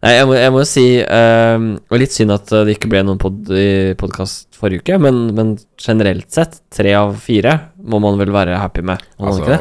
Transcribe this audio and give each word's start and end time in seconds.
Nei, 0.00 0.14
jeg 0.16 0.28
må, 0.30 0.36
jeg 0.38 0.52
må 0.54 0.60
si 0.64 0.84
og 1.04 1.90
Det 1.92 1.98
litt 2.00 2.14
synd 2.14 2.32
at 2.32 2.52
det 2.64 2.72
ikke 2.72 2.88
ble 2.88 3.02
noen 3.04 3.18
pod, 3.20 3.50
podkast 4.00 4.56
forrige 4.56 4.80
uke, 4.80 4.96
men, 5.04 5.18
men 5.36 5.50
generelt 5.80 6.30
sett, 6.32 6.62
tre 6.72 6.94
av 6.96 7.18
fire 7.20 7.58
må 7.84 8.00
man 8.00 8.16
vel 8.20 8.32
være 8.32 8.56
happy 8.62 8.84
med? 8.86 9.04
Altså, 9.20 9.58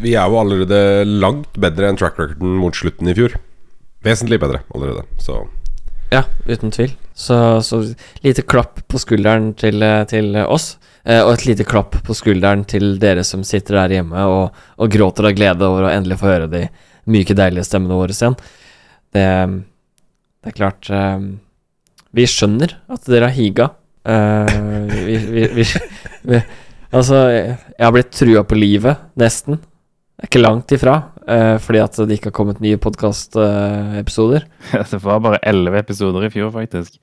vi 0.00 0.16
er 0.18 0.26
jo 0.26 0.40
allerede 0.40 0.80
langt 1.06 1.54
bedre 1.60 1.90
enn 1.90 2.00
track 2.00 2.18
recorden 2.18 2.58
mot 2.58 2.74
slutten 2.74 3.10
i 3.10 3.14
fjor. 3.14 3.38
Vesentlig 4.06 4.40
bedre 4.42 4.62
allerede, 4.74 5.06
så 5.22 5.44
Ja, 6.10 6.24
uten 6.48 6.72
tvil. 6.74 6.96
Så, 7.14 7.36
så 7.62 7.82
lite 8.24 8.42
klapp 8.42 8.80
på 8.88 8.98
skulderen 8.98 9.52
til, 9.54 9.84
til 10.10 10.34
oss. 10.42 10.72
Eh, 11.04 11.20
og 11.22 11.34
et 11.34 11.44
lite 11.46 11.66
klapp 11.68 11.98
på 12.04 12.16
skulderen 12.16 12.64
til 12.68 12.96
dere 13.00 13.22
som 13.24 13.44
sitter 13.46 13.78
der 13.82 14.00
hjemme 14.00 14.24
og, 14.28 14.56
og 14.80 14.90
gråter 14.92 15.28
av 15.30 15.36
glede 15.36 15.68
over 15.68 15.86
å 15.86 15.92
endelig 15.92 16.18
få 16.20 16.32
høre 16.32 16.48
de 16.50 16.64
myke, 17.10 17.36
deilige 17.36 17.68
stemmene 17.68 17.98
våre 17.98 18.16
igjen. 18.16 18.36
Det, 19.14 19.26
det 20.40 20.52
er 20.52 20.56
klart 20.56 20.86
eh, 20.94 21.22
Vi 22.14 22.26
skjønner 22.30 22.76
at 22.94 23.08
dere 23.10 23.28
har 23.30 23.34
higa. 23.36 23.66
Eh, 24.06 24.54
vi, 25.06 25.16
vi, 25.34 25.46
vi, 25.60 25.64
vi 26.30 26.42
Altså, 26.90 27.18
jeg 27.30 27.84
har 27.84 27.92
blitt 27.94 28.10
trua 28.18 28.40
på 28.50 28.56
livet, 28.58 28.98
nesten. 29.20 29.60
Det 29.62 30.24
er 30.26 30.30
ikke 30.32 30.40
langt 30.42 30.72
ifra, 30.74 30.94
eh, 31.30 31.54
fordi 31.62 31.78
at 31.84 31.98
det 32.02 32.16
ikke 32.16 32.32
har 32.32 32.34
kommet 32.34 32.58
nye 32.64 32.80
podkastepisoder. 32.82 34.42
Det 34.90 34.98
var 35.04 35.20
bare 35.22 35.38
elleve 35.46 35.78
episoder 35.84 36.26
i 36.26 36.30
fjor, 36.34 36.50
faktisk. 36.54 36.98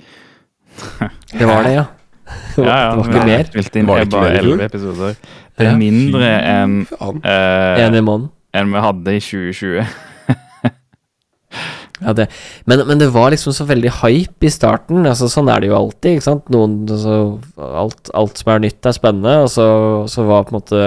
det 1.31 1.47
var 1.47 1.63
det, 1.63 1.71
ja. 1.77 1.85
Det 2.27 2.59
var, 2.65 2.67
Ja, 2.67 2.75
ja, 2.83 2.89
det 2.91 2.97
var 2.99 3.07
ikke 3.13 3.25
mer. 3.31 3.47
Spilt 3.53 3.79
inn 3.79 3.87
Var 3.87 4.01
det 4.01 4.05
ikke 4.09 4.17
bare 4.17 4.33
elleve 4.41 4.67
episoder. 4.67 5.15
Det 5.57 5.65
er 5.71 5.79
mindre 5.79 6.33
enn 6.51 6.75
eh, 6.91 7.85
En 7.87 7.95
i 7.95 8.03
måneden. 8.03 8.27
enn 8.59 8.75
vi 8.75 8.83
hadde 8.83 9.15
i 9.15 9.23
2020. 9.23 9.87
Ja, 11.99 12.13
det. 12.13 12.27
Men, 12.69 12.83
men 12.87 12.99
det 13.01 13.09
var 13.13 13.31
liksom 13.33 13.55
så 13.55 13.65
veldig 13.65 13.95
hype 14.03 14.45
i 14.45 14.53
starten. 14.53 15.05
Altså, 15.09 15.29
sånn 15.31 15.49
er 15.49 15.63
det 15.63 15.71
jo 15.71 15.77
alltid. 15.79 16.17
Ikke 16.17 16.27
sant? 16.27 16.51
Noen, 16.53 16.83
altså, 16.85 17.15
alt, 17.57 18.11
alt 18.17 18.41
som 18.41 18.51
er 18.53 18.61
nytt, 18.67 18.81
er 18.85 18.97
spennende. 18.97 19.37
Og 19.45 19.49
så, 19.53 19.69
så 20.11 20.27
var 20.27 20.45
på 20.45 20.53
en 20.53 20.59
måte 20.59 20.83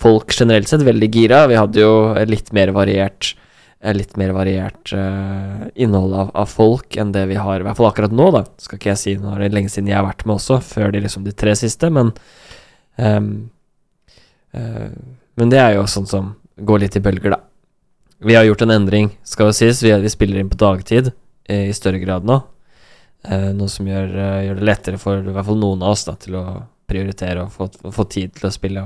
folk 0.00 0.34
generelt 0.34 0.70
sett 0.70 0.82
veldig 0.86 1.10
gira. 1.14 1.44
Vi 1.50 1.60
hadde 1.60 1.84
jo 1.84 1.92
litt 2.28 2.50
mer 2.56 2.74
variert 2.76 3.34
Litt 3.80 4.18
mer 4.20 4.34
variert 4.36 4.90
uh, 4.92 5.62
innhold 5.72 6.12
av, 6.12 6.30
av 6.36 6.50
folk 6.52 6.98
enn 7.00 7.14
det 7.14 7.22
vi 7.30 7.38
har, 7.40 7.62
i 7.62 7.64
hvert 7.64 7.78
fall 7.78 7.86
akkurat 7.88 8.12
nå, 8.12 8.26
da. 8.34 8.42
Skal 8.60 8.76
ikke 8.76 8.90
jeg 8.90 9.00
si, 9.00 9.14
nå 9.16 9.30
er 9.32 9.46
det 9.46 9.54
lenge 9.56 9.72
siden 9.72 9.88
jeg 9.88 9.96
har 9.96 10.04
vært 10.04 10.26
med 10.28 10.34
også, 10.34 10.58
før 10.60 10.92
de 10.92 11.00
liksom 11.00 11.24
de 11.24 11.32
tre 11.32 11.54
siste, 11.56 11.88
men 11.88 12.10
um, 13.00 13.30
uh, 14.52 14.90
Men 15.40 15.54
det 15.54 15.62
er 15.62 15.78
jo 15.78 15.86
sånn 15.88 16.10
som 16.10 16.28
går 16.60 16.82
litt 16.84 17.00
i 17.00 17.02
bølger, 17.06 17.32
da. 17.32 17.40
Vi 18.20 18.34
har 18.36 18.44
gjort 18.44 18.62
en 18.66 18.70
endring, 18.74 19.10
skal 19.24 19.48
jo 19.48 19.56
sies. 19.56 19.82
Vi, 19.82 19.92
vi 20.02 20.10
spiller 20.12 20.40
inn 20.42 20.50
på 20.52 20.58
dagtid 20.60 21.12
eh, 21.48 21.68
i 21.70 21.76
større 21.76 21.98
grad 22.02 22.26
nå. 22.28 22.40
Eh, 23.24 23.48
noe 23.56 23.68
som 23.72 23.88
gjør, 23.88 24.10
eh, 24.12 24.40
gjør 24.46 24.58
det 24.60 24.66
lettere 24.68 25.00
for 25.00 25.20
i 25.24 25.32
hvert 25.32 25.46
fall 25.48 25.60
noen 25.60 25.82
av 25.84 25.94
oss 25.94 26.04
da, 26.08 26.14
til 26.20 26.36
å 26.40 26.44
prioritere 26.90 27.46
og 27.46 27.52
få, 27.54 27.68
få 27.94 28.04
tid 28.12 28.34
til 28.36 28.48
å 28.48 28.52
spille. 28.52 28.84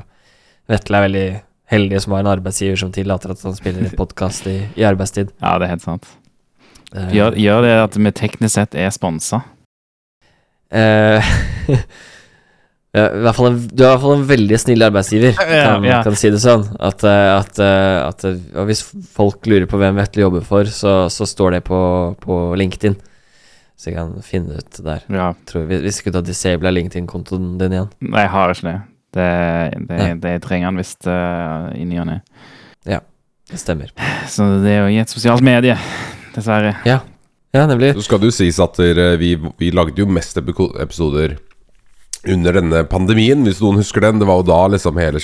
Vetle 0.71 0.99
er 1.01 1.07
veldig 1.09 1.27
heldig 1.75 2.01
som 2.05 2.15
har 2.15 2.23
en 2.25 2.33
arbeidsgiver 2.35 2.79
som 2.79 2.93
tillater 2.95 3.33
at 3.35 3.43
han 3.47 3.57
spiller 3.57 3.91
podkast 3.99 4.47
i, 4.51 4.59
i 4.79 4.87
arbeidstid. 4.87 5.33
Ja, 5.41 5.57
det 5.59 5.67
er 5.67 5.75
helt 5.75 5.87
sant. 5.87 6.07
Eh, 6.95 7.11
Gjør, 7.19 7.39
gjør 7.41 7.63
det 7.67 7.75
at 7.89 7.98
vi 7.98 8.15
teknisk 8.15 8.55
sett 8.55 8.79
er 8.79 8.95
sponsa? 8.95 9.43
eh, 12.95 13.00
ja, 13.00 13.06
i 13.11 13.23
hvert 13.25 13.39
fall 13.39 13.48
en, 13.50 13.59
du 13.67 13.83
er 13.83 13.89
i 13.89 13.91
hvert 13.91 14.03
fall 14.05 14.17
en 14.17 14.28
veldig 14.28 14.59
snill 14.62 14.87
arbeidsgiver, 14.87 15.34
kan, 15.39 15.87
ja. 15.87 15.98
kan 16.06 16.17
si 16.19 16.31
det 16.31 16.41
sånn. 16.42 16.67
At, 16.78 17.03
eh, 17.09 17.31
at, 17.34 17.59
eh, 17.62 17.98
at 18.05 18.27
eh, 18.28 18.39
og 18.55 18.69
hvis 18.70 18.84
folk 19.17 19.48
lurer 19.51 19.67
på 19.70 19.81
hvem 19.81 19.98
Vetle 19.98 20.25
jobber 20.27 20.47
for, 20.47 20.70
så, 20.70 20.95
så 21.11 21.27
står 21.28 21.56
det 21.59 21.64
på, 21.67 21.81
på 22.23 22.39
LinkedIn. 22.61 22.97
Så 23.75 23.91
jeg 23.91 23.98
kan 23.98 24.12
finne 24.23 24.61
ut 24.62 24.78
der. 24.86 25.03
Ja. 25.11 25.33
Tror, 25.51 25.67
vi, 25.69 25.81
vi 25.83 25.92
skulle 25.92 26.14
ta 26.14 26.23
disable 26.25 26.70
LinkedIn-kontoen 26.70 27.56
din 27.59 27.75
igjen. 27.75 27.91
Nei, 28.06 28.23
jeg 28.23 28.33
har 28.36 28.55
ikke 28.55 28.69
det. 28.70 28.77
Det, 29.14 29.31
det, 29.89 29.98
Ja. 29.98 30.14
det 30.23 30.36
trenger 30.42 30.70
han 30.70 30.79
visst 30.79 31.07
uh, 31.07 31.70
i 31.74 31.85
ny 31.86 31.98
og 32.02 32.08
ne. 32.11 32.20
Det 33.51 33.58
stemmer. 33.61 33.90
Så 34.30 34.46
det 34.63 34.70
er 34.73 34.86
jo 34.86 34.95
i 34.95 35.01
et 35.02 35.11
sosialt 35.13 35.45
medie, 35.45 35.74
dessverre. 36.33 36.73
Ja, 36.89 37.02
nemlig. 37.69 37.92
Så 37.98 38.07
skal 38.07 38.23
det 38.23 38.30
jo 38.30 38.35
sies 38.39 38.57
at 38.63 38.79
vi, 39.20 39.35
vi 39.61 39.69
lagde 39.74 40.01
jo 40.01 40.08
mest 40.11 40.39
episoder 40.40 41.36
under 42.30 42.57
denne 42.58 42.85
pandemien, 42.90 43.45
hvis 43.46 43.61
noen 43.62 43.80
husker 43.83 44.05
den. 44.05 44.20
Det 44.23 44.29
var 44.29 44.40
jo 44.40 44.46
da 44.48 44.61
liksom 44.74 45.01
hele 45.01 45.23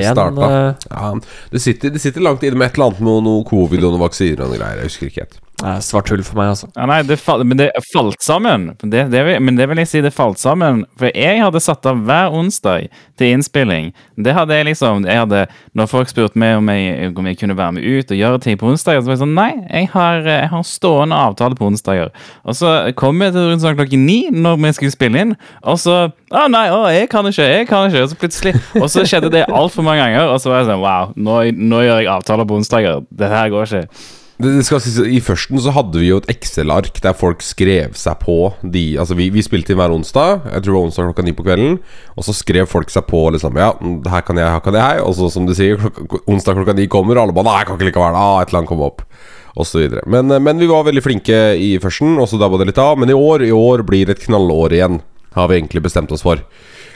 igjen? 0.00 0.18
starta. 0.18 0.50
Ja, 0.90 1.14
det 1.54 1.62
sitter, 1.64 1.94
det 1.94 2.02
sitter 2.02 2.24
langt 2.24 2.44
inne 2.44 2.60
med 2.60 2.70
et 2.70 2.78
eller 2.78 2.92
annet 2.92 3.04
med 3.06 3.24
noe 3.28 3.46
covid 3.48 3.82
og 3.82 3.94
noen 3.94 4.04
vaksiner 4.04 4.44
og 4.44 4.52
noen 4.52 4.62
greier. 4.62 4.82
Jeg 4.82 4.92
husker 4.92 5.10
ikke 5.10 5.26
helt. 5.26 5.40
Nei, 5.62 5.76
svart 5.86 6.08
hull 6.10 6.20
for 6.26 6.34
meg, 6.36 6.48
altså. 6.50 6.66
Ja, 6.74 6.84
nei, 6.90 6.96
det 7.06 7.14
fall, 7.22 7.44
men 7.46 7.56
det 7.56 7.68
falt 7.92 8.18
sammen. 8.26 8.64
Det, 8.82 9.04
det, 9.12 9.20
vil- 9.24 9.38
men 9.40 9.54
det 9.56 9.68
vil 9.70 9.78
jeg 9.80 9.86
si 9.88 10.00
det 10.02 10.10
falt 10.12 10.40
sammen. 10.42 10.80
For 10.98 11.12
jeg 11.14 11.38
hadde 11.40 11.60
satt 11.62 11.86
av 11.86 12.00
hver 12.04 12.34
onsdag 12.34 12.88
til 13.16 13.30
innspilling. 13.36 13.92
Det 14.18 14.34
hadde 14.34 14.56
jeg 14.58 14.66
liksom 14.72 15.06
jeg 15.06 15.20
hadde, 15.22 15.44
Når 15.78 15.86
folk 15.92 16.10
spurte 16.10 16.36
meg 16.42 16.56
om 16.58 16.68
jeg, 16.74 17.12
om 17.16 17.28
jeg 17.30 17.38
kunne 17.38 17.56
være 17.56 17.76
med 17.78 17.86
ut 17.86 18.10
og 18.10 18.18
gjøre 18.18 18.40
ting 18.42 18.58
på 18.60 18.66
onsdager, 18.72 19.00
så 19.00 19.06
var 19.12 19.14
jeg 19.14 19.22
sånn 19.22 19.36
Nei, 19.38 19.52
jeg 19.70 19.88
har, 19.94 20.26
jeg 20.26 20.50
har 20.52 20.66
stående 20.68 21.20
avtale 21.30 21.56
på 21.56 21.70
onsdager. 21.70 22.10
Og 22.44 22.58
så 22.58 22.74
kom 22.98 23.22
jeg 23.22 23.36
til 23.38 23.48
rundt 23.52 23.62
sånn 23.64 23.78
klokken 23.78 24.04
ni 24.10 24.18
når 24.34 24.58
vi 24.66 24.74
skulle 24.80 24.96
spille 24.96 25.22
inn, 25.22 25.36
og 25.62 25.78
så 25.80 25.96
Å 26.34 26.44
nei, 26.50 26.66
å, 26.74 26.82
jeg 26.90 27.06
kan 27.14 27.30
ikke, 27.30 27.46
jeg 27.46 27.70
kan 27.70 27.86
ikke. 27.88 28.02
Og 28.02 28.10
så 28.10 28.18
plutselig 28.24 28.56
Og 28.82 28.90
så 28.90 29.06
skjedde 29.06 29.30
det 29.30 29.46
altfor 29.54 29.86
mange 29.86 30.02
ganger, 30.02 30.34
og 30.34 30.42
så 30.42 30.50
var 30.50 30.64
jeg 30.64 30.72
sånn 30.74 30.82
Wow, 30.82 31.14
nå, 31.14 31.38
nå 31.54 31.84
gjør 31.86 32.02
jeg 32.02 32.12
avtaler 32.18 32.50
på 32.50 32.58
onsdager. 32.58 33.06
Dette 33.14 33.32
her 33.38 33.54
går 33.54 33.70
ikke. 33.70 34.04
Skal 34.34 34.82
I 35.06 35.20
førsten 35.22 35.60
så 35.62 35.70
hadde 35.76 36.00
vi 36.02 36.08
jo 36.08 36.16
et 36.18 36.26
Excel-ark 36.32 36.96
der 37.04 37.14
folk 37.14 37.42
skrev 37.46 37.92
seg 37.94 38.18
på 38.18 38.34
de 38.66 38.96
Altså 38.98 39.14
vi, 39.14 39.28
vi 39.30 39.44
spilte 39.46 39.70
inn 39.70 39.78
hver 39.78 39.94
onsdag, 39.94 40.48
jeg 40.50 40.64
tror 40.64 40.72
det 40.72 40.74
var 40.74 40.88
onsdag 40.88 41.06
klokka 41.06 41.24
ni 41.26 41.34
på 41.38 41.44
kvelden. 41.46 41.76
Og 42.18 42.26
så 42.26 42.34
skrev 42.34 42.66
folk 42.70 42.90
seg 42.90 43.06
på 43.06 43.20
liksom 43.36 43.60
Ja, 43.60 43.70
her 44.10 44.26
kan 44.26 44.40
jeg, 44.40 44.50
her 44.50 44.64
kan 44.64 44.74
jeg. 44.78 45.04
Og 45.06 45.14
så 45.18 45.30
som 45.30 45.46
du 45.46 45.54
sier, 45.54 45.78
klokka, 45.78 46.24
onsdag 46.26 46.58
klokka 46.58 46.74
ni 46.74 46.88
kommer, 46.90 47.14
og 47.14 47.28
alle 47.28 47.36
bare 47.36 47.46
Nei, 47.46 47.56
jeg 47.60 47.70
kan 47.70 47.78
ikke 47.78 47.90
likevel. 47.92 48.18
Ah, 48.18 48.40
et 48.42 48.50
eller 48.50 48.64
annet 48.64 48.72
kommer 48.72 48.90
opp. 48.90 49.06
Og 49.54 49.68
så. 49.70 49.84
Men, 50.10 50.34
men 50.42 50.58
vi 50.58 50.66
var 50.66 50.88
veldig 50.88 51.04
flinke 51.04 51.38
i 51.54 51.76
førsten, 51.82 52.16
og 52.18 52.26
så 52.26 52.40
dabba 52.40 52.58
det 52.58 52.72
litt 52.72 52.82
av. 52.82 52.98
Men 52.98 53.12
i 53.14 53.18
år, 53.18 53.46
i 53.46 53.54
år 53.54 53.84
blir 53.86 54.10
et 54.10 54.24
knallår 54.26 54.74
igjen, 54.74 54.98
har 55.38 55.50
vi 55.50 55.60
egentlig 55.60 55.84
bestemt 55.86 56.10
oss 56.14 56.26
for. 56.26 56.42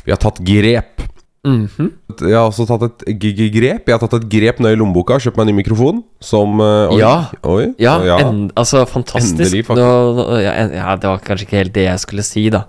Vi 0.02 0.10
har 0.10 0.18
tatt 0.18 0.42
grep. 0.42 1.06
Mhm. 1.46 1.92
Jeg 2.18 2.34
har 2.34 2.48
også 2.48 2.66
tatt 2.66 2.82
et 3.06 3.20
grep. 3.54 3.86
Jeg 3.86 3.94
har 3.94 4.02
tatt 4.02 4.16
et 4.18 4.28
grep 4.28 4.58
ned 4.60 4.74
i 4.74 4.78
lommeboka, 4.80 5.20
kjøpt 5.22 5.38
meg 5.38 5.46
en 5.46 5.52
ny 5.52 5.56
mikrofon 5.60 6.02
som 6.20 6.58
eh, 6.60 6.94
oi, 6.94 6.98
Ja. 6.98 7.14
Oi, 7.46 7.74
Ja, 7.78 7.98
ja. 8.04 8.18
En, 8.26 8.48
altså 8.58 8.82
fantastisk. 8.90 9.38
Endelig. 9.38 9.64
Nå, 9.78 10.38
ja, 10.42 10.54
en, 10.64 10.74
ja, 10.74 10.96
det 10.98 11.08
var 11.12 11.22
kanskje 11.24 11.46
ikke 11.46 11.60
helt 11.62 11.74
det 11.76 11.86
jeg 11.86 12.02
skulle 12.02 12.26
si, 12.26 12.48
da. 12.50 12.64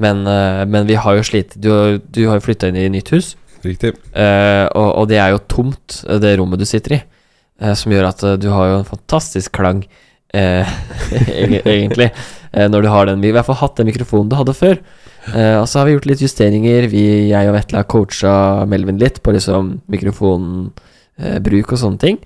Men, 0.00 0.24
eh, 0.26 0.64
men 0.64 0.88
vi 0.88 0.96
har 1.00 1.16
jo 1.16 1.22
slitt 1.24 1.54
Du, 1.56 1.70
du 1.98 2.26
har 2.28 2.36
jo 2.36 2.44
flytta 2.44 2.68
inn 2.68 2.76
i 2.76 2.88
nytt 2.92 3.12
hus, 3.14 3.34
Riktig. 3.66 3.94
Uh, 4.14 4.66
og, 4.76 4.90
og 5.00 5.06
det 5.10 5.16
er 5.18 5.32
jo 5.34 5.42
tomt, 5.50 6.02
det 6.22 6.36
rommet 6.38 6.60
du 6.60 6.66
sitter 6.68 6.98
i. 6.98 7.02
Uh, 7.62 7.72
som 7.78 7.90
gjør 7.90 8.10
at 8.10 8.24
uh, 8.26 8.34
du 8.38 8.50
har 8.52 8.70
jo 8.70 8.80
en 8.80 8.88
fantastisk 8.88 9.56
klang, 9.56 9.84
egentlig, 10.36 12.10
når 12.52 12.82
du 12.84 12.88
har 12.92 13.06
den. 13.08 13.22
Vi 13.22 13.30
har 13.30 13.32
i 13.32 13.36
hvert 13.38 13.46
fall 13.48 13.56
hatt 13.62 13.78
den 13.78 13.86
mikrofonen 13.88 14.28
du 14.28 14.34
hadde 14.36 14.52
før. 14.58 14.74
Eh, 15.32 15.56
og 15.58 15.66
så 15.68 15.80
har 15.80 15.88
vi 15.88 15.96
gjort 15.96 16.08
litt 16.10 16.22
justeringer. 16.22 16.88
Vi, 16.92 17.04
jeg 17.32 17.50
og 17.50 17.56
Vetle 17.56 17.82
har 17.82 17.90
coacha 17.90 18.36
Melvin 18.70 19.00
litt 19.02 19.22
på 19.24 19.34
liksom 19.34 19.76
mikrofonbruk 19.92 21.74
og 21.74 21.82
sånne 21.82 22.02
ting. 22.02 22.22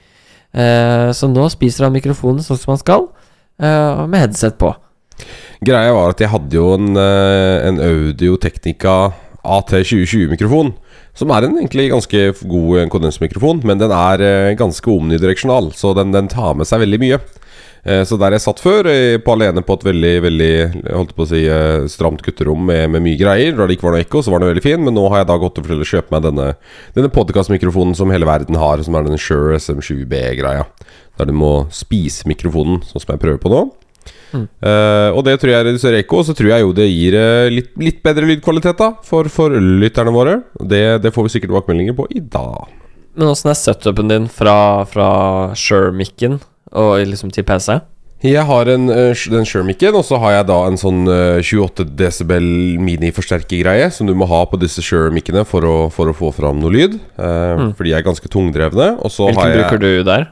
Uh, 0.50 1.14
så 1.14 1.28
nå 1.30 1.44
spiser 1.52 1.86
han 1.86 1.94
mikrofonen 1.94 2.42
sånn 2.42 2.58
som 2.58 2.72
han 2.72 2.80
skal, 2.80 3.04
uh, 3.62 4.02
med 4.10 4.18
headset 4.18 4.56
på. 4.58 4.72
Greia 5.64 5.92
var 5.92 6.14
at 6.14 6.22
jeg 6.22 6.32
hadde 6.32 6.56
jo 6.56 6.70
en, 6.74 6.94
eh, 6.96 7.66
en 7.68 7.80
Audio 7.84 8.38
Technica 8.40 9.12
AT2020-mikrofon. 9.44 10.72
Som 11.16 11.32
er 11.34 11.44
en 11.44 11.58
egentlig 11.58 11.90
ganske 11.90 12.20
god 12.48 12.88
kondensmikrofon, 12.92 13.60
men 13.66 13.80
den 13.80 13.92
er 13.92 14.22
eh, 14.24 14.56
ganske 14.56 14.88
omnidireksjonal, 14.88 15.72
så 15.76 15.92
den, 15.98 16.14
den 16.14 16.30
tar 16.32 16.54
med 16.56 16.68
seg 16.68 16.80
veldig 16.84 17.00
mye. 17.02 17.20
Eh, 17.84 18.04
Så 18.04 18.18
der 18.20 18.36
jeg 18.36 18.44
satt 18.44 18.60
før, 18.60 18.86
eh, 18.86 19.18
på 19.18 19.32
alene 19.32 19.62
på 19.64 19.78
et 19.78 19.86
veldig 19.88 20.14
veldig 20.26 20.52
holdt 20.92 21.14
på 21.16 21.24
å 21.24 21.30
si 21.30 21.46
eh, 21.48 21.86
stramt 21.88 22.22
gutterom 22.22 22.66
med, 22.66 22.90
med 22.90 23.02
mye 23.02 23.18
greier, 23.20 23.56
da 23.56 23.66
det 23.66 23.78
ikke 23.78 23.88
var 23.88 23.96
noe 23.96 24.04
ekko, 24.04 24.22
så 24.22 24.32
var 24.32 24.40
den 24.42 24.52
veldig 24.52 24.64
fin. 24.64 24.84
Men 24.84 24.94
nå 24.94 25.08
har 25.08 25.22
jeg 25.22 25.30
da 25.32 25.38
gått 25.40 25.60
til 25.60 25.80
å 25.80 25.90
kjøpe 25.92 26.12
meg 26.14 26.24
denne, 26.28 26.48
denne 26.96 27.12
podkastmikrofonen 27.12 27.96
som 27.96 28.12
hele 28.12 28.28
verden 28.28 28.58
har, 28.60 28.82
som 28.84 28.96
er 28.96 29.08
den 29.08 29.20
Shure 29.20 29.56
SM7B-greia. 29.56 30.66
Der 31.20 31.28
du 31.28 31.36
må 31.36 31.70
spise 31.74 32.28
mikrofonen, 32.28 32.82
sånn 32.84 33.00
som 33.00 33.14
jeg 33.14 33.22
prøver 33.22 33.40
på 33.40 33.52
nå. 33.52 33.68
Eh, 34.30 35.10
og 35.10 35.24
det 35.26 35.38
tror 35.40 35.52
jeg 35.52 35.66
reduserer 35.66 36.02
ekko, 36.04 36.20
og 36.20 36.28
så 36.28 36.36
tror 36.38 36.52
jeg 36.52 36.62
jo 36.62 36.74
det 36.76 36.86
gir 36.86 37.16
uh, 37.18 37.48
litt, 37.50 37.72
litt 37.80 37.98
bedre 38.04 38.28
lydkvalitet 38.28 38.78
da 38.78 38.92
for, 39.06 39.30
for 39.32 39.56
lytterne 39.56 40.14
våre. 40.14 40.36
Det, 40.60 41.00
det 41.02 41.12
får 41.14 41.26
vi 41.26 41.34
sikkert 41.34 41.50
tilbakemeldinger 41.50 41.96
på 41.98 42.06
i 42.14 42.22
dag. 42.22 42.70
Men 43.18 43.32
åssen 43.32 43.50
er 43.50 43.58
setupen 43.58 44.10
din 44.10 44.28
fra, 44.30 44.86
fra 44.88 45.10
Shure-mikken 45.58 46.38
og 46.72 46.98
liksom 47.06 47.32
til 47.32 47.44
PC? 47.44 47.80
Jeg 48.22 48.44
har 48.44 48.68
en, 48.68 48.90
eh, 48.92 49.14
den 49.32 49.46
Shure-mikken, 49.48 49.94
og 49.96 50.04
så 50.04 50.18
har 50.20 50.32
jeg 50.32 50.46
da 50.50 50.58
en 50.68 50.76
sånn 50.76 51.08
eh, 51.08 51.40
28 51.40 51.86
desibel 51.96 52.42
mini-forsterkergreie 52.78 53.90
som 53.92 54.06
du 54.06 54.12
må 54.14 54.26
ha 54.28 54.42
på 54.44 54.58
disse 54.60 54.82
Shure-mikkene 54.84 55.46
for, 55.48 55.62
å- 55.64 55.90
for 55.92 56.10
å 56.12 56.14
få 56.16 56.32
fram 56.36 56.60
noe 56.60 56.70
lyd. 56.70 56.94
eh, 57.18 57.72
For 57.76 57.84
de 57.84 57.94
er 57.94 58.02
ganske 58.02 58.28
tungdrevne. 58.28 59.00
Hvilken 59.00 59.34
jeg 59.54 59.56
bruker 59.56 59.80
du 59.80 60.04
der? 60.04 60.28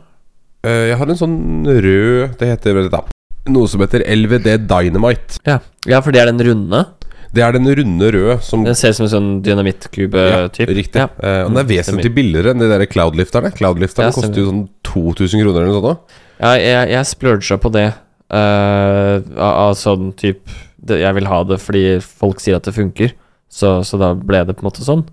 eh, 0.65 0.89
Jeg 0.91 0.99
har 0.99 1.07
en 1.09 1.17
sånn 1.17 1.65
rød 1.65 2.37
Det 2.39 2.49
heter 2.59 2.91
da 2.91 3.03
noe 3.49 3.67
som 3.67 3.81
heter 3.81 4.03
LVD 4.05 4.67
Dynamite. 4.69 5.39
Ja. 5.47 5.59
ja, 5.87 6.01
for 6.03 6.13
det 6.13 6.21
er 6.21 6.27
den 6.31 6.39
runde. 6.45 6.85
Det 7.33 7.43
er 7.43 7.53
den 7.53 7.65
runde 7.65 8.11
røde 8.13 8.43
som 8.43 8.63
Den 8.65 8.75
ser 8.75 8.91
ut 8.91 8.97
som 8.97 9.05
en 9.07 9.11
sånn 9.13 9.43
dynamittkube-type. 9.43 10.69
Ja, 10.69 10.75
riktig. 10.77 10.97
Ja. 11.01 11.09
Eh, 11.23 11.45
og 11.47 11.55
den 11.55 11.59
er 11.59 11.65
Mm, 11.65 11.71
vesentlig 11.73 12.13
billigere 12.15 12.51
enn 12.53 12.59
de 12.59 12.69
der 12.69 12.85
Cloudlifterne. 12.87 13.55
Cloudlifterne 13.57 14.09
Ja, 14.09 14.13
koster 14.13 14.35
jo 14.37 14.51
sånn 14.51 14.69
2000 14.89 15.45
kroner 15.45 15.63
eller 15.63 15.73
noe 15.73 15.81
sånt. 15.81 15.89
da? 16.09 16.25
Ja, 16.39 16.53
jeg, 16.61 16.91
jeg 16.95 17.11
splurga 17.13 17.59
på 17.61 17.73
det. 17.75 17.89
Uh, 18.29 19.25
av, 19.41 19.53
av 19.53 19.71
sånn 19.81 20.11
type 20.21 20.53
det, 20.85 20.99
Jeg 21.01 21.17
vil 21.17 21.29
ha 21.31 21.39
det 21.49 21.57
fordi 21.63 21.85
folk 22.05 22.43
sier 22.45 22.59
at 22.59 22.67
det 22.69 22.77
funker. 22.77 23.15
Så, 23.49 23.79
så 23.89 24.01
da 24.01 24.13
ble 24.13 24.43
det 24.45 24.57
på 24.57 24.65
en 24.65 24.69
måte 24.69 24.85
sånn. 24.85 25.07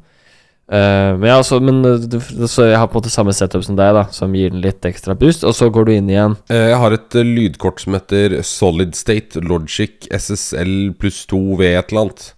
Uh, 0.66 1.14
men 1.22 1.30
ja, 1.30 1.42
så, 1.46 1.60
men 1.62 1.84
eh, 1.86 2.48
så 2.50 2.66
jeg 2.66 2.78
har 2.82 2.88
på 2.90 2.98
en 2.98 3.04
måte 3.04 3.12
samme 3.14 3.34
setup 3.38 3.62
som 3.68 3.76
deg, 3.78 3.92
da 3.94 4.08
som 4.16 4.34
gir 4.34 4.50
den 4.50 4.64
litt 4.64 4.86
ekstra 4.88 5.14
boost. 5.18 5.46
Og 5.46 5.54
så 5.54 5.70
går 5.74 5.86
du 5.86 5.94
inn 5.94 6.10
igjen. 6.10 6.38
Uh, 6.50 6.72
Jeg 6.72 6.80
har 6.82 6.96
et 6.98 7.18
eh, 7.20 7.28
lydkort 7.38 7.84
som 7.84 7.98
heter 7.98 8.40
Solid 8.46 8.98
State 8.98 9.44
Logic 9.46 10.10
SSL 10.10 10.96
pluss 11.00 11.24
2 11.30 11.42
V 11.62 11.70
et 11.70 11.94
eller 11.94 12.08
annet. 12.08 12.32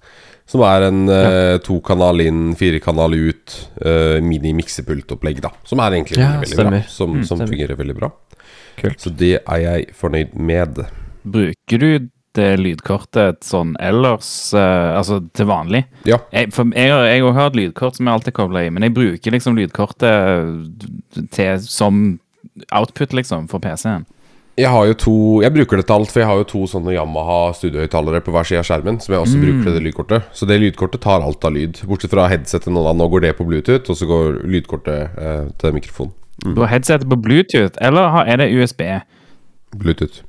Som 0.47 0.61
er 0.63 0.85
en 0.87 1.01
to 1.59 1.79
kanal 1.83 2.21
inn, 2.23 2.55
fire 2.55 2.79
kanal 2.79 3.11
ut, 3.13 3.55
uh, 3.83 4.17
mini-miksepultopplegg, 4.23 5.41
da. 5.43 5.49
Som 5.67 5.79
er 5.83 5.97
egentlig 5.97 6.21
Ja, 6.21 6.37
veldig, 6.39 6.55
veldig 6.57 6.71
bra. 6.71 6.81
Som, 6.87 7.17
Mm, 7.17 7.25
som 7.27 7.39
fungerer 7.43 7.75
veldig 7.75 7.95
bra. 7.99 8.11
Kult. 8.77 8.99
Så 9.01 9.09
det 9.15 9.41
er 9.43 9.57
jeg 9.65 9.87
fornøyd 9.97 10.35
med. 10.39 10.85
Bruker 11.27 11.79
du 11.81 12.09
det 12.37 12.59
lydkortet 12.61 13.39
sånn 13.43 13.75
ellers, 13.81 14.53
uh, 14.53 14.95
altså 14.99 15.19
til 15.33 15.47
vanlig? 15.49 15.83
Ja. 16.05 16.19
Jeg, 16.31 16.53
for 16.53 16.69
jeg, 16.71 16.91
har- 16.91 17.07
jeg 17.09 17.23
har 17.33 17.47
et 17.49 17.55
lydkort 17.57 17.95
som 17.97 18.05
jeg 18.05 18.13
alltid 18.13 18.33
kobler 18.37 18.67
i, 18.67 18.69
men 18.69 18.83
jeg 18.83 18.93
bruker 18.93 19.31
liksom 19.33 19.57
lydkortet 19.57 21.31
til, 21.33 21.59
som 21.59 22.19
output, 22.71 23.09
liksom, 23.13 23.47
for 23.49 23.59
PC-en. 23.59 24.05
Jeg 24.57 24.71
har 24.73 24.87
jo 24.89 24.93
to 24.97 25.15
Jeg 25.43 25.53
bruker 25.53 25.77
det 25.77 25.85
til 25.85 25.95
alt, 25.99 26.09
for 26.09 26.23
jeg 26.23 26.29
har 26.31 26.39
jo 26.39 26.45
to 26.49 26.63
sånne 26.69 26.95
Yamaha 26.95 27.53
studiohøyttalere 27.59 28.23
på 28.25 28.33
hver 28.33 28.47
side 28.49 28.63
av 28.63 28.65
skjermen, 28.65 28.97
som 29.03 29.13
jeg 29.13 29.21
også 29.21 29.41
bruker 29.41 29.67
til 29.67 29.75
det 29.77 29.83
lydkortet. 29.85 30.31
Så 30.33 30.47
det 30.49 30.57
lydkortet 30.63 31.03
tar 31.03 31.25
alt 31.25 31.45
av 31.45 31.53
lyd. 31.53 31.83
Bortsett 31.85 32.13
fra 32.15 32.25
headsetet 32.31 32.73
nå, 32.73 32.81
da. 32.87 32.95
Nå 32.97 33.05
går 33.13 33.27
det 33.27 33.35
på 33.37 33.45
Bluetooth, 33.45 33.85
og 33.93 33.99
så 33.99 34.09
går 34.09 34.39
lydkortet 34.49 35.19
eh, 35.21 35.43
til 35.61 35.77
mikrofonen. 35.77 36.15
Du 36.41 36.63
har 36.63 36.73
headsetet 36.73 37.05
på 37.09 37.19
Bluetooth, 37.21 37.77
eller 37.85 38.23
er 38.25 38.41
det 38.41 38.49
USB? 38.57 38.81
Bluetooth. 39.77 40.23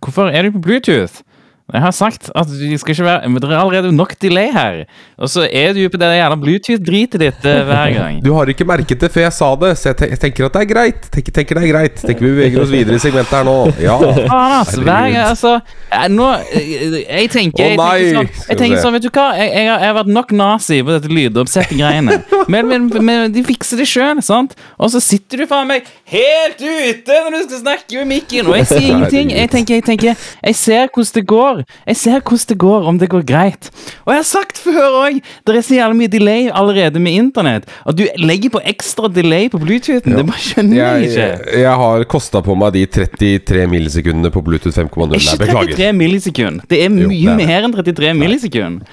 Hvorfor 0.00 0.32
er 0.32 0.48
du 0.48 0.56
på 0.56 0.64
Bluetooth? 0.64 1.20
Jeg 1.68 1.82
har 1.84 1.92
sagt 1.92 2.30
at 2.32 2.48
du 2.48 2.78
skal 2.80 2.94
ikke 2.94 3.04
være 3.04 3.28
men 3.28 3.42
Det 3.42 3.50
er 3.50 3.58
allerede 3.60 3.90
nok 3.92 4.14
delay 4.22 4.48
her. 4.54 4.78
Og 5.20 5.28
så 5.28 5.42
er 5.44 5.74
du 5.76 5.82
på 5.92 5.98
det 6.00 6.08
jævla 6.16 6.38
Bluetooth-dritet 6.40 7.20
ditt 7.20 7.44
eh, 7.44 7.58
hver 7.68 7.90
gang. 7.92 8.20
Du 8.24 8.30
har 8.32 8.48
ikke 8.48 8.64
merket 8.64 9.02
det 9.04 9.10
før 9.12 9.26
jeg 9.26 9.34
sa 9.36 9.50
det, 9.60 9.72
så 9.76 9.90
jeg, 9.90 9.98
te 10.00 10.08
jeg 10.14 10.20
tenker 10.22 10.46
at 10.46 10.56
det 10.56 10.62
er 10.64 10.70
greit. 10.70 11.08
Tenker, 11.12 11.34
tenker 11.36 11.58
det 11.58 11.66
er 11.66 11.72
greit. 11.74 12.00
Tenker 12.00 12.24
vi 12.24 12.30
beveger 12.38 12.62
oss 12.64 12.72
videre 12.72 12.96
i 12.96 13.02
segmentet 13.02 13.36
her 13.36 13.44
nå. 13.44 13.56
Ja. 13.84 13.98
Faen, 14.32 14.54
ass. 14.62 14.72
Hver 14.78 15.10
gang, 15.12 15.18
altså 15.26 15.52
eh, 15.58 16.06
Nå 16.08 16.30
eh, 16.56 16.96
Jeg 17.04 17.28
tenker, 17.34 17.74
jeg 17.74 17.76
tenker 17.76 18.16
sånn, 18.16 18.32
jeg 18.48 18.60
tenker 18.62 18.82
sånn 18.86 18.96
Vet 18.96 19.04
du 19.04 19.10
hva? 19.12 19.26
Jeg, 19.36 19.52
jeg, 19.52 19.68
har, 19.68 19.84
jeg 19.84 19.92
har 19.92 19.98
vært 20.00 20.12
nok 20.14 20.34
nazi 20.40 20.80
på 20.80 20.94
dette 20.94 21.12
lydoppsettet-greiene. 21.12 22.18
Men, 22.52 22.64
men, 22.70 22.86
men 23.04 23.32
de 23.34 23.42
fikser 23.44 23.76
det 23.82 23.84
sjøl, 23.90 24.22
sant? 24.24 24.54
Og 24.80 24.88
så 24.94 25.02
sitter 25.04 25.42
du 25.42 25.48
faen 25.50 25.68
meg 25.68 25.84
helt 26.08 26.60
ute 26.62 27.16
når 27.24 27.34
du 27.34 27.38
skal 27.46 27.60
snakke 27.62 27.98
med 28.00 28.08
mikken, 28.12 28.46
og 28.48 28.56
jeg 28.58 28.66
sier 28.70 28.86
ingenting. 28.94 29.30
Jeg 29.34 29.50
tenker, 29.52 29.74
jeg 29.78 29.84
tenker 29.84 30.14
Jeg 30.44 30.56
ser 30.56 30.88
hvordan 30.94 31.14
det 31.18 31.24
går. 31.30 31.62
Jeg 31.86 31.96
ser 32.00 32.20
hvordan 32.20 32.48
det 32.52 32.58
går, 32.58 32.88
om 32.92 32.98
det 32.98 33.08
går 33.12 33.24
greit. 33.28 33.70
Og 34.06 34.12
jeg 34.14 34.18
har 34.22 34.28
sagt 34.28 34.58
før 34.62 34.98
òg, 35.04 35.20
det 35.46 35.56
er 35.56 35.66
så 35.66 35.78
jævlig 35.78 35.98
mye 36.02 36.12
delay 36.16 36.48
allerede 36.50 37.00
med 37.00 37.12
internett. 37.20 37.68
At 37.86 37.98
du 37.98 38.04
legger 38.18 38.54
på 38.56 38.62
ekstra 38.64 39.08
delay 39.12 39.48
på 39.52 39.60
Bluetoothen. 39.62 40.16
Det 40.18 40.26
bare 40.28 40.44
skjønner 40.48 40.76
jeg 40.80 41.08
ikke. 41.10 41.28
jeg 41.62 41.76
har 41.84 42.04
kosta 42.10 42.42
på 42.44 42.56
meg 42.58 42.72
de 42.78 42.86
33 42.86 43.66
millisekundene 43.70 44.30
på 44.34 44.42
Bluetooth 44.46 44.76
5,0. 44.76 45.14
Er 45.14 45.22
ikke 45.22 45.38
beklager. 45.44 45.74
33 45.76 45.92
millisekunder. 46.02 46.64
Det 46.70 46.82
er 46.84 46.88
Jo, 46.88 47.08
mye 47.08 47.34
det. 47.36 47.46
mer 47.46 47.66
enn 47.68 47.74
33 47.76 48.14
millisekunder. 48.16 48.86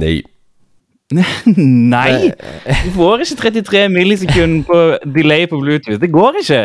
Nei. 0.00 0.16
Nei! 1.94 2.32
Du 2.66 2.90
får 2.96 3.22
ikke 3.22 3.36
33 3.38 3.82
millisekunder 3.94 4.64
på 4.66 4.78
delay 5.14 5.46
på 5.46 5.60
Bluetooth. 5.60 6.00
Det 6.02 6.10
går 6.10 6.40
ikke. 6.40 6.62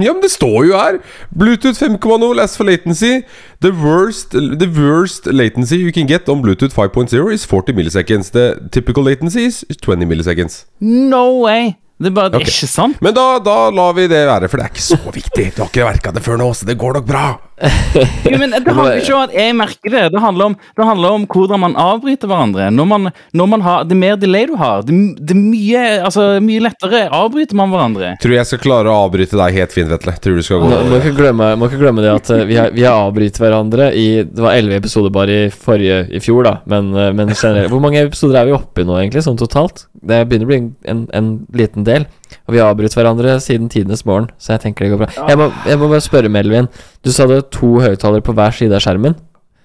Ja, 0.00 0.14
men 0.14 0.22
det 0.22 0.30
står 0.32 0.64
jo 0.70 0.78
her! 0.78 0.98
Bluetooth 1.36 1.76
5,0 1.76 2.32
last 2.38 2.56
for 2.56 2.64
latency. 2.64 3.20
The 3.60 3.72
worst, 3.76 4.32
the 4.32 4.70
worst 4.72 5.26
latency 5.26 5.76
you 5.76 5.92
can 5.92 6.08
get 6.08 6.28
on 6.28 6.40
Bluetooth 6.40 6.72
5.0 6.72 7.12
is 7.34 7.44
40 7.44 7.76
milliseconds. 7.76 8.32
The 8.32 8.56
typical 8.72 9.04
latency 9.04 9.44
is 9.52 9.64
20 9.68 10.08
milliseconds. 10.08 10.64
No 10.80 11.42
way! 11.44 11.74
Det 12.00 12.08
er 12.10 12.14
bare 12.16 12.32
okay. 12.34 12.48
Ikke 12.48 12.66
sant. 12.66 12.96
Men 13.04 13.14
da, 13.14 13.38
da 13.44 13.68
lar 13.70 13.92
vi 13.94 14.08
det 14.10 14.24
være, 14.26 14.48
for 14.50 14.58
det 14.58 14.64
er 14.64 14.72
ikke 14.72 14.82
så 14.82 14.98
viktig. 15.14 15.44
Du 15.54 15.60
har 15.62 15.68
ikke 15.70 15.84
merka 15.86 16.10
det 16.16 16.24
før 16.24 16.40
nå, 16.40 16.48
så 16.56 16.66
det 16.66 16.74
går 16.80 16.98
nok 16.98 17.06
bra. 17.06 17.26
Jo, 18.30 18.38
men 18.38 18.50
Det 18.50 18.72
handler 18.74 18.98
ikke 18.98 19.14
om 19.14 19.22
at 19.28 19.34
jeg 19.36 19.54
merker 19.56 19.92
det. 19.94 20.02
Det 20.14 20.22
handler 20.22 20.50
om, 20.50 20.56
det 20.76 20.86
handler 20.88 21.16
om 21.18 21.26
hvordan 21.30 21.62
man 21.62 21.76
avbryter 21.78 22.30
hverandre. 22.30 22.68
Når 22.74 22.88
man, 22.90 23.10
når 23.32 23.50
man 23.52 23.64
har, 23.64 23.84
Det 23.88 23.98
mer 23.98 24.16
delay 24.20 24.48
du 24.50 24.56
har, 24.58 24.82
det, 24.86 24.96
det 25.20 25.36
er 25.36 25.40
mye, 25.40 25.84
altså, 26.08 26.26
mye 26.44 26.64
lettere 26.64 27.04
avbryter 27.14 27.58
man 27.58 27.72
hverandre. 27.72 28.14
Tror 28.22 28.36
jeg 28.36 28.50
skal 28.50 28.62
klare 28.64 28.90
å 28.90 29.04
avbryte 29.06 29.38
deg 29.38 29.60
helt 29.60 29.76
fint, 29.76 29.90
Vetle. 29.92 30.16
Tror 30.24 30.38
du 30.40 30.44
skal 30.46 30.62
gå 30.62 30.70
Må, 30.72 30.80
må, 30.90 31.00
ikke 31.00 31.14
glemme, 31.18 31.50
må 31.60 31.70
ikke 31.70 31.82
glemme 31.82 32.04
det 32.04 32.12
at 32.14 32.32
eh, 32.34 32.44
vi 32.48 32.58
har, 32.58 32.74
vi 32.74 32.86
har 32.86 33.06
avbrytet 33.06 33.40
hverandre 33.42 33.90
i 33.98 34.08
Det 34.26 34.42
var 34.42 34.58
elleve 34.58 34.80
episoder 34.82 35.14
bare 35.14 35.38
i 35.44 35.52
forrige 35.52 36.04
i 36.14 36.22
fjor, 36.22 36.44
da. 36.48 36.56
Men, 36.70 36.90
eh, 36.98 37.12
men 37.16 37.32
generelt 37.34 37.72
Hvor 37.72 37.82
mange 37.84 38.02
episoder 38.04 38.40
er 38.40 38.50
vi 38.50 38.56
oppe 38.56 38.82
i 38.82 38.88
nå, 38.88 38.98
egentlig, 39.00 39.24
sånn 39.26 39.38
totalt? 39.40 39.86
Det 40.04 40.24
begynner 40.28 40.48
å 40.48 40.52
bli 40.52 40.60
en, 40.60 40.70
en, 40.90 41.06
en 41.16 41.32
liten 41.54 41.86
del. 41.86 42.08
Og 42.46 42.54
vi 42.54 42.60
har 42.60 42.72
avbrutt 42.72 42.96
hverandre 42.96 43.36
siden 43.42 43.70
tidenes 43.72 44.04
morgen, 44.08 44.30
så 44.38 44.54
jeg 44.54 44.64
tenker 44.66 44.84
det 44.86 44.92
går 44.94 45.02
bra. 45.04 45.28
Jeg 45.28 45.40
må, 45.40 45.50
jeg 45.68 45.80
må 45.80 45.88
bare 45.92 46.04
spørre, 46.04 46.30
Melvin. 46.32 46.68
Du 47.04 47.12
sa 47.12 47.26
det 47.28 47.38
var 47.40 47.48
to 47.54 47.70
høyttalere 47.84 48.24
på 48.24 48.34
hver 48.36 48.56
side 48.56 48.76
av 48.76 48.84
skjermen. 48.84 49.16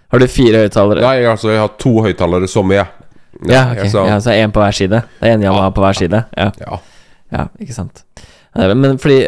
Har 0.09 0.23
du 0.23 0.27
fire 0.31 0.63
høyttalere? 0.65 1.03
Nei, 1.05 1.17
altså, 1.29 1.51
jeg 1.53 1.61
har 1.61 1.73
to 1.81 1.95
høyttalere 2.05 2.49
som 2.49 2.71
jeg. 2.73 2.87
Ja, 3.45 3.65
ok. 3.71 3.77
jeg 3.83 3.91
sa- 3.91 4.05
Ja, 4.07 4.19
så 4.19 4.33
én 4.33 4.51
på 4.51 4.59
hver 4.63 4.73
side. 4.73 5.03
Det 5.19 5.27
er 5.29 5.37
én 5.37 5.43
Yamaha 5.43 5.71
på 5.71 5.83
hver 5.85 5.95
side. 5.95 6.23
Ja. 6.37 6.51
ja. 6.59 6.79
Ja, 7.31 7.47
ikke 7.61 7.75
sant. 7.75 8.03
Men 8.55 8.97
fordi, 8.97 9.19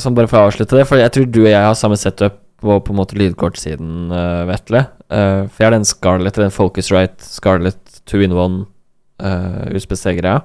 sånn 0.00 0.14
bare 0.16 0.30
for 0.30 0.40
å 0.40 0.46
avslutte 0.48 0.78
det, 0.78 0.86
For 0.88 0.96
jeg 0.96 1.12
tror 1.12 1.26
du 1.30 1.42
og 1.42 1.50
jeg 1.50 1.60
har 1.62 1.74
samme 1.76 1.98
setup 2.00 2.38
på 2.60 2.76
på 2.84 2.92
en 2.92 2.98
måte 2.98 3.16
lydkortsiden, 3.16 4.10
uh, 4.12 4.44
Vetle. 4.48 4.86
Uh, 5.10 5.48
for 5.48 5.62
jeg 5.62 5.66
har 5.66 5.76
den 5.76 5.84
Scarlett, 5.88 6.34
den 6.36 6.52
Focusrite 6.52 7.24
Scarlett 7.24 8.00
2 8.10 8.20
in 8.26 8.32
1 8.36 8.66
uh, 9.24 9.64
USBC-greia. 9.72 10.42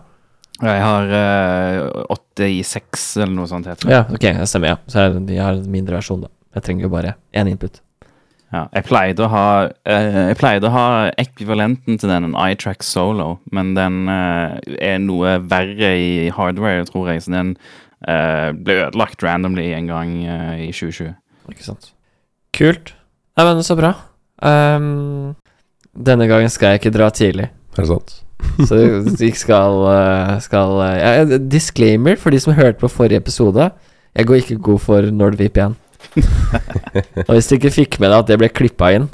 Jeg 0.62 0.84
har 0.86 1.10
uh, 1.12 2.14
8 2.16 2.48
i 2.48 2.62
6 2.64 3.08
eller 3.24 3.34
noe 3.36 3.50
sånt. 3.52 3.68
heter 3.68 3.90
det. 3.90 3.96
Ja, 3.96 4.04
ok, 4.08 4.28
det 4.40 4.48
stemmer, 4.48 4.76
ja. 4.76 4.78
Så 4.88 5.04
jeg, 5.04 5.26
jeg 5.36 5.44
har 5.44 5.58
en 5.58 5.72
mindre 5.72 5.98
versjon, 6.00 6.24
da. 6.24 6.32
Jeg 6.56 6.64
trenger 6.64 6.88
jo 6.88 6.94
bare 6.94 7.18
én 7.36 7.50
input. 7.52 7.82
Ja, 8.54 8.62
jeg 8.72 8.86
pleide 8.88 9.26
å 9.26 9.30
ha 9.32 9.46
eh, 9.90 10.18
Jeg 10.30 10.38
pleide 10.40 10.70
å 10.70 10.74
ha 10.74 10.88
ekvivalenten 11.20 11.98
til 12.00 12.12
den, 12.12 12.28
en 12.30 12.38
iTrack 12.40 12.86
Solo, 12.86 13.40
men 13.52 13.74
den 13.76 14.06
eh, 14.12 14.60
er 14.94 15.02
noe 15.04 15.40
verre 15.44 15.92
i 16.00 16.30
hardware, 16.34 16.86
tror 16.88 17.10
jeg, 17.12 17.26
så 17.26 17.34
den 17.34 17.56
eh, 18.08 18.52
ble 18.56 18.78
ødelagt 18.86 19.26
randomly 19.26 19.72
en 19.76 19.90
gang 19.92 20.14
eh, 20.24 20.68
i 20.68 20.72
2020. 20.72 21.16
Ikke 21.52 21.68
sant. 21.68 21.92
Kult. 22.56 22.94
Nei, 23.36 23.48
men 23.50 23.66
så 23.68 23.76
bra. 23.76 23.92
Um, 24.40 25.34
denne 25.96 26.28
gangen 26.30 26.52
skal 26.54 26.74
jeg 26.76 26.84
ikke 26.84 26.96
dra 26.96 27.10
tidlig. 27.12 27.50
Er 27.76 27.84
det 27.84 27.92
sant? 27.92 28.20
Så 28.68 28.78
du 28.78 29.26
ikke 29.26 29.42
skal, 29.42 29.82
eh, 29.92 30.32
skal 30.44 30.80
eh, 30.86 30.96
ja, 31.02 31.40
Disclaimer 31.40 32.20
for 32.20 32.36
de 32.36 32.40
som 32.44 32.56
hørte 32.56 32.80
på 32.82 32.92
forrige 32.92 33.22
episode. 33.24 33.70
Jeg 34.16 34.30
går 34.30 34.42
ikke 34.42 34.62
god 34.70 34.82
for 34.84 35.12
NordVPN. 35.12 35.76
og 37.28 37.32
hvis 37.34 37.50
du 37.50 37.56
ikke 37.58 37.74
fikk 37.74 38.00
med 38.00 38.12
deg 38.12 38.20
at 38.22 38.32
det 38.32 38.40
ble 38.40 38.52
klippa 38.54 38.94
inn, 38.96 39.10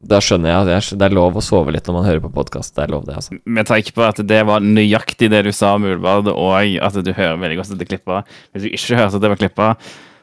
da 0.00 0.16
skjønner 0.24 0.48
jeg 0.48 0.78
at 0.78 0.92
det 0.96 1.04
er 1.04 1.12
lov 1.12 1.34
å 1.36 1.42
sove 1.44 1.74
litt 1.74 1.84
når 1.84 1.96
man 1.98 2.06
hører 2.08 2.22
på 2.24 2.30
podkast. 2.32 2.72
Det 2.76 2.86
er 2.86 2.92
lov, 2.94 3.02
det, 3.04 3.18
altså. 3.20 3.36
Med 3.44 3.68
tanke 3.68 3.92
på 3.92 4.04
at 4.06 4.22
det 4.24 4.38
var 4.48 4.64
nøyaktig 4.64 5.28
det 5.32 5.42
du 5.44 5.50
sa, 5.52 5.74
om 5.76 5.84
Ulvard, 5.84 6.30
og 6.32 6.54
at 6.56 6.96
du 7.04 7.10
hører 7.12 7.36
veldig 7.40 7.58
godt 7.60 7.74
at 7.74 7.82
det 7.82 7.84
er 7.84 7.90
klippa. 7.90 8.22
Hvis 8.54 8.64
du 8.64 8.70
ikke 8.70 8.96
hørte 8.96 9.20
at 9.20 9.26
det 9.26 9.32
var 9.34 9.42
klippa, 9.42 9.68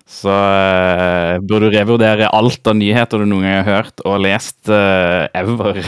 så 0.08 0.32
uh, 0.32 1.36
burde 1.44 1.68
du 1.68 1.74
revurdere 1.76 2.30
alt 2.32 2.68
av 2.70 2.78
nyheter 2.80 3.20
du 3.20 3.28
noen 3.28 3.44
gang 3.44 3.58
har 3.60 3.68
hørt 3.68 4.04
og 4.08 4.22
lest 4.24 4.72
uh, 4.72 5.28
ever. 5.36 5.82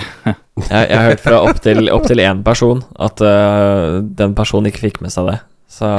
Jeg, 0.60 0.90
jeg 0.90 0.98
har 0.98 1.06
hørt 1.08 1.22
fra 1.24 1.38
opptil 1.48 1.88
opp 1.96 2.04
til 2.10 2.20
én 2.20 2.42
person 2.44 2.82
at 3.00 3.22
uh, 3.24 4.04
den 4.04 4.34
personen 4.36 4.68
ikke 4.68 4.90
fikk 4.90 4.98
med 5.00 5.14
seg 5.14 5.30
det. 5.30 5.38
Så 5.72 5.94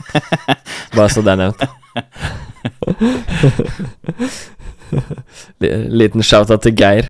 Bare 0.98 1.08
så 1.08 1.24
det 1.24 1.32
er 1.32 1.40
nevnt. 1.40 1.64
Liten 5.96 6.20
shout-out 6.20 6.60
til 6.66 6.76
Geir. 6.76 7.08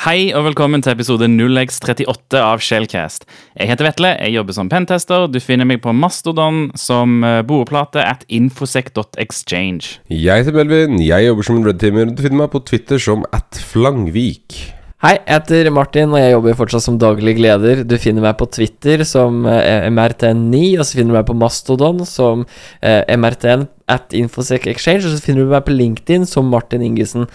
Hei 0.00 0.30
og 0.32 0.46
velkommen 0.46 0.80
til 0.80 0.94
episode 0.94 1.26
0x38 1.28 2.38
av 2.40 2.62
Shellcast. 2.64 3.26
Jeg 3.52 3.68
heter 3.68 3.84
Vetle, 3.84 4.12
jeg 4.24 4.32
jobber 4.38 4.56
som 4.56 4.70
pentester. 4.72 5.26
Du 5.28 5.36
finner 5.42 5.68
meg 5.68 5.82
på 5.84 5.92
Mastodon 5.92 6.70
som 6.80 7.20
eh, 7.28 7.42
boreplate 7.44 8.00
at 8.00 8.24
infosec.exchange. 8.32 9.98
Jeg 10.08 10.46
heter 10.46 10.56
Melvin, 10.56 10.96
jeg 11.04 11.28
jobber 11.28 11.48
som 11.50 11.60
redteamer. 11.66 12.08
Du 12.08 12.24
finner 12.24 12.46
meg 12.46 12.50
på 12.54 12.64
Twitter 12.72 13.02
som 13.04 13.28
at 13.36 13.60
Flangvik. 13.68 14.56
Hei, 15.02 15.16
jeg 15.18 15.34
heter 15.34 15.72
Martin, 15.74 16.12
og 16.14 16.20
jeg 16.22 16.36
jobber 16.38 16.58
fortsatt 16.62 16.88
som 16.88 16.98
daglig 17.02 17.36
leder. 17.42 17.84
Du 17.84 17.96
finner 18.00 18.24
meg 18.24 18.36
på 18.40 18.46
Twitter 18.54 19.02
som 19.04 19.44
eh, 19.50 19.88
MRTN9, 19.92 20.66
og 20.78 20.86
så 20.86 20.96
finner 20.96 21.12
du 21.12 21.20
meg 21.20 21.26
på 21.28 21.36
Mastodon 21.36 22.04
som 22.08 22.46
eh, 22.80 23.02
MRTN 23.12 23.68
at 23.92 24.14
Infosec 24.16 24.70
Exchange, 24.70 25.04
og 25.04 25.12
så 25.12 25.24
finner 25.24 25.44
du 25.44 25.52
meg 25.52 25.66
på 25.66 25.74
LinkedIn 25.74 26.24
som 26.30 26.48
Martin 26.48 26.86
Ingesen. 26.86 27.26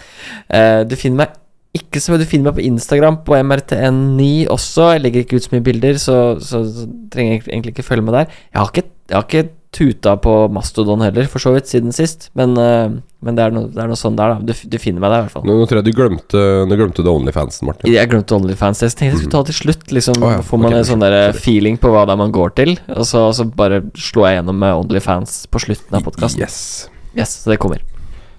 Eh, 0.48 0.88
du 0.88 0.98
finner 0.98 1.28
meg 1.28 1.44
ikke 1.78 2.02
så 2.04 2.14
mye, 2.14 2.22
du 2.22 2.30
finner 2.30 2.52
meg 2.52 2.60
på 2.60 2.68
Instagram 2.68 3.22
på 3.28 3.38
MRTN9 3.40 4.48
også. 4.54 4.92
Jeg 4.96 5.06
legger 5.06 5.26
ikke 5.26 5.40
ut 5.40 5.48
så 5.48 5.54
mye 5.56 5.66
bilder, 5.66 6.02
så, 6.02 6.18
så, 6.44 6.64
så 6.66 6.90
trenger 7.14 7.38
jeg 7.38 7.48
egentlig 7.48 7.76
ikke 7.76 7.88
følge 7.88 8.08
med 8.08 8.18
der. 8.18 8.34
Jeg 8.52 8.60
har 8.62 8.74
ikke, 8.74 8.90
jeg 9.08 9.18
har 9.18 9.28
ikke 9.30 9.48
tuta 9.78 10.16
på 10.18 10.34
Mastodon 10.54 11.04
heller, 11.04 11.28
for 11.30 11.44
så 11.44 11.52
vidt, 11.54 11.68
siden 11.70 11.94
sist. 11.94 12.30
Men, 12.38 12.56
eh, 12.58 12.94
men 13.26 13.38
det, 13.38 13.44
er 13.46 13.54
noe, 13.54 13.68
det 13.74 13.82
er 13.84 13.90
noe 13.92 14.00
sånn 14.00 14.16
der, 14.18 14.34
da. 14.34 14.48
Du, 14.48 14.54
du 14.72 14.78
finner 14.82 15.04
meg 15.04 15.12
der, 15.12 15.20
i 15.20 15.28
hvert 15.28 15.36
fall. 15.36 15.46
Nå, 15.48 15.58
nå 15.60 15.68
tror 15.70 15.82
jeg 15.82 15.88
du 15.90 15.98
glemte, 15.98 16.44
du 16.70 16.76
glemte 16.80 17.06
det 17.06 17.12
Onlyfansen, 17.14 17.68
Martin. 17.70 17.92
Jeg 17.94 18.12
glemte 18.12 18.38
OnlyFans. 18.38 18.84
Jeg 18.86 18.96
tenkte 18.96 19.10
jeg 19.12 19.20
skulle 19.22 19.36
ta 19.36 19.44
det 19.44 19.54
til 19.54 19.60
slutt. 19.60 19.86
Liksom 19.98 20.24
oh, 20.24 20.32
ja, 20.38 20.46
Får 20.46 20.64
man 20.64 20.72
okay, 20.72 20.84
en 20.84 20.90
sånn 20.92 21.06
der 21.06 21.18
feeling 21.38 21.78
på 21.82 21.92
hva 21.94 22.08
det 22.08 22.16
er 22.16 22.22
man 22.24 22.34
går 22.36 22.56
til. 22.58 22.74
Og 22.96 23.06
så, 23.10 23.28
så 23.38 23.46
bare 23.60 23.84
slår 23.98 24.30
jeg 24.30 24.40
gjennom 24.40 24.64
med 24.64 24.80
OnlyFans 24.86 25.44
på 25.52 25.64
slutten 25.68 26.00
av 26.00 26.08
podkasten. 26.08 26.48
Yes. 26.48 26.88
Yes, 27.18 27.38
så 27.44 27.54
det 27.54 27.62
kommer. 27.62 27.84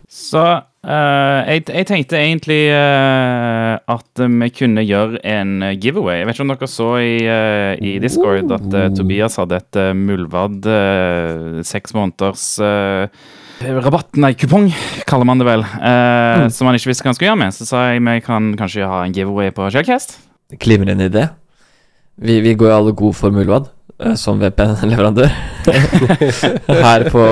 Så 0.09 0.43
eh, 0.85 1.41
jeg, 1.55 1.65
jeg 1.69 1.87
tenkte 1.89 2.19
egentlig 2.21 2.61
uh, 2.75 3.79
at 3.91 4.23
vi 4.23 4.49
kunne 4.55 4.85
gjøre 4.87 5.19
en 5.27 5.57
giveaway. 5.81 6.21
Jeg 6.21 6.29
vet 6.29 6.37
ikke 6.39 6.47
om 6.47 6.53
dere 6.55 6.69
så 6.71 6.89
i, 7.03 7.17
uh, 7.27 7.73
i 7.81 7.97
Discord 8.03 8.53
at 8.55 8.69
eh, 8.79 8.89
Tobias 8.97 9.39
hadde 9.41 9.59
et 9.59 9.81
Muldvad 9.99 10.69
eh, 10.71 11.61
seks 11.67 11.95
måneders 11.97 12.45
rabatt, 13.59 14.13
nei, 14.23 14.33
kupong, 14.39 14.69
kaller 15.11 15.27
man 15.27 15.41
det 15.41 15.49
vel, 15.49 15.65
Mm. 15.67 16.47
som 16.55 16.69
han 16.69 16.77
ikke 16.79 16.93
visste 16.93 17.03
hva 17.03 17.11
han 17.11 17.17
skulle 17.19 17.31
gjøre 17.33 17.41
med. 17.41 17.55
Så 17.57 17.67
sa 17.67 17.81
jeg 17.91 18.05
vi 18.07 18.21
kan 18.23 18.53
kanskje 18.61 18.87
ha 18.87 19.01
en 19.03 19.15
giveaway 19.17 19.51
på 19.51 19.67
Shellcast. 19.75 20.15
Glimrende 20.63 21.09
idé. 21.11 21.25
Vi, 22.23 22.39
vi 22.45 22.55
går 22.55 22.71
jo 22.71 22.77
alle 22.77 22.93
god 22.99 23.17
for 23.19 23.35
Muldvad 23.35 23.67
eh, 23.99 24.15
som 24.15 24.39
VPN-leverandør. 24.39 25.35
Her 26.87 27.09
på 27.11 27.25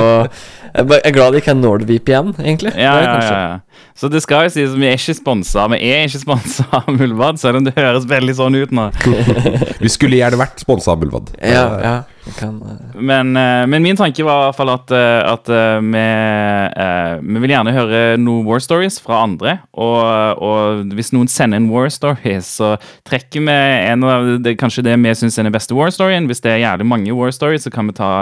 Jeg 0.75 1.01
er 1.05 1.15
glad 1.15 1.33
det 1.33 1.43
ikke 1.43 1.55
er 1.55 1.61
NordVPN, 1.61 2.35
egentlig. 2.43 2.73
Ja, 2.77 2.97
Det 2.99 3.07
ja, 3.07 3.21
ja. 3.23 3.39
ja. 3.55 3.59
Så 3.97 4.11
det 4.13 4.21
skal 4.21 4.45
jo 4.45 4.53
sies 4.53 4.75
at 4.75 4.77
vi 4.77 4.89
er 4.91 4.99
ikke 4.99 5.15
sponsa. 5.17 5.63
Vi 5.73 5.79
er 5.89 6.05
ikke 6.05 6.21
sponsa 6.21 6.67
av 6.81 6.91
Muldvad, 6.93 7.39
selv 7.41 7.61
om 7.61 7.65
det 7.65 7.73
høres 7.79 8.05
veldig 8.09 8.35
sånn 8.37 8.59
ut 8.59 8.75
nå. 8.77 8.91
Vi 9.85 9.93
skulle 9.93 10.19
gjerne 10.19 10.41
vært 10.41 10.61
sponsa 10.61 10.93
av 10.93 11.01
Bulvad. 11.01 11.33
Ja, 11.41 11.65
ja. 11.81 11.97
Kan, 12.37 12.59
uh... 12.61 12.99
Men, 12.99 13.37
eh, 13.39 13.63
men 13.71 13.85
min 13.85 13.97
tanke 13.97 14.25
var 14.27 14.41
i 14.41 14.47
hvert 14.49 14.59
fall 14.59 14.73
at, 14.73 14.93
eh, 14.93 15.21
at 15.31 15.51
eh, 15.53 15.77
vi, 15.79 16.03
uh, 16.75 17.21
vi 17.23 17.43
vil 17.45 17.53
gjerne 17.55 17.75
høre 17.77 18.01
noen 18.19 18.43
war 18.49 18.61
stories 18.61 18.99
fra 19.01 19.23
andre. 19.25 19.57
Og, 19.79 20.43
og 20.43 20.93
hvis 20.99 21.13
noen 21.15 21.31
sender 21.31 21.63
inn 21.63 21.71
war 21.71 21.89
stories, 21.93 22.51
så 22.59 22.75
trekker 23.07 23.47
vi 23.47 23.55
en 23.55 24.05
av 24.05 24.29
det, 24.43 24.59
kanskje 24.61 24.85
det 24.89 24.99
vi 25.01 25.15
syns 25.17 25.39
er 25.39 25.49
den 25.49 25.55
beste 25.55 25.79
war 25.79 25.95
storyen. 25.95 26.29
Hvis 26.29 26.43
det 26.45 26.53
er 26.57 26.65
jævlig 26.67 26.91
mange 26.91 27.17
war 27.17 27.33
stories, 27.33 27.65
så 27.65 27.73
kan 27.73 27.89
vi 27.89 27.97
ta 27.97 28.13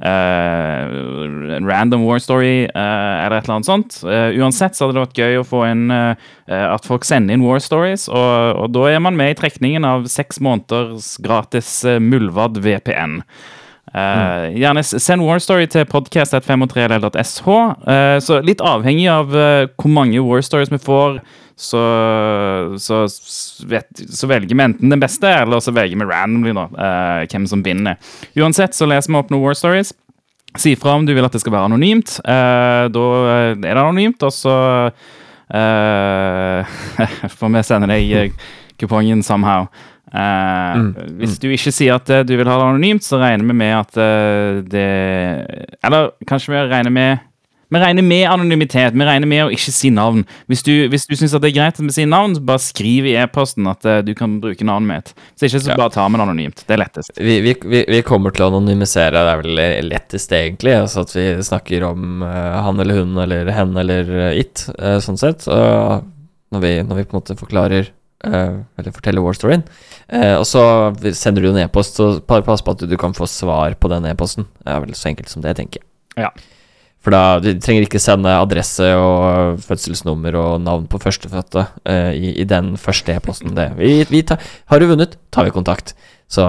en 0.00 1.66
random 1.68 2.04
war 2.06 2.18
story 2.18 2.64
uh, 2.64 3.26
eller 3.26 3.36
et 3.38 3.44
eller 3.44 3.58
annet 3.58 3.68
sånt. 3.68 3.98
Uh, 4.06 4.32
uansett 4.40 4.76
så 4.76 4.86
hadde 4.86 4.96
det 4.96 5.04
vært 5.04 5.20
gøy 5.20 5.40
å 5.40 5.46
få 5.46 5.64
en 5.68 5.90
at 6.52 6.84
folk 6.84 7.06
sender 7.06 7.36
inn 7.36 7.44
war 7.46 7.60
stories, 7.62 8.08
og, 8.12 8.58
og 8.60 8.72
da 8.74 8.88
er 8.90 9.00
man 9.00 9.16
med 9.16 9.32
i 9.32 9.36
trekningen 9.38 9.86
av 9.88 10.08
seks 10.10 10.40
måneders 10.42 11.14
gratis 11.22 11.80
uh, 11.88 11.98
Muldvad 12.02 12.60
VPN. 12.62 13.20
Eh, 13.92 14.44
gjerne 14.56 14.80
send 14.86 15.24
war 15.26 15.40
story 15.42 15.66
til 15.68 15.84
podcast.503.sh. 15.90 17.42
Uh, 17.84 18.16
så 18.24 18.38
litt 18.40 18.62
avhengig 18.64 19.08
av 19.12 19.28
hvor 19.32 19.92
mange 19.92 20.22
war 20.24 20.44
stories 20.44 20.72
vi 20.72 20.80
får, 20.80 21.18
så, 21.56 21.82
så, 22.80 23.02
vet, 23.68 24.02
så 24.10 24.28
velger 24.30 24.54
vi 24.54 24.64
enten 24.64 24.92
den 24.92 25.02
beste, 25.02 25.28
eller 25.42 25.62
så 25.62 25.74
velger 25.74 26.00
vi 26.00 26.08
randomly 26.08 26.54
da, 26.56 26.66
eh, 26.72 27.26
hvem 27.32 27.46
som 27.50 27.64
vinner. 27.64 28.00
Uansett 28.38 28.76
så 28.76 28.88
leser 28.88 29.12
vi 29.12 29.20
opp 29.20 29.32
noen 29.32 29.44
war 29.44 29.58
stories. 29.58 29.92
Si 30.58 30.74
fra 30.76 30.96
om 30.98 31.06
du 31.08 31.14
vil 31.16 31.24
at 31.24 31.32
det 31.32 31.40
skal 31.40 31.54
være 31.54 31.70
anonymt. 31.70 32.18
Eh, 32.24 32.88
da 32.92 33.06
er 33.32 33.56
det 33.56 33.76
anonymt, 33.76 34.24
og 34.26 34.34
så 34.36 34.56
eh, 35.52 36.76
får 37.38 37.56
vi 37.56 37.64
sende 37.68 37.88
deg 37.92 38.12
eh, 38.18 38.44
kupongen 38.80 39.24
somehow. 39.24 39.68
Eh, 40.12 40.80
Hvis 41.22 41.38
du 41.40 41.48
ikke 41.48 41.72
sier 41.72 41.96
at 41.96 42.10
uh, 42.12 42.20
du 42.26 42.34
vil 42.36 42.48
ha 42.48 42.58
det 42.60 42.68
anonymt, 42.68 43.04
så 43.06 43.20
regner 43.22 43.48
vi 43.48 43.54
med 43.56 43.72
at 43.78 43.96
uh, 43.96 44.60
det 44.60 44.88
Eller 45.80 46.10
kanskje 46.28 46.52
vi 46.52 46.64
regner 46.68 46.92
med 46.92 47.22
vi 47.72 47.80
regner 47.80 48.04
med 48.04 48.26
anonymitet. 48.28 48.92
Vi 48.92 49.06
regner 49.06 49.28
med 49.30 49.46
å 49.46 49.50
ikke 49.54 49.72
si 49.72 49.88
navn. 49.94 50.26
Hvis 50.50 50.64
du, 50.66 50.72
hvis 50.92 51.06
du 51.08 51.14
syns 51.16 51.32
det 51.32 51.48
er 51.48 51.54
greit 51.56 51.78
at 51.78 51.86
vi 51.86 51.94
sier 51.94 52.10
navn, 52.10 52.34
så 52.36 52.42
bare 52.44 52.60
skriv 52.60 53.08
i 53.08 53.14
e-posten 53.20 53.68
at 53.70 53.86
uh, 53.88 54.00
du 54.04 54.12
kan 54.18 54.34
bruke 54.42 54.66
navnet 54.68 54.90
mitt. 54.90 55.12
Så 55.40 55.48
ikke 55.48 55.62
så 55.64 55.72
Ja. 55.72 55.78
bare 55.80 55.94
ta 55.94 56.04
med 56.08 56.20
det 56.20 56.26
anonymt. 56.26 56.64
Det 56.68 56.76
er 56.76 56.82
lettest. 56.82 57.14
vi, 57.16 57.38
vi, 57.40 57.54
vi, 57.64 57.84
vi 57.88 58.02
kommer 58.04 58.34
til 58.34 58.44
å 58.44 58.50
anonymisere, 58.52 59.16
det 59.16 59.32
er 59.32 59.42
vel 59.42 59.88
lettest 59.88 60.36
egentlig. 60.36 60.76
Altså 60.82 61.06
at 61.06 61.16
vi 61.16 61.26
snakker 61.48 61.88
om 61.88 62.22
uh, 62.26 62.60
han 62.68 62.80
eller 62.84 63.00
hun 63.00 63.16
eller 63.24 63.48
hen 63.56 63.74
eller 63.80 64.14
eh, 64.28 64.40
it, 64.44 64.66
sånn 65.04 65.20
sett. 65.20 65.48
Når 65.48 66.60
vi, 66.60 66.76
når 66.84 66.98
vi 66.98 67.04
på 67.08 67.16
en 67.16 67.22
måte 67.22 67.38
forklarer 67.40 67.88
eller 68.22 68.92
forteller 68.94 69.24
war 69.24 69.34
storyen. 69.34 69.64
Og 70.38 70.44
så 70.46 70.62
sender 71.18 71.42
du 71.42 71.48
en 71.50 71.64
e-post, 71.64 71.96
så 71.98 72.20
pass 72.22 72.62
på 72.62 72.74
at 72.76 72.84
du 72.86 72.94
kan 73.00 73.16
få 73.16 73.26
svar 73.26 73.74
på 73.74 73.90
den 73.90 74.06
e-posten. 74.06 74.46
Det 74.62 74.70
er 74.70 74.84
vel 74.84 74.94
så 74.94 75.08
enkelt 75.10 75.32
som 75.32 75.42
det, 75.42 75.56
tenker 75.58 75.80
jeg. 75.80 75.88
Ja. 76.28 76.30
For 77.02 77.14
da 77.14 77.40
du 77.42 77.50
trenger 77.58 77.86
ikke 77.86 78.00
sende 78.02 78.30
adresse 78.38 78.86
og 78.94 79.58
fødselsnummer 79.64 80.36
og 80.38 80.60
navn 80.62 80.86
på 80.90 81.00
førstefødte 81.02 81.64
uh, 81.82 82.12
i, 82.14 82.36
i 82.38 82.46
den 82.46 82.76
første 82.78 83.16
e-posten. 83.16 83.56
Vi, 83.78 83.94
vi 84.10 84.22
har 84.30 84.78
du 84.78 84.86
vunnet, 84.90 85.18
tar 85.34 85.48
vi 85.48 85.54
kontakt. 85.54 85.96
Så 86.30 86.46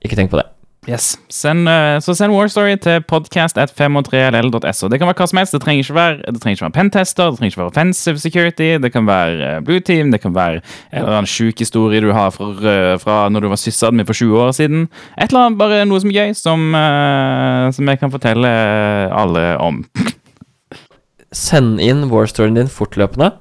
ikke 0.00 0.16
tenk 0.16 0.32
på 0.32 0.40
det. 0.40 0.48
Yes. 0.88 1.18
Send, 1.28 1.68
eh, 1.68 1.98
så 2.00 2.14
send 2.16 2.32
War 2.32 2.48
Story 2.48 2.78
til 2.80 3.02
podcast.503ll.so. 3.04 4.88
Det 4.88 4.98
kan 4.98 5.10
være 5.10 5.18
hva 5.18 5.26
som 5.28 5.40
helst. 5.40 5.52
Det 5.52 5.60
trenger 5.60 5.84
ikke 5.84 5.96
være, 5.96 6.14
det 6.32 6.40
trenger 6.40 6.56
ikke 6.56 6.64
være 6.64 6.76
pentester, 6.78 7.28
det 7.28 7.38
trenger 7.38 7.52
ikke 7.52 7.60
være 7.60 7.72
offensive 7.72 8.22
security, 8.22 8.68
det 8.80 8.92
kan 8.94 9.06
være 9.06 9.56
eh, 9.56 9.58
blue 9.64 9.80
team, 9.84 10.10
det 10.10 10.22
kan 10.22 10.34
være 10.34 10.62
en 10.62 11.02
eller 11.02 11.18
annen 11.18 11.28
sjuk 11.28 11.60
historie 11.60 12.00
du 12.00 12.14
har 12.16 12.32
fra, 12.32 12.48
fra 13.02 13.18
når 13.28 13.44
du 13.44 13.48
var 13.52 13.60
syssad 13.60 13.92
med 13.92 14.08
for 14.08 14.16
20 14.16 14.40
år 14.40 14.56
siden. 14.56 14.88
Et 15.20 15.28
eller 15.28 15.50
annet, 15.50 15.60
bare 15.60 15.84
noe 15.84 16.00
som 16.00 16.14
er 16.14 16.16
gøy, 16.16 16.32
som, 16.38 16.64
eh, 16.74 17.68
som 17.76 17.92
jeg 17.92 18.00
kan 18.00 18.14
fortelle 18.16 18.54
alle 19.12 19.44
om. 19.60 19.84
Send 21.44 21.76
inn 21.84 22.08
war-storyen 22.08 22.56
din 22.56 22.72
fortløpende. 22.72 23.34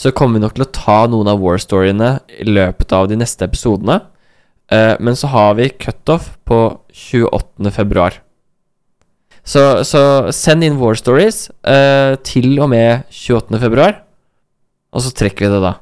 Så 0.00 0.10
kommer 0.16 0.40
vi 0.40 0.46
nok 0.46 0.56
til 0.56 0.64
å 0.64 0.72
ta 0.74 1.04
noen 1.12 1.28
av 1.30 1.44
war-storyene 1.44 2.16
i 2.40 2.48
løpet 2.48 2.96
av 2.96 3.12
de 3.12 3.20
neste 3.20 3.44
episodene. 3.46 4.00
Eh, 4.72 4.94
men 5.00 5.16
så 5.16 5.30
har 5.32 5.54
vi 5.58 5.68
cutoff 5.68 6.36
på 6.44 6.60
28. 6.92 7.70
februar. 7.70 8.20
Så, 9.44 9.84
så 9.84 10.32
send 10.32 10.64
inn 10.64 10.78
war 10.80 10.96
stories 10.96 11.50
uh, 11.68 12.16
til 12.24 12.54
og 12.64 12.70
med 12.72 13.04
28. 13.12 13.60
februar. 13.60 13.98
Og 14.94 15.04
så 15.04 15.12
trekker 15.12 15.44
vi 15.44 15.52
det 15.52 15.60
da. 15.60 15.74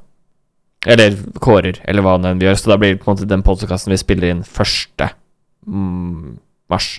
Eller 0.91 1.15
kårer, 1.39 1.79
eller 1.87 2.03
hva 2.03 2.17
det 2.19 2.33
enn 2.33 2.43
vi 2.43 2.49
gjør. 2.49 2.59
Så 2.59 2.73
da 2.73 2.79
blir 2.83 2.97
det 2.97 3.03
på 3.05 3.07
en 3.07 3.15
måte 3.15 3.29
den 3.31 3.45
podkasten 3.47 3.95
vi 3.95 4.01
spiller 4.03 4.33
inn 4.33 4.43
1. 4.43 5.05
Mm, 5.63 6.41
mars. 6.73 6.97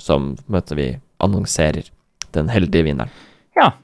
Som 0.00 0.32
møter 0.48 0.80
vi 0.80 0.88
annonserer 1.22 1.92
den 2.32 2.48
heldige 2.48 2.88
vinneren. 2.88 3.12
Ja, 3.58 3.74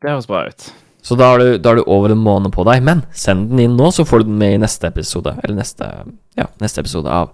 det 0.00 0.14
høres 0.14 0.30
bra 0.30 0.46
ut. 0.48 0.70
Så 1.02 1.16
da 1.16 1.32
har, 1.32 1.40
du, 1.40 1.58
da 1.58 1.72
har 1.72 1.80
du 1.80 1.88
over 1.88 2.14
en 2.14 2.22
måned 2.22 2.52
på 2.54 2.64
deg. 2.68 2.84
Men 2.86 3.04
send 3.16 3.50
den 3.52 3.64
inn 3.64 3.76
nå, 3.78 3.90
så 3.94 4.06
får 4.08 4.22
du 4.22 4.30
den 4.30 4.40
med 4.40 4.56
i 4.56 4.62
neste 4.62 4.90
episode. 4.90 5.34
Eller 5.42 5.62
neste, 5.62 5.90
ja, 6.38 6.46
neste 6.62 6.84
episode 6.84 7.12
av 7.12 7.32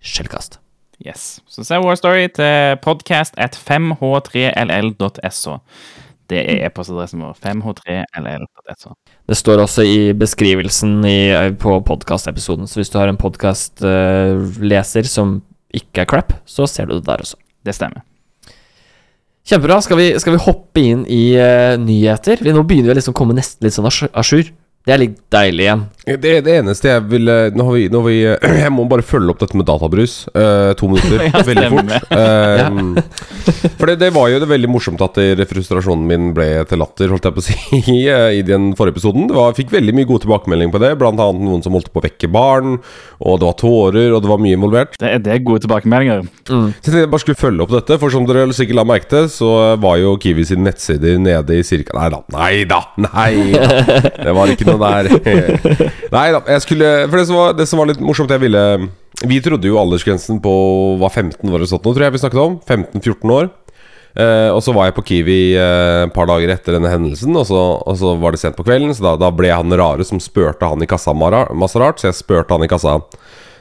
Skjellkast. 0.00 0.60
Yes. 1.00 1.40
Så 1.48 1.64
se 1.64 1.78
War 1.80 1.96
Story 1.96 2.26
til 2.36 2.76
podcast 2.84 3.32
at 3.40 3.56
5h3ll.so. 3.56 5.54
Det 6.30 6.38
er 6.38 6.66
e-postadressen 6.68 7.22
vår. 7.24 7.34
5h3ll.so. 7.42 8.92
Det 9.26 9.38
står 9.38 9.62
også 9.64 9.82
i 9.88 10.12
beskrivelsen 10.14 11.00
i, 11.08 11.32
på 11.58 11.80
podkastepisoden, 11.86 12.68
så 12.70 12.78
hvis 12.78 12.92
du 12.92 12.98
har 13.00 13.08
en 13.10 13.20
podkastleser 13.20 15.04
som 15.10 15.40
ikke 15.74 16.04
er 16.04 16.10
crap, 16.10 16.30
så 16.46 16.66
ser 16.70 16.86
du 16.86 16.98
det 16.98 17.08
der 17.08 17.24
også. 17.24 17.36
Det 17.66 17.74
stemmer. 17.74 18.04
Kjempebra. 19.48 19.80
Skal 19.84 20.00
vi, 20.00 20.08
skal 20.20 20.36
vi 20.36 20.42
hoppe 20.44 20.82
inn 20.84 21.04
i 21.08 21.22
uh, 21.40 21.76
nyheter? 21.80 22.42
Vi, 22.44 22.52
nå 22.54 22.64
begynner 22.66 22.90
vi 22.90 22.96
å 22.96 22.98
liksom 23.00 23.16
komme 23.16 23.36
nesten 23.36 23.66
litt 23.66 23.76
sånn 23.76 23.88
à 23.88 24.24
jour. 24.24 24.50
Det 24.88 24.94
er 24.94 25.00
litt 25.02 25.18
deilig 25.30 25.64
igjen. 25.66 25.80
Det, 26.24 26.30
det 26.42 26.54
eneste 26.62 26.88
jeg 26.88 27.02
vil 27.12 27.28
eh, 27.30 27.50
Nå 27.54 27.66
har 27.68 27.74
vi, 27.76 27.82
nå 27.92 27.98
har 28.00 28.06
vi 28.08 28.14
Jeg 28.64 28.70
må 28.74 28.86
bare 28.90 29.04
følge 29.06 29.30
opp 29.34 29.42
dette 29.42 29.58
med 29.60 29.66
databrus. 29.68 30.14
Uh, 30.32 30.72
to 30.80 30.88
minutter. 30.90 31.20
Ja, 31.30 31.42
veldig 31.46 31.68
fort. 31.74 32.08
Eh, 32.16 33.68
For 33.78 33.90
det, 33.90 33.98
det 34.00 34.08
var 34.14 34.30
jo 34.32 34.38
det 34.42 34.48
veldig 34.50 34.70
morsomt 34.72 35.02
at 35.04 35.18
det, 35.36 35.46
frustrasjonen 35.50 36.06
min 36.08 36.30
ble 36.36 36.46
til 36.68 36.80
latter, 36.80 37.12
holdt 37.12 37.28
jeg 37.28 37.36
på 37.36 37.42
å 37.42 37.46
si, 37.46 37.56
eh, 38.08 38.38
i 38.38 38.42
den 38.46 38.70
forrige 38.78 38.96
episoden. 38.96 39.28
Det 39.30 39.36
var, 39.36 39.52
fikk 39.56 39.70
veldig 39.76 39.94
mye 39.96 40.08
god 40.08 40.24
tilbakemelding 40.24 40.72
på 40.74 40.80
det, 40.82 40.90
blant 41.00 41.20
annet 41.22 41.44
noen 41.46 41.62
som 41.64 41.76
holdt 41.76 41.92
på 41.94 42.00
å 42.02 42.04
vekke 42.08 42.30
barn, 42.32 42.78
og 43.20 43.38
det 43.42 43.48
var 43.50 43.56
tårer, 43.60 44.10
og 44.16 44.24
det 44.24 44.32
var 44.32 44.42
mye 44.42 44.56
involvert. 44.58 44.96
Det, 45.00 45.12
er- 45.12 45.22
det 45.28 45.34
er 45.36 45.44
gode 45.46 45.62
tilbakemeldinger. 45.66 46.24
Så 46.48 46.56
jeg 46.56 46.74
tenkte 46.80 47.04
jeg 47.04 47.12
bare 47.14 47.24
skulle 47.26 47.40
følge 47.44 47.66
opp 47.66 47.76
dette, 47.76 48.00
for 48.02 48.16
som 48.16 48.26
dere 48.28 48.48
sikkert 48.56 48.80
la 48.80 48.86
merke 48.88 49.10
til, 49.12 49.28
så 49.36 49.52
var 49.84 50.00
jo 50.00 50.16
Kiwi 50.24 50.48
sine 50.48 50.66
nettsider 50.70 51.20
nede 51.22 51.60
i 51.60 51.64
cirka 51.66 51.94
Nei 52.00 52.08
da, 52.16 52.22
nei 52.34 52.64
da, 52.70 52.80
nei 53.04 53.32
da. 53.54 53.68
Det 54.30 54.34
var 54.36 54.50
ikke 54.56 54.66
noe 54.70 54.79
det 54.80 54.90
er 54.96 55.70
Nei 56.16 56.26
da, 56.34 56.40
jeg 56.56 56.64
skulle 56.64 56.90
For 57.06 57.20
det 57.20 57.26
som, 57.28 57.38
var, 57.38 57.54
det 57.58 57.66
som 57.70 57.80
var 57.82 57.90
litt 57.90 58.02
morsomt, 58.02 58.32
jeg 58.32 58.42
ville 58.42 58.64
Vi 59.28 59.40
trodde 59.44 59.68
jo 59.68 59.78
aldersgrensen 59.80 60.40
på 60.42 60.52
var 61.00 61.12
15 61.12 61.44
år 61.48 61.58
eller 61.58 61.70
sånt 61.70 61.86
nå, 61.86 61.94
tror 61.94 62.06
jeg 62.06 62.16
vi 62.16 62.22
snakket 62.22 62.42
om. 62.42 62.60
15-14 62.66 63.34
år. 63.36 63.50
Eh, 64.18 64.48
og 64.50 64.58
så 64.64 64.72
var 64.74 64.88
jeg 64.88 64.96
på 64.96 65.04
Kiwi 65.06 65.38
eh, 65.54 66.04
et 66.06 66.14
par 66.14 66.26
dager 66.26 66.50
etter 66.50 66.74
denne 66.74 66.90
hendelsen, 66.90 67.34
og 67.38 67.46
så, 67.46 67.60
og 67.78 67.98
så 67.98 68.16
var 68.18 68.34
det 68.34 68.40
sent 68.42 68.56
på 68.58 68.66
kvelden, 68.66 68.90
så 68.96 69.04
da, 69.04 69.12
da 69.20 69.30
ble 69.34 69.52
han 69.52 69.70
rare 69.78 70.06
som 70.06 70.18
spurte 70.22 70.66
han 70.66 70.82
i 70.82 70.88
kassa 70.90 71.14
masse 71.14 71.78
rart, 71.78 72.02
så 72.02 72.08
jeg 72.08 72.18
spurte 72.18 72.56
han 72.56 72.66
i 72.66 72.70
kassa 72.70 72.98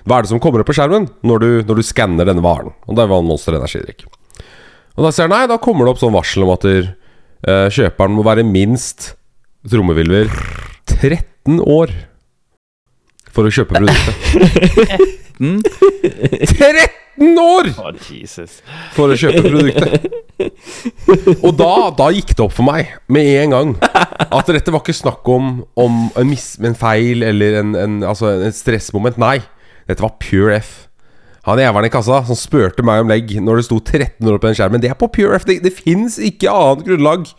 Hva 0.07 0.17
er 0.17 0.25
det 0.25 0.31
som 0.31 0.41
kommer 0.41 0.63
opp 0.63 0.71
på 0.71 0.77
skjermen 0.79 1.05
når 1.21 1.43
du, 1.43 1.49
når 1.69 1.81
du 1.81 1.85
skanner 1.85 2.25
denne 2.25 2.45
varen? 2.45 2.73
Og 2.87 2.97
det 2.97 3.05
var 3.11 3.21
en 3.21 3.29
Monster 3.29 3.59
energidrikk. 3.59 4.07
Og 4.97 5.05
da 5.05 5.13
sier 5.13 5.29
han 5.29 5.35
nei, 5.35 5.45
da 5.51 5.59
kommer 5.61 5.85
det 5.85 5.93
opp 5.93 6.01
sånn 6.01 6.15
varsel 6.15 6.47
om 6.47 6.55
at 6.55 6.65
der, 6.65 6.89
eh, 7.45 7.67
kjøperen 7.75 8.17
må 8.17 8.25
være 8.25 8.47
minst 8.47 9.13
trommevilver 9.69 10.31
13 10.97 11.59
år 11.65 11.93
for 13.29 13.47
å 13.47 13.53
kjøpe 13.53 13.79
produktet. 13.79 15.15
Mm. 15.39 15.61
13 15.63 17.37
år 17.39 17.69
Å, 17.79 17.91
Jesus. 18.11 18.57
for 18.91 19.13
å 19.13 19.15
kjøpe 19.15 19.39
produktet! 19.45 20.09
Og 21.39 21.53
da, 21.55 21.69
da 21.95 22.09
gikk 22.11 22.33
det 22.35 22.43
opp 22.43 22.57
for 22.57 22.67
meg 22.67 22.89
med 23.07 23.29
en 23.45 23.53
gang 23.55 23.71
at 23.79 24.51
dette 24.51 24.73
var 24.75 24.83
ikke 24.83 24.97
snakk 24.97 25.29
om, 25.31 25.61
om 25.79 26.01
en, 26.19 26.27
mis, 26.27 26.49
en 26.59 26.75
feil 26.75 27.23
eller 27.23 27.55
en, 27.61 27.71
en, 27.79 27.95
altså 28.09 28.33
en 28.33 28.51
stressmoment. 28.55 29.15
Nei, 29.21 29.37
dette 29.87 30.03
var 30.03 30.17
pure 30.19 30.59
F. 30.59 30.73
Han 31.47 31.63
jævelen 31.63 31.87
i 31.87 31.93
kassa 31.93 32.19
som 32.27 32.35
spurte 32.35 32.83
meg 32.83 33.05
om 33.05 33.11
legg 33.15 33.31
når 33.39 33.61
det 33.61 33.67
sto 33.69 33.79
13 33.79 34.27
år 34.27 34.41
på 34.43 34.49
den 34.49 34.59
skjermen. 34.59 34.83
Det 34.83 34.91
er 34.91 34.99
på 34.99 35.07
pure 35.21 35.39
F. 35.39 35.47
Det, 35.47 35.61
det 35.63 35.71
fins 35.79 36.19
ikke 36.19 36.51
annet 36.51 36.83
grunnlag. 36.87 37.31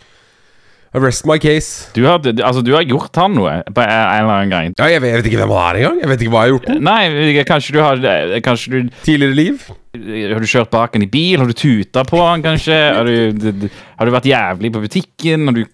Arrest 0.92 1.26
my 1.26 1.38
case. 1.38 1.90
Du 1.94 2.02
har, 2.04 2.18
altså, 2.18 2.64
du 2.66 2.72
har 2.74 2.82
gjort 2.82 3.14
han 3.20 3.36
noe 3.38 3.60
på 3.70 3.82
en 3.84 3.90
eller 3.90 4.32
annen 4.34 4.50
gang. 4.50 4.72
Ja, 4.74 4.88
jeg, 4.90 5.02
vet, 5.04 5.12
jeg 5.12 5.20
vet 5.20 5.28
ikke 5.30 5.42
hvem 5.44 5.52
han 5.54 5.68
er 5.68 5.78
engang. 5.78 6.00
Jeg 6.02 6.10
vet 6.10 6.24
ikke 6.24 6.32
hva 6.34 6.42
jeg 6.42 6.50
har 6.50 6.56
gjort. 6.56 6.82
Nei, 6.88 7.44
kanskje 7.46 7.76
du 7.76 7.80
har 7.84 8.02
Kanskje 8.42 8.72
du 8.72 8.96
Tidligere 9.06 9.38
liv. 9.38 9.68
Har 9.90 10.38
du 10.38 10.46
kjørt 10.46 10.70
bak 10.70 10.92
han 10.94 11.02
i 11.02 11.08
bil? 11.10 11.40
Har 11.42 11.48
du 11.50 11.54
tuta 11.58 12.04
på 12.06 12.20
han, 12.22 12.38
kanskje? 12.44 12.76
Har 12.94 13.02
du, 13.08 13.64
har 13.98 14.06
du 14.06 14.12
vært 14.14 14.28
jævlig 14.30 14.70
på 14.76 14.82
butikken? 14.84 15.48
Har, 15.50 15.56
du, 15.58 15.64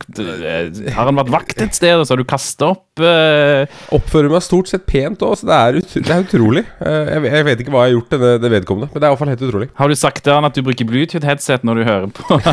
har 0.96 1.04
han 1.10 1.18
vært 1.20 1.32
vakt 1.34 1.60
et 1.60 1.76
sted, 1.76 1.92
og 2.00 2.06
så 2.08 2.14
har 2.16 2.22
du 2.22 2.28
kasta 2.28 2.64
opp 2.72 2.82
Uh... 2.96 3.68
Oppfører 3.92 4.32
meg 4.32 4.40
stort 4.40 4.70
sett 4.70 4.86
pent 4.88 5.20
òg, 5.20 5.34
så 5.36 5.44
det 5.50 5.56
er, 5.60 5.76
ut, 5.82 5.90
det 6.00 6.08
er 6.14 6.22
utrolig. 6.24 6.62
Uh, 6.80 7.04
Jeg, 7.12 7.20
vet- 7.26 7.34
jeg 7.36 7.44
vet 7.50 7.60
ikke 7.60 7.68
hva 7.74 7.82
jeg 7.84 7.92
har 7.92 7.98
gjort 7.98 8.08
denne, 8.14 8.30
det 8.40 8.48
vedkommende, 8.54 8.88
men 8.88 8.96
det 8.96 9.04
er 9.04 9.10
iallfall 9.12 9.28
helt 9.34 9.44
utrolig. 9.50 9.68
Har 9.76 9.84
du 9.92 9.96
sagt 10.00 10.24
til 10.24 10.32
han 10.32 10.48
at 10.48 10.56
du 10.56 10.64
bruker 10.64 10.88
Bluetooth-headset 10.88 11.60
når 11.68 11.74
du 11.76 11.82
hører 11.84 12.08
på? 12.16 12.40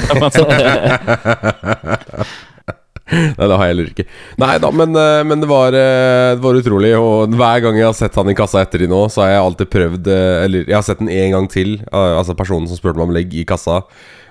Nei, 3.38 3.48
det 3.48 3.58
har 3.58 3.68
jeg 3.68 3.74
heller 3.74 3.92
ikke. 3.92 4.06
Nei 4.42 4.56
da, 4.64 4.72
men, 4.74 4.98
eh, 5.00 5.22
men 5.28 5.44
det, 5.44 5.50
var, 5.50 5.76
eh, 5.78 6.34
det 6.36 6.44
var 6.44 6.60
utrolig. 6.60 6.94
Og 6.98 7.38
hver 7.38 7.64
gang 7.66 7.80
jeg 7.80 7.90
har 7.90 7.98
sett 7.98 8.18
han 8.20 8.32
i 8.32 8.38
kassa 8.38 8.64
etter 8.64 8.84
de 8.84 8.90
nå, 8.92 9.04
så 9.14 9.26
har 9.26 9.34
jeg 9.34 9.44
alltid 9.44 9.72
prøvd 9.74 10.10
eh, 10.14 10.40
Eller 10.46 10.68
jeg 10.68 10.78
har 10.78 10.86
sett 10.88 11.02
den 11.04 11.14
en 11.14 11.38
gang 11.38 11.50
til. 11.52 11.78
Altså 11.94 12.38
personen 12.38 12.70
som 12.70 12.80
spurte 12.80 13.00
meg 13.00 13.10
om 13.10 13.16
legg 13.16 13.34
i 13.38 13.46
kassa. 13.48 13.82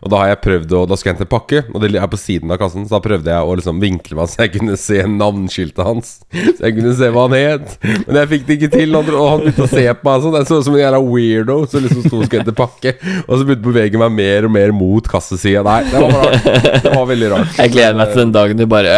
Og 0.03 0.11
da 0.11 0.19
har 0.19 0.33
jeg 0.33 0.41
prøvd 0.43 0.73
å 0.75 0.81
Da 0.91 0.97
skulle 0.99 1.13
jeg 1.13 1.19
hente 1.21 1.31
pakke, 1.31 1.61
og 1.71 1.83
det 1.83 1.93
er 1.95 2.09
på 2.11 2.19
siden 2.19 2.51
av 2.51 2.59
kassen. 2.59 2.87
Så 2.89 2.97
da 2.97 3.01
prøvde 3.05 3.31
jeg 3.31 3.47
å 3.47 3.57
liksom 3.59 3.79
vinkle 3.83 4.19
meg 4.19 4.31
så 4.33 4.43
jeg 4.45 4.53
kunne 4.57 4.77
se 4.81 4.99
navneskiltet 5.07 5.83
hans. 5.87 6.11
Så 6.33 6.59
jeg 6.67 6.77
kunne 6.79 6.95
se 6.99 7.11
hva 7.15 7.27
han 7.29 7.37
het. 7.39 7.77
Men 8.09 8.19
jeg 8.23 8.31
fikk 8.33 8.47
det 8.49 8.57
ikke 8.59 8.71
til. 8.75 8.97
Og 8.99 9.13
og 9.13 9.29
han 9.29 9.45
begynte 9.45 9.67
å 9.67 9.71
se 9.71 9.85
på 10.01 10.09
meg 10.09 10.25
sånn. 10.25 10.39
Jeg 10.41 10.49
så 10.51 10.59
ut 10.59 10.67
som 10.67 10.77
en 10.79 10.83
jævla 10.83 11.03
weirdo 11.07 11.59
som 11.71 11.87
liksom 11.87 12.07
sto 12.07 12.19
og 12.19 12.27
skulle 12.27 12.43
hente 12.43 12.57
pakke. 12.59 12.95
Og 13.29 13.33
så 13.37 13.47
begynte 13.47 13.63
å 13.63 13.71
bevege 13.71 14.03
meg 14.03 14.17
mer 14.19 14.49
og 14.49 14.55
mer 14.59 14.75
mot 14.77 15.11
kassesida. 15.15 15.63
Nei, 15.67 15.79
det 15.91 16.03
var 16.03 16.19
rart. 16.19 16.51
Det 16.83 16.95
var 16.97 17.09
veldig 17.13 17.31
rart. 17.37 17.57
Jeg 17.63 17.75
gleder 17.77 18.01
meg 18.03 18.13
til 18.13 18.23
den 18.25 18.35
dagen 18.35 18.63
du 18.63 18.67
bare 18.71 18.97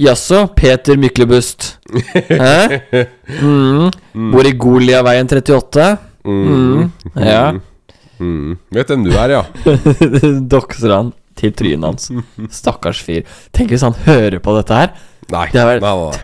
Jaså, 0.00 0.42
Peter 0.56 0.98
Myklebust. 1.00 1.74
Hæ? 2.32 2.56
Mm. 3.36 4.30
Bor 4.32 4.46
i 4.48 4.52
Goliaveien 4.56 5.28
38? 5.28 5.86
Mm. 6.24 6.86
Ja. 7.20 7.52
Mm. 8.18 8.56
Vet 8.72 8.88
hvem 8.92 9.04
du 9.04 9.10
er, 9.16 9.34
ja. 9.38 9.42
Dokser 10.56 10.94
han 10.94 11.12
til 11.36 11.52
trynet 11.52 11.84
hans. 11.84 12.08
Stakkars 12.56 13.02
fyr. 13.04 13.26
Tenk 13.52 13.74
hvis 13.74 13.84
han 13.84 13.96
hører 14.06 14.38
på 14.40 14.54
dette 14.56 14.78
her. 14.78 14.94
Nei. 15.32 15.48
Det 15.52 15.60
er 15.60 15.68
vel- 15.74 15.82
nei, 15.84 15.92
nei, 15.98 16.08
nei. 16.14 16.22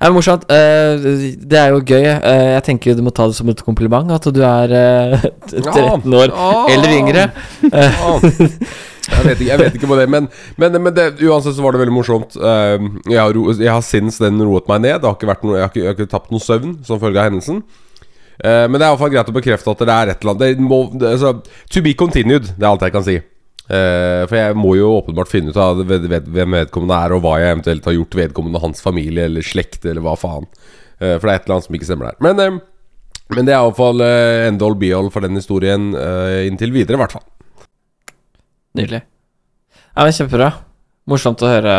Det 0.00 0.08
er 0.08 0.12
morsomt. 0.16 0.44
eh, 0.48 1.02
det 1.44 1.58
er 1.60 1.74
jo 1.74 1.80
gøy. 1.84 2.04
Eh, 2.08 2.44
jeg 2.54 2.62
tenker 2.70 2.94
du 2.96 3.02
må 3.04 3.10
ta 3.12 3.26
det 3.28 3.34
som 3.36 3.48
et 3.52 3.60
kompliment 3.66 4.08
at 4.14 4.24
du 4.32 4.38
er 4.40 4.72
eh, 4.72 5.26
13 5.50 6.14
år 6.16 6.30
Ja. 6.32 6.52
eller 6.72 6.94
yngre. 6.94 7.26
Ah, 7.68 8.16
Jeg 9.10 9.24
vet 9.26 9.40
ikke, 9.42 9.48
jeg 9.50 9.58
vet 9.58 9.74
ikke 9.76 9.88
på 9.90 9.96
det, 9.98 10.06
men, 10.08 10.28
men, 10.56 10.76
men 10.86 10.94
det, 10.94 11.08
uansett 11.26 11.56
så 11.56 11.62
var 11.64 11.74
det 11.74 11.80
veldig 11.82 11.92
morsomt. 11.98 12.36
Eh, 12.38 12.78
jeg, 13.10 13.18
har, 13.18 13.36
jeg 13.58 13.72
har 13.74 13.82
sinns 13.84 14.20
den 14.22 14.40
roet 14.46 14.68
meg 14.70 14.80
ned. 14.86 15.00
Det 15.02 15.08
har 15.10 15.16
ikke 15.18 15.30
vært 15.34 15.44
noe, 15.44 15.56
jeg, 15.58 15.64
har 15.66 15.72
ikke, 15.74 15.82
jeg 15.84 15.90
har 15.90 15.98
ikke 15.98 16.12
tapt 16.14 16.30
noe 16.32 16.44
søvn 16.44 16.76
som 16.86 17.00
følge 17.02 17.18
av 17.20 17.28
hendelsen. 17.28 17.60
Eh, 18.40 18.64
men 18.68 18.78
det 18.80 18.86
er 18.86 18.90
iallfall 18.94 19.12
greit 19.12 19.28
å 19.28 19.34
bekrefte 19.36 19.72
at 19.74 19.82
det 19.84 19.92
er 19.94 20.12
et 20.14 20.22
eller 20.24 20.32
annet 20.36 20.58
det 20.60 20.64
må, 20.64 20.78
det, 20.96 21.10
altså, 21.18 21.34
To 21.74 21.82
be 21.84 21.92
continued, 21.98 22.46
det 22.56 22.64
er 22.64 22.70
alt 22.70 22.86
jeg 22.86 22.94
kan 22.96 23.06
si. 23.06 23.18
Uh, 23.70 24.24
for 24.26 24.34
jeg 24.34 24.54
må 24.58 24.72
jo 24.74 24.88
åpenbart 24.96 25.30
finne 25.30 25.52
ut 25.52 25.58
av 25.62 25.78
ved, 25.86 26.08
ved, 26.10 26.24
hvem 26.34 26.56
vedkommende 26.58 26.96
er, 27.04 27.12
og 27.14 27.20
hva 27.22 27.36
jeg 27.38 27.52
eventuelt 27.54 27.84
har 27.86 27.94
gjort 27.94 28.16
vedkommende 28.18 28.62
hans 28.64 28.80
familie 28.82 29.28
eller 29.28 29.46
slekt, 29.46 29.84
eller 29.86 30.02
hva 30.02 30.16
faen. 30.18 30.48
Uh, 30.98 31.14
for 31.20 31.28
det 31.28 31.30
er 31.30 31.36
et 31.38 31.44
eller 31.46 31.54
annet 31.58 31.68
som 31.68 31.76
ikke 31.78 31.86
stemmer 31.86 32.08
der. 32.08 32.18
Men, 32.26 32.58
men 33.30 33.46
det 33.46 33.54
er 33.54 33.60
iallfall 33.60 34.02
uh, 34.02 34.48
end 34.48 34.64
all 34.66 34.74
be 34.80 34.90
all 34.96 35.12
for 35.14 35.22
den 35.22 35.38
historien 35.38 35.92
inntil 36.48 36.74
videre, 36.74 36.98
i 36.98 37.02
hvert 37.04 37.14
fall. 37.14 37.22
Nydelig. 38.80 39.04
Ja, 39.94 40.02
men 40.02 40.16
Kjempebra. 40.18 40.50
Morsomt 41.10 41.42
å 41.46 41.52
høre. 41.52 41.76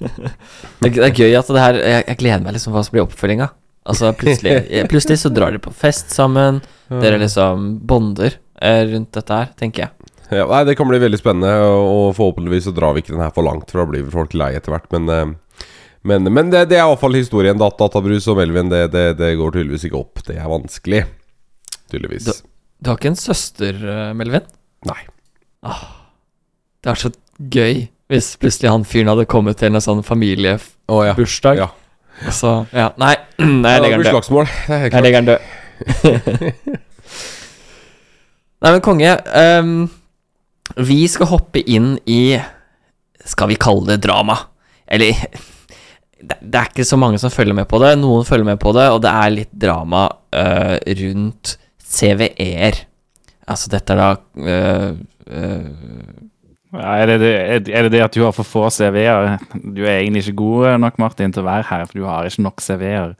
det, 0.00 0.08
er- 0.88 0.96
det 0.96 1.06
er 1.10 1.16
gøy 1.16 1.36
at 1.38 1.48
det 1.52 1.62
her 1.62 1.78
Jeg, 1.80 2.04
jeg 2.08 2.18
gleder 2.20 2.44
meg 2.44 2.56
liksom 2.56 2.72
hva 2.74 2.82
som 2.86 2.96
blir 2.96 3.04
oppfølginga. 3.04 3.50
Altså 3.90 4.12
plutselig, 4.16 4.54
plutselig 4.92 5.18
så 5.22 5.32
drar 5.34 5.54
dere 5.54 5.62
på 5.62 5.72
fest 5.74 6.14
sammen. 6.14 6.62
Dere 6.90 7.20
liksom 7.22 7.74
bonder 7.86 8.34
eh, 8.60 8.84
rundt 8.90 9.12
dette 9.14 9.36
her, 9.36 9.52
tenker 9.58 9.86
jeg. 9.86 10.10
Ja, 10.30 10.46
nei, 10.46 10.64
Det 10.66 10.76
kan 10.78 10.88
bli 10.90 10.98
veldig 11.02 11.18
spennende, 11.18 11.52
og, 11.66 12.12
forhåpentligvis 12.18 12.68
så 12.68 12.74
drar 12.74 12.94
vi 12.94 13.02
ikke 13.02 13.16
den 13.16 13.22
her 13.24 13.32
for 13.34 13.46
langt, 13.46 13.70
for 13.70 13.82
da 13.82 13.86
blir 13.90 14.10
folk 14.10 14.34
lei 14.38 14.52
etter 14.58 14.74
hvert. 14.74 14.86
Men, 14.94 15.08
eh, 15.10 15.66
men, 16.06 16.30
men 16.30 16.52
det, 16.52 16.68
det 16.70 16.78
er 16.78 16.86
iallfall 16.86 17.18
historien. 17.18 17.58
Dat, 17.60 17.78
databrus 17.80 18.28
og 18.30 18.38
Melvin, 18.40 18.70
det, 18.72 18.86
det, 18.94 19.06
det 19.20 19.34
går 19.40 19.56
tydeligvis 19.58 19.88
ikke 19.90 20.00
opp. 20.00 20.22
Det 20.26 20.38
er 20.38 20.50
vanskelig. 20.50 21.04
Tydeligvis. 21.90 22.30
Du, 22.30 22.50
Du 22.80 22.92
har 22.92 23.00
ikke 23.00 23.12
en 23.12 23.18
søster, 23.20 23.76
eh, 23.76 24.12
Melvin? 24.16 24.46
Nei. 24.88 25.02
Det 26.80 26.94
er 26.94 27.02
så 27.02 27.10
gøy 27.52 27.88
hvis 28.10 28.32
plutselig 28.40 28.70
han 28.72 28.86
fyren 28.88 29.10
hadde 29.12 29.28
kommet 29.30 29.60
til 29.60 29.70
en 29.70 29.82
sånn 29.84 30.00
familiebursdag. 30.06 31.60
Å 31.60 31.60
ja. 31.60 31.68
så 32.40 32.66
Ja, 32.72 32.90
nei, 33.00 33.14
nei 33.64 33.72
jeg 33.76 33.82
legger 33.84 33.96
den 33.96 34.06
død. 34.06 34.12
slagsmål. 34.14 34.46
Jeg 34.68 35.02
legger 35.04 35.20
den 35.20 35.30
død. 35.32 35.40
Nei, 38.60 38.72
men 38.74 38.82
konge 38.84 39.14
Um, 39.32 39.88
Vi 40.84 40.98
skal 41.08 41.30
hoppe 41.30 41.62
inn 41.64 41.94
i 42.04 42.36
Skal 43.24 43.48
vi 43.48 43.56
kalle 43.60 43.86
det 43.94 44.02
drama? 44.04 44.36
Eller 44.90 45.16
det, 46.20 46.36
det 46.42 46.60
er 46.60 46.68
ikke 46.68 46.84
så 46.84 46.98
mange 47.00 47.18
som 47.22 47.32
følger 47.32 47.56
med 47.56 47.68
på 47.70 47.80
det. 47.80 47.94
Noen 48.00 48.26
følger 48.28 48.44
med 48.50 48.60
på 48.60 48.74
det, 48.76 48.86
og 48.92 49.00
det 49.04 49.12
er 49.16 49.32
litt 49.32 49.52
drama 49.56 50.02
uh, 50.36 50.76
rundt 51.00 51.54
CVE-er. 51.90 52.82
Altså, 53.50 53.70
dette 53.72 53.94
er 53.96 54.00
da 54.02 54.10
uh, 54.44 54.92
Ja, 55.30 56.39
er, 56.78 57.06
det 57.10 57.18
det, 57.22 57.74
er 57.74 57.86
det 57.86 57.92
det 57.96 58.02
at 58.04 58.14
du 58.14 58.22
har 58.22 58.34
for 58.36 58.46
få 58.46 58.68
CV-er? 58.70 59.38
Du 59.58 59.82
er 59.82 60.00
egentlig 60.00 60.26
ikke 60.26 60.38
god 60.42 60.80
nok, 60.82 60.98
Martin, 61.02 61.32
til 61.34 61.42
å 61.42 61.48
være 61.48 61.66
her, 61.70 61.86
for 61.88 61.98
du 61.98 62.04
har 62.06 62.28
ikke 62.28 62.44
nok 62.46 62.62
CV-er. 62.62 63.14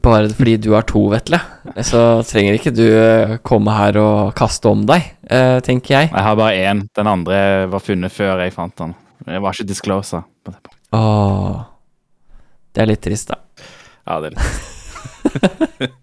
Bare 0.00 0.30
fordi 0.32 0.56
du 0.62 0.70
har 0.72 0.86
to, 0.88 1.02
Vetle, 1.12 1.40
så 1.84 2.22
trenger 2.24 2.56
ikke 2.56 2.72
du 2.72 2.86
eh, 2.86 3.34
komme 3.44 3.74
her 3.76 3.98
og 4.00 4.32
kaste 4.38 4.70
om 4.70 4.86
deg, 4.88 5.10
eh, 5.28 5.58
tenker 5.64 5.98
jeg. 5.98 6.12
Jeg 6.14 6.26
har 6.28 6.38
bare 6.38 6.62
én. 6.70 6.84
Den 6.96 7.10
andre 7.10 7.42
var 7.72 7.84
funnet 7.84 8.14
før 8.14 8.40
jeg 8.44 8.54
fant 8.56 8.76
den. 8.80 8.94
Jeg 9.28 9.42
var 9.44 9.54
ikke 9.54 9.68
disclosa. 9.68 10.22
på 10.42 10.54
det 10.54 10.62
punktet. 10.62 10.78
Åh, 10.96 11.60
det 12.72 12.82
er 12.82 12.92
litt 12.94 13.04
trist, 13.04 13.34
da. 13.34 13.42
Ja, 14.08 14.20
det 14.22 14.32
er 14.32 14.38
litt 14.38 14.70
Eh, 15.22 15.88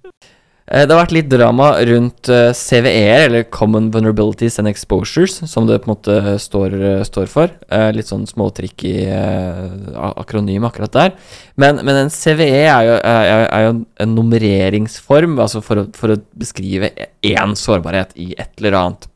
Det 0.69 0.93
har 0.93 0.99
vært 0.99 1.13
litt 1.15 1.29
drama 1.31 1.71
rundt 1.89 2.29
eh, 2.29 2.51
CVE-er, 2.53 3.23
eller 3.25 3.45
Common 3.49 3.87
Vulnerabilities 3.93 4.59
and 4.61 4.69
Exposures, 4.69 5.39
som 5.49 5.65
det 5.65 5.79
på 5.81 5.89
en 5.89 5.93
måte 5.95 6.17
står, 6.43 6.75
eh, 6.77 7.01
står 7.07 7.25
for. 7.31 7.49
Eh, 7.73 7.87
Litt 7.95 8.11
sånn 8.11 8.27
småtricky 8.29 8.91
eh, 9.07 9.63
a- 9.97 10.13
akronym 10.21 10.67
akkurat 10.69 10.93
der. 10.93 11.15
Men, 11.57 11.81
men 11.81 12.03
en 12.03 12.13
CVE 12.13 12.67
er 12.69 12.85
jo, 12.85 12.97
er, 13.01 13.65
jo 13.65 13.73
en 14.05 14.13
nummereringsform, 14.19 15.39
altså 15.41 15.63
for 15.65 15.81
å, 15.81 15.87
for 15.97 16.13
å 16.13 16.19
beskrive 16.37 16.91
én 17.25 17.57
sårbarhet 17.57 18.13
i 18.21 18.35
et 18.37 18.53
eller 18.61 18.77
annet. 18.83 19.09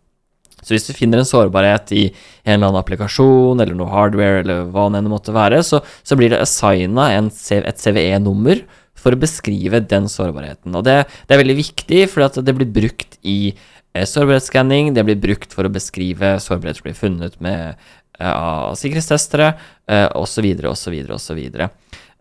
Så 0.64 0.74
hvis 0.74 0.88
du 0.88 0.94
finner 0.96 1.20
en 1.22 1.28
sårbarhet 1.28 1.92
i 1.94 2.06
en 2.48 2.56
eller 2.56 2.70
annen 2.72 2.80
applikasjon 2.82 3.60
eller 3.60 3.76
noe 3.78 3.92
hardware 3.92 4.42
eller 4.42 4.66
hva 4.72 4.88
det 4.96 5.02
måtte 5.12 5.36
være, 5.36 5.60
så, 5.68 5.82
så 6.08 6.16
blir 6.18 6.32
det 6.34 6.40
assigna 6.42 7.10
et 7.20 7.84
CVE-nummer 7.84 8.64
for 9.04 9.16
å 9.16 9.20
beskrive 9.20 9.84
den 9.84 10.08
sårbarheten. 10.12 10.74
Og 10.80 10.86
det, 10.88 11.04
det 11.28 11.36
er 11.36 11.44
veldig 11.44 11.58
viktig, 11.60 12.02
for 12.12 12.40
det 12.40 12.56
blir 12.58 12.72
brukt 12.80 13.20
i 13.28 13.38
eh, 13.52 14.08
sårbarhetsskanning, 14.08 14.94
det 14.96 15.06
blir 15.08 15.20
brukt 15.20 15.54
for 15.56 15.68
å 15.68 15.74
beskrive 15.74 16.38
sårbarhet 16.44 16.80
som 16.80 16.88
blir 16.88 16.98
funnet 16.98 17.38
med 17.44 17.76
eh, 17.76 18.34
av 18.34 18.80
sikkerhetstestere, 18.80 19.54
eh, 19.92 20.10
osv., 20.18 20.50
osv., 20.72 21.00
osv. 21.20 21.46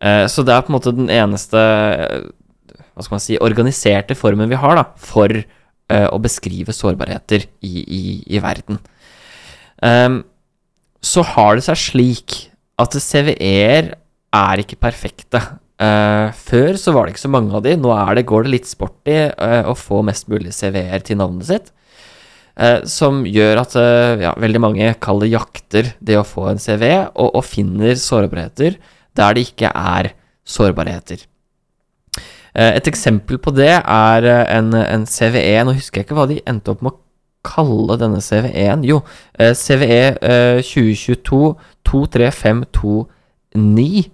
Så 0.02 0.42
det 0.42 0.50
er 0.50 0.64
på 0.66 0.72
en 0.72 0.74
måte 0.74 0.90
den 0.96 1.06
eneste 1.14 1.60
eh, 1.62 2.22
hva 2.92 3.04
skal 3.04 3.16
man 3.16 3.24
si, 3.24 3.38
organiserte 3.40 4.16
formen 4.18 4.50
vi 4.50 4.58
har 4.60 4.76
da, 4.78 4.84
for 5.00 5.32
eh, 5.32 6.08
å 6.08 6.20
beskrive 6.22 6.74
sårbarheter 6.76 7.46
i, 7.64 7.72
i, 7.82 8.02
i 8.36 8.42
verden. 8.42 8.80
Um, 9.82 10.22
så 11.02 11.24
har 11.32 11.56
det 11.56 11.66
seg 11.66 11.80
slik 11.80 12.36
at 12.80 12.94
CVE-er 12.94 13.94
er 14.32 14.62
ikke 14.62 14.80
perfekte. 14.80 15.40
Eh, 15.82 16.28
før 16.36 16.76
så 16.78 16.92
var 16.94 17.06
det 17.06 17.14
ikke 17.14 17.24
så 17.24 17.30
mange 17.32 17.54
av 17.56 17.62
de, 17.64 17.72
nå 17.80 17.94
det, 18.14 18.26
går 18.28 18.46
det 18.46 18.52
litt 18.52 18.68
sporty 18.70 19.14
i 19.14 19.30
eh, 19.30 19.62
å 19.66 19.74
få 19.78 20.02
mest 20.06 20.28
mulig 20.30 20.52
CV-er 20.54 21.02
til 21.06 21.18
navnet 21.22 21.48
sitt. 21.48 21.72
Uh, 22.52 22.84
som 22.84 23.22
gjør 23.24 23.62
at 23.62 23.72
ja, 24.20 24.34
veldig 24.36 24.60
mange 24.60 24.90
kaller 25.00 25.24
jakter 25.32 25.86
det 26.04 26.18
å 26.20 26.26
få 26.28 26.50
en 26.50 26.60
CV, 26.60 26.84
og, 27.16 27.30
og 27.32 27.46
finner 27.48 27.96
sårbarheter 27.96 28.76
der 29.16 29.32
det 29.32 29.46
ikke 29.46 29.70
er 29.72 30.12
sårbarheter. 30.44 31.24
Et 32.52 32.90
eksempel 32.90 33.40
på 33.40 33.48
det 33.56 33.80
er 33.80 34.26
en, 34.28 34.68
en 34.76 35.06
CVE 35.08 35.64
Nå 35.64 35.72
husker 35.78 36.02
jeg 36.02 36.04
ikke 36.04 36.18
hva 36.18 36.28
de 36.28 36.44
endte 36.44 36.68
opp 36.74 36.82
med 36.84 36.92
å 36.92 37.00
kalle 37.48 37.96
denne 37.96 38.20
CVE-en. 38.20 38.84
Jo, 38.84 39.00
CVE 39.32 40.20
eh, 40.20 40.60
2022 40.60 41.56
23529, 41.88 44.12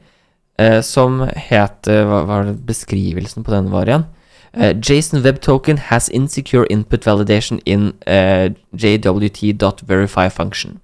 eh, 0.59 0.81
som 0.83 1.23
het 1.23 1.89
eh, 1.89 2.05
Hva 2.07 2.25
var 2.29 2.49
det 2.49 2.59
beskrivelsen 2.69 3.47
på 3.47 3.55
den 3.55 3.71
var 3.75 3.89
igjen? 3.89 4.07
Uh, 4.57 4.73
Jason 4.81 5.21
Web 5.23 5.43
Token 5.45 5.77
has 5.77 6.09
insecure 6.09 6.67
input 6.71 7.05
validation 7.07 7.61
in 7.67 7.93
uh, 8.09 8.49
JWT.verify 8.73 10.29
function. 10.33 10.81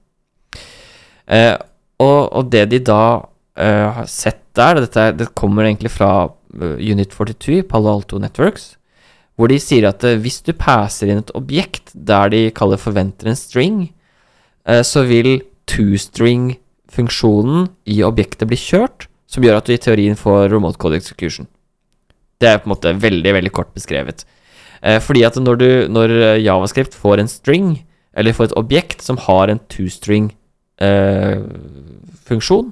Uh, 1.27 1.57
og, 1.99 2.33
og 2.33 2.53
det 2.53 2.67
de 2.71 2.83
da 2.85 3.25
uh, 3.25 3.89
har 3.97 4.07
sett 4.07 4.45
der, 4.55 4.81
dette 4.85 5.13
det 5.19 5.35
kommer 5.39 5.65
egentlig 5.67 5.91
fra 5.95 6.29
eh, 6.55 6.79
Unit 6.79 7.11
42 7.15 7.63
Palo 7.69 7.89
Alto 7.91 8.19
Networks, 8.23 8.77
hvor 9.35 9.49
de 9.51 9.59
sier 9.63 9.89
at 9.89 10.05
eh, 10.07 10.21
hvis 10.21 10.43
du 10.47 10.53
passer 10.57 11.09
inn 11.11 11.23
et 11.25 11.35
objekt 11.39 11.91
der 11.95 12.29
de 12.33 12.51
kaller 12.55 12.79
forventer 12.81 13.27
en 13.31 13.39
string, 13.39 13.93
eh, 14.69 14.83
så 14.87 15.03
vil 15.09 15.43
two-string-funksjonen 15.71 17.69
i 17.91 18.03
objektet 18.07 18.49
bli 18.51 18.59
kjørt, 18.61 19.09
som 19.35 19.45
gjør 19.45 19.59
at 19.59 19.67
du 19.67 19.73
i 19.75 19.83
teorien 19.83 20.17
får 20.19 20.49
remote 20.53 20.79
code 20.81 20.97
execution. 21.01 21.47
Det 22.39 22.49
er 22.51 22.59
på 22.61 22.67
en 22.69 22.75
måte 22.75 22.99
veldig, 23.03 23.33
veldig 23.39 23.53
kort 23.55 23.71
beskrevet. 23.75 24.19
Eh, 24.85 25.01
fordi 25.03 25.25
at 25.27 25.37
når, 25.41 25.55
du, 25.59 25.89
når 25.91 26.09
eh, 26.15 26.43
Javascript 26.45 26.95
får 26.99 27.19
en 27.23 27.31
string, 27.31 27.67
eller 28.15 28.33
får 28.37 28.45
et 28.51 28.59
objekt 28.61 29.03
som 29.03 29.17
har 29.27 29.47
en 29.51 29.61
two-string-funksjon, 29.73 32.69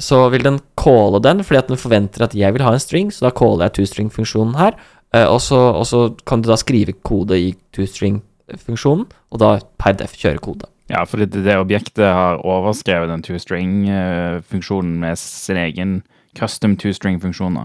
så 0.00 0.28
vil 0.32 0.46
den 0.46 0.58
calle 0.78 1.18
den, 1.24 1.44
fordi 1.44 1.58
at 1.58 1.68
den 1.72 1.80
forventer 1.80 2.20
at 2.24 2.36
jeg 2.38 2.50
vil 2.54 2.66
ha 2.66 2.72
en 2.76 2.82
string, 2.82 3.06
så 3.12 3.20
da 3.26 3.36
caller 3.36 3.64
jeg 3.66 3.74
two-string-funksjonen 3.80 4.54
her, 4.60 4.72
eh, 5.16 5.26
og, 5.26 5.40
så, 5.42 5.60
og 5.74 5.86
så 5.88 5.98
kan 6.28 6.38
du 6.42 6.46
da 6.52 6.56
skrive 6.60 6.92
kode 7.02 7.34
i 7.40 7.48
two-string-funksjonen, 7.74 9.06
og 9.30 9.36
da 9.42 9.50
per 9.80 9.92
def 9.98 10.12
kjøre 10.20 10.44
kode. 10.44 10.66
Ja, 10.90 11.04
fordi 11.06 11.28
det, 11.30 11.44
det 11.46 11.58
objektet 11.60 12.02
har 12.04 12.42
overskrevet 12.46 13.10
den 13.12 13.22
two-string-funksjonen 13.26 14.98
med 15.04 15.20
sin 15.20 15.60
egen 15.60 16.00
custom 16.38 16.76
two-string-funksjon. 16.80 17.62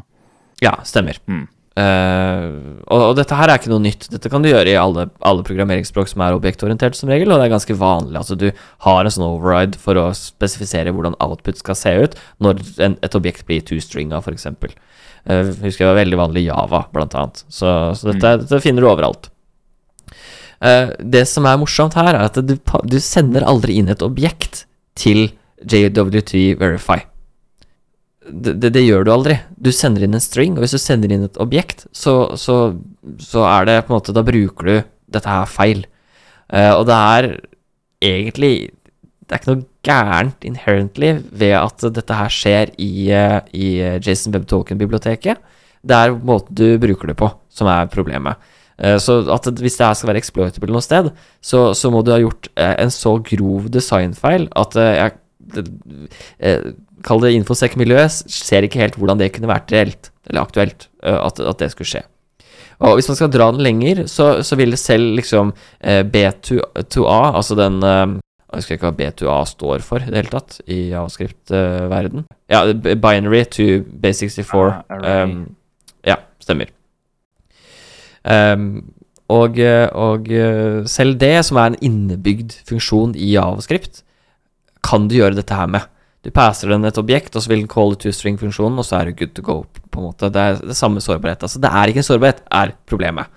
Ja, 0.64 0.78
stemmer. 0.86 1.18
Mm. 1.28 1.48
Uh, 1.76 2.80
og, 2.88 3.02
og 3.10 3.14
dette 3.18 3.36
her 3.36 3.52
er 3.52 3.60
ikke 3.60 3.72
noe 3.74 3.84
nytt. 3.84 4.08
Dette 4.08 4.30
kan 4.32 4.44
du 4.44 4.48
gjøre 4.48 4.72
i 4.72 4.78
alle, 4.80 5.10
alle 5.28 5.44
programmeringsspråk 5.44 6.08
som 6.08 6.24
er 6.24 6.38
objektorientert, 6.38 6.96
som 6.96 7.12
regel, 7.12 7.34
og 7.34 7.42
det 7.42 7.50
er 7.50 7.56
ganske 7.58 7.76
vanlig. 7.82 8.16
Altså, 8.22 8.38
du 8.40 8.48
har 8.86 9.02
en 9.02 9.12
sånn 9.12 9.28
override 9.28 9.82
for 9.82 10.00
å 10.00 10.08
spesifisere 10.16 10.94
hvordan 10.96 11.18
output 11.24 11.60
skal 11.60 11.80
se 11.80 11.96
ut 12.06 12.18
når 12.44 12.64
en, 12.86 12.96
et 13.04 13.20
objekt 13.20 13.44
blir 13.50 13.66
two-stringa, 13.68 14.22
f.eks. 14.24 14.48
Uh, 14.48 15.52
husker 15.66 15.84
jeg 15.84 15.92
var 15.92 16.00
veldig 16.00 16.22
vanlig 16.22 16.46
i 16.46 16.48
Java, 16.48 16.86
blant 16.96 17.18
annet. 17.20 17.44
Så, 17.50 17.72
så 18.00 18.14
dette, 18.14 18.38
dette 18.46 18.64
finner 18.64 18.86
du 18.86 18.92
overalt. 18.94 19.34
Eh, 20.62 20.94
det 21.00 21.26
som 21.32 21.48
er 21.50 21.60
morsomt 21.60 21.98
her, 22.00 22.14
er 22.14 22.30
at 22.30 22.40
du, 22.40 22.56
du 22.86 23.00
sender 23.04 23.48
aldri 23.48 23.80
inn 23.82 23.92
et 23.92 24.06
objekt 24.06 24.66
til 24.96 25.28
JWT 25.66 26.56
Verify 26.62 27.02
det, 28.30 28.56
det, 28.62 28.72
det 28.76 28.84
gjør 28.86 29.06
du 29.06 29.12
aldri. 29.14 29.38
Du 29.58 29.72
sender 29.74 30.06
inn 30.06 30.18
en 30.18 30.24
string, 30.24 30.56
og 30.56 30.66
hvis 30.66 30.76
du 30.76 30.82
sender 30.82 31.12
inn 31.14 31.26
et 31.28 31.42
objekt, 31.42 31.86
så, 31.96 32.36
så, 32.40 32.76
så 33.22 33.46
er 33.50 33.68
det 33.70 33.82
på 33.86 33.94
en 33.94 34.00
måte 34.00 34.16
Da 34.16 34.26
bruker 34.26 34.70
du 34.70 34.76
dette 35.16 35.30
her 35.30 35.46
feil. 35.50 35.86
Uh, 36.50 36.74
og 36.78 36.86
det 36.90 36.96
er 36.96 37.28
egentlig 38.06 38.54
Det 39.26 39.34
er 39.34 39.42
ikke 39.42 39.54
noe 39.54 39.66
gærent 39.86 40.46
inherently 40.46 41.12
ved 41.34 41.56
at 41.58 41.86
dette 41.94 42.18
her 42.18 42.34
skjer 42.34 42.74
i, 42.82 42.92
uh, 43.14 43.40
i 43.54 43.70
Jason 44.02 44.34
Web 44.36 44.48
Token-biblioteket. 44.50 45.42
Det 45.86 45.98
er 45.98 46.18
måten 46.18 46.58
du 46.58 46.80
bruker 46.82 47.12
det 47.12 47.18
på 47.20 47.30
som 47.54 47.70
er 47.70 47.90
problemet. 47.94 48.42
Eh, 48.82 48.98
Så 49.00 49.22
at 49.32 49.46
hvis 49.62 49.78
det 49.80 49.86
her 49.88 49.94
skal 49.96 50.10
være 50.12 50.20
exploitable 50.24 50.74
noe 50.76 50.84
sted, 50.84 51.12
så, 51.42 51.70
så 51.74 51.92
må 51.94 52.04
du 52.04 52.12
ha 52.12 52.20
gjort 52.20 52.50
eh, 52.56 52.76
en 52.84 52.92
så 52.92 53.16
grov 53.24 53.70
designfeil 53.72 54.50
at 54.56 54.76
eh, 54.76 54.96
jeg 55.00 55.16
Kall 57.06 57.22
det 57.22 57.36
infosec-miljøet 57.38 58.24
ser 58.34 58.66
ikke 58.66 58.80
helt 58.82 58.96
hvordan 58.98 59.20
det 59.20 59.28
kunne 59.36 59.50
vært 59.52 59.70
reelt, 59.76 60.08
eller 60.26 60.42
aktuelt, 60.42 60.88
at, 61.06 61.38
at 61.38 61.60
det 61.62 61.68
skulle 61.70 61.90
skje. 61.92 62.02
Og 62.82 62.98
hvis 62.98 63.08
man 63.12 63.20
skal 63.20 63.30
dra 63.32 63.52
den 63.54 63.62
lenger, 63.64 64.02
så, 64.10 64.42
så 64.42 64.58
vil 64.58 64.74
det 64.74 64.80
selv 64.82 65.14
liksom 65.20 65.52
eh, 65.86 66.02
B2A, 66.02 67.20
altså 67.38 67.56
den 67.60 67.78
Jeg 67.84 68.58
husker 68.58 68.78
ikke 68.80 68.90
hva 68.90 68.98
B2A 68.98 69.38
står 69.52 69.86
for 69.86 70.02
i 70.02 70.10
det 70.10 70.18
hele 70.24 70.34
tatt, 70.34 70.58
i 70.66 70.80
javascript-verden. 70.96 72.26
ja, 72.50 72.64
binary 72.74 73.44
to 73.54 73.68
B64. 74.02 74.66
Ah. 74.90 75.24
Um, 75.26 75.56
ja, 76.08 76.18
stemmer. 76.42 76.72
Um, 78.26 78.68
og, 79.32 79.58
og 79.58 80.28
eh, 80.30 80.84
selv 80.90 81.16
det, 81.22 81.34
som 81.48 81.58
er 81.58 81.72
en 81.72 81.80
innebygd 81.82 82.60
funksjon 82.70 83.16
i 83.18 83.32
javascript, 83.32 84.04
kan 84.86 85.08
du 85.10 85.16
gjøre 85.18 85.38
dette 85.40 85.58
her 85.58 85.70
med. 85.72 85.88
Du 86.26 86.32
passer 86.34 86.70
den 86.70 86.86
et 86.86 86.98
objekt, 86.98 87.34
og 87.34 87.42
så 87.42 87.52
vil 87.52 87.64
den 87.64 87.70
calle 87.70 87.98
to-string-funksjonen, 88.02 88.78
og 88.82 88.86
så 88.86 89.00
er 89.00 89.10
du 89.10 89.18
good 89.18 89.34
to 89.38 89.46
go. 89.46 89.64
på 89.90 90.02
en 90.02 90.10
måte. 90.10 90.30
Det 90.30 90.42
er 90.42 90.60
det 90.62 90.78
samme 90.78 91.02
sårbarhet. 91.02 91.44
Altså, 91.46 91.62
det 91.62 91.72
er 91.72 91.90
ikke 91.90 92.02
en 92.04 92.10
sårbarhet, 92.10 92.44
er 92.52 92.76
problemet. 92.86 93.32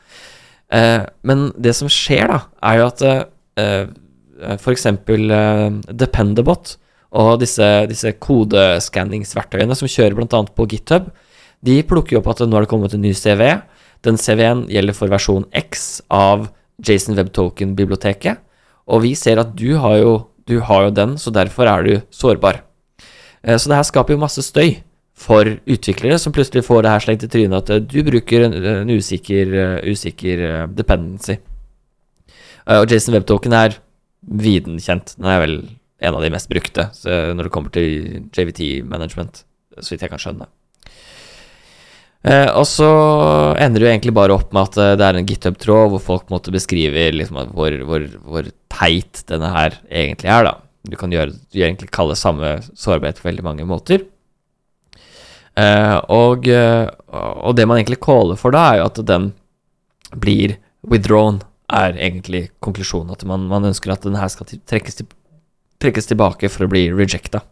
Uh, 0.69 1.05
men 1.25 1.49
det 1.57 1.73
som 1.77 1.89
skjer, 1.89 2.29
da, 2.29 2.43
er 2.69 2.81
jo 2.81 2.87
at 2.91 3.05
uh, 3.09 4.69
eksempel 4.73 5.33
eh, 5.35 5.79
Dependabot 5.99 6.77
og 7.19 7.41
disse, 7.41 7.65
disse 7.91 8.13
kodeskanningsverktøyene 8.23 9.75
som 9.75 9.89
kjører 9.89 10.15
bl.a. 10.15 10.43
på 10.55 10.67
GitHub, 10.69 11.09
de 11.65 11.81
plukker 11.83 12.15
jo 12.15 12.21
opp 12.21 12.29
at 12.35 12.45
nå 12.45 12.55
har 12.55 12.67
det 12.67 12.71
kommet 12.71 12.95
en 12.95 13.03
ny 13.03 13.15
CV. 13.17 13.43
Den 14.07 14.19
CV-en 14.21 14.67
gjelder 14.71 14.95
for 14.95 15.11
versjon 15.11 15.47
X 15.57 16.01
av 16.15 16.49
Jason 16.87 17.17
Web 17.19 17.33
Token-biblioteket. 17.35 18.39
Og 18.89 19.03
vi 19.05 19.15
ser 19.19 19.41
at 19.43 19.55
du 19.59 19.75
har, 19.83 19.97
jo, 20.01 20.13
du 20.49 20.61
har 20.65 20.87
jo 20.87 20.93
den, 20.95 21.17
så 21.21 21.33
derfor 21.35 21.69
er 21.69 21.83
du 21.85 21.95
sårbar. 22.15 22.63
Eh, 23.43 23.57
Så 23.59 23.69
det 23.69 23.77
her 23.77 23.89
skaper 23.89 24.15
jo 24.15 24.23
masse 24.23 24.43
støy 24.43 24.79
for 25.19 25.45
utviklere 25.67 26.19
som 26.23 26.33
plutselig 26.33 26.63
får 26.65 26.85
det 26.85 26.93
her 26.95 27.03
slengt 27.03 27.25
i 27.27 27.31
trynet 27.33 27.59
at 27.59 27.71
eh, 27.75 27.83
du 27.83 28.03
bruker 28.07 28.47
en, 28.47 28.55
en 28.55 28.95
usikker, 28.95 29.53
eh, 29.53 29.91
usikker 29.91 30.69
dependency. 30.75 31.39
Og 32.69 32.91
Jason 32.91 33.15
Web 33.17 33.25
Token 33.27 33.55
er 33.57 33.79
viden 34.23 34.77
kjent. 34.83 35.15
Den 35.17 35.27
er 35.33 35.41
vel 35.41 35.55
en 36.05 36.15
av 36.15 36.23
de 36.23 36.31
mest 36.31 36.51
brukte 36.51 36.85
når 37.09 37.49
det 37.49 37.53
kommer 37.55 37.73
til 37.73 38.29
JVT 38.37 38.85
management, 38.85 39.41
så 39.81 39.95
vidt 39.95 40.05
jeg 40.05 40.13
kan 40.13 40.21
skjønne. 40.21 40.47
Eh, 42.27 42.49
og 42.51 42.67
så 42.67 42.89
ender 43.63 43.79
det 43.79 43.87
jo 43.87 43.93
egentlig 43.93 44.15
bare 44.17 44.35
opp 44.35 44.51
med 44.55 44.67
at 44.67 44.79
eh, 44.83 44.95
det 44.99 45.07
er 45.07 45.19
en 45.19 45.29
GitHub-tråd 45.29 45.93
hvor 45.93 46.03
folk 46.03 46.33
måtte 46.35 46.55
beskrive 46.55 47.11
liksom, 47.15 47.39
hvor, 47.55 47.77
hvor, 47.87 48.07
hvor 48.27 48.49
teit 48.75 49.23
denne 49.31 49.53
her 49.55 49.79
egentlig 49.87 50.33
er, 50.35 50.49
da. 50.51 50.57
Du 50.89 50.97
kan 50.99 51.13
gjøre, 51.13 51.35
du 51.53 51.61
egentlig 51.61 51.91
kalle 51.95 52.17
samme 52.19 52.57
sårbarhet 52.73 53.21
på 53.21 53.29
veldig 53.29 53.45
mange 53.47 53.67
måter. 53.69 54.07
Eh, 55.59 55.97
og, 56.15 56.49
eh, 56.49 56.87
og 57.11 57.57
det 57.59 57.67
man 57.67 57.81
egentlig 57.81 58.01
caller 58.05 58.39
for 58.39 58.55
da, 58.55 58.65
er 58.73 58.81
jo 58.81 58.89
at 58.89 59.03
den 59.09 59.31
blir 60.17 60.57
withdrawn, 60.89 61.43
er 61.69 61.99
egentlig 61.99 62.49
konklusjonen. 62.65 63.13
At 63.15 63.27
man, 63.29 63.47
man 63.51 63.69
ønsker 63.69 63.93
at 63.93 64.07
den 64.07 64.19
her 64.19 64.31
skal 64.33 64.49
trekkes, 64.49 65.01
til, 65.01 65.09
trekkes 65.83 66.09
tilbake 66.11 66.51
for 66.53 66.65
å 66.65 66.71
bli 66.73 66.87
rejecta. 66.95 67.43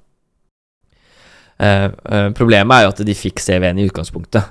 Uh, 1.57 1.89
uh, 2.05 2.29
problemet 2.37 2.69
er 2.77 2.85
jo 2.85 2.93
at 2.93 2.99
de 3.09 3.15
fikk 3.17 3.41
CV-en 3.41 3.79
i 3.81 3.87
utgangspunktet, 3.89 4.45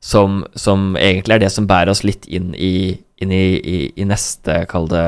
som, 0.00 0.44
som 0.56 0.94
egentlig 0.96 1.36
er 1.36 1.44
det 1.44 1.52
som 1.52 1.68
bærer 1.68 1.92
oss 1.92 2.02
litt 2.06 2.24
inn 2.26 2.54
i, 2.56 2.96
inn 3.20 3.32
i, 3.32 3.44
i, 3.60 3.78
i 4.00 4.06
neste, 4.08 4.62
kall 4.70 4.88
det, 4.90 5.04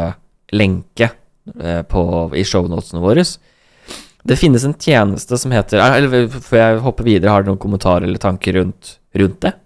lenke 0.52 1.08
eh, 1.58 1.80
på, 1.88 2.04
i 2.36 2.44
shownotene 2.44 3.00
våre. 3.02 3.24
Det 4.22 4.38
finnes 4.38 4.64
en 4.68 4.76
tjeneste 4.78 5.34
som 5.40 5.50
heter 5.50 5.80
Eller 5.82 6.28
før 6.30 6.58
jeg 6.60 6.82
hopper 6.84 7.06
videre, 7.08 7.32
har 7.32 7.42
du 7.42 7.50
noen 7.50 7.62
kommentarer 7.62 8.06
eller 8.06 8.22
tanker 8.22 8.54
rundt, 8.60 8.98
rundt 9.18 9.40
det? 9.42 9.56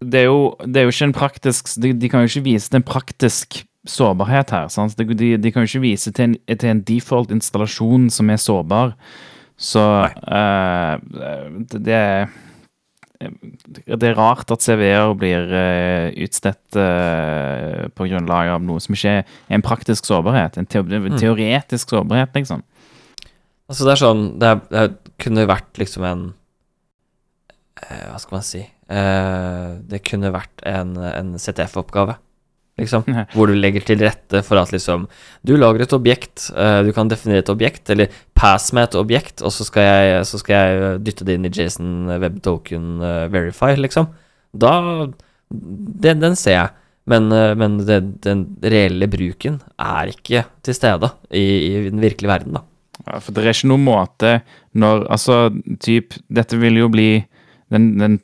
Det 0.00 0.22
er, 0.22 0.30
jo, 0.32 0.54
det 0.64 0.80
er 0.80 0.88
jo 0.88 0.94
ikke 0.94 1.10
en 1.10 1.18
praktisk 1.18 1.68
de, 1.78 1.92
de 1.92 2.08
kan 2.08 2.24
jo 2.24 2.32
ikke 2.32 2.46
vise 2.48 2.72
til 2.72 2.80
en 2.80 2.88
praktisk 2.88 3.60
sårbarhet 3.88 4.52
her. 4.52 4.68
Sant? 4.72 4.96
De, 4.96 5.36
de, 5.36 5.52
kan 5.52 5.64
jo 5.64 5.68
ikke 5.68 5.84
vise 5.84 6.12
til 6.16 6.30
en, 6.30 6.38
til 6.48 6.72
en 6.72 6.82
default 6.88 7.32
installasjon 7.36 8.08
som 8.12 8.32
er 8.32 8.40
sårbar. 8.40 8.94
Så 9.60 9.84
uh, 10.08 10.96
det, 11.68 11.82
det 11.84 12.00
det 13.20 14.06
er 14.08 14.14
rart 14.16 14.48
at 14.54 14.62
CV-er 14.64 15.10
blir 15.20 15.50
uh, 15.52 16.08
utstedt 16.24 16.78
uh, 16.80 17.88
på 17.92 18.06
grunnlag 18.08 18.54
av 18.54 18.62
noe 18.64 18.80
som 18.80 18.96
ikke 18.96 19.12
er 19.20 19.26
en 19.52 19.64
praktisk 19.64 20.08
sårbarhet. 20.08 20.56
En 20.56 20.68
teo 20.70 20.82
Mm. 20.88 21.18
teoretisk 21.20 21.92
sårbarhet, 21.92 22.32
liksom. 22.34 22.62
Altså, 23.68 23.84
det 23.86 23.92
er 23.92 24.00
sånn 24.00 24.22
Det, 24.40 24.48
er, 24.48 24.60
det 24.88 25.12
kunne 25.22 25.44
vært 25.46 25.78
liksom 25.78 26.02
en 26.08 26.22
uh, 27.84 28.06
Hva 28.10 28.18
skal 28.18 28.38
man 28.40 28.46
si 28.48 28.64
Det 29.92 30.00
kunne 30.02 30.32
vært 30.34 30.64
en, 30.66 30.96
en 30.98 31.28
CTF-oppgave, 31.38 32.16
liksom. 32.78 33.04
hvor 33.34 33.50
du 33.50 33.56
legger 33.58 33.84
til 33.86 34.02
rette 34.04 34.42
for 34.46 34.60
at 34.60 34.72
liksom 34.74 35.08
Du 35.46 35.56
lager 35.56 35.84
et 35.84 35.96
objekt, 35.96 36.50
uh, 36.54 36.80
du 36.86 36.92
kan 36.96 37.10
definere 37.10 37.44
et 37.44 37.52
objekt, 37.52 37.90
eller 37.90 38.12
pass 38.36 38.70
med 38.76 38.90
et 38.90 38.98
objekt, 39.00 39.42
og 39.42 39.52
så 39.54 39.66
skal 39.66 39.88
jeg, 39.88 40.26
så 40.28 40.40
skal 40.42 40.54
jeg 40.56 41.00
dytte 41.06 41.26
det 41.26 41.38
inn 41.38 41.48
i 41.48 41.54
Jason 41.54 42.10
Web 42.10 42.40
Token 42.44 43.00
uh, 43.02 43.26
Verify, 43.32 43.74
liksom. 43.78 44.10
Da 44.52 45.08
Den, 45.50 46.20
den 46.22 46.36
ser 46.38 46.54
jeg. 46.54 46.68
Men, 47.10 47.30
uh, 47.32 47.56
men 47.58 47.80
det, 47.82 48.00
den 48.22 48.44
reelle 48.62 49.08
bruken 49.10 49.58
er 49.80 50.12
ikke 50.12 50.44
til 50.62 50.76
stede 50.76 51.10
i, 51.32 51.42
i 51.42 51.88
den 51.88 52.02
virkelige 52.02 52.30
verden, 52.30 52.60
da. 52.60 52.66
Ja, 53.06 53.18
for 53.18 53.32
det 53.32 53.42
er 53.42 53.54
ikke 53.54 53.70
noen 53.70 53.86
måte 53.86 54.30
når 54.76 55.06
Altså, 55.08 55.36
typ 55.80 56.18
Dette 56.28 56.58
vil 56.60 56.76
jo 56.82 56.90
bli 56.92 57.10
den, 57.70 57.98
den 58.00 58.18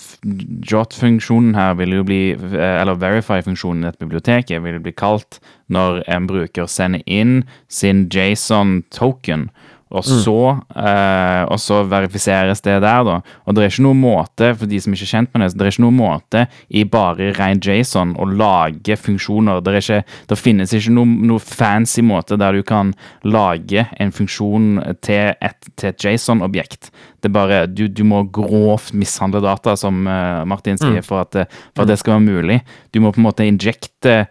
jot-funksjonen 0.66 1.54
her 1.54 1.76
vil 1.78 1.94
jo 1.94 2.06
bli 2.06 2.20
eh, 2.34 2.80
Eller 2.80 2.98
verify-funksjonen 2.98 3.84
i 3.84 3.88
dette 3.88 4.02
biblioteket 4.02 4.64
vil 4.64 4.80
bli 4.82 4.94
kalt 4.96 5.40
når 5.72 6.02
en 6.10 6.26
bruker 6.30 6.68
sender 6.70 7.02
inn 7.06 7.40
sin 7.72 8.06
JSON-token, 8.12 9.48
og 9.94 10.02
så, 10.02 10.40
eh, 10.74 11.42
og 11.46 11.60
så 11.62 11.84
verifiseres 11.86 12.62
det 12.64 12.80
der, 12.82 13.04
da. 13.06 13.20
Og 13.46 13.54
det 13.54 13.62
er 13.62 13.70
ikke 13.70 13.84
noen 13.86 14.00
måte, 14.02 14.48
for 14.58 14.66
de 14.66 14.80
som 14.82 14.94
ikke 14.96 15.06
er 15.06 15.12
kjent 15.12 15.30
med 15.30 15.44
det, 15.44 15.50
så 15.52 15.58
det 15.58 15.66
er 15.66 15.74
ikke 15.74 15.84
noen 15.84 16.00
måte 16.00 16.42
i 16.74 16.82
bare 16.90 17.28
ren 17.38 17.60
JSON 17.62 18.16
å 18.18 18.26
lage 18.26 18.96
funksjoner. 18.98 19.62
Det, 19.62 19.72
er 19.72 19.84
ikke, 19.84 20.16
det 20.32 20.38
finnes 20.40 20.74
ikke 20.74 20.94
noen 20.96 21.14
noe 21.30 21.42
fancy 21.42 22.02
måte 22.02 22.38
der 22.40 22.58
du 22.58 22.64
kan 22.66 22.90
lage 23.22 23.86
en 24.02 24.14
funksjon 24.14 24.80
til 25.06 25.36
et, 25.38 25.70
et 25.78 26.02
JSON-objekt. 26.02 26.90
Det 27.22 27.30
er 27.30 27.36
bare, 27.38 27.60
du, 27.70 27.86
du 27.86 28.02
må 28.06 28.24
grovt 28.26 28.90
mishandle 28.90 29.44
data, 29.44 29.76
som 29.78 30.02
eh, 30.02 30.42
Martin 30.50 30.82
sier, 30.82 31.06
for 31.06 31.22
at, 31.22 31.46
for 31.76 31.86
at 31.86 31.94
det 31.94 32.00
skal 32.02 32.18
være 32.18 32.26
mulig. 32.26 32.58
Du 32.90 32.98
må 33.04 33.14
på 33.14 33.22
en 33.22 33.28
måte 33.28 33.46
injekte 33.46 34.24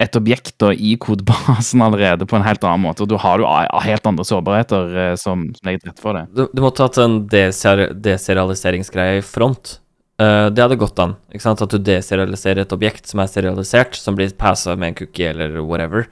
et 0.00 0.16
objekt 0.16 0.54
da, 0.62 0.70
i 0.72 0.94
kodebasen 1.00 1.82
allerede 1.84 2.26
på 2.28 2.38
en 2.38 2.46
helt 2.46 2.64
annen 2.64 2.84
måte, 2.86 3.04
og 3.04 3.10
du 3.10 3.18
har 3.20 3.42
jo 3.42 3.50
helt 3.84 4.08
andre 4.08 4.24
sårbarheter 4.26 4.96
eh, 5.04 5.12
som, 5.20 5.48
som 5.56 5.68
legger 5.68 5.82
til 5.82 5.92
rette 5.92 6.04
for 6.04 6.16
det. 6.16 6.24
Du, 6.32 6.46
du 6.48 6.64
måtte 6.64 6.86
hatt 6.86 7.00
en 7.02 7.20
deserialiseringsgreie 7.30 9.20
i 9.20 9.26
front. 9.26 9.76
Uh, 10.20 10.48
det 10.52 10.60
hadde 10.60 10.80
gått 10.80 11.00
an. 11.00 11.14
ikke 11.32 11.44
sant? 11.44 11.62
At 11.64 11.72
du 11.72 11.80
deserialiserer 11.84 12.64
et 12.64 12.74
objekt 12.76 13.08
som 13.08 13.22
er 13.22 13.30
serialisert, 13.32 13.96
som 13.96 14.16
blir 14.16 14.32
passa 14.40 14.74
med 14.76 14.92
en 14.92 14.98
cookie 14.98 15.30
eller 15.32 15.60
whatever, 15.60 16.08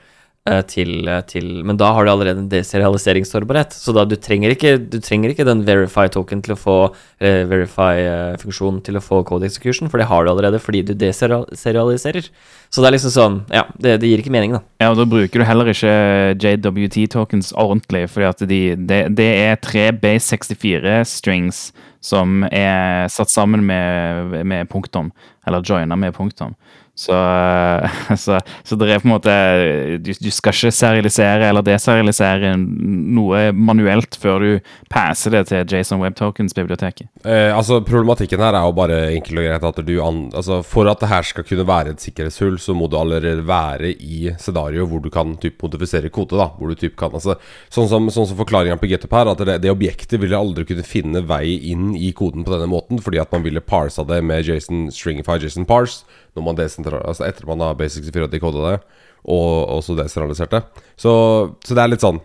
til, 0.68 1.08
eh, 1.08 1.20
til 1.28 1.64
Men 1.64 1.76
da 1.76 1.92
har 1.92 2.04
du 2.04 2.10
allerede 2.12 2.42
en 2.42 2.50
deserialiseringssårbarhet. 2.52 3.74
Så 3.76 3.94
da 3.94 4.04
du 4.04 4.16
trenger 4.16 4.54
ikke, 4.54 4.76
du 4.78 4.98
trenger 5.00 5.32
ikke 5.32 5.46
den 5.48 5.64
verify 5.66 6.08
token 6.08 6.42
til 6.44 6.54
å 6.54 6.58
få 6.58 6.76
eh, 7.20 7.44
verify-funksjonen 7.48 8.82
til 8.86 8.98
å 8.98 9.04
få 9.04 9.22
code 9.28 9.48
execution, 9.48 9.90
for 9.90 9.98
det 9.98 10.08
har 10.10 10.24
du 10.24 10.32
allerede 10.32 10.60
fordi 10.62 10.84
du 10.88 10.94
deserialiserer. 10.94 12.30
Så 12.68 12.82
det 12.82 12.88
er 12.88 12.96
liksom 12.98 13.14
sånn 13.14 13.36
Ja, 13.54 13.64
det, 13.80 13.98
det 14.02 14.10
gir 14.10 14.22
ikke 14.22 14.34
mening, 14.34 14.56
da. 14.58 14.62
Ja, 14.80 14.90
og 14.92 14.98
Da 15.00 15.08
bruker 15.08 15.40
du 15.40 15.46
heller 15.48 15.70
ikke 15.72 16.36
JWT-tokens 16.36 17.52
ordentlig, 17.56 18.06
fordi 18.12 18.28
at 18.28 18.48
de, 18.48 18.62
det, 18.76 19.28
er 19.48 19.60
tre 19.62 19.90
base 19.92 20.36
64-strings 20.36 21.68
som 22.00 22.44
er 22.50 23.08
satt 23.12 23.32
sammen 23.32 23.64
med, 23.66 24.36
med 24.46 24.68
punktum, 24.70 25.10
eller 25.46 25.64
joina 25.64 25.96
med 25.96 26.14
punktum. 26.14 26.54
Så, 26.98 27.14
så, 28.16 28.40
så 28.64 28.76
det 28.76 28.88
er 28.90 28.98
på 28.98 29.06
en 29.06 29.12
måte 29.12 29.32
du, 30.02 30.10
du 30.18 30.30
skal 30.34 30.50
ikke 30.50 30.72
serialisere 30.74 31.46
eller 31.46 31.62
deserialisere 31.62 32.56
noe 32.58 33.52
manuelt 33.54 34.18
før 34.18 34.42
du 34.42 34.72
passer 34.90 35.36
det 35.36 35.44
til 35.52 35.76
Jason 35.76 36.02
Web 36.02 36.16
Tokens-biblioteket. 36.18 37.06
Eh, 37.22 37.54
altså 37.54 37.78
Problematikken 37.86 38.42
her 38.42 38.58
er 38.58 38.66
jo 38.66 38.74
bare 38.74 38.98
enkelt 39.12 39.38
og 39.38 39.46
greit 39.46 39.68
at 39.68 39.78
du 39.86 39.94
an, 40.02 40.18
altså 40.34 40.58
For 40.66 40.90
at 40.90 41.04
det 41.04 41.12
her 41.12 41.28
skal 41.28 41.46
kunne 41.46 41.68
være 41.68 41.94
et 41.94 42.02
sikkerhetshull, 42.02 42.58
så 42.58 42.74
må 42.74 42.90
du 42.90 42.98
allerede 42.98 43.46
være 43.46 43.92
i 43.94 44.32
scenario 44.42 44.88
hvor 44.90 45.04
du 45.04 45.10
kan 45.14 45.36
typ 45.38 45.62
modifisere 45.62 46.10
kode. 46.10 46.34
da 46.34 46.50
Hvor 46.58 46.74
du 46.74 46.82
typ 46.82 46.98
kan 46.98 47.14
altså 47.14 47.38
Sånn 47.70 47.86
som, 47.86 48.10
sånn 48.10 48.26
som 48.26 48.38
forklaringa 48.38 48.78
på 48.80 48.88
GitHub 48.90 49.14
her, 49.14 49.30
at 49.30 49.46
det, 49.46 49.60
det 49.62 49.70
objektet 49.70 50.18
vil 50.18 50.34
aldri 50.34 50.66
kunne 50.66 50.86
finne 50.86 51.22
vei 51.28 51.54
inn 51.70 51.87
i 51.96 52.12
koden 52.16 52.44
på 52.46 52.52
denne 52.54 52.68
måten, 52.70 53.00
fordi 53.02 53.20
at 53.22 53.32
man 53.34 53.44
ville 53.46 53.64
parsa 53.64 54.04
det 54.08 54.20
med 54.24 54.46
Jason 54.48 54.88
Stringify 54.94 55.38
Jason 55.42 55.66
Parse 55.68 56.04
når 56.36 56.46
man 56.46 56.60
altså 56.60 57.26
etter 57.26 57.46
man 57.48 57.60
har 57.64 57.78
Basic 57.78 58.04
64 58.06 58.30
dekoda 58.32 58.64
det, 58.70 58.80
og 59.28 59.68
også 59.78 59.96
desentraliserte. 59.98 60.62
Så, 60.96 61.12
så 61.64 61.74
det 61.74 61.82
er 61.82 61.94
litt 61.94 62.04
sånn 62.04 62.20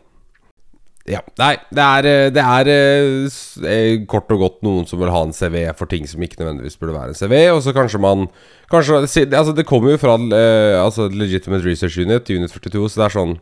ja, 1.09 1.19
Nei, 1.35 1.57
det 1.75 1.83
er, 1.83 2.07
det 2.31 2.43
er 2.43 2.69
eh, 2.71 3.39
eh, 3.67 4.03
kort 4.07 4.29
og 4.31 4.39
godt 4.39 4.61
noen 4.63 4.85
som 4.87 5.01
vil 5.01 5.11
ha 5.11 5.23
en 5.25 5.35
CV 5.35 5.65
for 5.75 5.89
ting 5.91 6.07
som 6.07 6.21
ikke 6.23 6.39
nødvendigvis 6.39 6.79
burde 6.79 6.95
være 6.95 7.11
en 7.11 7.17
CV. 7.19 7.33
Og 7.51 7.59
så 7.65 7.73
kanskje 7.75 7.99
man 7.99 8.29
Kanskje 8.71 9.01
Altså 9.35 9.51
Det 9.51 9.67
kommer 9.67 9.91
jo 9.91 9.99
fra 9.99 10.15
eh, 10.15 10.79
altså 10.79 11.09
Legitimate 11.11 11.65
Research 11.65 11.99
Unit, 11.99 12.29
Unit 12.31 12.55
42, 12.55 12.87
så 12.89 13.01
det 13.01 13.05
er 13.09 13.17
sånn 13.17 13.35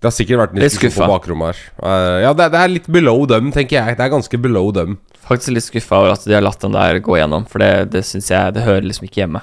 Det 0.00 0.08
har 0.08 0.16
sikkert 0.16 0.40
vært 0.40 0.54
en 0.56 0.62
diskusjon 0.64 1.04
på 1.04 1.10
bakrommet 1.12 1.50
her. 1.52 1.58
Uh, 1.76 2.18
ja, 2.24 2.32
det, 2.32 2.46
det 2.54 2.60
er 2.62 2.70
litt 2.72 2.86
below 2.88 3.26
dem, 3.28 3.50
tenker 3.52 3.76
jeg. 3.76 3.96
Det 3.98 4.04
er 4.06 4.12
ganske 4.14 4.38
below 4.40 4.70
dem. 4.72 4.94
Faktisk 5.28 5.52
litt 5.52 5.66
skuffa 5.66 5.98
over 6.00 6.14
at 6.14 6.24
de 6.24 6.32
har 6.32 6.44
latt 6.44 6.62
den 6.64 6.72
der 6.72 7.00
gå 7.04 7.18
gjennom, 7.20 7.44
for 7.50 7.60
det, 7.60 7.90
det 7.92 8.00
syns 8.08 8.30
jeg 8.32 8.54
Det 8.56 8.64
hører 8.64 8.86
liksom 8.88 9.04
ikke 9.10 9.20
hjemme. 9.26 9.42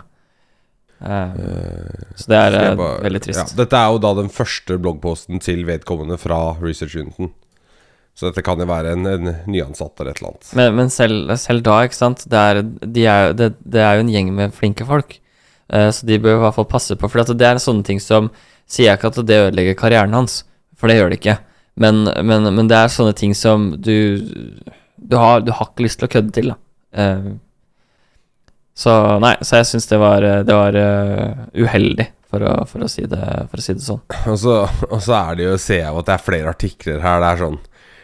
Uh, 0.97 1.37
så 2.17 2.31
det 2.31 2.39
er 2.41 2.75
bare- 2.75 3.03
veldig 3.05 3.21
trist. 3.21 3.53
Ja, 3.53 3.57
dette 3.59 3.77
er 3.77 3.91
jo 3.93 3.99
da 4.01 4.13
den 4.17 4.31
første 4.33 4.79
bloggposten 4.81 5.39
til 5.45 5.61
vedkommende 5.67 6.17
fra 6.17 6.57
Research 6.61 6.97
Uniten. 6.97 7.31
Så 8.17 8.31
dette 8.31 8.41
kan 8.41 8.57
jo 8.57 8.65
være 8.65 8.95
en, 8.97 9.05
en 9.05 9.35
nyansatt 9.45 9.99
eller 10.01 10.15
et 10.15 10.21
eller 10.23 10.31
annet. 10.33 10.51
Men, 10.57 10.75
men 10.79 10.89
selv, 10.89 11.29
selv 11.37 11.61
da, 11.61 11.83
ikke 11.85 11.99
sant 11.99 12.25
det 12.25 12.33
er, 12.49 12.63
de 12.65 13.05
er, 13.05 13.33
det, 13.37 13.51
det 13.61 13.83
er 13.85 13.99
jo 13.99 14.07
en 14.07 14.13
gjeng 14.15 14.33
med 14.33 14.55
flinke 14.57 14.87
folk. 14.89 15.19
uh, 15.69 15.91
så 15.93 16.09
de 16.09 16.17
bør 16.17 16.39
i 16.39 16.43
hvert 16.47 16.57
fall 16.57 16.65
passe 16.65 16.97
på. 16.97 17.05
For 17.13 17.21
det 17.37 17.45
er 17.45 17.61
sånne 17.61 17.85
ting 17.85 18.01
som 18.01 18.31
Sier 18.67 18.89
jeg 18.89 18.99
ikke 18.99 19.11
at 19.13 19.19
det 19.27 19.39
ødelegger 19.45 19.77
karrieren 19.79 20.15
hans, 20.15 20.41
for 20.77 20.91
det 20.91 20.97
gjør 20.99 21.13
det 21.13 21.19
ikke. 21.21 21.37
Men, 21.79 22.03
men, 22.25 22.49
men 22.55 22.69
det 22.69 22.77
er 22.77 22.91
sånne 22.91 23.13
ting 23.17 23.35
som 23.37 23.69
du 23.77 23.93
Du 24.97 25.13
har, 25.15 25.43
du 25.45 25.51
har 25.53 25.69
ikke 25.69 25.85
lyst 25.85 26.01
til 26.01 26.07
å 26.07 26.11
kødde 26.11 26.33
til, 26.35 26.49
da. 26.51 26.57
Uh, 26.97 27.35
så 28.77 28.93
nei, 29.21 29.33
så 29.45 29.59
jeg 29.61 29.67
syns 29.71 29.87
det 29.89 29.97
var, 30.01 30.25
det 30.45 30.53
var 30.53 30.75
uh, 30.77 31.45
uheldig, 31.57 32.05
for 32.29 32.43
å, 32.45 32.51
for, 32.69 32.83
å 32.85 32.89
si 32.91 33.05
det, 33.09 33.21
for 33.49 33.61
å 33.61 33.63
si 33.63 33.73
det 33.77 33.85
sånn. 33.85 34.01
Og 34.29 34.37
så, 34.41 34.57
og 34.89 34.99
så 35.01 35.15
er 35.17 35.37
det 35.39 35.47
jo, 35.47 35.55
ser 35.61 35.79
jeg 35.81 35.93
jo 35.93 36.01
at 36.01 36.09
det 36.09 36.15
er 36.17 36.25
flere 36.25 36.53
artikler 36.53 37.01
her. 37.01 37.23
Det 37.23 37.29
er 37.29 37.41
sånn 37.45 37.57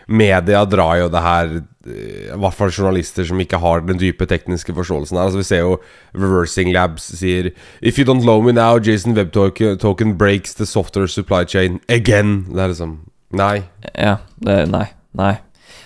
Media 0.07 0.63
drar 0.67 0.97
jo 0.99 1.07
det 1.11 1.21
her 1.23 1.53
eh, 1.59 2.33
I 2.33 2.39
hvert 2.39 2.57
fall 2.57 2.73
journalister 2.73 3.27
som 3.27 3.39
ikke 3.39 3.59
har 3.63 3.85
den 3.87 3.99
dype 4.01 4.27
tekniske 4.29 4.75
forståelsen 4.75 5.17
her. 5.17 5.29
Altså 5.29 5.41
Vi 5.41 5.47
ser 5.47 5.63
jo 5.63 5.77
Reversing 6.17 6.73
Labs 6.75 7.07
sier 7.19 7.51
If 7.81 7.99
you 7.99 8.07
don't 8.07 8.25
know 8.25 8.41
me 8.43 8.55
now, 8.55 8.79
Jason 8.79 9.15
Web 9.15 9.31
Token, 9.31 10.17
breaks 10.17 10.53
the 10.55 10.65
software 10.65 11.07
supply 11.07 11.45
chain 11.45 11.79
again. 11.89 12.45
Det 12.51 12.61
er 12.61 12.75
liksom 12.75 12.99
Nei. 13.33 13.63
Ja, 13.97 14.19
det, 14.45 14.59
nei, 14.69 14.85
nei. 15.17 15.33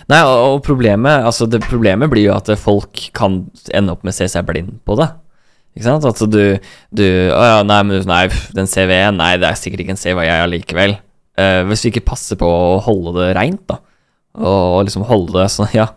Nei, 0.08 0.18
og 0.24 0.60
problemet 0.64 1.24
Altså, 1.24 1.46
det 1.48 1.62
problemet 1.64 2.10
blir 2.12 2.28
jo 2.28 2.36
at 2.36 2.50
folk 2.60 3.08
kan 3.16 3.46
ende 3.74 3.94
opp 3.94 4.04
med 4.04 4.12
å 4.12 4.18
se 4.18 4.28
seg 4.28 4.46
blind 4.48 4.80
på 4.84 4.98
det. 5.00 5.08
Ikke 5.76 5.86
sant? 5.86 6.06
Altså 6.08 6.26
du, 6.26 6.42
du 6.90 7.04
Å 7.06 7.42
ja, 7.52 7.58
nei, 7.66 7.82
men 7.86 8.08
nei, 8.08 8.24
den 8.56 8.70
CV-en 8.70 9.20
Nei, 9.20 9.36
det 9.40 9.50
er 9.50 9.60
sikkert 9.60 9.84
ikke 9.84 9.94
en 9.94 10.00
CV 10.00 10.24
jeg 10.26 10.44
allikevel. 10.44 10.96
Uh, 11.38 11.62
hvis 11.70 11.84
vi 11.84 11.92
ikke 11.92 12.08
passer 12.08 12.38
på 12.40 12.48
å 12.50 12.80
holde 12.82 13.14
det 13.20 13.28
reint, 13.38 13.62
da, 13.70 13.78
og, 14.38 14.78
og 14.78 14.84
liksom 14.88 15.06
holde 15.08 15.36
det 15.36 15.48
sånn, 15.52 15.70
ja, 15.80 15.90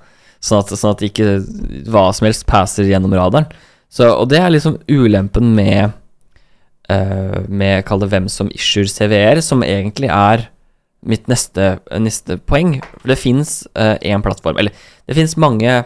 sånn 0.44 0.64
at, 0.64 0.74
sånn 0.78 0.96
at 0.96 1.06
ikke 1.06 1.40
hva 1.92 2.10
som 2.16 2.28
helst 2.30 2.48
passer 2.50 2.90
gjennom 2.90 3.16
radaren. 3.18 3.50
Så, 3.92 4.08
og 4.08 4.30
det 4.32 4.40
er 4.40 4.54
liksom 4.54 4.78
ulempen 4.88 5.50
med 5.52 5.92
eh, 6.88 7.40
Med, 7.52 7.82
kall 7.84 8.00
det 8.00 8.08
hvem 8.14 8.30
som 8.32 8.48
issuer 8.56 8.88
CV-er, 8.88 9.42
som 9.44 9.66
egentlig 9.68 10.08
er 10.08 10.46
mitt 11.02 11.28
neste, 11.28 11.80
neste 12.00 12.38
poeng. 12.48 12.78
For 13.02 13.12
det 13.12 13.20
fins 13.20 13.56
én 13.76 14.24
plattform 14.24 14.60
Eller 14.62 14.76
det 15.10 15.18
fins 15.18 15.36
mange 15.40 15.82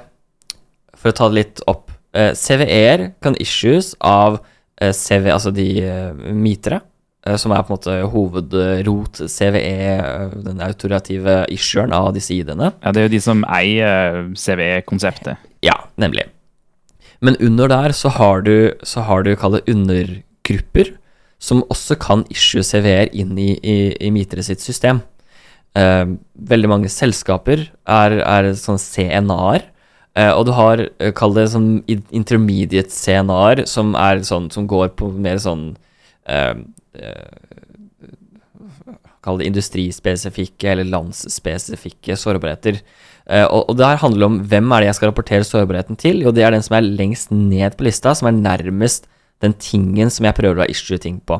For 0.99 1.11
å 1.11 1.15
ta 1.15 1.29
det 1.31 1.39
litt 1.39 1.63
opp. 1.71 1.91
uh, 2.15 2.31
CVE-er 2.31 3.09
kan 3.21 3.35
issues 3.43 3.93
av 3.99 4.39
eh, 4.81 4.93
CV, 4.95 5.27
altså 5.33 5.51
de 5.51 5.67
uh, 5.83 6.13
mitere, 6.31 6.79
eh, 6.79 6.94
som 7.41 7.53
er 7.55 7.63
på 7.65 7.73
en 7.73 7.79
måte 7.79 7.95
hovedrot 8.13 9.23
CVE, 9.31 9.71
eh, 9.97 10.35
den 10.45 10.61
autorative 10.61 11.39
issueren 11.49 11.93
av 11.95 12.11
disse 12.13 12.35
ID-ene. 12.35 12.71
Ja, 12.83 12.91
Det 12.91 13.01
er 13.01 13.07
jo 13.07 13.15
de 13.15 13.21
som 13.21 13.43
eier 13.49 14.33
CVE-konseptet. 14.37 15.37
Ja, 15.65 15.79
nemlig. 15.97 16.27
Men 17.21 17.37
under 17.41 17.67
der 17.67 17.95
så 17.97 18.11
har 18.13 18.41
du, 18.45 18.73
så 18.83 19.01
har 19.01 19.23
du 19.23 19.35
kall 19.35 19.57
det 19.57 19.65
undergrupper, 19.71 20.93
som 21.39 21.63
også 21.63 21.97
kan 21.99 22.25
issue 22.29 22.61
CVR 22.61 23.09
inn 23.13 23.37
i, 23.37 23.55
i, 23.63 23.77
i 23.99 24.11
Mitre 24.13 24.43
sitt 24.45 24.61
system. 24.61 25.01
Eh, 25.75 26.05
veldig 26.37 26.69
mange 26.69 26.91
selskaper 26.93 27.65
er, 27.89 28.19
er 28.21 28.53
sånn 28.53 28.77
CNA-er. 28.79 29.65
Eh, 30.15 30.31
og 30.31 30.45
du 30.47 30.53
har, 30.55 30.85
eh, 30.99 31.11
kall 31.11 31.33
det 31.35 31.49
sånn 31.51 31.81
intermediate 31.89 32.93
CNA-er, 32.93 33.65
som 33.67 33.95
sånn 34.23 34.51
som 34.53 34.67
går 34.69 34.93
på 34.95 35.09
mer 35.11 35.41
sånn 35.41 35.73
eh, 36.27 36.53
eh, 36.53 36.55
Kall 39.25 39.41
det 39.41 39.49
industrispesifikke 39.49 40.71
eller 40.71 40.87
landsspesifikke 40.89 42.17
sårbarheter. 42.19 42.79
Eh, 43.25 43.45
og, 43.45 43.71
og 43.71 43.79
det 43.79 43.89
her 43.89 44.01
handler 44.03 44.29
om 44.29 44.37
hvem 44.45 44.71
er 44.71 44.83
det 44.83 44.91
jeg 44.91 44.97
skal 44.99 45.11
rapportere 45.11 45.47
sårbarheten 45.47 45.99
til. 46.01 46.21
Jo, 46.25 46.33
det 46.35 46.45
er 46.45 46.55
den 46.55 46.65
som 46.65 46.77
er 46.77 46.85
lengst 46.85 47.33
ned 47.33 47.77
på 47.77 47.87
lista, 47.87 48.13
som 48.17 48.29
er 48.29 48.37
nærmest 48.37 49.09
den 49.43 49.55
tingen 49.59 50.11
som 50.13 50.27
jeg 50.27 50.37
prøver 50.37 50.63
å 50.63 50.69
issue 50.71 51.01
ting 51.01 51.17
på. 51.25 51.39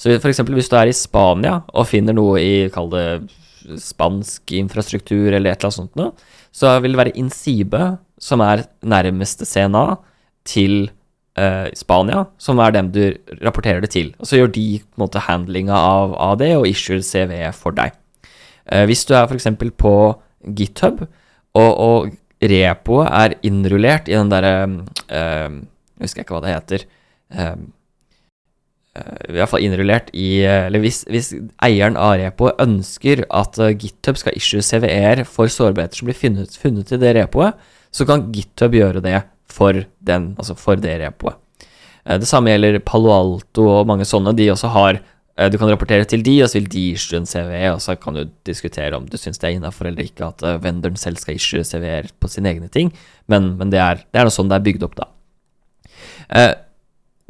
Så 0.00 0.16
eksempel 0.16 0.56
hvis 0.58 0.70
du 0.72 0.76
er 0.78 0.90
i 0.90 0.96
Spania 0.96 1.60
og 1.70 1.86
finner 1.86 2.16
noe 2.16 2.40
i, 2.42 2.54
kall 2.74 2.90
det 2.92 3.06
spansk 3.78 4.54
infrastruktur 4.58 5.30
eller 5.30 5.52
et 5.52 5.60
eller 5.60 5.68
annet 5.68 5.78
sånt 5.78 5.98
noe, 5.98 6.10
så 6.52 6.72
vil 6.82 6.94
det 6.94 7.00
være 7.00 7.14
Insibe 7.20 7.84
som 8.20 8.42
er 8.44 8.66
nærmeste 8.82 9.46
CNA 9.48 9.84
til 10.48 10.90
eh, 11.38 11.68
Spania, 11.78 12.26
som 12.38 12.60
er 12.62 12.74
dem 12.74 12.90
du 12.92 13.02
rapporterer 13.42 13.82
det 13.84 13.92
til. 13.94 14.12
Og 14.18 14.28
så 14.28 14.40
gjør 14.40 14.52
de 14.54 14.66
på 14.82 14.98
en 14.98 15.04
måte 15.04 15.24
handlinga 15.26 15.76
av, 15.76 16.16
av 16.20 16.38
det 16.42 16.52
og 16.58 16.68
issuer 16.68 17.02
CV 17.04 17.34
for 17.56 17.76
deg. 17.76 17.94
Eh, 18.66 18.84
hvis 18.88 19.04
du 19.08 19.14
er 19.16 19.28
f.eks. 19.28 19.48
på 19.78 19.94
GitHub, 20.58 21.04
og, 21.58 21.70
og 21.70 22.12
repoet 22.42 23.12
er 23.12 23.36
innrullert 23.46 24.08
i 24.10 24.16
den 24.16 24.32
derre 24.32 24.56
eh, 25.12 25.60
Jeg 26.00 26.08
husker 26.08 26.24
ikke 26.24 26.34
hva 26.34 26.42
det 26.44 26.54
heter. 26.56 26.84
Eh, 27.32 27.58
eh, 28.98 29.18
i 29.28 29.36
hvert 29.36 29.52
fall 29.52 29.66
innrullert 29.66 30.08
i 30.16 30.30
Eller 30.48 30.82
hvis, 30.82 31.02
hvis 31.12 31.34
eieren 31.62 31.98
av 32.00 32.16
repoet 32.20 32.58
ønsker 32.62 33.26
at 33.28 33.60
eh, 33.60 33.76
GitHub 33.76 34.18
skal 34.20 34.38
issue 34.38 34.64
CVR 34.64 35.24
for 35.28 35.52
sårbarheter 35.52 36.00
som 36.00 36.10
blir 36.10 36.18
funnet, 36.18 36.56
funnet 36.58 36.96
i 36.96 37.00
det 37.02 37.14
repoet, 37.20 37.60
så 37.92 38.08
kan 38.08 38.30
GitHub 38.32 38.74
gjøre 38.74 39.04
det 39.04 39.20
for, 39.52 39.84
den, 40.00 40.32
altså 40.40 40.56
for 40.58 40.80
det 40.80 40.98
repoet. 41.04 41.36
Eh, 42.06 42.18
Det 42.18 42.26
samme 42.28 42.50
gjelder 42.50 42.80
Palo 42.88 43.12
Alto 43.14 43.68
og 43.78 43.86
mange 43.90 44.06
sånne. 44.08 44.32
De 44.36 44.48
også 44.52 44.70
har 44.74 44.98
eh, 45.36 45.48
Du 45.52 45.58
kan 45.60 45.70
rapportere 45.70 46.04
til 46.08 46.24
de, 46.26 46.38
og 46.42 46.48
så 46.50 46.58
vil 46.58 46.68
de 46.72 46.86
issue 46.96 47.18
en 47.20 47.28
CV, 47.28 47.52
og 47.72 47.80
så 47.84 47.94
kan 48.00 48.16
du 48.18 48.24
diskutere 48.48 48.96
om 48.98 49.06
du 49.08 49.16
syns 49.20 49.38
det 49.38 49.48
er 49.50 49.56
innafor 49.60 49.86
eller 49.90 50.04
ikke 50.08 50.26
at 50.32 50.42
venderen 50.64 50.96
selv 51.00 51.20
skal 51.22 51.36
issue 51.38 51.62
CV-er 51.64 52.10
på 52.20 52.28
sine 52.32 52.50
egne 52.52 52.68
ting, 52.72 52.90
men, 53.30 53.52
men 53.60 53.70
det, 53.72 53.80
er, 53.80 54.02
det 54.10 54.20
er 54.20 54.28
noe 54.28 54.34
sånn 54.34 54.50
det 54.50 54.58
er 54.58 54.66
bygd 54.66 54.88
opp, 54.88 54.98
da. 54.98 55.08
Eh, 56.32 56.54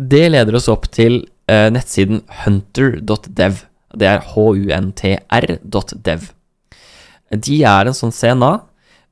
Det 0.02 0.24
leder 0.32 0.56
oss 0.56 0.70
opp 0.72 0.88
til 0.90 1.20
eh, 1.52 1.68
nettsiden 1.70 2.22
hunter.dev. 2.42 3.60
Det 3.94 4.08
er 4.08 4.22
huntr.dev. 4.32 6.22
De 7.32 7.58
er 7.64 7.88
en 7.88 7.96
sånn 7.96 8.12
CNA, 8.12 8.52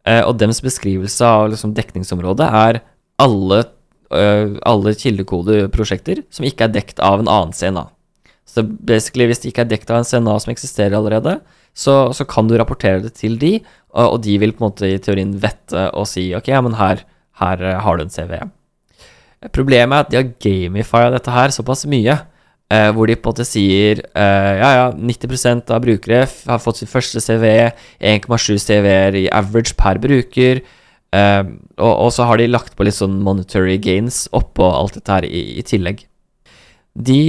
eh, 0.08 0.22
og 0.24 0.38
deres 0.40 0.60
beskrivelse 0.64 1.24
av 1.24 1.50
liksom, 1.52 1.74
dekningsområdet 1.76 2.48
er 2.48 2.80
alle, 3.20 3.62
uh, 4.14 4.58
alle 4.66 4.96
kildekodeprosjekter 4.98 6.24
som 6.32 6.48
ikke 6.48 6.66
er 6.66 6.76
dekt 6.80 7.02
av 7.04 7.22
en 7.22 7.30
annen 7.30 7.56
CNA. 7.56 7.86
Så 8.50 8.64
basically, 8.66 9.28
hvis 9.30 9.42
det 9.42 9.52
ikke 9.52 9.66
er 9.66 9.72
dekt 9.74 9.90
av 9.92 10.00
en 10.00 10.08
CNA 10.08 10.38
som 10.42 10.52
eksisterer 10.52 10.96
allerede, 10.98 11.38
så, 11.76 12.10
så 12.16 12.26
kan 12.26 12.48
du 12.50 12.56
rapportere 12.58 13.02
det 13.04 13.14
til 13.20 13.36
de, 13.38 13.58
og, 13.94 14.16
og 14.16 14.18
de 14.24 14.38
vil 14.42 14.54
på 14.54 14.64
en 14.64 14.70
måte 14.70 14.88
i 14.90 14.98
teorien 15.02 15.36
vette 15.42 15.86
og 15.98 16.08
si 16.10 16.30
ok, 16.36 16.50
ja, 16.50 16.62
men 16.64 16.74
her, 16.78 17.04
her 17.42 17.62
eh, 17.62 17.78
har 17.84 17.98
du 17.98 18.04
en 18.04 18.12
CV. 18.12 18.34
Problemet 19.54 19.94
er 19.94 20.04
at 20.04 20.10
de 20.10 20.18
har 20.18 20.34
gamifia 20.44 21.14
dette 21.14 21.32
her 21.32 21.54
såpass 21.54 21.86
mye, 21.90 22.18
eh, 22.74 22.90
hvor 22.96 23.08
de 23.08 23.16
på 23.16 23.30
en 23.30 23.32
måte 23.32 23.46
sier 23.48 24.02
eh, 24.02 24.52
ja, 24.60 24.72
ja, 24.80 24.90
90% 24.98 25.72
av 25.74 25.86
brukere 25.86 26.26
har 26.26 26.62
fått 26.62 26.82
sin 26.82 26.90
første 26.90 27.22
CV, 27.24 27.46
1,7 28.02 28.58
CV-er 28.66 29.22
i 29.22 29.28
average 29.32 29.78
per 29.78 30.02
bruker, 30.02 30.64
eh, 31.16 31.44
og, 31.78 31.94
og 32.06 32.10
så 32.14 32.26
har 32.28 32.40
de 32.40 32.50
lagt 32.50 32.76
på 32.76 32.86
litt 32.86 32.98
sånn 32.98 33.20
monetary 33.24 33.78
gains 33.82 34.26
oppå 34.36 34.66
alt 34.68 34.98
dette 34.98 35.18
her 35.18 35.26
i, 35.28 35.44
i 35.60 35.64
tillegg. 35.66 36.04
De 36.94 37.22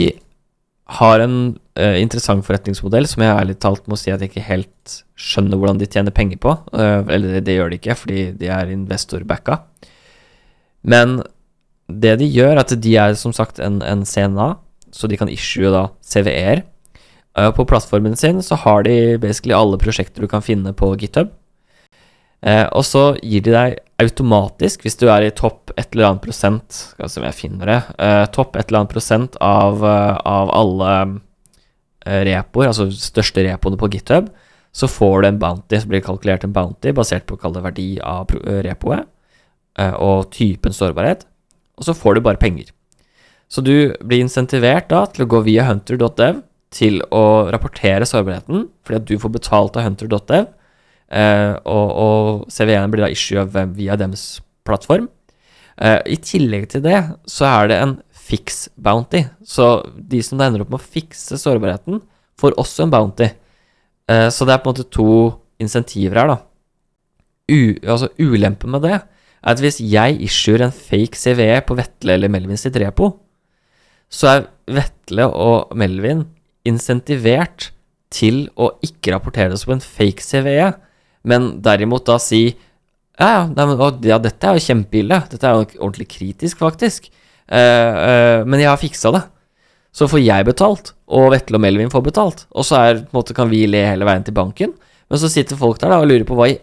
har 0.99 1.21
en 1.23 1.35
uh, 1.79 1.97
interessant 2.01 2.43
forretningsmodell 2.43 3.07
som 3.07 3.23
jeg 3.23 3.31
ærlig 3.31 3.57
talt 3.63 3.85
må 3.87 3.95
si 3.99 4.11
at 4.11 4.23
jeg 4.23 4.31
ikke 4.31 4.47
helt 4.47 4.95
skjønner 5.19 5.59
hvordan 5.59 5.79
de 5.79 5.87
tjener 5.87 6.15
penger 6.15 6.41
på. 6.43 6.55
Uh, 6.73 7.05
eller 7.07 7.37
det, 7.37 7.45
det 7.47 7.55
gjør 7.55 7.71
de 7.71 7.79
ikke, 7.79 7.95
fordi 8.01 8.25
de 8.39 8.49
er 8.51 8.73
investorbacka. 8.73 9.61
Men 10.81 11.21
det 11.87 12.17
de 12.21 12.27
gjør, 12.27 12.55
er 12.55 12.63
at 12.63 12.75
de 12.83 12.97
er 12.99 13.15
som 13.19 13.35
sagt 13.35 13.61
en, 13.63 13.79
en 13.85 14.03
CNA, 14.07 14.53
så 14.91 15.07
de 15.07 15.19
kan 15.19 15.31
issue 15.31 15.71
da 15.71 15.87
CVE-er. 16.03 16.65
Uh, 17.39 17.51
På 17.55 17.63
plattformen 17.67 18.17
sin 18.19 18.41
så 18.43 18.59
har 18.65 18.83
de 18.87 19.15
basically 19.21 19.55
alle 19.55 19.79
prosjekter 19.79 20.25
du 20.25 20.31
kan 20.31 20.43
finne 20.43 20.75
på 20.75 20.91
GitHub. 20.99 21.31
Eh, 22.41 22.65
og 22.73 22.85
så 22.87 23.03
gir 23.21 23.43
de 23.45 23.53
deg 23.53 23.75
automatisk, 24.01 24.81
hvis 24.81 24.97
du 24.97 25.05
er 25.13 25.27
i 25.27 25.33
topp 25.37 25.73
et 25.75 25.91
eller 25.93 26.07
annet 26.07 26.23
prosent 26.23 26.73
Skal 26.73 27.05
vi 27.05 27.11
se 27.13 27.19
om 27.21 27.27
jeg 27.27 27.37
finner 27.37 27.69
det. 27.69 27.79
eh, 28.01 28.25
topp 28.33 28.55
et 28.57 28.65
eller 28.65 28.79
annet 28.79 28.93
prosent 28.95 29.37
av, 29.45 29.83
eh, 29.85 30.15
av 30.25 30.49
alle 30.57 30.93
eh, 32.05 32.23
repoer, 32.25 32.71
altså 32.71 32.89
største 32.89 33.45
repoene 33.45 33.77
på 33.77 33.91
GitHub, 33.93 34.31
så 34.73 34.87
får 34.89 35.21
du 35.21 35.27
en 35.27 35.39
bounty, 35.39 35.77
så 35.77 35.87
blir 35.87 36.01
det 36.01 36.07
kalkulert 36.07 36.43
en 36.47 36.53
bounty 36.55 36.93
basert 36.97 37.27
på 37.29 37.37
det 37.37 37.61
verdi 37.61 37.99
av 38.01 38.31
eh, 38.41 38.61
repoet 38.65 39.07
og 39.81 40.25
typen 40.35 40.73
sårbarhet, 40.75 41.21
og 41.79 41.85
så 41.87 41.93
får 41.95 42.15
du 42.15 42.21
bare 42.21 42.37
penger. 42.37 42.73
Så 43.49 43.63
du 43.63 43.93
blir 44.03 44.19
insentivert 44.19 44.89
da 44.91 45.05
til 45.07 45.23
å 45.23 45.29
gå 45.31 45.39
via 45.45 45.63
hunter.dev 45.63 46.41
til 46.75 46.99
å 47.07 47.47
rapportere 47.51 48.05
sårbarheten, 48.05 48.65
fordi 48.83 48.99
at 48.99 49.07
du 49.07 49.15
får 49.19 49.31
betalt 49.31 49.79
av 49.79 49.87
hunter.dev, 49.87 50.49
eh, 51.11 51.53
og, 51.67 51.89
og 52.05 52.51
CVN 52.51 52.93
blir 52.93 53.05
da 53.05 53.11
issue 53.11 53.43
via 53.75 53.97
deres 53.99 54.39
plattform. 54.67 55.09
Eh, 55.81 55.99
I 56.15 56.17
tillegg 56.23 56.69
til 56.71 56.83
det 56.85 56.99
så 57.29 57.47
er 57.49 57.71
det 57.71 57.79
en 57.81 57.97
fix 58.31 58.67
bounty, 58.79 59.25
så 59.43 59.81
de 59.95 60.21
som 60.23 60.39
ender 60.39 60.63
opp 60.63 60.71
med 60.71 60.79
å 60.79 60.91
fikse 60.97 61.39
sårbarheten, 61.41 61.99
får 62.39 62.55
også 62.61 62.85
en 62.85 62.93
bounty. 62.93 63.31
Eh, 64.11 64.29
så 64.33 64.47
det 64.47 64.55
er 64.55 64.63
på 64.63 64.71
en 64.71 64.75
måte 64.75 64.91
to 64.93 65.11
insentiver 65.61 66.21
her, 66.21 66.35
da. 66.35 66.39
U, 67.51 67.75
altså 67.83 68.07
Ulempen 68.21 68.71
med 68.71 68.85
det 68.85 68.95
er 68.95 69.07
at 69.41 69.61
hvis 69.61 69.79
jeg 69.81 70.19
issuer 70.21 70.61
en 70.61 70.73
fake 70.73 71.17
CVE 71.17 71.63
på 71.65 71.75
Vetle 71.79 72.13
eller 72.13 72.29
Melvin 72.31 72.59
sitt 72.61 72.77
repo, 72.77 73.09
så 74.11 74.29
er 74.29 74.47
Vetle 74.69 75.25
og 75.27 75.73
Melvin 75.77 76.27
insentivert 76.67 77.71
til 78.13 78.45
å 78.59 78.69
ikke 78.85 79.15
rapportere 79.15 79.53
det 79.53 79.59
som 79.61 79.73
en 79.75 79.83
fake 79.83 80.23
CVE, 80.23 80.69
men 81.27 81.53
derimot 81.63 82.05
da 82.07 82.17
si 82.21 82.43
ja, 83.21 83.47
ja, 83.53 83.89
ja 84.07 84.17
dette 84.21 84.47
er 84.47 84.57
jo 84.57 84.65
kjempeille, 84.65 85.17
dette 85.29 85.45
er 85.45 85.57
jo 85.59 85.65
ordentlig 85.83 86.07
kritisk, 86.09 86.61
faktisk, 86.63 87.11
Eh, 87.51 87.95
eh, 88.09 88.41
men 88.47 88.61
jeg 88.61 88.71
har 88.71 88.79
fiksa 88.79 89.11
det. 89.15 89.25
Så 89.91 90.07
får 90.07 90.23
jeg 90.23 90.47
betalt, 90.47 90.93
og 91.11 91.33
Vetle 91.33 91.59
og 91.59 91.63
Melvin 91.65 91.91
får 91.91 92.03
betalt, 92.05 92.45
og 92.55 92.63
så 92.63 92.79
er, 92.79 93.01
måte, 93.11 93.35
kan 93.35 93.49
vi 93.51 93.65
le 93.67 93.83
hele 93.89 94.07
veien 94.07 94.23
til 94.23 94.35
banken. 94.37 94.71
Men 95.11 95.19
så 95.19 95.27
sitter 95.31 95.59
folk 95.59 95.81
der 95.81 95.91
da 95.91 95.97
og 95.99 96.07
lurer 96.07 96.23
på 96.27 96.37
hva 96.37 96.47
i 96.47 96.59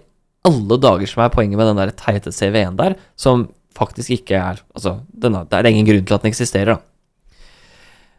alle 0.48 0.78
dager 0.80 1.10
som 1.10 1.20
er 1.26 1.32
poenget 1.34 1.60
med 1.60 1.68
den 1.68 1.80
der 1.82 1.92
teite 1.92 2.32
CV-en 2.32 2.78
der, 2.78 2.96
som 3.20 3.50
faktisk 3.76 4.14
ikke 4.16 4.38
er 4.38 4.62
Altså, 4.74 5.00
den 5.12 5.36
har, 5.36 5.44
det 5.44 5.58
er 5.58 5.68
ingen 5.68 5.86
grunn 5.86 6.06
til 6.08 6.16
at 6.16 6.24
den 6.24 6.32
eksisterer, 6.32 6.78
da. 6.78 6.80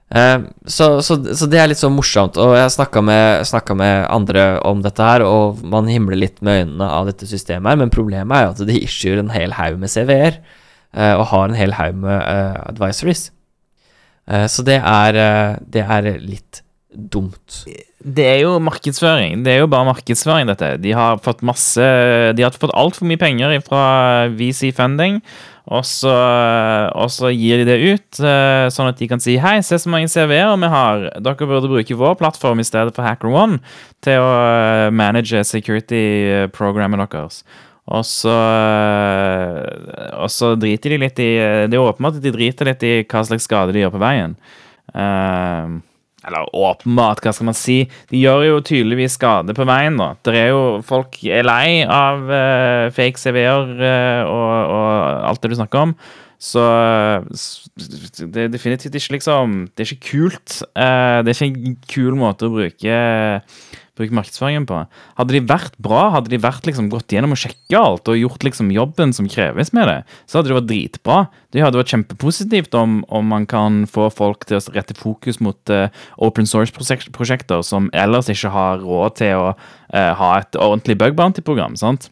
Eh, 0.10 0.40
så, 0.66 1.02
så, 1.06 1.18
så 1.38 1.48
det 1.50 1.60
er 1.62 1.70
litt 1.70 1.82
så 1.82 1.92
morsomt, 1.94 2.38
og 2.42 2.56
jeg 2.58 2.74
snakka 2.74 3.04
med, 3.06 3.50
med 3.78 4.06
andre 4.10 4.46
om 4.66 4.82
dette 4.86 5.06
her, 5.06 5.26
og 5.26 5.62
man 5.62 5.90
himler 5.92 6.18
litt 6.18 6.42
med 6.46 6.64
øynene 6.64 6.88
av 7.00 7.10
dette 7.12 7.30
systemet 7.30 7.74
her, 7.74 7.82
men 7.84 7.94
problemet 7.94 8.38
er 8.38 8.48
jo 8.48 8.56
at 8.56 8.64
de 8.72 8.80
issuer 8.82 9.22
en 9.22 9.34
hel 9.34 9.54
haug 9.60 9.78
med 9.82 9.94
CV-er, 9.94 10.40
eh, 10.98 11.14
og 11.14 11.28
har 11.34 11.50
en 11.50 11.60
hel 11.60 11.78
haug 11.78 12.02
med 12.02 12.18
uh, 12.18 12.58
advisories. 12.72 13.30
Så 14.30 14.62
det 14.62 14.76
er, 14.78 15.16
eh, 15.18 15.56
det 15.74 15.82
er 15.90 16.08
litt 16.22 16.60
dumt. 16.90 17.64
Det 18.00 18.26
er 18.26 18.40
jo 18.44 18.56
markedsføring. 18.64 19.44
Det 19.46 19.54
er 19.54 19.62
jo 19.62 19.70
bare 19.70 19.88
markedsføring, 19.92 20.50
dette. 20.50 20.74
De 20.82 20.94
har 20.96 21.20
fått 21.22 21.44
masse 21.46 21.84
De 22.36 22.44
har 22.44 22.56
fått 22.56 22.74
altfor 22.74 23.10
mye 23.10 23.20
penger 23.20 23.54
fra 23.66 23.84
VC 24.34 24.72
Funding, 24.76 25.20
og 25.70 25.86
så, 25.86 26.14
og 26.98 27.12
så 27.14 27.30
gir 27.30 27.62
de 27.62 27.68
det 27.68 27.78
ut, 27.78 28.20
eh, 28.26 28.66
sånn 28.74 28.90
at 28.90 28.98
de 28.98 29.08
kan 29.12 29.22
si 29.22 29.36
Hei, 29.38 29.60
se 29.62 29.78
så 29.78 29.92
mange 29.92 30.10
CV-er 30.10 30.56
vi 30.58 30.70
har. 30.74 31.06
Dere 31.22 31.50
burde 31.50 31.70
bruke 31.70 31.98
vår 32.00 32.16
plattform 32.18 32.64
i 32.64 32.66
stedet 32.66 32.96
for 32.96 33.06
HackerOne 33.06 33.60
til 34.02 34.18
å 34.18 34.32
eh, 34.40 34.90
manage 34.90 35.44
security-programmet 35.46 37.06
deres. 37.06 37.44
Og 37.90 38.02
så, 38.06 38.34
eh, 38.34 40.18
og 40.18 40.30
så 40.34 40.56
driter 40.58 40.94
de 40.94 41.00
litt 41.06 41.22
i 41.22 41.30
Det 41.70 41.78
er 41.78 41.86
åpenbart 41.86 42.18
at 42.18 42.26
de 42.26 42.34
driter 42.34 42.70
litt 42.70 42.86
i 42.86 42.96
hva 43.04 43.24
slags 43.26 43.46
skade 43.50 43.74
de 43.74 43.84
gjør 43.84 43.94
på 43.94 44.02
veien. 44.02 44.36
Eh, 44.90 45.78
eller 46.30 46.48
åpenbart, 46.56 47.22
hva 47.26 47.34
skal 47.36 47.50
man 47.50 47.58
si? 47.58 47.82
De 48.12 48.22
gjør 48.22 48.46
jo 48.48 48.62
tydeligvis 48.70 49.18
skade 49.20 49.56
på 49.58 49.68
veien, 49.68 50.00
da. 50.00 50.14
Det 50.26 50.38
er 50.38 50.50
jo 50.54 50.64
Folk 50.86 51.20
er 51.26 51.46
lei 51.46 51.84
av 51.84 52.24
uh, 52.30 52.88
fake 52.96 53.20
CV-er 53.20 53.76
uh, 53.82 54.24
og, 54.30 54.74
og 54.78 55.30
alt 55.30 55.44
det 55.44 55.52
du 55.52 55.60
snakker 55.60 55.90
om. 55.90 55.96
Så 56.40 56.62
det 58.16 58.46
er 58.46 58.52
definitivt 58.54 58.96
ikke 58.96 59.18
liksom 59.18 59.66
Det 59.76 59.84
er 59.84 59.90
ikke 59.92 60.12
kult. 60.14 60.62
Uh, 60.72 61.20
det 61.20 61.34
er 61.34 61.36
ikke 61.36 61.50
en 61.52 61.78
kul 61.92 62.16
måte 62.20 62.48
å 62.48 62.54
bruke, 62.54 63.00
bruke 64.00 64.16
markedsføringen 64.16 64.66
på. 64.70 64.80
Hadde 65.20 65.36
de 65.36 65.42
vært 65.50 65.76
bra, 65.82 66.08
hadde 66.16 66.32
de 66.32 66.40
vært 66.42 66.68
liksom 66.70 66.90
gått 66.92 67.14
gjennom 67.14 67.36
og 67.36 67.42
sjekka 67.42 67.82
alt 67.84 68.10
og 68.10 68.20
gjort 68.20 68.46
liksom 68.48 68.72
jobben 68.74 69.14
som 69.16 69.30
kreves 69.30 69.74
med 69.76 69.90
det, 69.92 69.98
så 70.26 70.40
hadde 70.40 70.52
det 70.52 70.58
vært 70.58 70.70
dritbra. 70.72 71.20
Det 71.54 71.64
hadde 71.66 71.82
vært 71.82 71.94
kjempepositivt 71.94 72.78
om, 72.78 73.00
om 73.14 73.30
man 73.30 73.48
kan 73.50 73.84
få 73.90 74.10
folk 74.14 74.48
til 74.50 74.60
å 74.60 74.76
rette 74.76 74.98
fokus 74.98 75.42
mot 75.44 75.74
uh, 75.74 75.88
open 76.22 76.50
source-prosjekter 76.50 77.64
som 77.66 77.92
ellers 77.98 78.32
ikke 78.32 78.54
har 78.54 78.82
råd 78.84 79.20
til 79.22 79.36
å 79.38 79.52
uh, 79.54 80.12
ha 80.22 80.32
et 80.40 80.60
ordentlig 80.60 81.00
bug 81.02 81.18
bounty-program. 81.20 81.78
sant? 81.80 82.10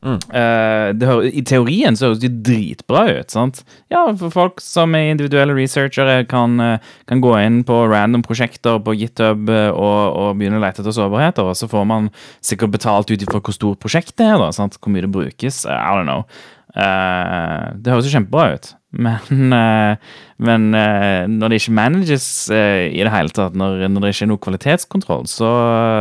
Eh, 0.00 0.90
det 0.96 1.04
hører, 1.04 1.26
I 1.28 1.42
teorien 1.44 1.96
så 1.96 2.08
høres 2.08 2.22
det 2.22 2.32
dritbra 2.46 3.04
ut. 3.18 3.30
sant? 3.30 3.62
Ja, 3.92 4.06
for 4.16 4.32
Folk 4.32 4.62
som 4.64 4.94
er 4.96 5.10
individuelle 5.10 5.54
researchere, 5.56 6.24
kan, 6.28 6.58
eh, 6.60 6.78
kan 7.06 7.20
gå 7.20 7.34
inn 7.44 7.62
på 7.64 7.82
random 7.90 8.22
prosjekter 8.22 8.80
på 8.80 8.96
GitHub 8.96 9.48
eh, 9.50 9.68
og, 9.70 10.16
og 10.16 10.38
begynne 10.38 10.60
å 10.60 10.64
lete 10.64 10.80
etter 10.80 10.96
sårbarheter. 10.96 11.44
Og 11.44 11.56
så 11.56 11.68
får 11.68 11.84
man 11.86 12.10
sikkert 12.40 12.72
betalt 12.72 13.10
ut 13.10 13.20
ifra 13.20 13.40
hvor 13.40 13.56
stort 13.56 13.80
prosjektet 13.80 14.24
er, 14.24 14.38
da, 14.40 14.50
sant? 14.52 14.80
hvor 14.80 14.92
mye 14.92 15.04
det 15.04 15.12
brukes. 15.12 15.64
I 15.66 15.92
don't 15.92 16.08
know. 16.08 16.24
Uh, 16.70 17.74
det 17.82 17.90
høres 17.90 18.06
jo 18.06 18.14
kjempebra 18.14 18.54
ut. 18.54 18.74
Men, 19.04 19.52
uh, 19.54 19.94
men 20.42 20.72
uh, 20.74 21.26
når 21.30 21.50
det 21.52 21.58
ikke 21.60 21.74
manages 21.78 22.24
i 22.50 23.02
det 23.04 23.12
hele 23.12 23.30
tatt, 23.30 23.54
når, 23.54 23.84
når 23.86 24.02
det 24.02 24.10
ikke 24.10 24.24
er 24.24 24.30
noe 24.32 24.42
kvalitetskontroll, 24.42 25.28
så, 25.30 25.50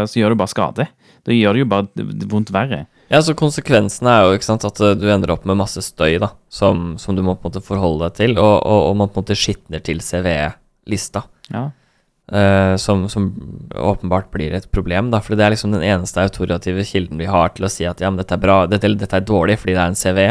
så 0.09 0.17
gjør 0.17 0.33
det 0.33 0.39
bare 0.39 0.53
skade. 0.53 0.87
Da 1.27 1.35
gjør 1.35 1.53
det 1.53 1.61
jo 1.61 1.67
bare 1.69 2.07
vondt 2.31 2.49
verre. 2.55 2.87
Ja, 3.09 3.21
så 3.25 3.33
konsekvensene 3.37 4.11
er 4.13 4.27
jo 4.27 4.37
ikke 4.37 4.47
sant, 4.51 4.65
at 4.67 4.79
eh, 4.85 4.95
du 4.97 5.07
ender 5.09 5.33
opp 5.33 5.47
med 5.49 5.57
masse 5.57 5.81
støy 5.81 6.19
da, 6.21 6.31
som, 6.53 6.93
som 7.01 7.17
du 7.17 7.23
må 7.25 7.33
på 7.33 7.47
en 7.47 7.51
måte 7.51 7.65
forholde 7.65 8.05
deg 8.05 8.19
til, 8.19 8.37
og, 8.37 8.55
og, 8.61 8.81
og 8.91 8.97
man 8.99 9.09
på 9.09 9.19
en 9.19 9.25
måte 9.25 9.37
skitner 9.39 9.81
til 9.85 10.03
CVE-lista. 10.05 11.25
Ja. 11.49 11.69
Uh, 12.29 12.75
som, 12.77 13.07
som 13.09 13.31
åpenbart 13.73 14.27
blir 14.29 14.53
et 14.53 14.67
problem, 14.69 15.07
da, 15.09 15.17
fordi 15.25 15.39
det 15.39 15.45
er 15.47 15.53
liksom 15.55 15.71
den 15.73 15.85
eneste 15.87 16.21
autoritative 16.21 16.83
kilden 16.85 17.17
vi 17.17 17.25
har 17.25 17.55
til 17.55 17.65
å 17.65 17.71
si 17.73 17.87
at 17.89 18.03
ja, 18.03 18.11
men 18.11 18.21
dette 18.21 18.37
er 18.37 18.43
bra, 18.43 18.59
dette, 18.69 18.91
dette 19.01 19.17
er 19.17 19.25
dårlig 19.25 19.55
fordi 19.57 19.73
det 19.73 19.81
er 19.81 19.89
en 19.89 19.97
CVE. 19.97 20.27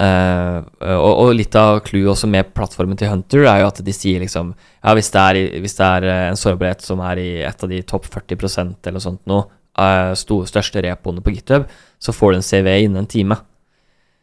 Uh, 0.00 0.62
og, 0.94 1.10
og 1.10 1.30
litt 1.36 1.56
av 1.58 1.82
clouet 1.84 2.14
også 2.14 2.30
med 2.30 2.54
plattformen 2.56 2.96
til 2.96 3.10
Hunter 3.10 3.42
er 3.42 3.58
jo 3.60 3.66
at 3.68 3.82
de 3.84 3.92
sier 3.92 4.22
liksom 4.22 4.54
Ja, 4.54 4.94
hvis 4.96 5.10
det 5.12 5.24
er, 5.26 5.40
hvis 5.60 5.74
det 5.76 5.88
er 5.98 6.06
eh, 6.08 6.22
en 6.30 6.38
sårbarhet 6.40 6.80
som 6.86 7.02
er 7.04 7.20
i 7.20 7.26
et 7.44 7.66
av 7.66 7.68
de 7.68 7.82
topp 7.84 8.06
40% 8.08 8.78
eller 8.78 8.96
noe 8.96 9.04
sånt 9.04 9.20
nå, 9.28 9.42
uh, 9.80 10.44
største 10.48 10.82
repoene 10.84 11.22
på 11.24 11.32
GitHub, 11.34 11.68
så 12.00 12.14
får 12.14 12.32
du 12.32 12.40
en 12.40 12.46
CV 12.46 12.68
innen 12.84 13.02
en 13.02 13.10
time. 13.10 13.38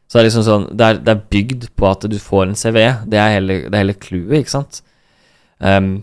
Så 0.07 0.17
det 0.17 0.21
er 0.21 0.27
liksom 0.29 0.45
sånn 0.47 0.67
Det 0.71 0.85
er, 0.85 0.99
det 1.03 1.13
er 1.13 1.25
bygd 1.35 1.65
på 1.75 1.87
at 1.89 2.05
du 2.07 2.15
får 2.21 2.45
en 2.47 2.59
CV. 2.59 2.77
Det 3.11 3.19
er 3.19 3.33
hele, 3.35 3.57
det 3.67 3.81
hele 3.81 3.97
clouet, 3.99 4.37
ikke 4.39 4.55
sant? 4.55 4.81
Um, 5.59 5.97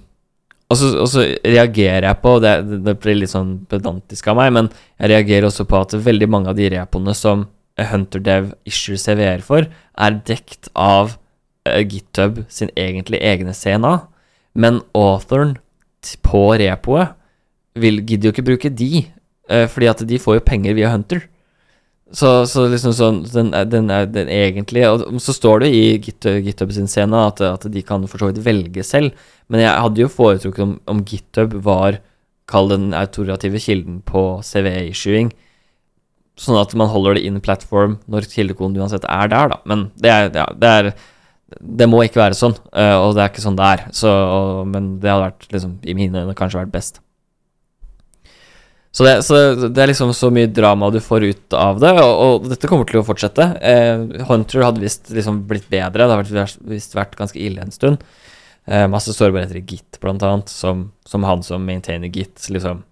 og 0.73 0.79
så, 0.81 0.91
og 0.99 1.09
så 1.13 1.25
reagerer 1.45 2.09
jeg 2.09 2.21
på 2.23 2.39
det, 2.43 2.55
det 2.87 2.97
blir 3.01 3.19
litt 3.21 3.33
sånn 3.33 3.59
pedantisk 3.71 4.31
av 4.33 4.39
meg, 4.41 4.53
men 4.57 4.71
jeg 4.99 5.13
reagerer 5.13 5.49
også 5.49 5.67
på 5.69 5.83
at 5.85 5.95
veldig 6.07 6.29
mange 6.33 6.51
av 6.51 6.59
de 6.59 6.71
repoene 6.73 7.15
som 7.17 7.45
HunterDev 7.79 8.53
issue 8.69 8.99
CVR 8.99 9.45
for, 9.45 9.69
er 9.69 10.17
dekt 10.27 10.71
av 10.73 11.15
uh, 11.69 11.83
GitHub 11.85 12.43
sin 12.49 12.73
egentlig 12.81 13.21
egne 13.23 13.55
CNA, 13.57 13.99
men 14.55 14.81
authoren 14.97 15.57
på 16.25 16.47
repoet 16.61 17.15
vil, 17.81 18.01
gidder 18.05 18.29
jo 18.29 18.35
ikke 18.35 18.49
bruke 18.49 18.73
de, 18.73 19.05
eh, 19.51 19.67
fordi 19.71 19.91
at 19.91 20.03
de 20.09 20.21
får 20.21 20.39
jo 20.39 20.49
penger 20.49 20.77
via 20.79 20.93
Hunter. 20.93 21.25
Så, 22.15 22.45
så 22.47 22.67
liksom 22.71 22.93
sånn 22.95 23.23
den, 23.33 23.51
den, 23.73 23.89
er, 23.91 24.05
den 24.07 24.29
egentlige 24.31 24.91
Og 24.93 25.23
så 25.25 25.33
står 25.35 25.65
det 25.65 25.71
i 25.75 25.85
GitHub, 26.05 26.71
sin 26.77 26.87
scene 26.91 27.23
at, 27.27 27.41
at 27.43 27.65
de 27.73 27.83
kan 27.83 28.05
for 28.07 28.21
så 28.21 28.29
vidt 28.29 28.45
velge 28.45 28.85
selv, 28.87 29.17
men 29.51 29.65
jeg 29.65 29.73
hadde 29.87 30.03
jo 30.05 30.11
foretrukket 30.13 30.63
om, 30.63 30.77
om 30.91 31.01
GitHub 31.09 31.57
var 31.65 31.99
Kall 32.51 32.69
den 32.69 32.93
autorative 32.93 33.57
kilden 33.57 34.03
på 34.05 34.21
CV-issuing. 34.45 35.31
Sånn 36.37 36.59
at 36.61 36.75
man 36.77 36.91
holder 36.93 37.17
det 37.17 37.23
in 37.25 37.41
platform 37.41 37.99
når 38.11 38.29
kildekoden 38.29 38.77
uansett 38.77 39.07
er 39.09 39.31
der, 39.33 39.55
da. 39.55 39.61
Men 39.65 39.87
det 39.97 40.13
er, 40.13 40.29
ja, 40.35 40.47
det 40.53 40.73
er 40.79 40.91
Det 41.55 41.87
må 41.87 42.03
ikke 42.03 42.19
være 42.19 42.37
sånn, 42.37 42.57
eh, 42.75 42.97
og 42.99 43.15
det 43.15 43.23
er 43.23 43.33
ikke 43.33 43.45
sånn 43.45 43.57
det 43.57 43.71
er. 43.77 43.83
Så, 43.95 44.11
men 44.69 44.99
det 45.01 45.09
hadde 45.09 45.29
vært 45.29 45.49
liksom 45.55 45.79
i 45.87 45.95
mine 45.97 46.25
øyne 46.25 46.37
kanskje 46.37 46.61
vært 46.61 46.75
best. 46.75 47.01
Så 48.95 49.03
det, 49.03 49.15
så 49.27 49.39
det 49.67 49.81
er 49.83 49.91
liksom 49.91 50.13
så 50.15 50.29
mye 50.31 50.47
drama 50.55 50.87
du 50.95 51.01
får 51.03 51.25
ut 51.27 51.57
av 51.59 51.81
det, 51.83 51.91
og, 51.99 52.13
og 52.25 52.45
dette 52.47 52.69
kommer 52.71 52.87
til 52.87 53.01
å 53.01 53.07
fortsette. 53.07 53.49
Eh, 53.59 54.23
Hunter 54.29 54.63
hadde 54.63 54.85
visst 54.85 55.11
liksom 55.11 55.41
blitt 55.51 55.67
bedre, 55.73 56.07
det 56.07 56.19
har 56.39 56.55
visst 56.71 56.95
vært 56.95 57.19
ganske 57.19 57.41
ille 57.43 57.65
en 57.65 57.75
stund. 57.75 58.05
Eh, 58.71 58.87
masse 58.89 59.11
sårbarheter 59.17 59.59
i 59.59 59.65
Git, 59.67 59.99
blant 60.03 60.23
annet, 60.23 60.53
som, 60.53 60.93
som 61.11 61.27
han 61.27 61.43
som 61.43 61.67
maintainer 61.67 62.13
Git, 62.15 62.47
liksom 62.55 62.85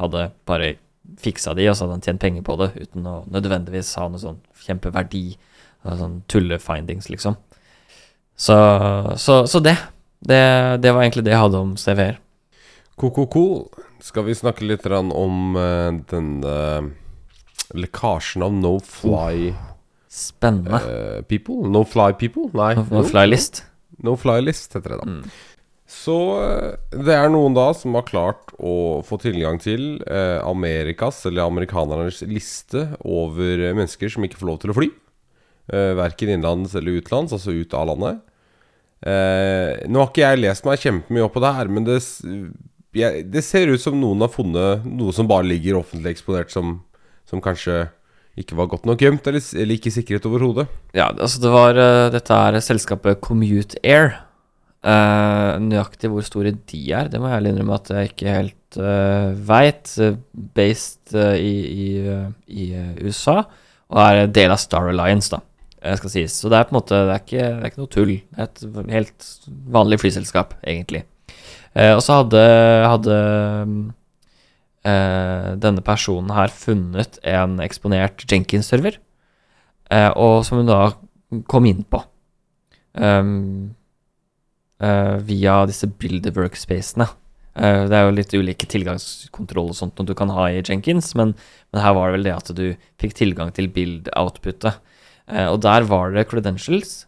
hadde 0.00 0.30
bare 0.48 0.72
fiksa 1.20 1.52
de, 1.58 1.68
og 1.68 1.76
så 1.76 1.84
hadde 1.84 1.98
han 1.98 2.06
tjent 2.08 2.24
penger 2.24 2.48
på 2.48 2.56
det, 2.62 2.72
uten 2.80 3.06
å 3.12 3.18
nødvendigvis 3.28 3.92
ha 4.00 4.08
noe 4.08 4.22
sånn 4.22 4.40
kjempeverdi. 4.64 5.26
Sånn 5.82 6.20
tullefindings, 6.30 7.08
liksom. 7.10 7.34
Så, 8.38 8.56
så, 9.18 9.42
så 9.50 9.60
det, 9.60 9.74
det. 10.22 10.42
Det 10.78 10.92
var 10.94 11.02
egentlig 11.02 11.24
det 11.26 11.34
jeg 11.34 11.42
hadde 11.42 11.58
om. 11.58 11.72
Ko-ko-ko. 13.02 13.42
Skal 14.02 14.26
vi 14.26 14.34
snakke 14.34 14.66
litt 14.66 14.86
om 14.90 15.56
uh, 15.56 15.92
denne 16.10 16.56
lekkasjen 17.72 18.42
av 18.44 18.56
no 18.56 18.76
fly 18.84 19.52
Spennende. 20.12 20.76
Uh, 20.76 21.22
people? 21.24 21.62
No 21.72 21.86
fly 21.88 22.10
people? 22.12 22.50
Nei. 22.52 22.74
No 22.90 23.00
fly 23.08 23.24
list. 23.30 23.62
No 24.04 24.12
fly 24.20 24.42
list 24.42 24.74
heter 24.76 24.92
det 24.92 24.98
da. 25.00 25.08
Mm. 25.08 25.22
Så 25.92 26.16
eh, 26.40 26.98
det 27.04 27.14
er 27.14 27.30
noen 27.32 27.54
da 27.56 27.68
som 27.76 27.96
har 27.98 28.06
klart 28.08 28.52
å 28.56 29.02
få 29.04 29.18
tilgang 29.20 29.58
til 29.60 30.00
uh, 30.06 30.40
Amerikas, 30.46 31.20
eller 31.28 31.44
amerikanernes 31.44 32.22
liste 32.28 32.86
over 33.04 33.60
eh, 33.60 33.74
mennesker 33.76 34.12
som 34.12 34.24
ikke 34.24 34.40
får 34.40 34.48
lov 34.48 34.60
til 34.62 34.72
å 34.72 34.78
fly. 34.78 34.88
Uh, 35.70 35.92
verken 36.00 36.32
innenlands 36.32 36.74
eller 36.78 36.98
utenlands, 36.98 37.34
altså 37.36 37.54
ut 37.54 37.76
av 37.76 37.90
landet. 37.92 38.22
Uh, 39.02 39.82
nå 39.90 40.00
har 40.00 40.10
ikke 40.10 40.24
jeg 40.24 40.40
lest 40.40 40.66
meg 40.66 40.80
kjempemye 40.80 41.26
opp 41.26 41.36
på 41.36 41.42
det 41.44 41.52
her, 41.58 41.70
men 41.74 41.86
det, 41.86 41.98
jeg, 42.96 43.26
det 43.32 43.44
ser 43.46 43.72
ut 43.72 43.80
som 43.80 43.96
noen 43.98 44.24
har 44.24 44.32
funnet 44.32 44.84
noe 44.84 45.14
som 45.16 45.28
bare 45.30 45.48
ligger 45.48 45.80
offentlig 45.80 46.16
eksponert, 46.16 46.52
som, 46.52 46.80
som 47.28 47.42
kanskje 47.44 47.86
ikke 48.38 48.56
var 48.56 48.68
godt 48.72 48.86
nok 48.88 49.02
gjemt, 49.04 49.26
eller, 49.28 49.44
eller 49.60 49.76
ikke 49.76 49.92
sikret 49.92 50.26
overhodet. 50.28 50.66
Ja, 50.96 51.10
altså 51.10 51.42
det 51.42 51.52
var 51.52 51.76
eh, 51.80 52.10
Dette 52.14 52.36
er 52.48 52.60
selskapet 52.64 53.20
Commute 53.24 53.80
Air. 53.84 54.14
Uh, 54.82 55.60
nøyaktig 55.62 56.08
hvor 56.10 56.24
store 56.26 56.50
de 56.50 56.80
er, 56.90 57.06
det 57.06 57.20
må 57.22 57.28
jeg 57.28 57.36
ærlig 57.36 57.52
innrømme 57.52 57.76
at 57.76 57.90
jeg 57.92 58.08
ikke 58.08 58.32
helt 58.34 58.78
uh, 58.82 59.30
veit. 59.46 59.92
Eh, 60.02 60.16
based 60.56 61.14
uh, 61.14 61.36
i, 61.38 61.52
i, 61.70 61.86
i 62.50 62.66
USA, 63.04 63.44
og 63.92 64.00
er 64.02 64.32
del 64.34 64.50
av 64.50 64.58
Star 64.58 64.90
Alliance, 64.90 65.30
da. 65.30 65.38
skal 66.00 66.10
sies. 66.10 66.34
Så 66.34 66.50
det 66.50 66.58
er 66.58 66.66
på 66.66 66.74
en 66.74 66.80
måte 66.80 66.98
Det 66.98 67.14
er 67.14 67.22
ikke, 67.22 67.46
det 67.46 67.62
er 67.62 67.70
ikke 67.70 67.82
noe 67.84 67.94
tull. 67.94 68.12
Det 68.18 68.42
er 68.42 68.50
et 68.50 68.92
helt 68.96 69.30
vanlig 69.78 70.00
flyselskap, 70.02 70.58
egentlig. 70.66 71.04
Eh, 71.74 71.94
og 71.94 72.02
så 72.04 72.20
hadde, 72.20 72.42
hadde 72.88 73.18
eh, 74.84 75.48
denne 75.62 75.84
personen 75.86 76.32
her 76.36 76.52
funnet 76.52 77.18
en 77.24 77.58
eksponert 77.64 78.26
Jenkins-server, 78.28 78.98
eh, 79.90 80.10
og 80.12 80.42
som 80.48 80.60
hun 80.60 80.70
da 80.70 80.82
kom 81.48 81.68
inn 81.68 81.86
på. 81.88 82.02
Um, 82.92 83.72
via 85.24 85.60
disse 85.70 85.86
builder 85.86 86.34
workspacene. 86.34 87.06
Eh, 87.52 87.84
det 87.88 87.96
er 87.96 88.06
jo 88.06 88.14
litt 88.16 88.32
ulike 88.32 88.68
tilgangskontroll 88.70 89.72
og 89.72 89.76
sånt 89.76 90.00
du 90.08 90.14
kan 90.16 90.32
ha 90.32 90.48
i 90.48 90.62
Jenkins, 90.64 91.12
men, 91.18 91.34
men 91.72 91.84
her 91.84 91.96
var 91.96 92.08
det 92.08 92.16
vel 92.16 92.28
det 92.28 92.36
at 92.36 92.52
du 92.56 92.66
fikk 93.02 93.16
tilgang 93.18 93.52
til 93.52 93.68
build-outputet. 93.72 94.78
Eh, 95.28 95.48
og 95.48 95.60
der 95.64 95.84
var 95.88 96.14
det 96.14 96.28
credentials 96.30 97.02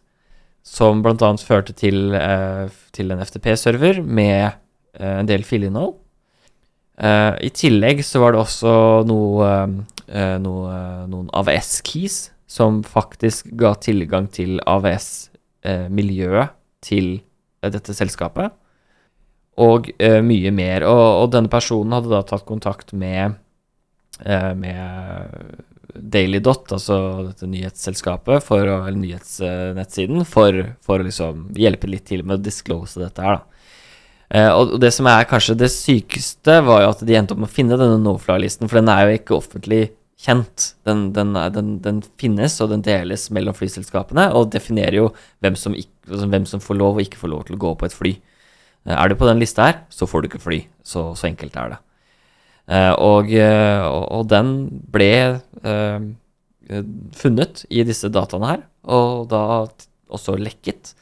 som 0.65 1.03
bl.a. 1.05 1.29
førte 1.37 1.75
til, 1.77 2.15
eh, 2.17 2.65
til 2.95 3.13
en 3.13 3.21
FTP-server 3.21 4.01
med 4.01 4.49
eh, 4.97 5.19
en 5.19 5.29
del 5.29 5.45
filinnhold. 5.45 5.93
Eh, 6.97 7.33
I 7.45 7.51
tillegg 7.53 8.01
så 8.07 8.23
var 8.23 8.33
det 8.33 8.41
også 8.41 8.73
noe, 9.07 9.49
eh, 10.07 10.37
noe, 10.41 10.79
noen 11.11 11.29
AVS-keys 11.35 12.17
som 12.49 12.81
faktisk 12.87 13.49
ga 13.59 13.73
tilgang 13.83 14.29
til 14.31 14.59
AVS-miljøet 14.65 16.55
til 16.85 17.17
eh, 17.61 17.71
dette 17.73 17.95
selskapet. 17.97 18.53
Og 19.61 19.91
eh, 19.99 20.21
mye 20.25 20.51
mer. 20.55 20.83
Og, 20.89 21.05
og 21.23 21.31
denne 21.35 21.51
personen 21.51 21.93
hadde 21.95 22.11
da 22.11 22.23
tatt 22.27 22.45
kontakt 22.47 22.93
med, 22.95 23.37
eh, 24.25 24.53
med 25.95 26.11
Dailydot, 26.11 26.71
altså 26.75 26.99
dette 27.29 27.47
nyhetsselskapet, 27.49 28.43
for 28.43 28.61
eller 28.61 28.97
nyhetsnettsiden, 28.99 30.25
for, 30.29 30.61
for 30.85 31.01
å 31.01 31.07
liksom 31.07 31.49
hjelpe 31.55 31.89
litt 31.89 32.05
til 32.09 32.23
med 32.23 32.39
å 32.39 32.45
disclose 32.45 33.01
dette 33.01 33.23
her, 33.23 33.39
da. 33.39 33.51
Eh, 34.35 34.49
og 34.49 34.79
det 34.81 34.89
som 34.93 35.05
er 35.07 35.27
kanskje 35.29 35.57
det 35.59 35.69
sykeste, 35.71 36.57
var 36.65 36.81
jo 36.81 36.93
at 36.95 37.03
de 37.05 37.15
endte 37.17 37.35
opp 37.35 37.43
med 37.43 37.49
å 37.49 37.55
finne 37.55 37.77
denne 37.77 37.99
no-fly-listen, 38.01 38.67
for 38.67 38.81
den 38.81 38.89
er 38.89 39.05
jo 39.05 39.19
ikke 39.19 39.37
offentlig 39.37 39.81
kjent. 40.25 40.71
Den, 40.87 41.11
den, 41.13 41.35
den, 41.53 41.75
den 41.83 42.01
finnes, 42.19 42.57
og 42.63 42.71
den 42.73 42.83
deles 42.85 43.27
mellom 43.35 43.55
flyselskapene, 43.57 44.31
og 44.33 44.49
definerer 44.55 44.97
jo 45.03 45.09
hvem 45.45 45.57
som, 45.59 45.75
ikke, 45.77 45.93
altså 46.09 46.31
hvem 46.31 46.49
som 46.49 46.63
får 46.63 46.79
lov 46.81 46.97
og 46.97 47.05
ikke 47.05 47.21
får 47.21 47.33
lov 47.35 47.45
til 47.47 47.59
å 47.59 47.63
gå 47.67 47.75
på 47.77 47.89
et 47.89 47.97
fly. 47.97 48.15
Eh, 48.87 48.95
Er 48.95 49.09
du 49.09 49.19
på 49.19 49.29
den 49.29 49.41
lista 49.43 49.69
her, 49.69 49.83
så 49.93 50.09
får 50.09 50.23
du 50.23 50.31
ikke 50.31 50.45
fly. 50.47 50.63
Så, 50.83 51.11
så 51.19 51.29
enkelt 51.29 51.55
er 51.61 51.75
det. 51.75 51.81
Eh, 52.65 52.91
eh, 52.91 52.95
og, 52.97 54.07
og 54.15 54.23
den 54.31 54.53
ble 54.93 55.11
eh, 55.63 56.07
funnet 57.15 57.65
i 57.69 57.83
disse 57.85 58.09
dataene 58.09 58.53
her, 58.53 58.63
og 58.89 59.27
da 59.29 59.41
også 60.15 60.37
lekket. 60.39 60.95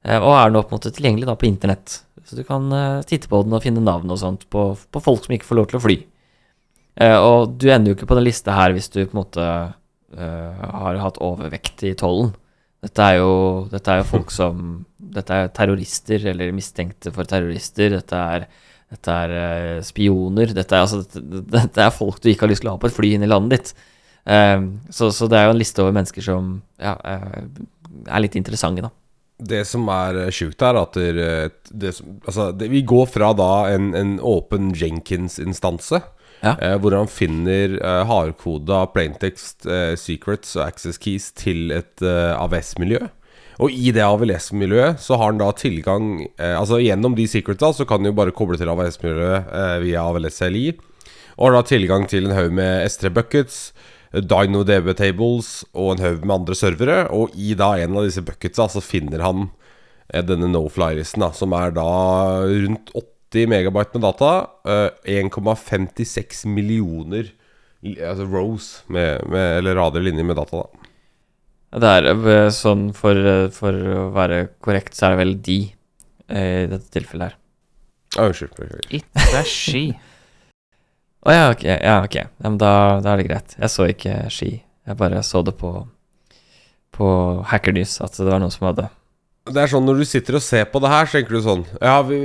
Og 0.00 0.30
er 0.32 0.52
nå 0.52 0.62
på 0.64 0.72
en 0.72 0.78
måte 0.78 0.92
tilgjengelig 0.96 1.26
da 1.28 1.34
på 1.36 1.48
internett. 1.48 1.98
Så 2.24 2.38
du 2.38 2.44
kan 2.46 2.70
titte 3.04 3.28
på 3.28 3.42
den 3.44 3.52
og 3.52 3.60
finne 3.64 3.82
navn 3.84 4.08
og 4.08 4.20
sånt 4.20 4.46
på, 4.52 4.70
på 4.72 5.02
folk 5.02 5.26
som 5.26 5.34
ikke 5.36 5.48
får 5.48 5.58
lov 5.58 5.66
til 5.68 5.76
å 5.76 5.82
fly. 5.84 5.96
Og 7.20 7.52
du 7.60 7.66
ender 7.68 7.92
jo 7.92 7.98
ikke 7.98 8.08
på 8.08 8.16
den 8.16 8.24
lista 8.24 8.54
her 8.56 8.72
hvis 8.76 8.88
du 8.92 9.02
på 9.02 9.12
en 9.12 9.20
måte 9.20 9.44
eh, 10.16 10.64
har 10.82 11.00
hatt 11.02 11.20
overvekt 11.22 11.84
i 11.88 11.94
tollen. 11.98 12.32
Dette 12.80 13.06
er 13.12 13.18
jo, 13.20 13.32
dette 13.72 13.92
er 13.92 14.00
jo 14.00 14.08
folk 14.08 14.32
som 14.32 14.62
Dette 15.10 15.34
er 15.34 15.48
terrorister 15.50 16.22
eller 16.30 16.52
mistenkte 16.54 17.10
for 17.10 17.26
terrorister. 17.26 17.90
Dette 17.96 18.18
er, 18.34 18.44
dette 18.90 19.14
er 19.24 19.32
eh, 19.38 19.80
spioner. 19.86 20.52
Dette 20.56 20.74
er, 20.76 20.84
altså, 20.86 21.02
dette, 21.04 21.42
dette 21.54 21.84
er 21.86 21.92
folk 21.94 22.18
du 22.22 22.30
ikke 22.32 22.46
har 22.48 22.52
lyst 22.52 22.64
til 22.64 22.72
å 22.72 22.76
ha 22.76 22.80
på 22.82 22.90
et 22.90 22.96
fly 22.96 23.12
inn 23.16 23.26
i 23.26 23.30
landet 23.30 23.56
ditt. 23.58 23.74
Eh, 24.26 24.64
så, 24.92 25.12
så 25.14 25.28
det 25.30 25.38
er 25.40 25.48
jo 25.48 25.54
en 25.56 25.60
liste 25.62 25.82
over 25.84 25.94
mennesker 25.96 26.26
som 26.26 26.56
ja, 26.82 26.96
eh, 27.06 27.44
er 28.10 28.24
litt 28.24 28.36
interessante, 28.40 28.82
da. 28.88 28.90
Det 29.40 29.62
som 29.64 29.86
er 29.88 30.18
eh, 30.26 30.32
sjukt 30.36 30.60
her, 30.60 30.76
at 30.82 30.98
det, 31.00 31.28
det 31.72 31.94
altså, 32.28 32.50
det, 32.52 32.66
vi 32.74 32.82
går 32.84 33.06
fra 33.08 33.30
da 33.38 33.52
en, 33.72 33.92
en 33.96 34.16
åpen 34.20 34.72
Jenkins-instanse, 34.76 36.02
Ja. 36.42 36.54
eh, 36.56 36.76
hvor 36.80 36.94
han 36.96 37.08
finner 37.08 37.74
eh, 37.78 38.02
hardkoda 38.08 38.82
plaintext, 38.94 39.66
eh, 39.68 39.94
secrets 40.00 40.54
og 40.56 40.66
access 40.66 40.96
keys 41.00 41.30
til 41.36 41.70
et 41.76 42.00
eh, 42.04 42.32
AVS-miljø. 42.40 43.00
Og 43.60 43.74
i 43.76 43.92
det 43.92 44.02
AVLS-miljøet 44.06 45.02
så 45.04 45.18
har 45.20 45.32
han 45.32 45.40
da 45.40 45.50
tilgang 45.52 46.22
eh, 46.40 46.56
Altså 46.56 46.80
gjennom 46.80 47.16
de 47.18 47.26
secreta 47.28 47.72
så 47.76 47.84
kan 47.88 48.00
han 48.00 48.10
jo 48.10 48.16
bare 48.16 48.34
koble 48.36 48.56
til 48.60 48.70
AVS-miljøet 48.72 49.52
eh, 49.52 49.76
via 49.84 50.04
AVLS 50.08 50.40
LI. 50.48 50.66
Og 51.36 51.48
har 51.48 51.58
da 51.58 51.62
tilgang 51.68 52.06
til 52.08 52.28
en 52.28 52.36
haug 52.36 52.54
med 52.56 52.86
S3 52.88 53.12
buckets, 53.16 53.60
Dino 54.10 54.64
DB 54.66 54.90
tables 54.98 55.60
og 55.70 55.94
en 55.94 56.04
haug 56.04 56.24
med 56.24 56.36
andre 56.40 56.56
servere. 56.58 57.02
Og 57.14 57.36
i 57.36 57.52
da 57.58 57.74
en 57.80 57.98
av 58.00 58.08
disse 58.08 58.24
bucketsa 58.24 58.68
så 58.72 58.82
finner 58.84 59.24
han 59.24 59.48
eh, 60.08 60.24
denne 60.24 60.48
no-fly-listen, 60.52 61.24
da, 61.24 61.30
som 61.36 61.52
er 61.56 61.76
da 61.76 61.90
rundt 62.48 62.94
80 62.96 63.52
megabyte 63.52 63.96
med 63.96 64.08
data. 64.08 64.32
eh, 64.64 65.20
1,56 65.20 66.46
millioner 66.48 67.34
altså 67.80 68.26
rows, 68.28 68.72
med, 68.92 69.22
med, 69.32 69.58
eller 69.60 69.78
rader 69.78 70.04
linjer 70.04 70.26
med 70.28 70.36
data, 70.36 70.64
da. 70.64 70.79
Det 71.70 71.86
er 71.86 72.08
eh, 72.10 72.48
sånn 72.50 72.88
for, 72.96 73.14
eh, 73.14 73.46
for 73.54 73.74
å 73.74 74.08
være 74.14 74.42
korrekt, 74.62 74.96
så 74.98 75.06
er 75.06 75.14
det 75.14 75.20
vel 75.20 75.34
de 75.46 75.58
eh, 76.26 76.64
i 76.64 76.70
dette 76.70 76.90
tilfellet 76.90 77.30
her. 77.30 77.36
Ah, 78.16 78.26
Unnskyld. 78.26 78.56
beklager. 78.56 78.88
Ikke 78.98 79.42
ski. 79.46 79.84
Å 81.20 81.36
ja, 81.36 81.44
ok. 81.52 81.62
Ja, 81.68 82.00
okay. 82.02 82.26
Ja, 82.26 82.48
men 82.48 82.58
da, 82.58 82.72
da 83.04 83.12
er 83.12 83.20
det 83.20 83.28
greit. 83.28 83.54
Jeg 83.54 83.70
så 83.70 83.86
ikke 83.86 84.16
ski. 84.34 84.54
Jeg 84.88 84.98
bare 84.98 85.20
så 85.22 85.44
det 85.46 85.54
på, 85.60 85.70
på 86.96 87.10
Hackernews 87.52 88.00
at 88.02 88.16
det 88.18 88.26
var 88.26 88.40
noen 88.42 88.50
som 88.50 88.64
hadde 88.70 88.88
Det 89.52 89.60
er 89.60 89.70
sånn 89.70 89.84
Når 89.86 90.00
du 90.00 90.06
sitter 90.08 90.38
og 90.38 90.42
ser 90.42 90.64
på 90.72 90.80
det 90.82 90.90
her, 90.90 91.06
så 91.06 91.18
tenker 91.18 91.36
du 91.36 91.42
sånn 91.44 91.64
Ja, 91.76 91.98
vi, 92.08 92.16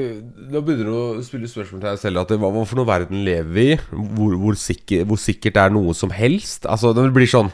Nå 0.53 0.61
begynner 0.65 0.87
du 0.87 0.95
å 0.95 1.25
spille 1.25 1.51
spørsmål 1.51 1.83
til 1.83 1.89
deg 1.89 1.99
selv 2.01 2.23
at 2.23 2.31
det, 2.31 2.39
hva, 2.41 2.49
for 2.63 2.79
noe 2.79 2.87
verden 2.89 3.21
lever 3.27 3.51
vi 3.51 3.67
i? 3.73 3.77
Hvor, 3.91 4.37
hvor, 4.41 4.57
sikker, 4.57 5.03
hvor 5.11 5.19
sikkert 5.21 5.59
er 5.61 5.75
noe 5.75 5.93
som 5.97 6.15
helst? 6.15 6.65
Altså, 6.65 6.95
det 6.95 7.05
blir 7.13 7.29
sånn 7.29 7.51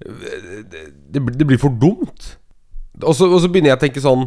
Det, 0.00 1.22
det, 1.38 1.46
blir- 1.46 1.58
for 1.60 1.70
dumt. 1.72 2.36
Og 3.02 3.14
så, 3.16 3.28
og 3.28 3.40
så 3.44 3.48
begynner 3.52 3.74
jeg 3.74 3.78
å 3.78 3.82
tenke 3.82 4.00
sånn 4.04 4.22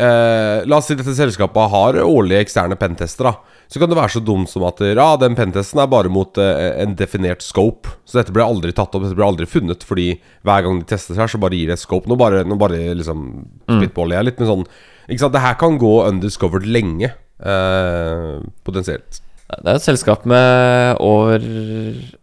eh, 0.00 0.62
La 0.68 0.78
oss 0.78 0.86
si 0.88 0.94
dette 0.96 1.12
selskapet 1.16 1.70
har 1.72 1.98
årlige 2.04 2.40
eksterne 2.46 2.76
pentester. 2.80 3.28
da 3.28 3.34
Så 3.68 3.80
kan 3.82 3.90
det 3.90 3.98
være 3.98 4.14
så 4.16 4.22
dumt 4.24 4.48
som 4.48 4.64
at 4.68 4.80
Ja, 4.80 5.10
den 5.20 5.36
pentesten 5.36 5.80
er 5.82 5.90
bare 5.92 6.08
mot 6.12 6.38
eh, 6.40 6.80
en 6.82 6.94
definert 6.96 7.42
scope. 7.44 7.88
Så 8.08 8.18
dette 8.20 8.32
blir 8.32 8.44
aldri 8.46 8.72
tatt 8.76 8.94
opp, 8.96 9.04
dette 9.04 9.16
blir 9.18 9.28
aldri 9.28 9.46
funnet, 9.48 9.84
fordi 9.84 10.08
hver 10.46 10.64
gang 10.64 10.80
de 10.80 10.88
tester 10.92 11.16
her, 11.20 11.28
så 11.28 11.40
bare 11.42 11.56
gir 11.58 11.68
det 11.72 11.78
et 11.78 11.84
scope. 11.84 12.08
Nå 12.08 12.16
bare, 12.20 12.44
nå 12.48 12.56
bare 12.60 12.80
liksom 12.96 13.26
spitballer 13.68 14.20
jeg 14.20 14.30
litt, 14.30 14.40
men 14.40 14.52
sånn 14.52 14.66
Ikke 15.08 15.22
sant, 15.22 15.36
det 15.36 15.44
her 15.44 15.54
kan 15.60 15.76
gå 15.78 15.92
undiscovered 16.08 16.64
lenge, 16.66 17.12
eh, 17.44 18.36
potensielt. 18.66 19.20
Det 19.46 19.68
er 19.70 19.76
et 19.78 19.84
selskap 19.84 20.24
med 20.26 20.96
over 20.98 21.38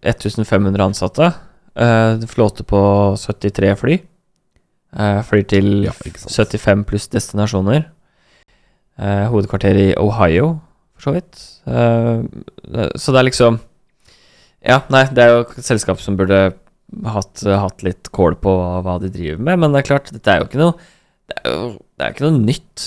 1500 0.03 0.83
ansatte. 0.83 1.29
Eh, 1.75 2.25
flåte 2.29 2.65
på 2.67 2.81
73 3.17 3.75
fly. 3.79 3.99
Uh, 4.93 5.23
flyr 5.25 5.45
til 5.49 5.67
Ja, 5.87 5.93
75 5.97 6.83
pluss 6.85 7.07
destinasjoner. 7.09 7.87
Uh, 8.93 9.25
hovedkvarter 9.31 9.79
i 9.81 9.87
Ohio, 9.97 10.59
for 10.93 11.07
så 11.07 11.13
vidt. 11.15 11.39
Eh, 11.65 12.23
så 12.95 13.13
det 13.13 13.19
er 13.21 13.29
liksom 13.29 13.59
Ja, 14.63 14.81
nei, 14.91 15.05
det 15.11 15.23
er 15.23 15.31
jo 15.31 15.45
et 15.45 15.65
selskap 15.65 15.99
som 16.03 16.17
burde 16.19 16.53
hatt, 17.07 17.43
hatt 17.43 17.83
litt 17.83 18.11
kål 18.15 18.35
på 18.43 18.53
hva 18.85 18.97
de 19.01 19.09
driver 19.11 19.41
med, 19.43 19.59
men 19.59 19.73
det 19.73 19.81
er 19.81 19.89
klart, 19.89 20.11
dette 20.13 20.31
er 20.31 20.41
jo 20.41 20.47
ikke 20.49 20.61
noe 20.61 20.75
Det 21.31 21.39
er 21.39 21.55
jo 21.55 21.69
det 21.73 22.05
er 22.05 22.13
ikke 22.13 22.25
noe 22.25 22.43
nytt. 22.43 22.85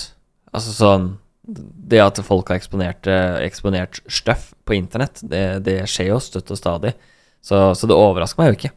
Altså 0.53 0.73
sånn 0.75 1.05
Det 1.47 2.01
at 2.03 2.19
folk 2.25 2.49
har 2.51 2.59
eksponert, 2.59 3.07
eh, 3.09 3.37
eksponert 3.45 4.01
støff 4.11 4.51
på 4.67 4.75
internett, 4.77 5.21
det, 5.23 5.63
det 5.65 5.79
skjer 5.89 6.11
jo 6.11 6.19
støtt 6.21 6.51
og 6.53 6.59
stadig. 6.59 6.93
Så, 7.45 7.69
så 7.77 7.89
det 7.89 7.97
overrasker 7.97 8.41
meg 8.41 8.51
jo 8.51 8.57
ikke. 8.59 8.73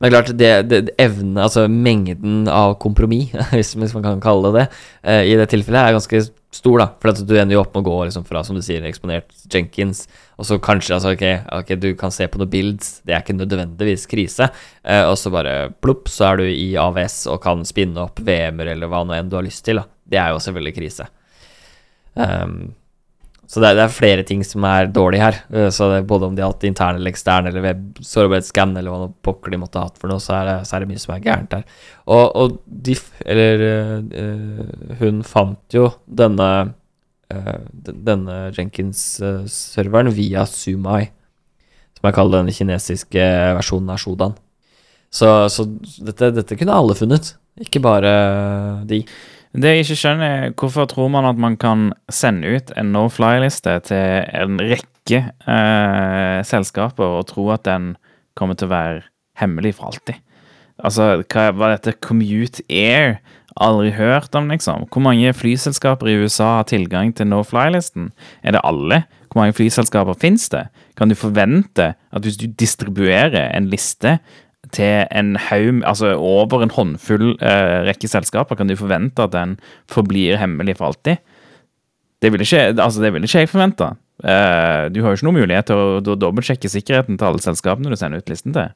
Men 0.00 0.14
klart, 0.14 0.30
det, 0.32 0.50
det, 0.70 0.80
evne, 1.00 1.42
altså 1.44 1.66
mengden 1.68 2.46
av 2.48 2.78
kompromiss, 2.80 3.34
hvis, 3.52 3.74
hvis 3.80 3.96
man 3.96 4.06
kan 4.06 4.22
kalle 4.24 4.48
det 4.48 4.62
det, 4.62 4.68
eh, 5.04 5.24
i 5.28 5.34
det 5.36 5.50
tilfellet 5.52 5.80
er 5.82 5.96
ganske 5.98 6.22
stor, 6.50 6.80
da. 6.80 6.86
For 7.02 7.20
du 7.20 7.34
ender 7.36 7.58
jo 7.58 7.60
opp 7.60 7.76
med 7.76 7.84
å 7.84 7.90
gå 7.90 7.98
liksom 8.08 8.24
fra, 8.26 8.40
som 8.46 8.56
du 8.56 8.62
sier, 8.64 8.86
eksponert 8.88 9.28
Jenkins, 9.52 10.06
og 10.40 10.48
så 10.48 10.56
kanskje 10.62 10.96
altså, 10.96 11.12
ok, 11.12 11.26
ok, 11.60 11.74
du 11.82 11.90
kan 12.00 12.14
se 12.16 12.26
på 12.32 12.40
noen 12.40 12.52
bilder, 12.52 12.88
det 13.04 13.14
er 13.14 13.20
ikke 13.20 13.36
nødvendigvis 13.36 14.08
krise, 14.10 14.48
eh, 14.80 15.04
og 15.04 15.18
så 15.20 15.32
bare 15.34 15.54
plopp, 15.84 16.08
så 16.08 16.30
er 16.30 16.40
du 16.40 16.48
i 16.48 16.70
AVS 16.80 17.22
og 17.30 17.42
kan 17.44 17.68
spinne 17.68 18.08
opp 18.08 18.24
VM-er 18.24 18.72
eller 18.72 18.88
hva 18.90 19.04
nå 19.04 19.18
enn 19.18 19.28
du 19.28 19.36
har 19.36 19.44
lyst 19.44 19.66
til, 19.68 19.82
da. 19.82 19.88
Det 20.10 20.18
er 20.18 20.32
jo 20.32 20.40
selvfølgelig 20.42 20.78
krise. 20.80 21.06
Ehm, 22.18 22.72
så 23.50 23.58
det 23.58 23.66
er, 23.72 23.76
det 23.80 23.82
er 23.88 23.94
flere 23.94 24.22
ting 24.22 24.44
som 24.46 24.62
er 24.68 24.86
dårlig 24.94 25.18
her. 25.18 25.38
Eh, 25.50 25.68
Så 25.74 25.88
det 25.90 25.96
er 26.00 26.04
både 26.06 26.28
om 26.28 26.36
de 26.36 26.42
har 26.44 26.52
hatt 26.52 26.66
interne 26.68 27.00
eller 27.00 27.10
eksterne 27.10 27.50
eller 27.50 27.64
web-sårbarhetsscan 27.64 28.76
eller 28.78 28.94
hva 28.94 29.08
pokker 29.26 29.50
de 29.50 29.58
måtte 29.58 29.80
ha 29.80 29.88
hatt 29.88 29.98
for 29.98 30.06
noe, 30.12 30.22
så 30.22 30.36
er 30.38 30.44
det, 30.46 30.54
så 30.68 30.76
er 30.76 30.84
det 30.84 30.90
mye 30.92 31.02
som 31.02 31.14
er 31.16 31.24
gærent 31.24 31.56
her. 31.58 31.64
Og, 32.06 32.26
og 32.38 32.60
de 32.66 32.94
Eller 33.26 33.64
eh, 33.66 34.94
hun 35.00 35.24
fant 35.26 35.74
jo 35.74 35.88
denne 36.06 36.50
eh, 37.34 37.58
denne 37.82 38.38
Jenkins-serveren 38.54 40.12
via 40.14 40.46
Sumai, 40.46 41.08
som 41.98 42.06
jeg 42.08 42.16
kaller 42.16 42.44
den 42.44 42.54
kinesiske 42.54 43.26
versjonen 43.58 43.90
av 43.92 44.00
Shodan. 44.00 44.38
Så, 45.10 45.26
så 45.50 45.66
dette, 46.06 46.30
dette 46.38 46.54
kunne 46.58 46.76
alle 46.78 46.94
funnet, 46.94 47.32
ikke 47.60 47.82
bare 47.82 48.14
de. 48.86 49.02
Det 49.50 49.72
jeg 49.72 49.82
ikke 49.82 49.98
skjønner, 49.98 50.30
er 50.30 50.52
hvorfor 50.54 50.86
tror 50.86 51.08
man 51.10 51.26
at 51.26 51.38
man 51.40 51.56
kan 51.58 51.88
sende 52.12 52.52
ut 52.54 52.70
en 52.78 52.92
no 52.94 53.08
fly-liste 53.10 53.72
til 53.88 54.28
en 54.30 54.60
rekke 54.62 55.24
eh, 55.26 56.38
selskaper 56.46 57.18
og 57.18 57.26
tro 57.32 57.48
at 57.50 57.64
den 57.66 57.96
kommer 58.38 58.54
til 58.54 58.70
å 58.70 58.74
være 58.74 59.00
hemmelig 59.42 59.74
for 59.80 59.90
alltid? 59.90 60.20
Altså, 60.80 61.24
hva 61.26 61.50
var 61.58 61.74
dette 61.74 61.98
Commute 61.98 62.62
Air? 62.70 63.18
Aldri 63.60 63.90
hørt 63.92 64.36
om, 64.38 64.46
liksom. 64.48 64.86
Hvor 64.88 65.02
mange 65.02 65.32
flyselskaper 65.34 66.08
i 66.08 66.14
USA 66.22 66.60
har 66.60 66.68
tilgang 66.70 67.10
til 67.12 67.26
no 67.28 67.42
fly-listen? 67.44 68.12
Er 68.46 68.54
det 68.54 68.62
alle? 68.64 69.02
Hvor 69.28 69.42
mange 69.42 69.56
flyselskaper 69.58 70.14
finnes 70.22 70.46
det? 70.54 70.68
Kan 70.96 71.10
du 71.10 71.18
forvente 71.18 71.90
at 71.98 72.22
hvis 72.22 72.38
du 72.38 72.46
distribuerer 72.46 73.50
en 73.50 73.66
liste 73.72 74.20
til 74.74 75.06
en 75.10 75.34
haug, 75.48 75.80
altså 75.88 76.12
over 76.16 76.62
en 76.62 76.72
håndfull 76.74 77.32
eh, 77.40 77.80
rekke 77.88 78.10
selskaper, 78.10 78.58
kan 78.58 78.68
du 78.68 78.76
forvente 78.78 79.24
at 79.24 79.32
den 79.34 79.56
forblir 79.90 80.38
hemmelig 80.40 80.76
for 80.78 80.90
alltid? 80.90 81.22
Det 82.20 82.30
vil 82.32 82.44
ikke, 82.44 82.66
altså 82.76 83.00
det 83.02 83.14
vil 83.14 83.24
ikke 83.24 83.44
jeg 83.44 83.50
forvente. 83.50 83.88
Eh, 84.20 84.90
du 84.92 85.00
har 85.00 85.10
jo 85.10 85.18
ikke 85.18 85.28
noen 85.30 85.40
mulighet 85.40 85.70
til 85.70 85.80
å, 85.80 85.88
å 86.04 86.18
dobbeltsjekke 86.20 86.70
sikkerheten 86.70 87.16
til 87.16 87.30
alle 87.30 87.42
selskapene 87.42 87.88
du 87.90 87.96
sender 87.96 88.20
ut 88.20 88.32
listen 88.32 88.54
til. 88.56 88.68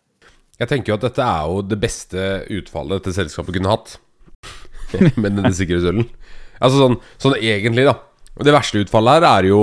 Jeg 0.61 0.71
tenker 0.71 0.93
jo 0.93 0.97
at 0.97 1.05
dette 1.09 1.27
er 1.27 1.51
jo 1.51 1.63
det 1.67 1.79
beste 1.83 2.27
utfallet 2.55 3.03
dette 3.03 3.17
selskapet 3.17 3.57
kunne 3.59 3.73
hatt. 3.75 3.97
Med 5.21 5.35
denne 5.35 5.53
sikkerhetsølen. 5.55 6.07
Altså 6.63 6.79
sånn, 6.81 7.01
sånn 7.21 7.37
egentlig, 7.41 7.85
da. 7.89 7.99
Det 8.41 8.55
verste 8.55 8.81
utfallet 8.83 9.19
her 9.19 9.27
er 9.29 9.51
jo 9.51 9.61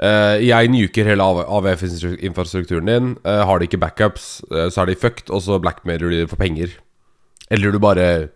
Jeg 0.00 0.70
nuker 0.72 1.04
hele 1.04 1.22
AVF-infrastrukturen 1.22 2.86
din. 2.86 3.16
eh, 3.24 3.42
har 3.44 3.58
de 3.58 3.66
ikke 3.68 3.78
backups, 3.78 4.42
eh, 4.50 4.68
så 4.68 4.82
er 4.82 4.86
de 4.86 4.94
fucked, 4.96 5.30
og 5.30 5.42
så 5.42 5.60
blackmailer 5.60 6.10
de 6.10 6.26
for 6.26 6.36
penger. 6.36 6.68
Eller 7.50 7.70
du 7.72 7.78
bare 7.78 8.30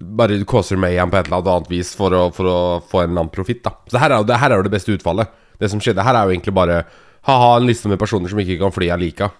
Bare 0.00 0.44
causer 0.46 0.78
mayhem 0.78 1.10
på 1.10 1.18
et 1.18 1.26
eller 1.26 1.42
annet 1.44 1.68
vis 1.68 1.94
for 1.94 2.14
å, 2.14 2.32
for 2.32 2.46
å 2.46 2.80
få 2.88 3.02
en 3.02 3.10
annen 3.10 3.28
profitt. 3.28 3.66
Så 3.90 3.98
her, 3.98 4.10
er 4.10 4.22
jo, 4.22 4.24
det 4.24 4.38
her 4.38 4.50
er 4.50 4.56
jo 4.56 4.62
det 4.62 4.72
beste 4.72 4.94
utfallet. 4.94 5.28
Det 5.60 5.68
som 5.68 5.80
skjedde 5.82 6.00
her, 6.06 6.14
er 6.14 6.24
jo 6.24 6.30
egentlig 6.30 6.54
bare 6.56 6.84
ha-ha, 7.26 7.56
en 7.58 7.66
liste 7.66 7.90
med 7.90 7.98
personer 8.00 8.30
som 8.30 8.38
ikke 8.40 8.56
kan 8.62 8.72
fly 8.72 8.86
jeg 8.88 9.02
liker. 9.02 9.34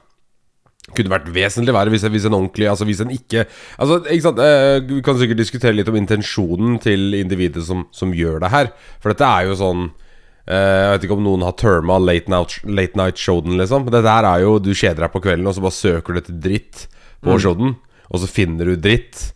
kunne 0.91 1.13
vært 1.13 1.31
vesentlig 1.33 1.73
verre 1.73 1.93
hvis, 1.95 2.03
hvis 2.03 2.27
en 2.27 2.35
ordentlig 2.35 2.67
Altså 2.67 2.85
hvis 2.85 3.01
en 3.01 3.13
ikke 3.15 3.45
Altså, 3.79 4.01
ikke 4.11 4.25
sant 4.25 4.41
eh, 4.43 4.81
Vi 4.89 5.03
kan 5.07 5.19
sikkert 5.21 5.39
diskutere 5.39 5.77
litt 5.77 5.89
om 5.89 5.97
intensjonen 5.97 6.81
til 6.83 7.15
individet 7.15 7.63
som, 7.65 7.87
som 7.93 8.13
gjør 8.13 8.41
det 8.43 8.51
her. 8.51 8.73
For 8.99 9.15
dette 9.15 9.29
er 9.29 9.47
jo 9.47 9.55
sånn 9.61 9.85
eh, 9.87 10.09
Jeg 10.49 10.93
vet 10.95 11.05
ikke 11.07 11.17
om 11.19 11.23
noen 11.27 11.43
har 11.47 11.53
terma 11.61 11.99
late 12.01 12.31
night, 12.33 12.57
late 12.65 12.97
night 12.99 13.21
showden, 13.21 13.59
liksom. 13.61 13.85
Men 13.87 13.93
det 13.95 14.05
der 14.07 14.27
er 14.27 14.41
jo 14.47 14.57
Du 14.59 14.73
kjeder 14.75 15.05
deg 15.05 15.13
på 15.13 15.21
kvelden, 15.23 15.47
og 15.47 15.55
så 15.55 15.63
bare 15.63 15.77
søker 15.77 16.13
du 16.17 16.21
etter 16.23 16.41
dritt 16.43 16.87
på 17.23 17.37
showden, 17.39 17.77
og 18.11 18.23
så 18.23 18.27
finner 18.31 18.65
du 18.73 18.77
dritt. 18.81 19.33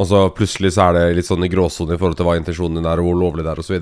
Og 0.00 0.08
så 0.10 0.24
plutselig 0.34 0.74
så 0.76 0.88
er 0.88 0.96
det 0.96 1.16
litt 1.20 1.28
sånn 1.28 1.44
i 1.46 1.48
gråsone 1.52 1.94
i 1.94 2.00
forhold 2.00 2.16
til 2.18 2.26
hva 2.28 2.34
intensjonen 2.40 2.80
din 2.80 2.88
er, 2.88 3.00
og 3.00 3.06
hvor 3.10 3.20
lovlig 3.20 3.44
det 3.46 3.52
er, 3.52 3.60
osv. 3.62 3.76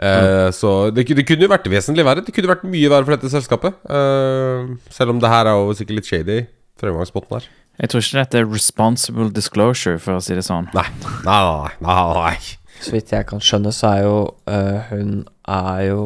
Eh, 0.00 0.50
Så 0.54 0.90
det, 0.94 1.06
det 1.16 1.24
kunne 1.28 1.46
jo 1.46 1.50
vært 1.50 1.66
vesentlig 1.70 2.04
verre. 2.06 2.22
Det 2.26 2.34
kunne 2.34 2.52
vært 2.52 2.66
mye 2.68 2.90
verre 2.92 3.06
for 3.08 3.16
dette 3.16 3.32
selskapet. 3.32 3.80
Eh, 3.90 4.70
selv 4.94 5.14
om 5.14 5.20
det 5.22 5.32
her 5.32 5.50
er 5.50 5.58
jo 5.58 5.74
sikkert 5.78 5.98
litt 6.00 6.10
shady 6.10 6.38
fremgangsmåten 6.80 7.36
her. 7.38 7.48
Jeg 7.80 7.90
tror 7.92 8.04
ikke 8.04 8.20
dette 8.20 8.38
er 8.42 8.48
responsible 8.48 9.30
disclosure, 9.32 9.98
for 10.00 10.18
å 10.18 10.22
si 10.24 10.34
det 10.36 10.44
sånn. 10.44 10.68
Nei, 10.76 10.86
nei, 11.24 11.40
nei, 11.40 11.74
nei, 11.80 12.00
nei. 12.16 12.36
Så 12.80 12.94
vidt 12.94 13.12
jeg 13.12 13.26
kan 13.28 13.42
skjønne, 13.44 13.72
så 13.76 13.90
er 13.92 14.02
jo 14.06 14.14
øh, 14.48 14.78
Hun 14.88 15.10
er 15.50 15.82
jo 15.90 16.04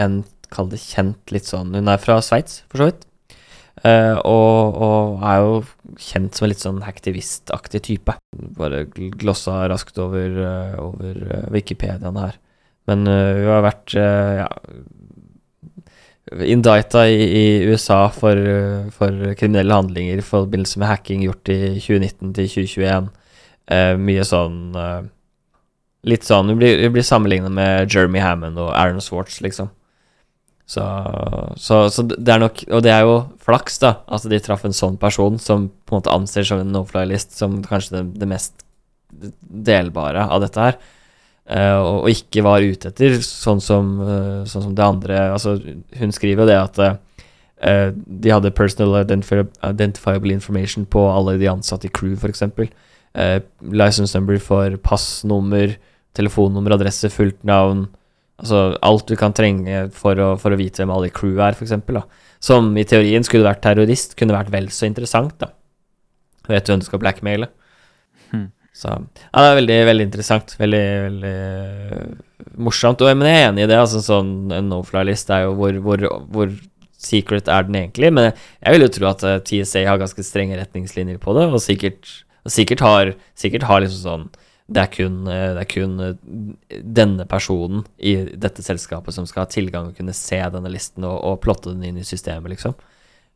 en, 0.00 0.22
kall 0.54 0.70
det 0.70 0.80
kjent 0.82 1.32
litt 1.34 1.48
sånn 1.48 1.74
Hun 1.74 1.90
er 1.90 2.00
fra 2.02 2.20
Sveits, 2.22 2.62
for 2.70 2.82
så 2.82 2.90
vidt. 2.90 3.06
Uh, 3.84 4.16
og, 4.22 4.76
og 4.80 5.24
er 5.26 5.40
jo 5.42 5.56
kjent 6.00 6.36
som 6.36 6.46
en 6.46 6.52
litt 6.52 6.62
sånn 6.62 6.82
hacktivistaktig 6.86 7.82
type. 7.88 8.14
Bare 8.56 8.84
gl- 8.88 9.12
glossa 9.20 9.64
raskt 9.70 9.98
over, 10.00 10.38
uh, 10.38 10.76
over 10.80 11.18
eh, 11.26 11.48
Wikipediaen 11.52 12.20
her. 12.22 12.38
Men 12.88 13.06
hun 13.08 13.46
har 13.48 13.62
vært 13.64 13.94
ja, 13.96 14.48
indicta 16.44 17.06
i, 17.08 17.20
i 17.24 17.44
USA 17.64 18.10
for, 18.12 18.36
for 18.92 19.32
kriminelle 19.40 19.78
handlinger 19.78 20.20
i 20.20 20.24
forbindelse 20.24 20.82
med 20.82 20.90
hacking 20.90 21.24
gjort 21.24 21.48
i 21.48 21.58
2019 21.78 22.34
til 22.36 22.50
2021. 22.52 23.08
Eh, 23.72 23.94
mye 23.96 24.26
sånn 24.28 24.58
Litt 26.04 26.26
sånn 26.26 26.50
vi 26.52 26.58
blir, 26.60 26.84
blir 26.92 27.06
sammenlignet 27.06 27.52
med 27.54 27.88
Jeremy 27.92 28.20
Hammond 28.20 28.60
og 28.60 28.74
Aaron 28.76 29.02
Swartz, 29.04 29.40
liksom. 29.44 29.70
Så, 30.66 30.82
så, 31.60 31.82
så 31.92 32.02
det 32.08 32.30
er 32.32 32.40
nok 32.40 32.62
Og 32.72 32.80
det 32.86 32.88
er 32.88 33.02
jo 33.04 33.18
flaks, 33.44 33.76
da. 33.82 33.98
Altså, 34.08 34.30
de 34.32 34.40
traff 34.40 34.64
en 34.64 34.76
sånn 34.76 34.96
person 35.00 35.36
som 35.42 35.68
på 35.84 35.92
en 35.92 36.00
måte 36.00 36.12
anser 36.14 36.46
som 36.48 36.62
en 36.62 36.72
no-fly-list 36.72 37.36
som 37.36 37.58
kanskje 37.66 37.98
det, 37.98 38.04
det 38.22 38.28
mest 38.30 38.64
delbare 39.14 40.24
av 40.24 40.40
dette 40.44 40.60
her. 40.60 40.78
Uh, 41.44 42.00
og 42.00 42.08
ikke 42.08 42.40
var 42.40 42.64
ute 42.64 42.88
etter 42.88 43.18
sånn 43.20 43.60
som, 43.60 43.90
uh, 44.00 44.46
sånn 44.48 44.62
som 44.64 44.72
det 44.72 44.80
andre 44.80 45.18
Altså, 45.34 45.58
hun 46.00 46.14
skriver 46.16 46.40
jo 46.40 46.48
det 46.48 46.56
at 46.56 46.78
uh, 46.80 47.90
de 47.92 48.32
hadde 48.32 48.54
personal 48.56 48.96
identifiable 49.04 50.32
information 50.32 50.88
på 50.88 51.04
alle 51.10 51.36
de 51.40 51.50
ansatte 51.52 51.90
i 51.90 51.92
crew, 51.92 52.16
f.eks. 52.16 52.42
Uh, 53.14 53.44
license 53.60 54.16
number 54.16 54.40
for 54.40 54.78
passnummer, 54.80 55.76
telefonnummer, 56.16 56.76
adresse, 56.76 57.10
fullt 57.12 57.42
navn. 57.46 57.86
Altså 58.40 58.74
alt 58.82 59.08
du 59.10 59.14
kan 59.18 59.34
trenge 59.36 59.88
for 59.94 60.18
å, 60.18 60.32
for 60.40 60.54
å 60.54 60.58
vite 60.58 60.82
hvem 60.82 60.92
alle 60.94 61.10
i 61.10 61.14
crew 61.14 61.38
er, 61.42 61.54
f.eks. 61.54 61.74
Som 62.44 62.72
i 62.78 62.86
teorien 62.88 63.24
skulle 63.26 63.46
vært 63.46 63.62
terrorist, 63.64 64.16
kunne 64.18 64.36
vært 64.36 64.52
vel 64.54 64.70
så 64.74 64.88
interessant, 64.88 65.36
da. 65.40 65.52
Vet 66.50 66.66
du 66.66 66.74
hvem 66.74 66.82
du 66.82 66.88
skal 66.88 67.00
blackmaile? 67.00 67.48
Hmm. 68.32 68.50
Så 68.74 68.90
ja, 68.90 68.98
det 68.98 69.46
er 69.46 69.58
veldig, 69.60 69.78
veldig 69.88 70.06
interessant. 70.08 70.54
Veldig, 70.58 70.84
veldig 71.06 71.32
øh, 71.32 72.14
morsomt. 72.66 73.04
Og, 73.04 73.16
men 73.16 73.30
jeg 73.30 73.40
er 73.40 73.50
enig 73.52 73.64
i 73.64 73.70
det. 73.70 73.78
Altså, 73.80 74.02
sånn, 74.04 74.34
en 74.52 74.70
no-fly-list 74.72 75.30
er 75.32 75.46
jo 75.46 75.54
hvor, 75.60 75.78
hvor, 75.86 76.06
hvor 76.34 76.54
secret 76.98 77.48
er 77.52 77.68
den 77.68 77.78
egentlig? 77.84 78.10
Men 78.16 78.32
jeg 78.32 78.74
vil 78.74 78.86
jo 78.86 78.92
tro 78.98 79.10
at 79.12 79.24
eh, 79.28 79.40
TSA 79.46 79.84
har 79.88 80.00
ganske 80.02 80.26
strenge 80.26 80.58
retningslinjer 80.58 81.20
på 81.22 81.36
det, 81.38 81.46
og 81.48 81.62
sikkert, 81.62 82.10
og 82.42 82.54
sikkert 82.54 82.84
har, 82.84 83.14
sikkert 83.38 83.68
har 83.70 83.84
liksom 83.84 84.02
sånn 84.02 84.26
det 84.70 84.80
er 84.80 84.90
kun, 84.94 85.16
eh, 85.28 85.50
det 85.56 85.60
er 85.66 85.68
kun 85.68 85.94
eh, 86.00 86.78
denne 86.80 87.26
personen 87.28 87.82
i 87.98 88.14
dette 88.32 88.62
selskapet 88.64 89.12
som 89.12 89.26
skal 89.28 89.44
ha 89.44 89.50
tilgang 89.52 89.90
og 89.90 89.96
kunne 89.98 90.14
se 90.16 90.38
denne 90.40 90.70
listen 90.72 91.04
og, 91.04 91.18
og 91.20 91.40
plotte 91.44 91.74
den 91.74 91.84
inn 91.84 91.98
i 92.00 92.06
systemet, 92.06 92.48
liksom. 92.54 92.74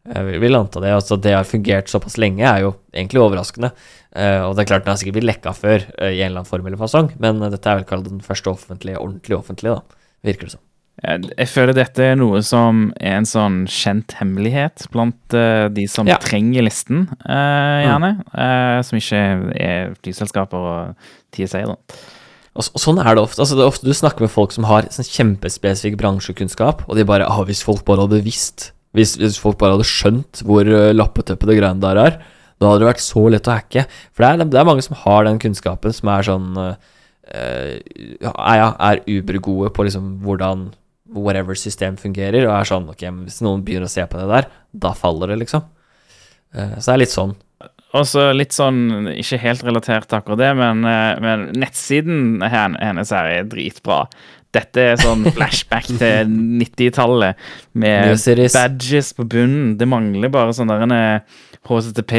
Jeg 0.09 0.25
vil- 0.25 0.41
vil 0.41 0.57
anta 0.57 0.81
det. 0.81 0.89
Altså, 0.95 1.19
det 1.21 1.35
har 1.35 1.45
fungert 1.45 1.91
såpass 1.91 2.17
lenge, 2.17 2.41
er 2.47 2.63
jo 2.63 2.71
egentlig 2.95 3.21
overraskende. 3.21 3.73
Eh, 4.17 4.41
og 4.41 4.55
det 4.57 4.63
er 4.65 4.71
klart 4.71 4.85
den 4.87 4.95
har 4.95 4.97
sikkert 5.03 5.19
blitt 5.19 5.29
lekka 5.29 5.53
før 5.53 5.85
eh, 5.99 6.15
i 6.17 6.23
en 6.23 6.31
eller 6.31 6.41
annen 6.41 6.49
form 6.49 6.67
eller 6.67 6.81
fasong, 6.81 7.11
men 7.21 7.43
eh, 7.43 7.51
dette 7.53 7.67
er 7.69 7.83
vel 7.83 7.85
kalt 7.91 8.09
den 8.09 8.21
første 8.25 8.49
offentlige, 8.49 8.97
ordentlig 8.97 9.37
offentlige, 9.37 9.75
da. 9.77 9.83
Virker 10.25 10.49
det 10.49 10.55
som. 10.57 10.65
Jeg, 10.99 11.47
føler 11.47 11.77
dette 11.77 12.03
er 12.03 12.17
noe 12.19 12.41
som 12.43 12.89
er 12.99 13.21
en 13.21 13.27
sånn 13.29 13.61
kjent 13.71 14.17
hemmelighet 14.19 14.89
blant 14.91 15.37
uh, 15.37 15.69
de 15.71 15.85
som 15.87 16.09
Ja. 16.11 16.17
trenger 16.19 16.65
listen, 16.67 17.05
uh, 17.23 17.85
gjerne. 17.85 18.11
eh, 18.35 18.79
som 18.83 18.99
ikke 18.99 19.21
er 19.55 19.93
flyselskaper 20.03 20.59
og 20.59 20.97
TSA, 21.37 21.61
da. 21.71 21.77
Og, 22.59 22.67
og 22.75 22.83
sånn 22.83 22.99
er 22.99 23.15
det 23.15 23.23
ofte. 23.23 23.39
Altså, 23.45 23.55
det 23.55 23.63
er 23.63 23.71
ofte 23.71 23.87
du 23.87 23.95
snakker 23.95 24.27
med 24.27 24.33
folk 24.35 24.51
som 24.57 24.67
har 24.67 24.89
sånn 24.91 25.07
kjempespesifikk 25.07 26.01
bransjekunnskap, 26.01 26.83
og 26.89 26.99
de 26.99 27.07
bare 27.07 27.29
ah, 27.31 27.45
Hvis 27.47 27.63
folk 27.63 27.85
bare 27.87 28.03
hadde 28.09 28.25
visst, 28.27 28.73
hvis, 28.99 29.15
hvis 29.21 29.39
folk 29.39 29.59
bare 29.61 29.77
hadde 29.77 29.87
skjønt 29.87 30.43
hvor 30.43 30.67
uh, 30.67 30.91
lappetøppe 30.97 31.47
det 31.47 31.61
greiene 31.61 31.85
der 31.85 32.03
er, 32.03 32.19
da 32.59 32.73
hadde 32.73 32.83
det 32.83 32.91
vært 32.91 33.05
så 33.05 33.23
lett 33.31 33.47
å 33.47 33.55
hacke. 33.55 33.87
For 34.11 34.25
det 34.25 34.33
er, 34.35 34.51
det 34.51 34.59
er 34.59 34.67
mange 34.67 34.83
som 34.83 34.99
har 34.99 35.29
den 35.29 35.39
kunnskapen, 35.39 35.95
som 35.95 36.11
er 36.11 36.27
sånn 36.27 36.59
uh, 36.59 36.75
ja, 38.25 38.33
ja, 38.59 38.69
er 38.91 39.05
ubergode 39.07 39.71
på 39.77 39.85
liksom 39.87 40.17
hvordan 40.27 40.73
whatever 41.15 41.57
system 41.59 41.97
fungerer, 42.01 42.47
og 42.49 42.55
er 42.59 42.69
sånn 42.69 42.89
Ok, 42.93 43.05
hvis 43.25 43.43
noen 43.45 43.65
begynner 43.65 43.89
å 43.89 43.93
se 43.93 44.05
på 44.09 44.21
det 44.21 44.29
der, 44.31 44.49
da 44.73 44.95
faller 44.97 45.33
det, 45.33 45.43
liksom. 45.45 45.67
Eh, 46.55 46.79
så 46.79 46.91
det 46.91 46.97
er 46.97 47.05
litt 47.05 47.15
sånn. 47.15 47.37
Og 47.97 48.05
så 48.05 48.27
litt 48.37 48.53
sånn, 48.53 49.09
ikke 49.15 49.41
helt 49.41 49.63
relatert 49.65 50.09
til 50.11 50.19
akkurat 50.19 50.41
det, 50.43 50.51
men, 50.59 50.85
eh, 50.85 51.21
men 51.25 51.47
nettsiden 51.57 52.43
hennes 52.45 53.13
her 53.15 53.31
er 53.33 53.49
dritbra. 53.49 54.03
Dette 54.53 54.85
er 54.93 55.01
sånn 55.01 55.25
flashback 55.37 55.89
til 55.89 56.29
90-tallet 56.61 57.41
med 57.81 58.17
badges 58.53 59.15
på 59.17 59.25
bunnen. 59.29 59.77
Det 59.81 59.89
mangler 59.89 60.33
bare 60.33 60.57
sånn 60.57 60.73
der 60.73 60.85
en 60.85 60.97
eh, 61.69 61.77
HTTP, 61.77 62.15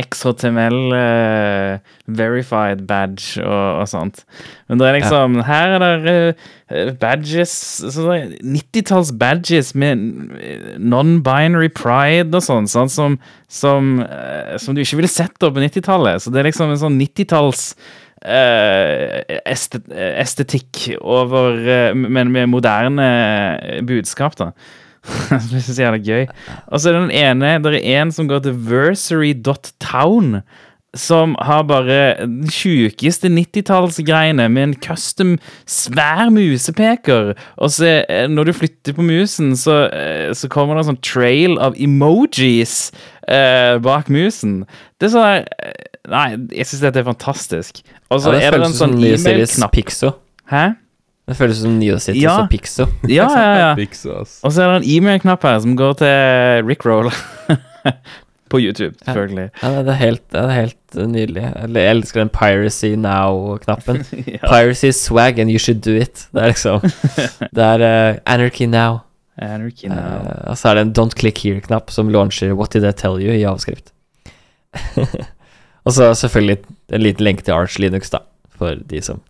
XHTML, 0.00 0.92
eh, 0.96 1.78
verified 2.06 2.86
badge 2.86 3.42
og, 3.42 3.82
og 3.82 3.88
sånt. 3.88 4.24
Men 4.68 4.80
det 4.80 4.88
er 4.88 4.98
liksom 4.98 5.40
Her 5.46 5.76
er 5.76 6.04
det 6.04 6.16
eh, 6.70 6.92
badges 7.00 7.52
sånn 7.94 8.36
90-talls 8.40 9.12
badges 9.20 9.74
med 9.78 10.02
eh, 10.40 10.76
non-binary 10.78 11.70
pride 11.76 12.34
og 12.34 12.44
sånn, 12.44 12.68
sånn 12.70 12.92
som, 12.92 13.18
som, 13.48 13.98
eh, 14.04 14.56
som 14.62 14.74
du 14.74 14.82
ikke 14.84 15.02
ville 15.02 15.12
sett 15.12 15.36
da 15.42 15.52
på 15.52 15.62
90-tallet. 15.62 16.24
Så 16.24 16.32
det 16.32 16.42
er 16.42 16.50
liksom 16.50 16.72
en 16.72 16.80
sånn 16.80 17.00
90-talls 17.00 17.74
eh, 18.24 19.20
estetikk 19.44 20.86
over 21.00 21.58
eh, 21.62 21.90
Men 21.94 22.32
med 22.32 22.48
moderne 22.52 23.10
budskap, 23.86 24.38
da. 24.40 24.52
Det 25.50 25.62
syns 25.64 25.78
jeg 25.80 25.88
er 25.88 26.02
gøy. 26.02 26.26
Og 26.70 26.80
så 26.80 26.90
er 26.90 26.96
det 26.96 27.06
den 27.08 27.16
ene 27.22 27.56
Det 27.64 27.72
er 27.80 28.02
en 28.02 28.12
som 28.14 28.28
går 28.30 28.44
til 28.44 28.58
versary.town. 28.68 30.42
Som 30.92 31.32
har 31.40 31.62
bare 31.64 32.00
den 32.20 32.50
sjukeste 32.52 33.30
90-tallsgreiene 33.32 34.44
med 34.52 34.62
en 34.62 34.74
custom 34.76 35.38
svær 35.64 36.28
musepeker. 36.28 37.32
Og 37.56 37.72
så 37.72 38.02
eh, 38.04 38.26
når 38.28 38.50
du 38.50 38.52
flytter 38.58 38.92
på 38.98 39.06
musen, 39.06 39.54
så, 39.56 39.86
eh, 39.88 40.34
så 40.36 40.50
kommer 40.52 40.76
det 40.76 40.84
en 40.84 40.90
sånn 40.90 41.00
trail 41.00 41.56
av 41.64 41.78
emojis 41.80 42.90
eh, 43.24 43.80
bak 43.80 44.12
musen. 44.12 44.66
Det 45.00 45.08
er 45.08 45.16
sånn 45.16 45.48
Nei, 46.12 46.34
jeg 46.50 46.66
syns 46.66 46.80
dette 46.82 46.98
er 46.98 47.06
fantastisk. 47.06 47.78
Og 48.10 48.24
så 48.24 48.32
Ja, 48.34 48.48
er 48.48 48.58
det 48.58 48.66
en 48.66 48.74
sånn 48.74 48.96
e-mail-knapp. 48.98 49.76
Hæ? 50.50 50.64
Det 51.28 51.36
føles 51.38 51.60
som 51.62 51.76
New 51.78 51.98
City 52.02 52.22
Ja. 52.24 52.40
og 52.42 52.50
Pixo. 52.50 52.86
Ja, 53.08 53.28
ja, 53.30 53.52
ja. 53.58 53.74
Pixo. 53.78 54.10
Og 54.42 54.52
så 54.52 54.62
er 54.64 54.72
det 54.72 54.82
en 54.82 54.90
e-mail-knapp 54.96 55.42
her 55.46 55.60
som 55.62 55.76
går 55.78 55.92
til 56.02 56.66
Rickroll. 56.68 57.10
på 58.52 58.60
YouTube, 58.60 58.92
selvfølgelig. 59.04 59.46
Ja, 59.62 59.68
det 59.80 59.88
er 59.94 60.00
helt, 60.00 60.22
det 60.34 60.40
er 60.42 60.50
helt 60.52 60.96
nydelig. 61.08 61.42
Jeg 61.72 61.90
elsker 61.94 62.20
den 62.20 62.28
Piracy 62.28 62.90
Now-knappen. 63.00 64.02
Ja. 64.28 64.42
Piracy 64.44 64.90
swag 64.92 65.38
and 65.40 65.48
you 65.50 65.58
should 65.58 65.80
do 65.80 65.94
it. 65.96 66.26
Det 66.34 66.42
er 66.42 66.52
liksom 66.52 66.82
Det 67.56 67.64
er 67.64 67.84
uh, 67.86 68.18
Anarchy 68.26 68.66
Now. 68.68 68.98
Anarchy 69.38 69.88
now. 69.88 69.96
Uh, 70.20 70.50
og 70.52 70.58
så 70.60 70.68
er 70.68 70.74
det 70.74 70.82
en 70.84 70.92
Don't 70.98 71.16
click 71.16 71.38
here-knapp 71.40 71.88
som 71.90 72.10
launcher 72.12 72.52
What 72.52 72.74
did 72.76 72.84
I 72.84 72.92
tell 72.92 73.16
you 73.22 73.32
i 73.32 73.42
avskrift. 73.48 73.88
og 75.84 75.92
så 75.96 76.12
selvfølgelig 76.14 76.58
en 76.92 77.02
liten 77.02 77.24
lenke 77.24 77.42
til 77.42 77.52
Arch 77.56 77.78
Linux, 77.80 78.10
da, 78.12 78.18
for 78.58 78.76
de 78.90 79.00
som 79.02 79.20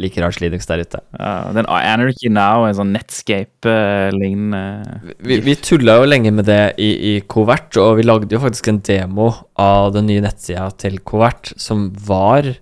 liker 0.00 0.26
Arch 0.26 0.40
Linux 0.42 0.68
der 0.68 0.82
ute. 0.84 1.00
Ja, 1.18 1.52
den 1.56 1.68
Anarchy 1.70 2.30
Now 2.32 2.66
en 2.66 2.76
sånn 2.78 2.92
Netscape-lignende 2.94 5.14
Vi, 5.24 5.40
vi 5.44 5.56
tulla 5.60 5.98
jo 6.00 6.10
lenge 6.10 6.32
med 6.36 6.48
det 6.50 6.76
i, 6.82 6.90
i 7.10 7.14
Covert, 7.30 7.76
og 7.80 7.96
vi 8.00 8.06
lagde 8.06 8.36
jo 8.36 8.42
faktisk 8.42 8.70
en 8.72 8.82
demo 8.84 9.32
av 9.60 9.94
den 9.96 10.08
nye 10.10 10.24
nettsida 10.24 10.68
til 10.80 11.00
Covert, 11.06 11.54
som 11.60 11.88
var 12.06 12.52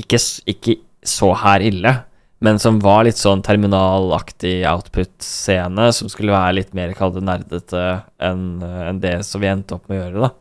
ikke, 0.00 0.20
ikke 0.50 0.78
så 1.06 1.32
her 1.42 1.64
ille, 1.64 1.96
men 2.44 2.60
som 2.60 2.78
var 2.80 3.04
litt 3.04 3.20
sånn 3.20 3.42
terminalaktig 3.44 4.60
output-scene, 4.68 5.90
som 5.96 6.12
skulle 6.12 6.32
være 6.32 6.60
litt 6.60 6.76
mer 6.76 6.94
kall 6.96 7.12
det 7.16 7.24
nerdete 7.26 7.82
enn 8.24 8.62
en 8.64 9.02
det 9.02 9.18
som 9.28 9.42
vi 9.42 9.50
endte 9.50 9.76
opp 9.76 9.90
med 9.90 9.98
å 9.98 10.04
gjøre, 10.04 10.28
da. 10.28 10.36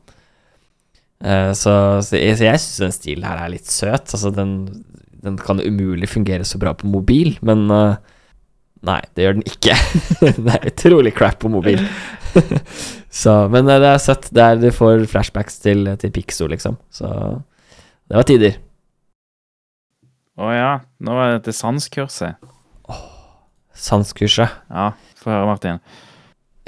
Uh, 1.20 1.51
så, 1.51 1.74
så 1.99 2.15
jeg, 2.15 2.38
så 2.39 2.47
syns 2.47 2.80
den 2.80 2.93
stilen 2.95 3.26
her 3.28 3.41
er 3.43 3.51
litt 3.51 3.67
søt. 3.67 4.07
Altså, 4.07 4.32
den, 4.32 4.53
den 5.26 5.38
kan 5.41 5.61
umulig 5.61 6.09
fungere 6.11 6.47
så 6.47 6.59
bra 6.61 6.74
på 6.78 6.89
mobil, 6.89 7.36
men 7.45 7.67
uh, 7.72 7.99
Nei, 8.88 9.01
det 9.11 9.26
gjør 9.26 9.34
den 9.36 9.43
ikke. 9.43 9.74
det 10.45 10.53
er 10.55 10.70
utrolig 10.70 11.11
crap 11.11 11.41
på 11.41 11.49
mobil. 11.51 11.82
så, 13.22 13.34
men 13.51 13.67
eh, 13.67 13.80
det 13.84 13.89
er 13.89 13.99
søtt. 13.99 14.30
Det 14.32 14.39
er, 14.39 14.55
du 14.61 14.70
får 14.72 15.03
flashbacks 15.11 15.59
til, 15.59 15.84
til 15.99 16.13
Pixo, 16.15 16.47
liksom. 16.47 16.78
Så 16.88 17.09
det 18.07 18.15
var 18.15 18.28
tider. 18.30 18.55
Å 20.39 20.53
ja. 20.55 20.72
Nå 21.03 21.17
er 21.20 21.36
det 21.36 21.49
til 21.49 21.57
sanskurset. 21.59 22.39
Sanskurset. 23.76 24.55
Ja, 24.72 24.93
få 25.20 25.34
høre, 25.34 25.51
Martin. 25.51 25.84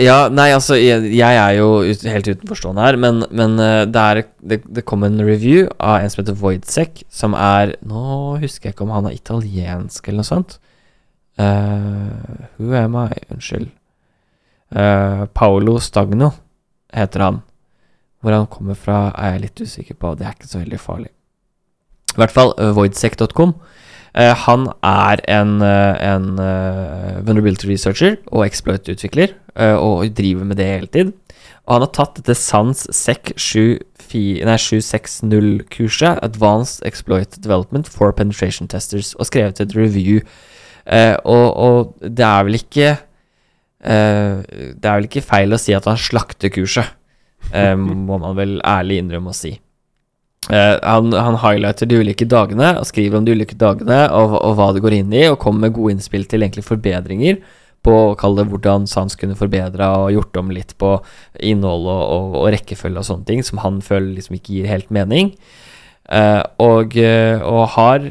Ja, 0.01 0.15
nei, 0.33 0.47
altså, 0.55 0.75
jeg, 0.79 1.11
jeg 1.13 1.37
er 1.37 1.55
jo 1.59 1.81
ut, 1.85 2.03
helt 2.09 2.29
utenforstående 2.31 2.85
her, 2.85 2.97
men, 3.01 3.21
men 3.29 3.57
eh, 3.61 3.83
det, 3.89 4.01
er, 4.01 4.21
det, 4.53 4.57
det 4.77 4.83
kom 4.87 5.05
en 5.05 5.19
review 5.21 5.67
av 5.77 6.01
en 6.01 6.11
som 6.11 6.21
heter 6.23 6.37
Voidsec, 6.39 7.03
som 7.13 7.35
er 7.37 7.75
Nå 7.85 8.37
husker 8.41 8.69
jeg 8.69 8.75
ikke 8.75 8.87
om 8.87 8.93
han 8.95 9.09
er 9.09 9.17
italiensk 9.17 10.07
eller 10.07 10.23
noe 10.23 10.29
sånt. 10.29 10.57
Uh, 11.39 12.47
who 12.57 12.73
am 12.77 12.97
I? 12.99 13.09
Unnskyld. 13.33 13.69
Uh, 14.73 15.27
Paolo 15.37 15.77
Stagno 15.81 16.31
heter 16.93 17.25
han. 17.27 17.41
Hvor 18.21 18.35
han 18.35 18.49
kommer 18.51 18.77
fra, 18.77 19.09
er 19.17 19.35
jeg 19.35 19.45
litt 19.45 19.63
usikker 19.65 19.97
på. 20.01 20.15
Det 20.17 20.27
er 20.27 20.35
ikke 20.37 20.49
så 20.49 20.61
veldig 20.61 20.81
farlig. 20.81 21.11
I 22.11 22.19
hvert 22.21 22.35
fall 22.35 22.53
voidsec.com. 22.77 23.55
Uh, 23.55 23.81
han 24.13 24.67
er 24.83 25.21
en, 25.31 25.61
uh, 25.63 25.95
en 26.03 26.39
uh, 26.39 27.21
vulnerability 27.23 27.67
researcher 27.69 28.15
og 28.27 28.45
exploit-utvikler, 28.45 29.27
og 29.55 30.15
driver 30.15 30.43
med 30.47 30.55
det 30.55 30.65
hele 30.65 30.87
tid. 30.87 31.11
Og 31.67 31.73
han 31.75 31.81
har 31.83 31.91
tatt 31.91 32.15
dette 32.21 32.35
SANS 32.39 32.87
SEC 32.95 33.35
760-kurset, 33.35 36.23
Advanced 36.23 36.85
Exploit 36.87 37.35
Development 37.43 37.83
for 37.87 38.11
Penetration 38.15 38.67
Testers, 38.71 39.11
og 39.19 39.25
skrevet 39.27 39.59
et 39.59 39.75
review. 39.75 40.23
Og, 41.27 41.57
og, 41.57 41.95
det 41.99 42.25
er 42.25 42.43
vel 42.47 42.55
ikke 42.57 42.95
Det 43.83 44.87
er 44.87 44.95
vel 44.95 45.05
ikke 45.09 45.21
feil 45.21 45.53
å 45.53 45.59
si 45.59 45.73
at 45.75 45.85
han 45.91 45.97
slakter 45.99 46.49
kurset, 46.55 46.87
må 48.07 48.17
man 48.17 48.35
vel 48.39 48.61
ærlig 48.63 48.97
innrømme 49.03 49.29
å 49.35 49.37
si. 49.37 49.59
Uh, 50.49 50.79
han, 50.81 51.13
han, 51.13 51.35
highlighter 51.37 51.85
de 51.85 51.99
ulike 52.01 52.25
dagene 52.25 52.71
og 52.79 52.87
skriver 52.89 53.19
om 53.19 53.25
de 53.27 53.35
ulike 53.37 53.53
dagene 53.61 54.07
og, 54.09 54.33
og, 54.39 54.55
hva 54.57 54.71
det 54.73 54.81
går 54.81 54.95
inn 54.97 55.11
i, 55.13 55.27
og 55.29 55.37
kommer 55.43 55.67
med 55.67 55.75
gode 55.75 55.93
innspill 55.93 56.25
til 56.25 56.41
egentlig 56.41 56.65
forbedringer 56.65 57.37
på 57.85 57.93
å 57.93 58.15
kalle 58.17 58.41
det 58.41 58.49
hvordan 58.49 58.87
Sans 58.89 59.13
kunne 59.17 59.37
forbedra 59.37 59.91
og 59.99 60.15
gjort 60.15 60.39
om 60.41 60.49
litt 60.53 60.73
på 60.81 60.95
innhold 61.45 61.85
og, 61.85 62.01
og, 62.01 62.39
og, 62.41 62.47
rekkefølge 62.55 63.03
og 63.03 63.07
sånne 63.07 63.27
ting, 63.29 63.45
som 63.45 63.61
han 63.61 63.79
føler 63.85 64.15
liksom 64.17 64.39
ikke 64.39 64.55
gir 64.57 64.69
helt 64.69 64.89
mening. 64.93 65.31
Uh, 66.09 66.41
og, 66.61 66.97
uh, 66.97 67.37
og, 67.45 67.63
har 67.77 68.09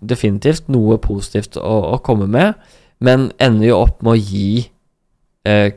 definitivt 0.00 0.72
noe 0.72 0.96
positivt 1.04 1.60
å, 1.60 1.76
å, 1.92 2.00
komme 2.04 2.28
med, 2.32 2.56
men 3.04 3.28
ender 3.42 3.72
jo 3.72 3.80
opp 3.82 4.00
med 4.04 4.16
å 4.16 4.20
gi 4.20 4.68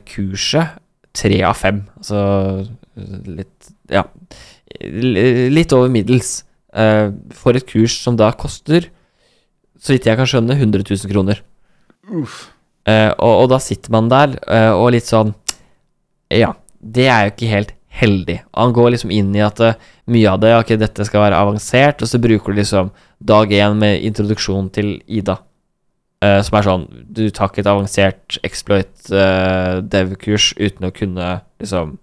kurset 0.06 0.76
tre 1.16 1.40
av 1.44 1.56
fem. 1.58 1.80
Altså 1.98 2.20
litt 3.26 3.74
Ja 3.90 4.04
litt 4.80 5.72
over 5.76 5.90
middels 5.92 6.40
uh, 6.76 7.12
for 7.34 7.56
et 7.56 7.66
kurs 7.68 7.96
som 8.02 8.18
da 8.18 8.32
koster, 8.36 8.90
så 9.78 9.94
vidt 9.94 10.08
jeg 10.08 10.18
kan 10.18 10.28
skjønne, 10.28 10.56
100 10.56 10.84
000 10.88 11.12
kroner. 11.12 11.42
Uh, 12.06 13.10
og, 13.18 13.32
og, 13.32 13.48
da 13.50 13.58
sitter 13.62 13.92
man 13.94 14.10
der 14.12 14.36
uh, 14.46 14.76
og 14.78 14.92
litt 14.94 15.08
sånn 15.08 15.32
Ja, 16.30 16.52
det 16.78 17.08
er 17.10 17.24
jo 17.26 17.32
ikke 17.32 17.50
helt 17.50 17.72
heldig. 17.96 18.36
Og 18.52 18.60
han 18.60 18.76
går 18.76 18.92
liksom 18.94 19.12
inn 19.14 19.32
i 19.34 19.42
at 19.42 19.58
mye 20.12 20.30
av 20.30 20.38
det 20.42 20.52
Ok, 20.58 20.74
dette 20.78 21.06
skal 21.08 21.24
være 21.24 21.40
avansert, 21.40 22.04
og 22.04 22.10
så 22.10 22.20
bruker 22.22 22.52
du 22.52 22.60
liksom 22.60 22.92
dag 23.18 23.50
én 23.56 23.78
med 23.80 24.04
introduksjon 24.06 24.68
til 24.70 24.98
Ida. 25.08 25.38
som 26.20 26.58
er 26.58 26.66
sånn 26.66 26.84
Du 27.08 27.24
tar 27.30 27.48
ikke 27.48 27.62
et 27.64 27.70
avansert 27.72 28.38
exploit 28.44 29.08
dev-kurs 29.08 30.52
uten 30.60 30.90
å 30.90 30.92
kunne 30.92 31.30
liksom 31.62 31.96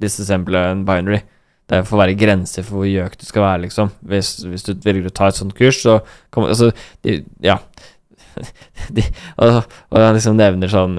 disassemble 0.00 0.62
en 0.70 0.84
binary. 0.88 1.22
Det 1.70 1.84
får 1.86 2.00
være 2.00 2.18
grenser 2.18 2.66
for 2.66 2.80
hvor 2.80 2.88
gjøk 2.90 3.14
du 3.20 3.26
skal 3.28 3.44
være, 3.44 3.64
liksom. 3.66 3.92
Hvis, 4.10 4.32
hvis 4.42 4.66
du 4.66 4.72
velger 4.82 5.10
å 5.10 5.14
ta 5.14 5.28
et 5.30 5.38
sånt 5.38 5.54
kurs, 5.58 5.78
så 5.84 6.00
kommer 6.34 6.50
Altså, 6.50 6.72
de, 7.06 7.20
ja. 7.44 7.60
de, 8.96 9.04
og, 9.36 9.60
og, 9.90 10.00
han 10.00 10.16
liksom 10.16 10.38
nevner 10.38 10.70
sånn 10.72 10.98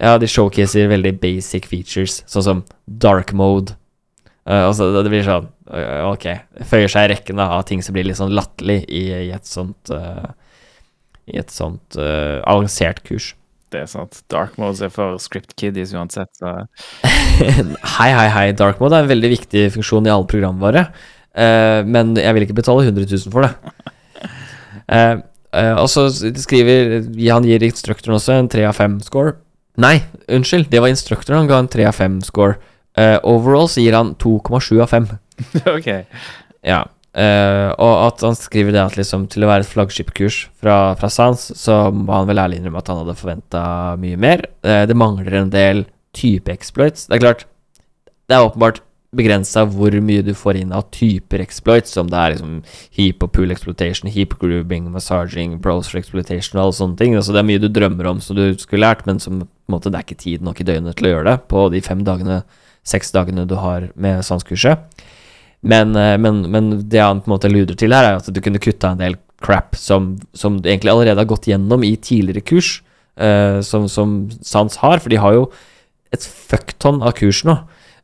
ja, 0.00 0.14
de 0.18 0.28
showcaser 0.30 0.88
veldig 0.90 1.12
basic 1.20 1.68
features, 1.68 2.22
sånn 2.30 2.46
som 2.46 2.64
dark 2.88 3.34
mode. 3.36 3.76
Uh, 4.48 4.64
altså, 4.70 4.88
det 4.96 5.10
blir 5.12 5.26
sånn 5.26 5.50
uh, 5.68 6.08
Ok, 6.08 6.24
føyer 6.66 6.88
seg 6.90 7.06
i 7.06 7.10
rekken 7.12 7.42
av 7.44 7.60
ting 7.68 7.82
som 7.84 7.92
blir 7.94 8.06
litt 8.08 8.18
sånn 8.18 8.32
latterlig 8.32 8.80
i, 8.88 9.02
i, 9.12 9.28
et 9.36 9.46
sånt 9.46 9.92
uh, 9.92 10.32
I 11.28 11.36
et 11.42 11.52
sånt 11.52 11.98
avansert 12.00 13.04
kurs. 13.06 13.34
Det 13.70 13.84
er 13.84 13.90
sant. 13.90 14.18
Dark 14.32 14.56
mode 14.58 14.82
er 14.82 14.90
for 14.92 15.18
script 15.22 15.54
kiddies 15.58 15.94
uansett, 15.94 16.30
så 16.40 16.56
Hei, 17.96 18.10
hei, 18.10 18.28
hei. 18.34 18.46
Dark 18.58 18.80
mode 18.82 18.98
er 18.98 19.06
en 19.06 19.10
veldig 19.12 19.30
viktig 19.36 19.68
funksjon 19.76 20.08
i 20.08 20.12
alle 20.12 20.26
programvare. 20.30 20.88
Uh, 21.30 21.86
men 21.86 22.16
jeg 22.18 22.34
vil 22.34 22.46
ikke 22.48 22.58
betale 22.58 22.88
100 22.88 23.06
000 23.06 23.30
for 23.30 23.46
det. 23.46 23.52
Uh, 24.90 25.22
uh, 25.60 25.76
og 25.78 25.86
så 25.92 26.08
skriver 26.10 27.06
Han 27.30 27.46
gir 27.46 27.62
instruktøren 27.62 28.18
også 28.18 28.40
en 28.40 28.50
3 28.50 28.66
av 28.72 28.78
5-score. 28.80 29.36
Nei, 29.80 30.00
unnskyld. 30.26 30.66
Det 30.72 30.82
var 30.82 30.90
instruktøren 30.90 31.44
han 31.44 31.50
ga 31.50 31.62
en 31.62 31.70
3 31.70 31.86
av 31.88 31.96
5-score. 32.02 32.58
overall 33.22 33.68
så 33.70 33.80
gir 33.80 33.94
han 33.94 34.16
2,7 34.18 34.80
av 34.82 34.90
5. 34.90 35.06
ok. 35.76 35.92
Ja. 36.66 36.82
Uh, 37.10 37.74
og 37.82 37.94
at 38.06 38.22
han 38.22 38.36
skriver 38.38 38.70
det 38.74 38.82
at 38.84 38.94
liksom 38.98 39.24
til 39.32 39.42
å 39.42 39.48
være 39.50 39.64
et 39.64 39.70
flaggskipkurs 39.72 40.44
fra, 40.62 40.76
fra 40.98 41.08
Sans, 41.10 41.48
så 41.58 41.88
må 41.90 42.12
han 42.14 42.28
vel 42.28 42.38
ærlig 42.38 42.60
innrømme 42.60 42.78
at 42.78 42.90
han 42.92 43.00
hadde 43.02 43.16
forventa 43.18 43.62
mye 43.98 44.20
mer. 44.20 44.44
Uh, 44.62 44.84
det 44.86 44.98
mangler 44.98 45.40
en 45.40 45.50
del 45.50 45.82
type 46.16 46.52
exploits. 46.52 47.08
Det 47.10 47.18
er 47.18 47.24
klart, 47.24 47.44
det 48.30 48.36
er 48.36 48.46
åpenbart 48.46 48.82
begrensa 49.16 49.64
hvor 49.66 49.94
mye 50.06 50.22
du 50.22 50.30
får 50.38 50.60
inn 50.60 50.74
av 50.74 50.86
typer 50.94 51.42
exploits, 51.42 51.90
som 51.96 52.10
det 52.10 52.18
er 52.18 52.34
liksom 52.36 52.60
heap 52.94 53.24
og 53.26 53.32
pool 53.34 53.50
exploitation, 53.50 54.10
heap 54.12 54.36
grooving, 54.38 54.86
massaging, 54.94 55.56
browser 55.62 55.98
exploitation 55.98 56.60
og 56.60 56.68
alle 56.68 56.78
sånne 56.78 57.00
ting. 57.00 57.16
Altså 57.18 57.34
det 57.34 57.42
er 57.42 57.48
mye 57.50 57.62
du 57.62 57.68
drømmer 57.74 58.10
om 58.12 58.22
som 58.22 58.38
du 58.38 58.44
skulle 58.60 58.86
lært, 58.86 59.02
men 59.10 59.18
som 59.22 59.42
måte 59.70 59.90
det 59.90 59.98
er 59.98 60.06
ikke 60.06 60.22
tid 60.22 60.46
nok 60.46 60.62
i 60.62 60.68
døgnet 60.68 60.98
til 60.98 61.10
å 61.10 61.14
gjøre 61.14 61.30
det 61.32 61.38
på 61.50 61.66
de 61.74 61.82
fem 61.82 62.04
dagene, 62.06 62.42
seks 62.86 63.10
dagene 63.14 63.48
du 63.50 63.56
har 63.58 63.90
med 63.98 64.22
Sans-kurset. 64.26 64.86
Men, 65.60 65.96
eh, 65.96 66.16
men, 66.18 66.42
men, 66.50 66.70
det 66.88 67.00
han 67.00 67.20
på 67.20 67.28
en 67.28 67.34
måte 67.34 67.50
luder 67.52 67.76
til 67.78 67.92
her, 67.92 68.06
er 68.06 68.20
at 68.20 68.30
du 68.32 68.40
kunne 68.40 68.62
kutta 68.62 68.94
en 68.94 69.02
del 69.02 69.18
crap 69.44 69.76
som, 69.76 70.14
som, 70.36 70.58
du 70.60 70.68
egentlig 70.68 70.92
allerede 70.92 71.20
har 71.20 71.28
gått 71.28 71.48
gjennom 71.48 71.84
i 71.84 71.94
tidligere 71.96 72.44
kurs, 72.44 72.80
uh, 73.20 73.60
som, 73.64 73.86
som, 73.88 74.16
Sans 74.44 74.80
har. 74.82 75.00
For 75.00 75.12
de 75.12 75.20
har 75.20 75.36
jo 75.36 75.46
et 76.12 76.24
fucktonn 76.24 77.00
av 77.04 77.14
kurs 77.16 77.42
nå, 77.48 77.56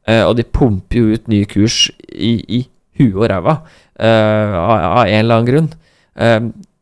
uh, 0.09 0.23
og 0.23 0.37
de 0.39 0.47
pumper 0.49 1.01
jo 1.01 1.17
ut 1.17 1.29
nye 1.33 1.49
kurs 1.49 1.91
i, 2.09 2.39
i 2.49 2.63
huet 2.97 3.19
og 3.19 3.29
ræva 3.33 3.59
uh, 3.61 4.57
av, 4.57 5.03
en 5.05 5.19
eller 5.19 5.37
annen 5.37 5.51
grunn. 5.51 5.69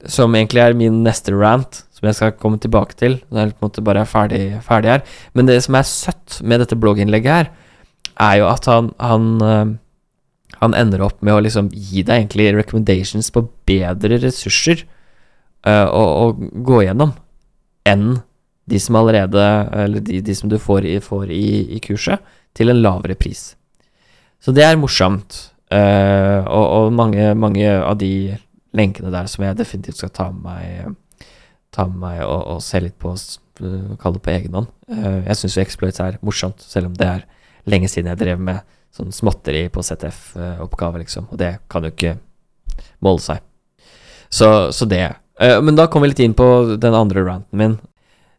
som 0.06 0.34
egentlig 0.36 0.60
er 0.62 0.76
min 0.78 1.00
neste 1.02 1.32
rant, 1.34 1.80
som 1.90 2.06
jeg 2.06 2.14
skal 2.14 2.36
komme 2.38 2.60
tilbake 2.62 2.94
til 2.94 3.16
når 3.32 3.40
jeg 3.40 3.54
på 3.54 3.58
en 3.58 3.66
måte 3.66 3.82
bare 3.82 4.04
er 4.04 4.10
ferdig, 4.10 4.42
ferdig 4.62 4.92
her. 4.92 5.02
Men 5.34 5.48
det 5.50 5.56
som 5.64 5.74
er 5.74 5.88
søtt 5.88 6.38
med 6.42 6.62
dette 6.62 6.78
blogginnlegget 6.78 7.32
her, 7.32 7.50
er 8.22 8.36
jo 8.38 8.46
at 8.46 8.68
han, 8.70 8.92
han 9.02 9.80
han 10.60 10.74
ender 10.74 11.02
opp 11.06 11.22
med 11.24 11.34
å 11.34 11.42
liksom 11.44 11.70
gi 11.72 12.04
deg 12.06 12.24
egentlig 12.24 12.52
recommendations 12.56 13.30
på 13.34 13.44
bedre 13.68 14.18
ressurser 14.22 14.84
uh, 15.66 15.88
å, 15.88 16.04
å, 16.04 16.26
gå 16.64 16.84
gjennom 16.84 17.14
enn 17.88 18.20
de 18.64 18.78
som 18.80 18.96
allerede 18.96 19.42
Eller 19.76 20.00
de, 20.00 20.22
de 20.24 20.34
som 20.34 20.48
du 20.48 20.56
får, 20.56 20.86
i, 20.88 20.96
får 21.04 21.28
i, 21.28 21.76
i, 21.76 21.80
kurset, 21.84 22.22
til 22.56 22.72
en 22.72 22.80
lavere 22.80 23.16
pris. 23.18 23.50
Så 24.40 24.54
det 24.56 24.64
er 24.64 24.78
morsomt. 24.80 25.36
Uh, 25.68 26.40
og, 26.48 26.64
og 26.64 26.94
mange, 26.96 27.26
mange, 27.36 27.66
av 27.68 27.98
de 28.00 28.36
lenkene 28.76 29.12
der 29.12 29.28
som 29.28 29.44
jeg 29.44 29.58
definitivt 29.58 30.00
skal 30.00 30.12
ta 30.16 30.30
med 30.32 30.46
meg, 30.46 31.28
ta 31.74 31.84
med 31.90 32.00
meg 32.06 32.22
og, 32.24 32.40
og, 32.54 32.62
se 32.64 32.80
litt 32.84 32.96
på, 33.00 33.12
kalle 33.60 34.16
det 34.16 34.24
på 34.24 34.32
egen 34.32 34.56
hånd. 34.56 34.72
Uh, 34.88 35.20
jeg 35.26 35.40
syns 35.42 35.58
jo 35.58 35.64
Exploits 35.64 36.00
er 36.04 36.20
morsomt, 36.24 36.64
selv 36.64 36.88
om 36.88 36.96
det 36.96 37.10
er 37.10 37.28
lenge 37.68 37.90
siden 37.90 38.12
jeg 38.12 38.22
drev 38.22 38.40
med 38.48 38.64
sånn 38.94 39.14
småtteri 39.14 39.66
på 39.74 39.82
ZF-oppgave, 39.82 41.02
liksom. 41.02 41.26
Og 41.32 41.40
det 41.40 41.56
kan 41.70 41.86
jo 41.86 41.90
ikke 41.94 42.14
måle 43.04 43.22
seg. 43.22 43.42
Så, 44.30 44.48
så 44.74 44.86
det. 44.90 45.06
Uh, 45.40 45.58
men 45.64 45.78
da 45.78 45.88
kom 45.90 46.04
vi 46.04 46.12
litt 46.12 46.22
inn 46.22 46.36
på 46.36 46.48
den 46.80 46.96
andre 46.96 47.24
ranten 47.26 47.60
min. 47.60 47.76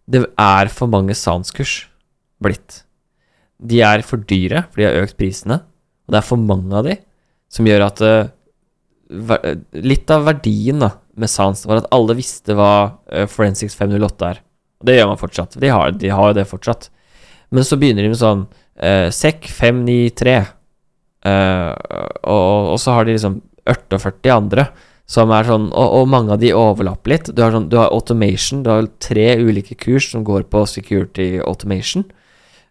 Det 0.08 0.24
er 0.40 0.72
for 0.72 0.92
mange 0.92 1.16
SANS-kurs 1.18 1.86
blitt. 2.44 2.84
De 3.58 3.82
er 3.84 4.04
for 4.06 4.22
dyre, 4.22 4.66
for 4.70 4.82
de 4.82 4.88
har 4.88 5.04
økt 5.04 5.18
prisene. 5.20 5.62
Og 6.06 6.14
det 6.14 6.22
er 6.22 6.28
for 6.28 6.42
mange 6.42 6.76
av 6.78 6.88
de, 6.88 6.98
som 7.52 7.68
gjør 7.68 7.88
at 7.90 8.04
uh, 8.06 8.26
Litt 9.86 10.10
av 10.10 10.24
verdien 10.26 10.80
da, 10.82 10.88
med 11.14 11.30
Sans, 11.30 11.60
var 11.70 11.78
at 11.78 11.92
alle 11.94 12.16
visste 12.18 12.56
hva 12.58 12.70
eh, 13.06 13.28
Forensics 13.30 13.76
508 13.78 14.32
er. 14.32 14.40
Og 14.82 14.88
det 14.90 14.96
gjør 14.96 15.12
man 15.12 15.20
fortsatt. 15.22 15.58
De 15.62 15.70
har 15.70 15.92
jo 15.94 16.34
det 16.34 16.48
fortsatt. 16.50 16.88
Men 17.54 17.68
så 17.68 17.78
begynner 17.78 18.02
de 18.02 18.10
med 18.10 18.18
sånn 18.18 18.48
uh, 18.82 19.08
sekk 19.14 19.48
593, 19.52 20.36
uh, 21.28 21.72
og, 22.24 22.74
og 22.74 22.82
så 22.82 22.98
har 22.98 23.08
de 23.08 23.16
liksom 23.18 23.40
48 23.70 24.36
andre. 24.36 24.70
Som 25.06 25.30
er 25.30 25.46
sånn, 25.46 25.68
og, 25.70 26.00
og 26.00 26.08
mange 26.10 26.34
av 26.34 26.40
de 26.42 26.50
overlapper 26.58 27.12
litt. 27.12 27.28
Du 27.38 27.44
har, 27.44 27.52
sånn, 27.54 27.68
du 27.70 27.76
har 27.78 27.92
automation. 27.94 28.64
Du 28.66 28.72
har 28.72 28.88
tre 28.98 29.36
ulike 29.38 29.78
kurs 29.78 30.08
som 30.10 30.24
går 30.26 30.48
på 30.50 30.64
security 30.66 31.36
automation. 31.46 32.08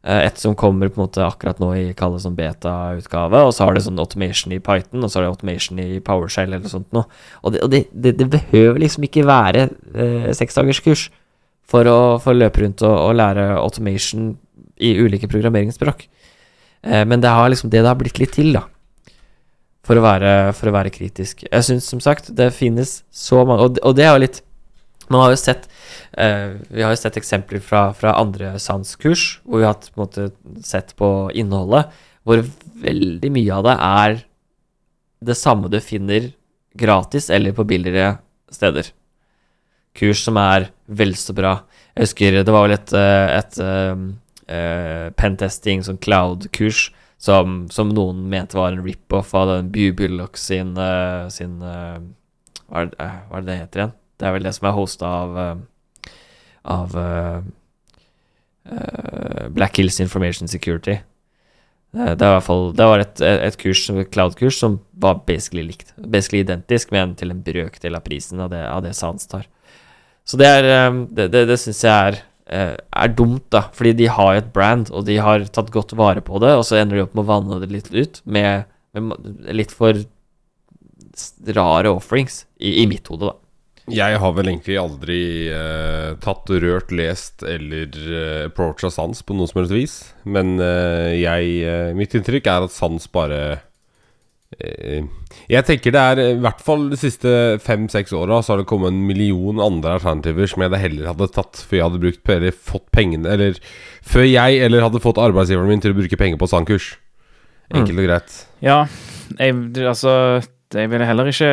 Eh, 0.05 0.27
et 0.27 0.41
som 0.41 0.57
kommer 0.59 0.91
på 0.93 1.01
en 1.01 1.07
måte 1.07 1.25
akkurat 1.25 1.61
nå 1.63 1.71
i 1.79 1.85
kalles 1.97 2.27
sånn 2.27 2.37
beta-utgave, 2.37 3.41
og 3.47 3.55
så 3.57 3.65
har 3.65 3.77
det 3.77 3.87
sånn 3.87 4.01
automation 4.03 4.53
i 4.53 4.61
Python, 4.61 5.01
og 5.01 5.09
så 5.09 5.19
har 5.19 5.25
det 5.25 5.33
automation 5.33 5.81
i 5.81 6.01
PowerShell 6.05 6.53
eller 6.53 6.69
sånt 6.69 6.91
noe. 6.93 7.09
Og 7.41 7.55
det, 7.55 7.63
og 7.65 7.73
det, 7.73 7.85
det, 7.91 8.13
det 8.21 8.29
behøver 8.35 8.83
liksom 8.85 9.07
ikke 9.09 9.25
være 9.31 9.69
eh, 9.95 10.29
seksdagerskurs 10.37 11.07
for 11.65 11.89
å, 11.89 11.99
for 12.21 12.35
å 12.35 12.43
løpe 12.43 12.61
rundt 12.61 12.85
og, 12.85 12.93
og, 12.93 13.15
lære 13.17 13.47
automation 13.57 14.35
i 14.85 14.95
ulike 15.01 15.30
programmeringsspråk. 15.30 16.07
Eh, 16.85 17.05
men 17.09 17.22
det 17.24 17.32
har 17.32 17.51
liksom 17.51 17.72
det 17.72 17.82
det 17.82 17.91
har 17.91 18.01
blitt 18.01 18.20
litt 18.20 18.35
til, 18.37 18.53
da. 18.57 18.66
For 19.85 20.01
å 20.01 20.05
være, 20.05 20.32
for 20.57 20.70
å 20.70 20.76
være 20.76 20.93
kritisk. 20.93 21.45
Jeg 21.45 21.66
syns 21.66 21.89
som 21.91 22.01
sagt 22.01 22.32
det 22.37 22.55
finnes 22.57 23.03
så 23.12 23.43
mange 23.45 23.66
Og, 23.66 23.80
og 23.85 23.93
det 23.99 24.07
er 24.07 24.14
jo 24.14 24.22
litt 24.22 24.39
Man 25.12 25.20
har 25.20 25.35
jo 25.35 25.41
sett 25.43 25.68
Uh, 26.14 26.62
vi 26.70 26.82
har 26.85 26.93
jo 26.93 26.99
sett 27.01 27.16
eksempler 27.18 27.59
fra, 27.59 27.89
fra 27.91 28.12
andre 28.20 28.53
sanskurs 28.62 29.41
hvor 29.43 29.59
vi 29.59 29.66
har 29.66 29.74
på 29.82 29.97
en 29.97 30.03
måte, 30.05 30.26
sett 30.62 30.93
på 30.95 31.09
innholdet, 31.35 31.91
hvor 32.22 32.45
veldig 32.85 33.30
mye 33.35 33.57
av 33.57 33.64
det 33.66 33.74
er 33.89 34.14
det 35.26 35.37
samme 35.39 35.70
du 35.72 35.80
finner 35.82 36.28
gratis 36.78 37.30
eller 37.35 37.55
på 37.57 37.66
billigere 37.66 38.20
steder. 38.55 38.93
Kurs 39.99 40.22
som 40.26 40.39
er 40.39 40.68
vel 40.87 41.16
så 41.18 41.35
bra. 41.35 41.57
Jeg 41.95 42.09
husker 42.09 42.39
det 42.43 42.55
var 42.55 42.68
vel 42.68 42.76
et, 42.76 42.95
eh, 42.95 43.35
et, 43.41 43.59
et 43.59 44.14
uh, 44.51 45.11
pentesting, 45.19 45.85
sånn 45.87 46.01
cloud-kurs, 46.05 46.89
som, 47.25 47.65
som, 47.73 47.93
noen 47.95 48.25
mente 48.29 48.59
var 48.59 48.75
en 48.75 48.85
rip-off 48.85 49.33
av 49.39 49.49
den 49.49 49.71
Bubullock 49.73 50.37
sin, 50.41 50.75
uh, 50.77 51.31
sin 51.33 51.61
uh, 51.63 52.01
hva, 52.69 52.85
er 52.85 52.91
det, 52.91 52.99
hva, 52.99 53.39
er 53.39 53.45
det, 53.45 53.49
det 53.49 53.61
heter 53.63 53.83
igjen? 53.83 53.95
Det 54.19 54.29
er 54.29 54.37
vel 54.37 54.49
det 54.49 54.55
som 54.57 54.69
er 54.69 54.77
hosta 54.77 55.15
av 55.23 55.39
av 56.65 56.95
Black 59.53 59.77
Hills 59.77 59.99
Information 60.01 60.49
Security. 60.49 60.95
Det, 61.95 62.27
var, 62.27 62.41
fall, 62.41 62.73
det 62.75 62.87
var 62.89 63.03
et, 63.03 63.21
et 63.23 63.57
kurs, 63.61 63.85
cloud-kurs 64.11 64.57
som 64.59 64.79
var 64.99 65.21
basically 65.29 65.63
likt. 65.63 65.93
Basically 65.95 66.41
identisk, 66.43 66.91
men 66.91 67.13
til 67.15 67.31
en 67.31 67.43
brøkdel 67.45 67.95
av 67.95 68.03
prisen 68.03 68.41
av 68.43 68.49
det, 68.51 68.63
av 68.67 68.81
det 68.83 68.95
Sans 68.99 69.29
tar. 69.31 69.45
Så 70.27 70.41
det 70.41 70.49
er 70.49 70.65
Det, 71.11 71.29
det, 71.29 71.45
det 71.53 71.59
syns 71.61 71.85
jeg 71.85 71.93
er, 71.93 72.19
er 72.55 73.15
dumt, 73.17 73.47
da. 73.55 73.67
Fordi 73.75 73.95
de 73.99 74.11
har 74.13 74.39
et 74.39 74.51
brand, 74.55 74.91
og 74.95 75.07
de 75.09 75.19
har 75.23 75.47
tatt 75.55 75.73
godt 75.75 75.97
vare 75.99 76.25
på 76.25 76.41
det, 76.43 76.55
og 76.59 76.67
så 76.69 76.81
ender 76.81 77.01
de 77.01 77.07
opp 77.07 77.17
med 77.17 77.25
å 77.25 77.31
vanne 77.33 77.61
det 77.63 77.71
litt 77.73 77.91
ut 77.95 78.21
med, 78.25 78.69
med 78.95 79.55
litt 79.55 79.75
for 79.75 80.05
rare 81.55 81.91
offerings, 81.95 82.45
i, 82.59 82.83
i 82.83 82.87
mitt 82.91 83.09
hode, 83.11 83.31
da. 83.31 83.39
Jeg 83.93 84.17
har 84.17 84.31
vel 84.33 84.49
egentlig 84.49 84.79
aldri 84.81 85.21
uh, 85.53 86.17
tatt, 86.25 86.49
rørt, 86.49 86.93
lest 86.95 87.45
eller 87.45 87.93
uh, 87.93 88.47
approacha 88.47 88.89
Sans 88.89 89.21
på 89.21 89.37
noe 89.37 89.51
som 89.51 89.61
helst 89.61 89.75
vis. 89.77 89.97
Men 90.25 90.57
uh, 90.57 91.13
jeg 91.13 91.93
Mitt 91.99 92.17
inntrykk 92.17 92.49
er 92.49 92.65
at 92.65 92.73
Sans 92.73 93.05
bare 93.13 93.43
Jeg 94.59 95.67
tenker 95.67 95.95
det 95.95 96.01
er 96.01 96.21
i 96.23 96.41
hvert 96.43 96.61
fall 96.63 96.87
de 96.93 96.99
siste 97.01 97.31
fem-seks 97.65 98.15
åra 98.17 98.41
så 98.43 98.55
har 98.55 98.63
det 98.63 98.69
kommet 98.71 98.93
en 98.93 99.03
million 99.09 99.61
andre 99.63 99.97
alternativer 99.99 100.51
som 100.51 100.65
jeg 100.65 100.73
det 100.75 100.83
heller 100.83 101.11
hadde 101.11 101.31
tatt 101.35 101.63
før 101.65 101.79
jeg 101.79 101.87
hadde 101.89 102.03
brukt 102.05 102.35
eller 102.37 102.55
fått 102.55 102.87
pengene 102.95 103.33
Eller 103.35 103.59
før 104.07 104.27
jeg 104.29 104.61
eller 104.67 104.87
hadde 104.87 105.03
fått 105.03 105.21
arbeidsgiveren 105.23 105.73
min 105.73 105.85
til 105.85 105.95
å 105.95 105.99
bruke 105.99 106.21
penger 106.21 106.41
på 106.41 106.51
Sandkurs. 106.51 106.95
Enkelt 107.75 107.99
og 107.99 108.07
greit. 108.07 108.35
Ja, 108.63 108.83
jeg, 109.41 109.57
altså 109.83 110.43
jeg 110.75 110.91
ville 110.91 111.07
heller 111.07 111.29
ikke 111.31 111.51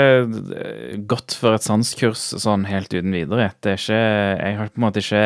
eh, 0.58 0.98
gått 1.10 1.36
for 1.38 1.56
et 1.56 1.66
sanskurs 1.66 2.24
sånn 2.42 2.66
helt 2.70 2.92
uten 2.94 3.14
videre. 3.14 3.52
Det 3.62 3.76
er 3.76 3.80
ikke 3.80 4.02
Jeg 4.02 4.58
har 4.60 4.72
på 4.72 4.82
en 4.82 4.86
måte 4.88 5.04
ikke 5.04 5.24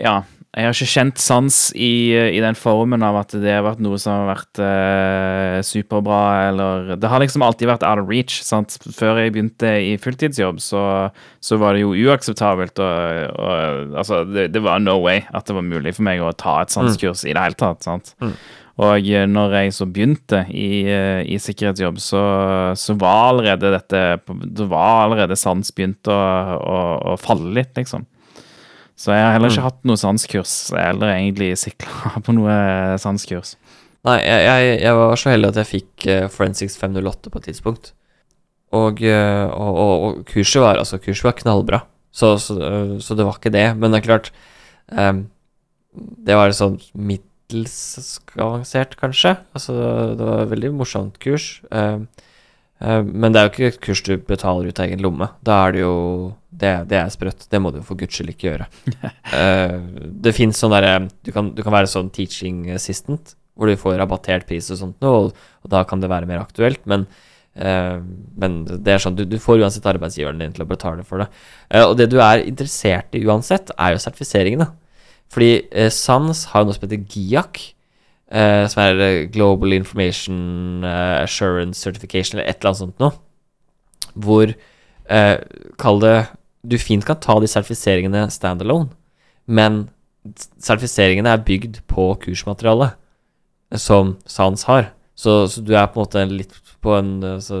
Ja. 0.00 0.16
Jeg 0.54 0.68
har 0.68 0.76
ikke 0.76 0.86
kjent 0.86 1.18
sans 1.18 1.56
i, 1.74 2.14
i 2.14 2.40
den 2.42 2.54
formen 2.54 3.02
av 3.02 3.16
at 3.24 3.32
det 3.42 3.50
har 3.50 3.64
vært 3.66 3.80
noe 3.82 3.98
som 3.98 4.20
har 4.20 4.28
vært 4.28 4.60
eh, 4.62 5.58
superbra, 5.66 6.20
eller 6.52 6.92
Det 7.00 7.10
har 7.10 7.22
liksom 7.24 7.42
alltid 7.42 7.72
vært 7.72 7.86
out 7.86 8.04
of 8.04 8.10
reach. 8.10 8.38
sant? 8.46 8.76
Før 8.94 9.18
jeg 9.18 9.34
begynte 9.34 9.72
i 9.82 9.96
fulltidsjobb, 9.98 10.62
så, 10.62 10.84
så 11.42 11.58
var 11.58 11.74
det 11.74 11.82
jo 11.82 11.96
uakseptabelt. 12.06 12.78
Og, 12.78 13.34
og 13.34 13.98
altså, 13.98 14.22
det, 14.30 14.52
det, 14.54 14.62
var 14.62 14.82
no 14.84 15.00
way 15.02 15.24
at 15.34 15.50
det 15.50 15.58
var 15.58 15.66
mulig 15.66 15.96
for 15.98 16.06
meg 16.06 16.22
å 16.22 16.30
ta 16.38 16.60
et 16.62 16.74
sanskurs 16.74 17.24
mm. 17.24 17.30
i 17.32 17.34
det 17.34 17.48
hele 17.48 17.60
tatt. 17.64 17.82
sant? 17.88 18.14
Mm. 18.22 18.36
Og 18.82 19.06
eh, 19.06 19.26
når 19.30 19.58
jeg 19.58 19.74
så 19.76 19.86
begynte 19.86 20.44
i, 20.50 20.86
eh, 20.90 21.20
i 21.30 21.38
sikkerhetsjobb, 21.42 22.00
så, 22.02 22.22
så, 22.78 22.96
var 22.98 23.30
allerede 23.30 23.70
dette 23.74 24.02
Det 24.26 24.66
var 24.70 25.04
allerede 25.04 25.38
sans 25.38 25.70
begynt 25.74 26.10
å, 26.10 26.18
å, 26.58 26.80
å, 27.12 27.16
falle 27.20 27.54
litt, 27.54 27.74
liksom. 27.78 28.06
Så 28.94 29.10
jeg 29.10 29.24
har 29.24 29.34
heller 29.34 29.50
ikke 29.50 29.64
mm. 29.64 29.68
hatt 29.68 29.88
noe 29.90 29.98
sanskurs, 29.98 30.54
eller 30.78 31.16
egentlig 31.16 31.50
sikla 31.58 32.14
på 32.24 32.34
noe 32.36 32.54
sanskurs. 33.02 33.56
Nei, 34.04 34.18
jeg, 34.20 34.40
jeg, 34.44 34.72
jeg, 34.84 34.96
var 35.00 35.18
så 35.18 35.32
heldig 35.32 35.50
at 35.50 35.60
jeg 35.62 35.70
fikk 35.70 36.06
uh, 36.12 36.24
Forensics 36.32 36.76
508 36.78 37.32
på 37.32 37.40
et 37.40 37.46
tidspunkt. 37.48 37.94
Og, 38.74 39.00
uh, 39.00 39.46
og, 39.48 39.70
og, 39.70 39.94
og, 40.08 40.18
kurset 40.28 40.62
var 40.62 40.80
altså 40.80 41.00
kurset 41.00 41.28
var 41.28 41.38
knallbra, 41.38 41.80
så, 42.14 42.34
så, 42.42 42.58
uh, 42.58 42.96
så, 43.02 43.16
det 43.16 43.26
var 43.26 43.38
ikke 43.40 43.54
det. 43.54 43.68
Men 43.80 43.94
det 43.94 44.02
er 44.02 44.08
klart 44.08 44.30
um, 44.92 45.24
Det 46.26 46.36
var 46.36 46.52
sånn 46.54 46.76
middels 46.94 48.20
avansert, 48.36 48.94
kanskje. 49.00 49.36
Altså, 49.56 49.74
det 50.18 50.28
var 50.28 50.44
et 50.44 50.52
veldig 50.52 50.74
morsomt 50.76 51.18
kurs. 51.22 51.48
Uh, 51.72 52.04
uh, 52.84 53.00
men 53.02 53.32
det 53.32 53.40
er 53.40 53.48
jo 53.48 53.54
ikke 53.54 53.72
et 53.72 53.82
kurs 53.88 54.04
du 54.04 54.14
betaler 54.20 54.68
ut 54.68 54.84
av 54.84 54.90
egen 54.90 55.02
lomme. 55.02 55.32
Da 55.46 55.62
er 55.64 55.74
det 55.78 55.86
jo 55.86 55.96
Det, 56.54 56.72
det 56.90 56.98
er 57.00 57.12
sprøtt. 57.12 57.46
Det 57.50 57.60
må 57.62 57.72
du 57.74 57.80
for 57.82 57.98
guds 57.98 58.14
skyld 58.14 58.30
ikke 58.34 58.48
gjøre. 58.50 58.68
uh, 59.34 59.78
det 60.24 60.34
fins 60.36 60.60
sånn 60.62 60.74
derre 60.74 60.96
du, 61.08 61.30
du, 61.30 61.62
kan 61.62 61.74
være 61.74 61.90
sånn 61.90 62.12
teaching 62.14 62.68
assistant, 62.74 63.34
hvor 63.54 63.70
du 63.70 63.78
får 63.78 63.98
rabattert 64.00 64.46
pris 64.48 64.70
og 64.74 64.80
sånt 64.80 65.06
og, 65.06 65.32
og, 65.34 65.70
da 65.70 65.84
kan 65.88 66.02
det 66.02 66.10
være 66.12 66.30
mer 66.30 66.44
aktuelt. 66.44 66.84
Men 66.90 67.08
men 67.54 68.54
det 68.66 68.90
er 68.90 68.98
sånn, 68.98 69.14
du, 69.14 69.20
du, 69.30 69.36
får 69.38 69.60
uansett 69.62 69.84
arbeidsgiveren 69.86 70.40
din 70.42 70.50
til 70.56 70.64
å 70.64 70.66
betale 70.66 71.04
for 71.06 71.22
det. 71.22 71.28
og 71.86 71.92
det 72.00 72.08
du 72.10 72.16
er 72.18 72.40
interessert 72.42 73.14
i 73.14 73.20
uansett, 73.22 73.70
er 73.78 73.92
jo 73.94 74.00
sertifiseringene. 74.02 74.66
Fordi 75.34 75.54
eh, 75.72 75.90
SANS 75.90 76.48
har 76.52 76.66
noe 76.66 76.76
som 76.76 76.86
heter 76.86 77.02
GIAC, 77.10 77.60
eh, 78.30 78.64
som 78.70 78.82
er 78.84 79.02
eh, 79.02 79.24
Global 79.34 79.74
Information 79.76 80.84
eh, 80.86 81.24
Assurance 81.24 81.80
Certification, 81.80 82.38
eller 82.38 82.50
et 82.50 82.60
eller 82.60 82.72
annet 82.72 82.82
sånt 82.82 83.02
noe, 83.02 83.14
hvor 84.14 84.52
eh, 84.52 85.36
Kall 85.80 86.02
det 86.04 86.16
Du 86.64 86.78
fint 86.80 87.04
kan 87.04 87.20
ta 87.20 87.36
de 87.40 87.48
sertifiseringene 87.50 88.26
standalone, 88.32 88.88
men 89.44 89.84
sertifiseringene 90.56 91.34
er 91.34 91.44
bygd 91.44 91.82
på 91.90 92.08
kursmaterialet 92.22 92.96
som 93.80 94.16
SANS 94.26 94.64
har. 94.70 94.92
Så, 95.14 95.44
så, 95.48 95.60
du 95.60 95.74
er 95.76 95.86
på 95.92 96.00
en 96.00 96.06
måte 96.06 96.24
litt 96.30 96.56
på 96.82 96.96
en 96.96 97.12
så, 97.40 97.60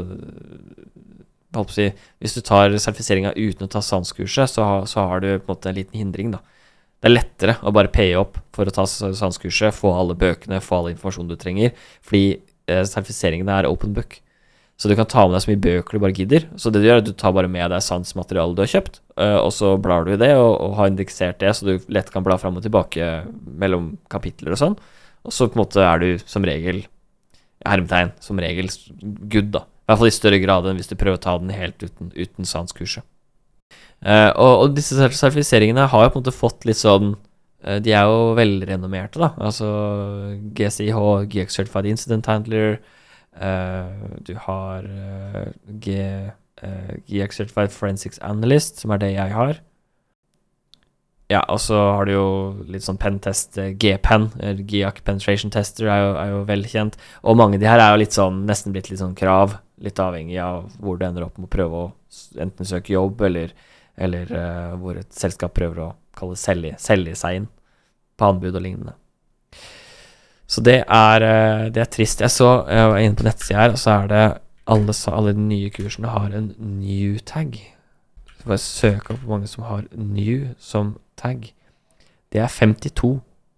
si, 1.70 1.86
Hvis 2.18 2.34
du 2.34 2.40
tar 2.42 2.72
sertifiseringa 2.72 3.34
uten 3.36 3.68
å 3.68 3.70
ta 3.70 3.82
SANS-kurset, 3.84 4.50
så, 4.50 4.64
så, 4.90 5.06
har 5.06 5.22
du 5.22 5.28
på 5.36 5.44
en 5.44 5.52
måte 5.54 5.70
en 5.70 5.78
liten 5.78 6.00
hindring, 6.00 6.32
da. 6.34 6.42
Det 6.98 7.10
er 7.10 7.18
lettere 7.18 7.54
å 7.60 7.72
bare 7.74 7.92
paye 7.92 8.16
opp 8.16 8.40
for 8.56 8.66
å 8.66 8.74
ta 8.74 8.86
SANS-kurset, 8.88 9.76
få 9.76 9.92
alle 9.92 10.16
bøkene, 10.18 10.62
få 10.64 10.80
all 10.80 10.92
informasjonen 10.94 11.30
du 11.30 11.36
trenger, 11.38 11.74
fordi 12.02 12.38
eh, 12.66 12.82
sertifiseringene 12.88 13.60
er 13.60 13.68
open 13.68 13.92
book. 13.96 14.18
Så 14.74 14.90
du 14.90 14.96
kan 14.98 15.06
ta 15.06 15.22
med 15.26 15.36
deg 15.36 15.44
så 15.44 15.50
mye 15.52 15.62
bøker 15.62 15.96
du 15.96 16.02
bare 16.02 16.16
gidder. 16.16 16.48
Så 16.58 16.72
det 16.72 16.82
du 16.82 16.88
gjør, 16.88 16.98
er 16.98 17.04
at 17.04 17.10
du 17.10 17.14
tar 17.18 17.34
bare 17.36 17.50
med 17.50 17.70
deg 17.70 17.84
sansmaterialet 17.84 18.58
du 18.58 18.64
har 18.64 18.72
kjøpt, 18.72 18.98
uh, 19.20 19.38
og 19.38 19.52
så 19.54 19.74
blar 19.80 20.06
du 20.06 20.14
i 20.14 20.18
det 20.20 20.32
og, 20.34 20.50
og, 20.58 20.74
har 20.80 20.90
indeksert 20.90 21.38
det, 21.42 21.52
så 21.54 21.68
du 21.68 21.92
lett 21.94 22.10
kan 22.12 22.26
bla 22.26 22.36
fram 22.40 22.58
og 22.58 22.64
tilbake 22.64 23.12
mellom 23.62 23.92
kapitler 24.12 24.56
og 24.56 24.60
sånn. 24.60 24.76
Og 25.24 25.32
så 25.32 25.46
på 25.48 25.56
en 25.56 25.62
måte 25.62 25.84
er 25.84 26.02
du 26.02 26.26
som 26.26 26.44
regel 26.44 26.82
hermetegn, 27.64 28.12
som 28.20 28.40
regel 28.42 28.68
good, 29.30 29.54
da. 29.54 29.64
I 29.64 29.92
hvert 29.92 30.00
fall 30.00 30.10
i 30.10 30.16
større 30.16 30.40
grad 30.42 30.66
enn 30.68 30.80
hvis 30.80 30.90
du 30.90 30.96
prøver 30.98 31.20
å 31.20 31.22
ta 31.22 31.36
den 31.40 31.52
helt 31.54 31.80
uten, 31.84 32.10
uten 32.16 32.48
sanskurset. 32.48 33.06
Uh, 34.04 34.32
og, 34.36 34.50
og, 34.50 34.74
disse 34.76 34.98
sertifiseringene 34.98 35.86
har 35.88 36.02
jo 36.04 36.10
på 36.12 36.18
en 36.18 36.24
måte 36.24 36.34
fått 36.34 36.66
litt 36.68 36.76
sånn 36.76 37.14
uh, 37.14 37.78
De 37.80 37.94
er 37.94 38.04
jo 38.10 38.34
velrenommerte, 38.36 39.22
da. 39.22 39.30
Altså 39.38 39.70
GCIH, 40.58 40.98
GX 41.32 41.56
Certified 41.60 41.88
Incident 41.88 42.28
Handler. 42.28 42.80
Uh, 43.34 44.18
du 44.22 44.34
har 44.38 44.86
G, 45.82 45.94
GX 47.10 47.40
Certified 47.40 47.72
Forensics 47.74 48.20
Analyst, 48.22 48.78
som 48.80 48.94
er 48.94 49.02
det 49.02 49.14
jeg 49.16 49.34
har. 49.34 49.60
ja, 51.32 51.40
og 51.48 51.58
så 51.60 51.76
har 51.96 52.06
du 52.06 52.12
jo 52.12 52.26
litt 52.68 52.84
sånn 52.84 53.00
pentest, 53.00 53.56
eh, 53.58 53.72
G-pen, 53.80 54.28
GIAC 54.68 55.00
Penetration 55.06 55.52
Tester, 55.54 55.88
er 55.88 56.02
jo, 56.02 56.10
er 56.20 56.32
jo 56.34 56.40
velkjent. 56.48 56.98
Og 57.24 57.38
mange 57.40 57.58
av 57.58 57.64
de 57.64 57.70
her 57.70 57.80
er 57.82 57.94
jo 57.94 58.00
litt 58.02 58.16
sånn, 58.16 58.42
nesten 58.48 58.74
blitt 58.74 58.90
litt 58.90 59.00
sånn 59.00 59.16
krav, 59.18 59.56
litt 59.82 60.00
avhengig 60.00 60.38
av 60.42 60.68
hvor 60.78 61.00
du 61.00 61.06
ender 61.06 61.26
opp 61.26 61.38
med 61.40 61.48
å 61.48 61.54
prøve 61.54 61.80
å 61.80 61.92
enten 62.44 62.68
søke 62.68 62.94
jobb, 62.94 63.24
eller, 63.26 63.54
eller 63.96 64.30
uh, 64.30 64.74
hvor 64.78 65.00
et 65.00 65.10
selskap 65.16 65.56
prøver 65.56 65.80
å 65.82 65.92
kalle 66.14 66.36
selge, 66.38 66.76
selge 66.82 67.16
seg 67.18 67.40
inn 67.40 67.48
på 68.14 68.28
anbud 68.28 68.54
og 68.54 68.62
lignende. 68.62 68.94
Så 70.46 70.60
det 70.60 70.82
er, 70.82 71.24
eh, 71.24 71.68
det 71.72 71.80
er 71.82 71.90
trist. 71.90 72.20
Jeg 72.20 72.30
så, 72.30 72.64
jeg 72.68 72.90
var 72.90 72.98
inne 72.98 73.16
på 73.16 73.26
nettsida 73.26 73.60
her, 73.60 73.76
og 73.76 73.78
så 73.80 73.90
er 73.90 74.10
det 74.12 74.24
alle, 74.66 74.94
alle 75.12 75.32
de 75.32 75.40
nye 75.40 75.70
kursene 75.70 76.12
har 76.12 76.34
en 76.36 76.54
new 76.58 77.18
tag. 77.18 77.56
Så 78.38 78.48
bare 78.48 78.58
søke 78.58 79.14
opp 79.14 79.24
mange 79.28 79.48
som 79.48 79.64
har 79.64 79.86
new 79.92 80.50
som 80.58 80.98
tag. 81.16 81.52
Det 82.32 82.42
er 82.42 82.48
52. 82.48 83.14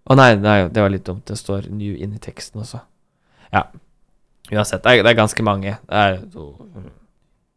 Å 0.06 0.14
nei, 0.14 0.36
nei, 0.38 0.68
det 0.70 0.82
var 0.82 0.92
litt 0.92 1.06
dumt. 1.06 1.26
Det 1.26 1.38
står 1.38 1.66
new 1.74 1.96
inn 1.96 2.14
i 2.14 2.22
teksten 2.22 2.62
også. 2.62 2.82
Ja. 3.52 3.66
Uansett, 4.52 4.84
det 4.84 4.92
er, 4.92 5.02
det 5.02 5.10
er 5.10 5.18
ganske 5.18 5.42
mange. 5.42 5.78
Det 5.88 6.02
er 6.04 6.20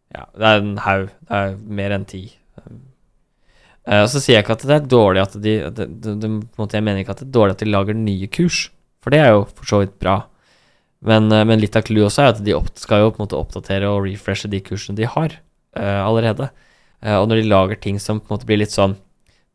Ja, 0.10 0.24
det 0.34 0.46
er 0.48 0.62
en 0.64 0.78
haug. 0.82 1.10
Det 1.22 1.38
er 1.38 1.58
mer 1.70 1.94
enn 1.94 2.06
ti. 2.10 2.24
Eh, 3.86 4.02
og 4.02 4.10
så 4.10 4.22
sier 4.22 4.40
jeg 4.40 4.46
ikke 4.46 4.58
at 4.58 4.66
det 4.66 4.76
er 4.76 4.90
dårlig 4.90 5.22
at 5.22 5.36
de 5.42 5.54
de, 5.70 5.86
de, 6.02 6.30
Jeg 6.74 6.84
mener 6.84 7.02
ikke 7.02 7.14
at 7.16 7.22
det 7.22 7.30
er 7.30 7.38
dårlig 7.38 7.56
at 7.56 7.64
de 7.64 7.70
lager 7.70 7.98
nye 7.98 8.28
kurs, 8.28 8.72
for 9.04 9.16
det 9.16 9.22
er 9.24 9.34
jo 9.34 9.46
for 9.48 9.70
så 9.70 9.82
vidt 9.84 9.98
bra. 10.02 10.22
Men, 11.00 11.32
eh, 11.32 11.46
men 11.48 11.62
litt 11.62 11.78
av 11.80 11.86
clouet 11.88 12.10
også 12.10 12.24
er 12.24 12.34
at 12.34 12.42
de 12.44 12.56
skal 12.80 13.04
jo 13.04 13.12
på 13.14 13.22
en 13.22 13.28
måte 13.28 13.40
oppdatere 13.40 13.88
og 13.88 14.04
refreshe 14.08 14.52
de 14.52 14.60
kursene 14.64 15.00
de 15.00 15.08
har 15.08 15.38
uh, 15.80 16.02
allerede. 16.04 16.50
Uh, 17.00 17.22
og 17.22 17.30
når 17.30 17.40
de 17.40 17.52
lager 17.52 17.80
ting 17.80 18.00
som 18.04 18.20
på 18.20 18.28
en 18.28 18.38
måte 18.38 18.50
blir 18.50 18.60
litt 18.62 18.76
sånn 18.76 18.98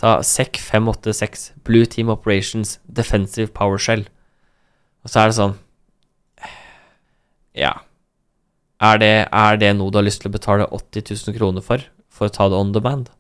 Ta 0.01 0.17
SEC 0.27 0.59
586, 0.59 1.53
Blue 1.63 1.87
Team 1.87 2.09
Operations, 2.11 2.81
Defensive 2.91 3.53
PowerShell. 3.55 4.09
Og 5.05 5.13
så 5.13 5.21
er 5.21 5.31
det 5.31 5.37
sånn 5.37 5.55
Ja. 7.65 7.77
Er 8.83 8.99
det, 8.99 9.13
er 9.31 9.61
det 9.61 9.71
noe 9.79 9.93
du 9.95 10.01
har 10.01 10.07
lyst 10.09 10.25
til 10.25 10.33
å 10.33 10.35
betale 10.35 10.67
80 10.67 11.13
000 11.29 11.37
kroner 11.37 11.63
for, 11.63 11.85
for 12.11 12.27
å 12.27 12.35
ta 12.35 12.49
det 12.51 12.59
on 12.59 12.73
demand? 12.75 13.13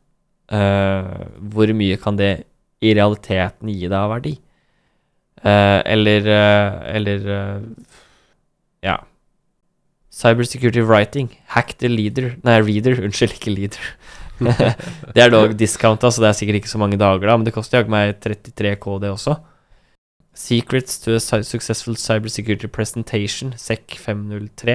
Uh, 0.50 1.30
hvor 1.54 1.70
mye 1.76 2.00
kan 2.00 2.18
det 2.18 2.32
i 2.84 2.90
realiteten 2.96 3.70
gi 3.70 3.86
deg 3.86 4.00
av 4.00 4.10
verdi? 4.16 4.34
Eh, 5.44 5.80
eller 5.92 6.26
eh, 6.26 6.96
Eller 6.96 7.26
eh, 7.38 7.60
Ja. 8.84 8.98
Cybersecurity 10.14 10.80
writing. 10.80 11.28
Hack 11.46 11.74
the 11.78 11.88
leader 11.88 12.36
Nei, 12.44 12.60
reader. 12.62 13.00
Unnskyld, 13.04 13.34
ikke 13.40 13.50
leader. 13.54 13.80
det 15.14 15.22
er 15.22 15.30
dog 15.30 15.52
discounta, 15.58 16.10
så 16.10 16.22
det 16.22 16.28
er 16.30 16.36
sikkert 16.38 16.56
ikke 16.62 16.70
så 16.72 16.78
mange 16.82 16.96
dager, 16.98 17.22
da, 17.28 17.36
men 17.38 17.46
det 17.46 17.52
koster 17.54 17.78
jaggu 17.80 17.92
meg 17.94 18.16
33K, 18.22 18.86
det 19.02 19.10
også. 19.14 19.36
Secrets 20.34 20.98
to 21.04 21.14
a 21.14 21.20
su- 21.22 21.44
successful 21.46 21.94
cybersecurity 21.94 22.66
presentation, 22.66 23.52
SEC 23.56 23.94
503. 24.02 24.74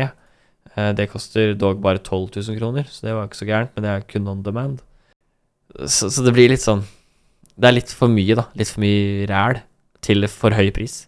Eh, 0.75 0.91
det 0.95 1.09
koster 1.11 1.51
dog 1.59 1.81
bare 1.83 1.99
12 1.99 2.39
000 2.39 2.59
kroner, 2.59 2.87
så 2.87 3.07
det 3.09 3.15
var 3.17 3.27
ikke 3.27 3.41
så 3.41 3.49
gærent, 3.49 3.73
men 3.75 3.83
det 3.83 3.91
er 3.91 4.05
kun 4.07 4.31
on 4.31 4.43
demand. 4.47 4.79
Så, 5.83 6.07
så 6.07 6.23
det 6.25 6.31
blir 6.33 6.49
litt 6.49 6.63
sånn 6.63 6.79
Det 7.59 7.67
er 7.69 7.75
litt 7.75 7.91
for 7.93 8.09
mye, 8.09 8.39
da. 8.39 8.47
Litt 8.57 8.71
for 8.71 8.81
mye 8.81 9.27
ræl 9.29 9.59
til 10.05 10.27
for 10.31 10.55
høy 10.57 10.69
pris. 10.75 11.03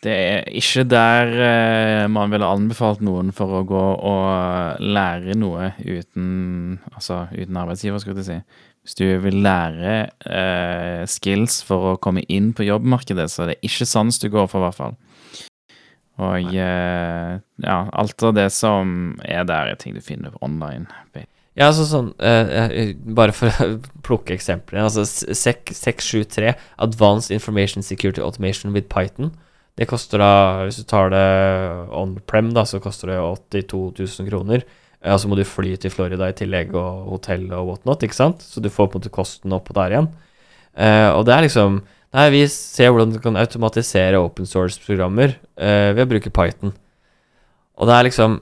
Det 0.00 0.12
er 0.12 0.46
ikke 0.56 0.86
der 0.88 1.34
eh, 1.44 2.06
man 2.08 2.32
ville 2.32 2.48
anbefalt 2.48 3.02
noen 3.04 3.34
for 3.36 3.58
å 3.58 3.66
gå 3.68 3.82
og 4.08 4.80
lære 4.80 5.36
noe 5.36 5.74
uten 5.84 6.78
Altså 6.94 7.26
uten 7.34 7.58
arbeidsgiver, 7.60 8.00
skulle 8.00 8.24
jeg 8.24 8.30
si. 8.30 8.38
Hvis 8.80 8.96
du 8.96 9.04
vil 9.26 9.42
lære 9.44 9.96
eh, 10.24 11.02
skills 11.04 11.60
for 11.68 11.92
å 11.92 11.98
komme 12.00 12.24
inn 12.32 12.54
på 12.56 12.64
jobbmarkedet, 12.64 13.28
så 13.28 13.44
er 13.44 13.52
det 13.52 13.58
ikke 13.68 13.88
sans 13.88 14.16
du 14.22 14.30
går 14.32 14.48
for, 14.48 14.62
i 14.62 14.66
hvert 14.70 14.78
fall. 14.78 14.96
Og 16.20 16.48
eh, 16.56 17.34
ja, 17.64 17.78
alt 17.92 18.24
av 18.24 18.34
det 18.36 18.48
som 18.56 19.18
er 19.20 19.44
der, 19.48 19.68
er 19.68 19.80
ting 19.80 19.96
du 19.96 20.00
finner 20.04 20.32
online. 20.40 20.88
Ja, 21.60 21.68
altså 21.68 21.84
sånn 21.84 22.06
eh, 22.24 22.94
Bare 23.04 23.34
for 23.36 23.52
å 23.52 23.74
plukke 24.06 24.32
eksempler. 24.32 24.80
Altså 24.86 25.04
SEC 25.04 25.74
673, 25.76 26.54
Advanced 26.80 27.34
Information 27.36 27.84
Security 27.84 28.22
Automation 28.24 28.72
with 28.72 28.88
Python. 28.92 29.34
Det 29.76 29.86
koster 29.88 30.20
da, 30.20 30.30
hvis 30.66 30.80
du 30.80 30.86
tar 30.88 31.12
det 31.12 31.26
on-prem, 31.96 32.50
da, 32.56 32.64
så 32.68 32.80
koster 32.82 33.12
det 33.12 33.20
82 33.20 33.82
000 34.00 34.30
kroner. 34.30 34.64
Eh, 35.04 35.12
Og 35.12 35.20
så 35.20 35.28
må 35.28 35.36
du 35.36 35.44
fly 35.44 35.76
til 35.80 35.92
Florida 35.92 36.30
i 36.32 36.36
tillegg, 36.36 36.72
og 36.76 37.12
hotell 37.14 37.46
og 37.52 37.74
whatnot, 37.74 38.08
ikke 38.08 38.16
sant? 38.16 38.42
Så 38.44 38.64
du 38.64 38.72
får 38.72 38.88
på 38.88 38.96
en 38.98 39.04
måte 39.04 39.12
kosten 39.14 39.56
oppå 39.56 39.76
der 39.76 39.96
igjen. 39.96 40.10
Uh, 40.70 41.10
og 41.18 41.24
det 41.26 41.32
er 41.34 41.42
liksom 41.48 41.80
Nei, 42.14 42.24
vi 42.30 42.40
ser 42.50 42.90
hvordan 42.90 43.10
du 43.14 43.18
kan 43.22 43.36
automatisere 43.38 44.18
open 44.18 44.46
source-programmer 44.46 45.36
uh, 45.58 45.90
ved 45.94 46.00
å 46.02 46.08
bruke 46.10 46.32
Python. 46.34 46.72
Og 47.78 47.86
det 47.86 47.94
er 47.94 48.06
liksom 48.08 48.40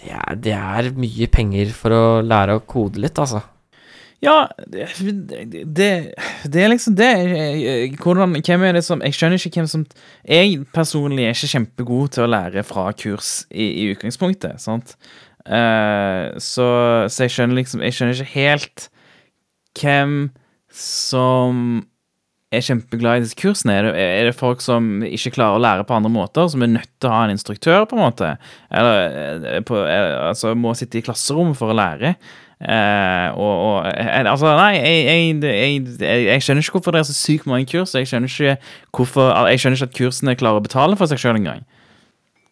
det 0.00 0.12
er, 0.16 0.36
det 0.40 0.54
er 0.56 0.92
mye 0.96 1.28
penger 1.32 1.72
for 1.76 1.94
å 1.94 2.04
lære 2.24 2.58
å 2.58 2.64
kode 2.68 3.02
litt, 3.02 3.18
altså. 3.20 3.42
Ja, 4.22 4.46
det, 4.70 4.86
det, 5.66 5.88
det 6.46 6.60
er 6.62 6.68
liksom 6.70 6.94
det 6.94 7.08
Hvordan, 7.98 8.36
Hvem 8.38 8.62
er 8.68 8.76
det 8.76 8.84
som 8.86 9.00
Jeg 9.02 9.16
skjønner 9.16 9.34
ikke 9.34 9.58
hvem 9.58 9.70
som 9.72 9.82
Jeg 10.22 10.60
personlig 10.70 11.24
er 11.26 11.34
ikke 11.34 11.50
kjempegod 11.56 12.12
til 12.14 12.22
å 12.22 12.30
lære 12.30 12.62
fra 12.62 12.84
kurs 12.94 13.32
i, 13.50 13.66
i 13.82 13.88
utgangspunktet, 13.90 14.62
sant? 14.62 14.94
Uh, 15.42 16.30
så, 16.38 16.68
så 17.10 17.26
jeg 17.26 17.34
skjønner 17.34 17.58
liksom 17.58 17.82
Jeg 17.82 17.96
skjønner 17.96 18.20
ikke 18.20 18.36
helt 18.36 18.86
hvem 19.80 20.14
som 20.76 21.82
er 22.52 22.64
kjempeglad 22.64 23.18
i 23.18 23.24
disse 23.24 23.38
kursene. 23.38 23.74
Er 23.78 23.88
det, 23.88 23.92
er 24.02 24.28
det 24.28 24.36
folk 24.38 24.62
som 24.64 25.02
ikke 25.06 25.34
klarer 25.38 25.58
å 25.58 25.62
lære 25.62 25.88
på 25.88 25.96
andre 25.96 26.12
måter, 26.12 26.48
som 26.52 26.64
er 26.64 26.74
nødt 26.74 26.90
til 27.00 27.10
å 27.10 27.16
ha 27.16 27.24
en 27.26 27.34
instruktør, 27.34 27.84
på 27.88 27.98
en 27.98 28.04
måte? 28.04 28.32
Eller 28.70 29.02
eh, 29.56 29.60
på, 29.66 29.80
eh, 29.82 30.14
altså 30.28 30.54
må 30.58 30.74
sitte 30.78 31.00
i 31.00 31.04
klasserommet 31.06 31.58
for 31.58 31.72
å 31.72 31.78
lære? 31.78 32.14
Eh, 32.62 33.28
og, 33.34 33.54
og 33.66 33.76
eh, 33.90 34.20
Altså, 34.30 34.52
nei, 34.54 34.76
jeg, 34.76 34.98
jeg, 35.08 35.38
jeg, 35.98 36.26
jeg, 36.28 36.42
skjønner 36.44 36.62
ikke 36.62 36.76
hvorfor 36.76 36.94
det 36.94 37.00
er 37.02 37.08
så 37.08 37.16
sykt 37.16 37.48
mange 37.50 37.66
kurs. 37.70 37.94
Jeg 37.98 38.10
skjønner 38.10 38.30
ikke 38.30 38.56
hvorfor 38.94 39.32
Jeg 39.50 39.62
skjønner 39.62 39.80
ikke 39.80 39.90
at 39.90 39.96
kursene 39.98 40.36
klarer 40.38 40.62
å 40.62 40.66
betale 40.66 40.98
for 41.00 41.10
seg 41.10 41.22
sjøl 41.22 41.40
engang. 41.40 41.64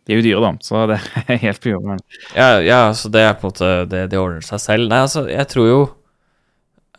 De 0.09 0.17
er 0.17 0.19
jo 0.19 0.25
dyre, 0.25 0.41
da, 0.43 0.51
så 0.65 0.87
det 0.91 0.97
er 0.99 1.39
helt 1.45 1.63
på 1.63 1.71
jorden. 1.75 2.03
Ja, 2.35 2.57
ja, 2.65 2.81
så 2.97 3.13
det 3.13 3.23
er 3.23 3.37
på 3.39 3.47
en 3.47 3.53
måte 3.53 3.71
Det, 3.93 4.07
det 4.11 4.19
ordner 4.19 4.43
seg 4.45 4.65
selv. 4.65 4.91
Nei, 4.91 5.05
altså, 5.07 5.27
jeg 5.31 5.47
tror 5.53 5.69
jo 5.69 5.81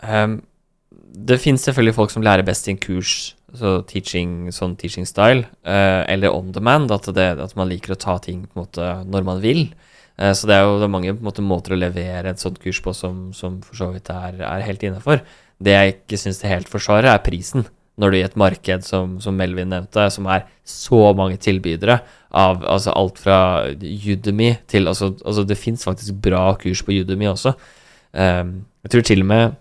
ehm, 0.06 0.40
Det 1.12 1.40
finnes 1.44 1.64
selvfølgelig 1.68 1.98
folk 1.98 2.14
som 2.14 2.24
lærer 2.24 2.46
best 2.48 2.68
i 2.68 2.74
en 2.74 2.82
kurs, 2.82 3.36
så 3.58 3.82
teaching, 3.88 4.52
sånn 4.56 4.78
teaching 4.80 5.08
style, 5.08 5.44
eh, 5.68 6.02
eller 6.12 6.32
on 6.32 6.54
demand, 6.56 6.92
at, 6.96 7.10
det, 7.16 7.28
at 7.44 7.56
man 7.60 7.68
liker 7.68 7.96
å 7.96 8.00
ta 8.00 8.16
ting 8.24 8.46
på 8.46 8.56
en 8.56 8.64
måte 8.64 8.92
når 9.12 9.28
man 9.28 9.42
vil. 9.44 9.66
Eh, 10.22 10.32
så 10.38 10.48
det 10.48 10.56
er 10.56 10.64
jo 10.66 10.80
det 10.80 10.88
er 10.88 10.94
mange 10.94 11.16
måte, 11.20 11.44
måter 11.44 11.76
å 11.76 11.82
levere 11.82 12.32
et 12.32 12.42
sånt 12.42 12.62
kurs 12.64 12.80
på 12.84 12.94
som, 12.96 13.30
som 13.36 13.60
for 13.66 13.80
så 13.80 13.92
vidt 13.92 14.12
er, 14.14 14.40
er 14.40 14.66
helt 14.68 14.88
innafor. 14.88 15.24
Det 15.62 15.76
jeg 15.76 15.96
ikke 15.98 16.20
syns 16.22 16.42
det 16.42 16.52
helt 16.52 16.72
forsvarer, 16.72 17.12
er 17.12 17.24
prisen. 17.26 17.68
Når 18.00 18.12
du 18.12 18.18
i 18.18 18.24
et 18.26 18.38
marked 18.40 18.86
som, 18.88 19.18
som 19.22 19.36
Melvin 19.38 19.70
nevnte, 19.70 20.08
som 20.14 20.30
er 20.32 20.48
så 20.66 21.12
mange 21.18 21.38
tilbydere 21.44 22.00
av 22.32 22.64
altså 22.64 22.94
alt 22.96 23.20
fra 23.20 23.38
Udemy 23.76 24.54
til 24.72 24.88
Altså, 24.88 25.12
altså 25.26 25.44
det 25.44 25.60
fins 25.60 25.84
faktisk 25.86 26.16
bra 26.24 26.54
kurs 26.62 26.82
på 26.88 26.96
Udemy 26.96 27.28
også. 27.34 27.52
Um, 28.16 28.62
jeg 28.84 28.94
tror 28.94 29.06
til 29.08 29.26
og 29.26 29.28
med 29.28 29.58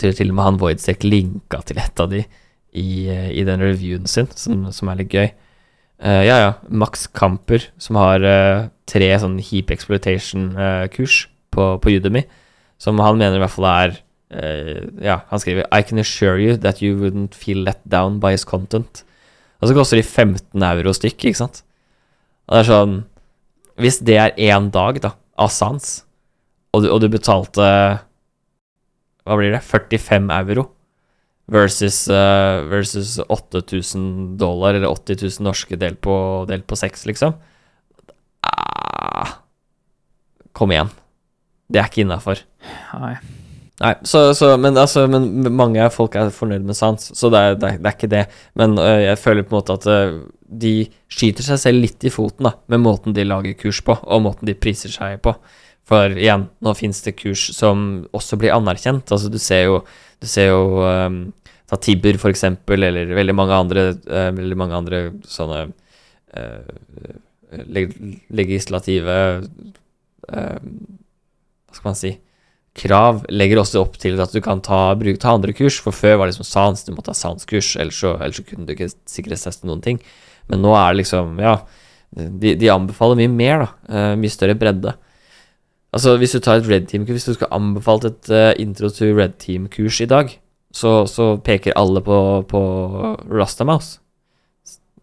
tror 0.00 0.16
til 0.16 0.32
og 0.32 0.38
med 0.38 0.48
han 0.48 0.60
Voidsek 0.60 1.06
linka 1.06 1.60
til 1.66 1.80
et 1.82 2.02
av 2.02 2.10
de 2.12 2.24
i, 2.74 3.06
eh, 3.08 3.30
i 3.30 3.44
den 3.46 3.62
reviewen 3.62 4.08
sin, 4.10 4.28
som, 4.34 4.66
som 4.74 4.90
er 4.90 5.02
litt 5.02 5.14
gøy. 5.14 5.28
Uh, 6.04 6.20
ja, 6.26 6.36
ja. 6.42 6.48
Max 6.68 7.06
Kamper, 7.14 7.68
som 7.80 7.96
har 7.96 8.24
uh, 8.26 8.66
tre 8.90 9.12
sånn 9.22 9.38
heap 9.38 9.70
exploitation-kurs 9.72 11.20
på, 11.54 11.68
på 11.80 11.92
Udemy, 11.94 12.24
som 12.82 12.98
han 13.00 13.20
mener 13.20 13.38
i 13.38 13.44
hvert 13.44 13.54
fall 13.54 13.70
er 13.70 14.00
Ja, 14.34 15.20
han 15.28 15.38
skriver 15.38 15.68
I 15.70 15.84
can 15.86 16.00
assure 16.00 16.40
you 16.42 16.56
that 16.58 16.80
you 16.82 16.96
wouldn't 16.98 17.36
feel 17.38 17.60
let 17.62 17.78
down 17.86 18.16
by 18.18 18.32
his 18.32 18.42
content. 18.42 19.04
Og 19.62 19.68
så 19.68 19.76
koster 19.76 20.00
de 20.00 20.02
15 20.02 20.64
euro 20.66 20.90
stykket, 20.96 21.28
ikke 21.28 21.38
sant? 21.38 21.60
Og 22.48 22.56
det 22.56 22.62
er 22.64 22.70
sånn 22.72 22.96
Hvis 23.78 24.00
det 24.02 24.16
er 24.18 24.34
én 24.34 24.72
dag, 24.74 24.98
da, 25.04 25.12
av 25.38 25.52
sans, 25.54 25.86
og 26.74 26.82
du, 26.82 26.88
og 26.90 27.04
du 27.04 27.08
betalte 27.12 27.68
Hva 29.24 29.38
blir 29.40 29.54
det? 29.54 29.62
45 29.64 30.30
euro 30.38 30.68
versus, 31.50 32.08
uh, 32.08 32.64
versus 32.70 33.18
8000 33.28 34.36
dollar, 34.40 34.74
eller 34.74 34.88
80 34.88 35.22
000 35.22 35.44
norske 35.44 35.76
delt 35.76 36.00
på, 36.04 36.16
delt 36.48 36.66
på 36.66 36.76
6, 36.76 37.06
liksom. 37.10 37.36
Ah, 38.44 39.40
kom 40.52 40.72
igjen. 40.72 40.92
Det 41.68 41.80
er 41.80 41.88
ikke 41.88 42.04
innafor. 42.04 42.44
Nei. 43.00 43.16
Nei, 43.82 43.90
så, 44.06 44.28
så, 44.38 44.52
men, 44.60 44.76
altså, 44.78 45.02
men 45.10 45.26
mange 45.56 45.82
av 45.82 45.90
folk 45.96 46.14
er 46.14 46.30
fornøyd 46.32 46.62
med 46.66 46.76
sans, 46.78 47.08
så 47.18 47.30
det 47.32 47.40
er, 47.40 47.56
det 47.58 47.70
er, 47.72 47.78
det 47.82 47.90
er 47.90 47.96
ikke 47.96 48.12
det. 48.12 48.22
Men 48.60 48.78
øh, 48.78 49.00
jeg 49.02 49.18
føler 49.18 49.46
på 49.46 49.50
en 49.50 49.58
måte 49.58 49.74
at 49.80 49.88
øh, 49.90 50.20
de 50.62 50.74
skyter 51.10 51.46
seg 51.48 51.58
selv 51.58 51.82
litt 51.82 52.06
i 52.06 52.12
foten 52.14 52.46
da, 52.46 52.54
med 52.70 52.84
måten 52.84 53.16
de 53.16 53.26
lager 53.26 53.56
kurs 53.58 53.82
på, 53.84 53.96
og 53.98 54.22
måten 54.28 54.46
de 54.46 54.54
priser 54.54 54.94
seg 54.94 55.18
på. 55.24 55.34
For 55.84 56.14
igjen, 56.16 56.46
nå 56.64 56.72
fins 56.78 57.02
det 57.04 57.16
kurs 57.18 57.50
som 57.52 58.06
også 58.16 58.38
blir 58.40 58.54
anerkjent. 58.54 59.10
Altså, 59.12 59.28
du 59.28 59.38
ser 59.42 59.66
jo, 59.68 59.82
Du 60.22 60.26
ser 60.30 60.48
jo 60.48 60.80
um, 60.80 61.16
ta 61.68 61.76
Tibber, 61.76 62.16
for 62.16 62.32
eksempel, 62.32 62.86
eller 62.86 63.10
veldig 63.12 63.34
mange 63.36 63.52
andre, 63.52 63.82
uh, 64.08 64.30
veldig 64.32 64.56
mange 64.56 64.78
andre 64.78 65.00
sånne 65.28 65.66
uh, 66.38 67.18
leg 67.68 67.92
legislative 68.32 69.16
uh, 70.32 70.60
Hva 71.68 71.76
skal 71.76 71.90
man 71.90 71.98
si 71.98 72.14
Krav 72.74 73.20
legger 73.30 73.60
også 73.60 73.84
opp 73.84 74.00
til 74.02 74.18
at 74.18 74.32
du 74.34 74.40
kan 74.42 74.58
ta, 74.64 74.96
bruke, 74.98 75.20
ta 75.22 75.36
andre 75.36 75.52
kurs, 75.54 75.76
for 75.78 75.94
før 75.94 76.16
var 76.18 76.26
det 76.26 76.32
liksom 76.32 76.48
sans, 76.48 76.80
du 76.82 76.90
måtte 76.90 77.12
ha 77.12 77.14
sans-kurs, 77.14 77.76
ellers, 77.78 78.00
ellers 78.02 78.40
så 78.40 78.46
kunne 78.48 78.66
du 78.66 78.72
ikke 78.74 78.88
sikkerhetsteste 78.90 79.68
noen 79.68 79.84
ting. 79.84 80.00
Men 80.50 80.64
nå 80.64 80.72
er 80.74 80.90
det 80.90 81.04
liksom, 81.04 81.38
ja 81.38 81.60
De, 82.14 82.56
de 82.58 82.70
anbefaler 82.70 83.18
mye 83.18 83.30
mer, 83.30 83.62
da. 83.62 83.68
eh, 83.90 84.10
mye 84.18 84.30
større 84.30 84.54
bredde. 84.58 84.92
Altså, 85.94 86.16
hvis 86.18 86.34
du 86.34 86.40
tar 86.42 86.58
et 86.58 86.68
Red 86.68 86.88
Team-kurs, 86.90 87.20
hvis 87.20 87.28
du 87.30 87.36
skal 87.36 87.52
anbefalt 87.54 88.08
et 88.08 88.30
uh, 88.34 88.50
intro 88.58 88.90
to 88.90 89.12
Red 89.14 89.38
Team-kurs 89.38 90.00
i 90.02 90.10
dag, 90.10 90.32
så, 90.74 91.04
så 91.06 91.36
peker 91.38 91.76
alle 91.78 92.02
på, 92.02 92.16
på 92.50 92.62
Rastamouse, 93.30 94.00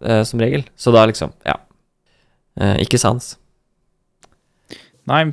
uh, 0.03 0.23
som 0.27 0.43
regel. 0.43 0.67
Så 0.75 0.91
da 0.91 1.05
liksom, 1.07 1.31
ja. 1.47 1.55
Uh, 2.59 2.75
ikke 2.83 2.99
sans. 2.99 3.37
Nei, 5.07 5.23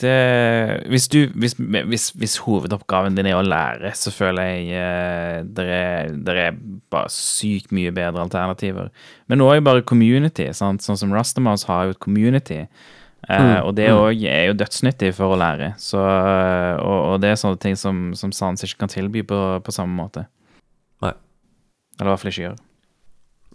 det, 0.00 0.86
hvis, 0.88 1.08
du, 1.08 1.18
hvis, 1.34 1.56
hvis, 1.58 2.10
hvis 2.10 2.36
hovedoppgaven 2.44 3.16
din 3.16 3.26
er 3.26 3.38
å 3.38 3.44
lære, 3.44 3.90
så 3.98 4.12
føler 4.14 4.46
jeg 4.46 4.68
eh, 4.78 5.40
det 5.44 5.66
er, 5.66 6.12
der 6.14 6.38
er 6.44 6.60
bare 6.92 7.10
sykt 7.12 7.74
mye 7.74 7.92
bedre 7.94 8.22
alternativer. 8.22 8.92
Men 9.28 9.42
nå 9.42 9.48
er 9.50 9.58
jo 9.58 9.66
bare 9.66 9.84
community, 9.86 10.46
sant? 10.56 10.84
sånn 10.86 11.00
som 11.00 11.12
Rastamouse 11.16 11.68
har 11.68 11.88
jo 11.88 11.96
et 11.96 12.02
community. 12.02 12.62
Eh, 13.28 13.40
Mm, 13.40 13.66
og 13.66 13.74
det 13.76 13.90
mm. 13.90 13.98
òg 14.00 14.24
er 14.26 14.46
jo 14.48 14.56
dødsnyttig 14.62 15.12
for 15.14 15.34
å 15.34 15.38
lære. 15.38 15.74
Så, 15.78 16.00
eh, 16.00 16.76
og, 16.80 16.98
og 17.12 17.20
det 17.22 17.34
er 17.34 17.40
sånne 17.40 17.60
ting 17.60 17.76
som, 17.76 18.10
som 18.16 18.32
Sans 18.32 18.64
ikke 18.64 18.86
kan 18.86 18.92
tilby 18.92 19.22
på, 19.22 19.60
på 19.64 19.74
samme 19.74 19.94
måte. 19.94 20.26
Nei. 21.04 21.14
Eller 21.98 22.08
i 22.08 22.12
hvert 22.14 22.22
fall 22.24 22.32
ikke 22.32 22.46
gjør. 22.48 22.58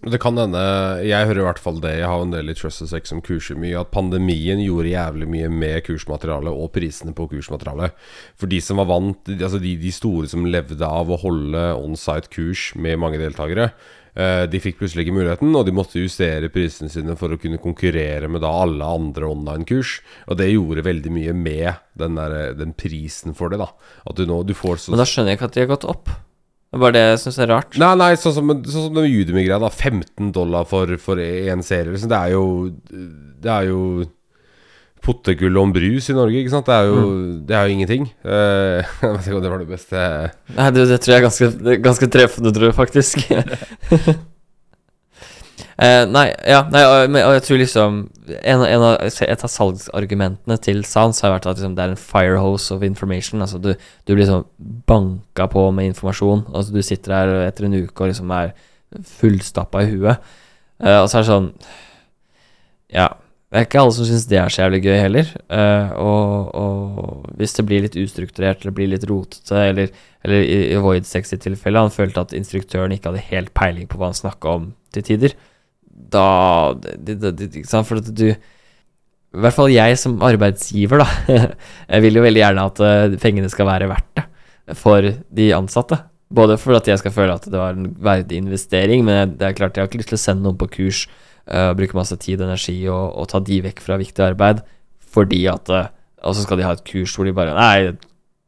Det 0.06 0.20
kan 0.22 0.38
hende 0.38 0.60
Jeg 1.08 1.26
hører 1.26 1.40
i 1.40 1.46
hvert 1.48 1.62
fall 1.62 1.80
det. 1.82 1.96
Jeg 1.98 2.10
har 2.12 2.22
en 2.22 2.34
del 2.34 2.52
i 2.52 2.56
Trusted 2.58 2.92
som 3.08 3.24
kurser 3.26 3.58
mye. 3.58 3.80
At 3.80 3.94
pandemien 3.96 4.62
gjorde 4.62 4.92
jævlig 4.92 5.28
mye 5.32 5.50
med 5.50 5.82
kursmaterialet 5.88 6.54
og 6.54 6.70
prisene 6.76 7.16
på 7.16 7.26
kursmaterialet. 7.32 7.96
For 8.38 8.52
de 8.52 8.60
som 8.62 8.82
var 8.82 8.92
vant 8.92 9.32
Altså 9.34 9.62
de, 9.64 9.74
de 9.82 9.94
store 9.96 10.30
som 10.30 10.46
levde 10.46 10.86
av 10.86 11.10
å 11.10 11.20
holde 11.24 11.64
onsite 11.80 12.30
kurs 12.30 12.74
med 12.78 13.00
mange 13.02 13.22
deltakere, 13.22 13.72
de 14.16 14.62
fikk 14.64 14.78
plutselig 14.80 15.04
ikke 15.06 15.16
muligheten, 15.18 15.56
og 15.60 15.66
de 15.68 15.74
måtte 15.76 16.00
justere 16.00 16.48
prisene 16.54 16.88
sine 16.92 17.18
for 17.20 17.36
å 17.36 17.40
kunne 17.42 17.60
konkurrere 17.60 18.30
med 18.32 18.46
da 18.46 18.52
alle 18.64 18.88
andre 18.88 19.28
online-kurs. 19.28 19.98
Og 20.32 20.40
det 20.40 20.54
gjorde 20.54 20.86
veldig 20.88 21.12
mye 21.12 21.34
med 21.36 21.82
den, 22.00 22.16
der, 22.16 22.54
den 22.56 22.72
prisen 22.80 23.36
for 23.36 23.52
det, 23.52 23.60
da. 23.60 23.68
At 24.08 24.16
du 24.16 24.24
nå 24.30 24.40
du 24.48 24.56
får 24.56 24.86
så 24.86 24.96
Men 24.96 25.04
da 25.04 25.10
skjønner 25.10 25.34
jeg 25.34 25.42
ikke 25.42 25.52
at 25.52 25.58
de 25.58 25.66
har 25.66 25.74
gått 25.74 25.90
opp. 25.92 26.14
Det 26.76 26.80
er 26.80 26.84
bare 26.84 26.96
det 26.96 27.04
jeg 27.06 27.20
syns 27.22 27.38
er 27.40 27.52
rart. 27.54 27.78
Nei, 27.80 27.92
nei, 28.00 28.10
sånn 28.20 28.34
som, 28.36 28.50
sånn 28.68 28.90
som 28.90 28.98
Udemy-greia, 29.00 29.60
da. 29.64 29.70
15 29.72 30.32
dollar 30.36 30.66
for 30.68 30.92
én 30.92 31.62
serie. 31.64 31.94
Liksom. 31.94 32.12
Det 32.12 32.20
er 32.20 32.34
jo 32.34 32.46
Det 33.46 33.52
er 33.52 33.70
jo 33.70 33.82
potetgull 35.06 35.58
om 35.62 35.74
brus 35.74 36.10
i 36.10 36.16
Norge, 36.18 36.42
ikke 36.42 36.54
sant? 36.54 36.68
Det 36.68 36.76
er 36.76 36.90
jo, 36.90 37.02
det 37.48 37.56
er 37.56 37.66
jo 37.66 37.76
ingenting. 37.76 38.08
Uh, 38.26 38.82
jeg 39.02 39.12
vet 39.12 39.28
ikke 39.28 39.40
om 39.40 39.44
det 39.44 39.52
var 39.54 39.62
det 39.62 39.70
beste 39.70 40.06
Nei, 40.56 40.70
det, 40.76 40.86
det 40.90 41.02
tror 41.04 41.14
jeg 41.14 41.20
er 41.20 41.26
ganske, 41.28 41.76
ganske 41.86 42.10
treffende, 42.16 42.54
tror 42.56 42.70
jeg 42.70 42.78
faktisk. 42.78 43.26
uh, 45.78 46.04
nei, 46.16 46.26
ja, 46.50 46.62
nei, 46.74 46.84
og, 46.90 47.18
og 47.22 47.34
jeg 47.38 47.44
tror 47.48 47.62
liksom 47.62 48.00
en, 48.26 48.64
en 48.66 48.86
av, 48.90 48.96
Et 49.06 49.46
av 49.48 49.52
salgsargumentene 49.52 50.58
til 50.66 50.82
Sans 50.90 51.22
har 51.22 51.36
vært 51.36 51.50
at 51.52 51.60
liksom, 51.60 51.76
det 51.78 51.86
er 51.86 51.94
en 51.94 52.06
firehose 52.14 52.74
of 52.76 52.86
information. 52.88 53.44
Altså 53.46 53.62
du, 53.62 53.74
du 53.78 54.14
blir 54.16 54.26
liksom 54.26 54.48
banka 54.90 55.50
på 55.52 55.68
med 55.76 55.92
informasjon. 55.92 56.48
Altså 56.54 56.74
Du 56.74 56.82
sitter 56.86 57.20
her 57.20 57.36
etter 57.46 57.70
en 57.70 57.78
uke 57.78 58.02
og 58.02 58.14
liksom 58.14 58.34
er 58.34 58.56
fullstappa 59.20 59.84
i 59.86 59.94
huet. 59.94 60.34
Uh, 60.82 61.04
og 61.04 61.12
så 61.12 61.20
er 61.20 61.22
det 61.22 61.30
sånn 61.30 61.54
Ja. 62.96 63.12
Det 63.56 63.62
er 63.62 63.68
ikke 63.70 63.82
alle 63.86 63.96
som 63.96 64.04
syns 64.04 64.26
det 64.28 64.36
er 64.36 64.52
så 64.52 64.66
jævlig 64.66 64.82
gøy 64.84 64.98
heller. 65.00 65.30
Uh, 65.48 65.92
og, 66.04 66.50
og 66.60 67.30
hvis 67.40 67.56
det 67.56 67.64
blir 67.70 67.86
litt 67.86 67.94
ustrukturert 67.96 68.66
eller 68.66 68.76
blir 68.76 68.90
litt 68.92 69.06
rotete, 69.08 69.62
eller, 69.70 69.94
eller 70.28 70.42
i, 70.44 70.58
i 70.74 70.82
Void 70.84 71.08
sexy 71.08 71.40
tilfelle, 71.40 71.80
han 71.80 71.94
følte 71.94 72.26
at 72.26 72.36
instruktøren 72.36 72.92
ikke 72.92 73.14
hadde 73.14 73.24
helt 73.30 73.54
peiling 73.56 73.88
på 73.88 74.02
hva 74.02 74.10
han 74.10 74.18
snakka 74.20 74.58
om 74.58 74.68
til 74.92 75.08
tider, 75.08 75.38
da 75.88 76.28
det, 76.84 77.16
det, 77.22 77.32
det, 77.32 77.48
Ikke 77.62 77.72
sant, 77.72 77.88
for 77.88 78.04
at 78.04 78.12
du 78.12 78.26
I 78.28 78.36
hvert 79.46 79.56
fall 79.56 79.72
jeg 79.72 80.04
som 80.04 80.20
arbeidsgiver, 80.20 81.06
da. 81.06 81.40
jeg 81.94 82.04
vil 82.04 82.20
jo 82.20 82.28
veldig 82.28 82.44
gjerne 82.44 82.70
at 82.74 82.84
uh, 82.84 83.20
pengene 83.24 83.56
skal 83.56 83.72
være 83.72 83.88
verdt 83.94 84.20
det 84.20 84.76
for 84.76 85.14
de 85.40 85.52
ansatte. 85.56 86.02
Både 86.28 86.60
for 86.60 86.76
at 86.76 86.92
jeg 86.92 87.00
skal 87.00 87.16
føle 87.16 87.40
at 87.40 87.48
det 87.48 87.56
var 87.56 87.80
en 87.80 87.88
verdig 88.04 88.44
investering, 88.44 89.08
men 89.08 89.38
det 89.40 89.48
er 89.48 89.56
klart 89.56 89.80
jeg 89.80 89.86
har 89.86 89.94
ikke 89.94 90.04
lyst 90.04 90.12
til 90.12 90.20
å 90.20 90.26
sende 90.28 90.44
noen 90.44 90.60
på 90.60 90.74
kurs 90.76 91.06
uh, 91.52 91.72
bruke 91.78 91.98
masse 91.98 92.18
tid 92.22 92.42
og 92.42 92.50
energi 92.50 92.78
og, 92.92 93.16
og 93.20 93.30
ta 93.32 93.42
de 93.44 93.62
vekk 93.66 93.82
fra 93.86 94.00
viktig 94.02 94.24
arbeid 94.26 94.64
fordi 95.16 95.46
at 95.52 95.72
uh, 95.72 95.88
Og 96.26 96.36
så 96.36 96.44
skal 96.44 96.58
de 96.58 96.66
ha 96.66 96.74
et 96.74 96.86
kurs 96.88 97.14
hvor 97.16 97.28
de 97.28 97.34
bare 97.36 97.54
Nei, 97.56 97.94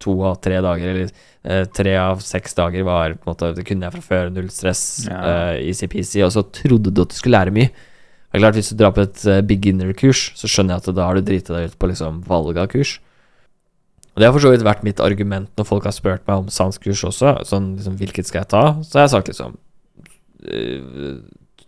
to 0.01 0.15
av 0.25 0.39
tre 0.41 0.59
dager, 0.61 0.87
eller 0.93 1.09
uh, 1.09 1.65
tre 1.73 1.93
av 2.01 2.23
seks 2.25 2.57
dager 2.57 2.83
var 2.87 3.15
på 3.15 3.27
en 3.27 3.33
måte 3.33 3.53
Det 3.57 3.65
kunne 3.67 3.87
jeg 3.87 3.95
fra 3.97 4.05
før, 4.09 4.31
null 4.33 4.49
stress, 4.53 4.83
Ja. 5.09 5.55
easy-peasy, 5.61 6.23
og 6.25 6.33
så 6.33 6.43
trodde 6.43 6.91
du 6.91 7.01
at 7.01 7.13
du 7.13 7.17
skulle 7.17 7.37
lære 7.37 7.53
mye. 7.55 7.69
Det 8.27 8.35
er 8.35 8.43
klart, 8.43 8.57
Hvis 8.59 8.73
du 8.73 8.77
drar 8.77 8.91
på 8.91 9.05
et 9.05 9.21
beginner-kurs, 9.47 10.31
så 10.35 10.49
skjønner 10.51 10.75
jeg 10.75 10.83
at 10.83 10.95
da 10.97 11.05
har 11.07 11.15
du 11.15 11.21
driti 11.21 11.53
deg 11.53 11.69
ut 11.71 11.77
på 11.79 11.87
liksom 11.89 12.23
valg 12.27 12.57
av 12.59 12.67
kurs. 12.73 12.97
Og 14.17 14.19
Det 14.19 14.25
har 14.27 14.33
for 14.33 14.41
så 14.43 14.51
vidt 14.51 14.65
vært 14.65 14.83
mitt 14.83 14.99
argument 14.99 15.49
når 15.55 15.65
folk 15.69 15.85
har 15.85 15.93
spurt 15.93 16.23
meg 16.27 16.41
om 16.41 16.47
sanskurs 16.49 17.03
også. 17.05 17.35
Sånn 17.45 17.75
liksom, 17.77 17.97
hvilket 18.01 18.25
skal 18.25 18.41
jeg 18.41 18.49
ta? 18.49 18.63
Så 18.81 18.97
har 18.97 19.05
jeg 19.05 19.13
sagt 19.13 19.29
liksom 19.29 19.55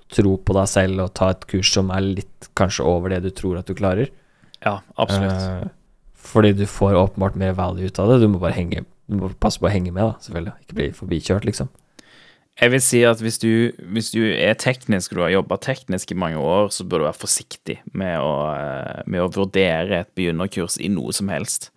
Tro 0.09 0.37
på 0.41 0.55
deg 0.57 0.69
selv 0.71 1.03
og 1.05 1.11
ta 1.17 1.31
et 1.33 1.43
kurs 1.49 1.69
som 1.75 1.91
er 1.93 2.05
litt 2.05 2.49
kanskje 2.57 2.87
over 2.89 3.13
det 3.13 3.21
du 3.27 3.29
tror 3.35 3.59
at 3.59 3.69
du 3.69 3.75
klarer. 3.77 4.09
Ja, 4.63 4.79
absolutt. 4.99 5.43
Eh, 5.43 5.67
fordi 6.19 6.53
du 6.57 6.65
får 6.67 6.97
åpenbart 6.99 7.37
mer 7.39 7.53
value 7.57 7.87
ut 7.87 7.99
av 8.01 8.11
det. 8.11 8.21
Du 8.23 8.27
må 8.31 8.41
bare 8.41 8.57
henge 8.57 8.85
Du 9.09 9.15
må 9.17 9.31
passe 9.41 9.57
på 9.57 9.65
å 9.65 9.71
henge 9.73 9.89
med, 9.89 10.03
da, 10.05 10.19
selvfølgelig. 10.21 10.51
Ikke 10.61 10.75
bli 10.77 10.89
forbikjørt, 10.93 11.45
liksom. 11.49 11.71
Jeg 12.59 12.73
vil 12.73 12.81
si 12.83 12.99
at 13.07 13.21
hvis 13.23 13.39
du, 13.39 13.71
hvis 13.89 14.11
du 14.11 14.19
er 14.27 14.57
teknisk, 14.59 15.13
og 15.13 15.17
du 15.17 15.23
har 15.23 15.31
jobba 15.37 15.57
teknisk 15.63 16.11
i 16.11 16.17
mange 16.19 16.41
år, 16.43 16.67
så 16.75 16.83
bør 16.83 17.01
du 17.01 17.05
være 17.07 17.21
forsiktig 17.21 17.77
med 17.97 18.19
å, 18.19 18.33
eh, 18.51 19.01
med 19.07 19.23
å 19.23 19.31
vurdere 19.31 20.01
et 20.03 20.11
begynnerkurs 20.13 20.75
i 20.77 20.91
noe 20.91 21.15
som 21.15 21.31
helst. 21.31 21.69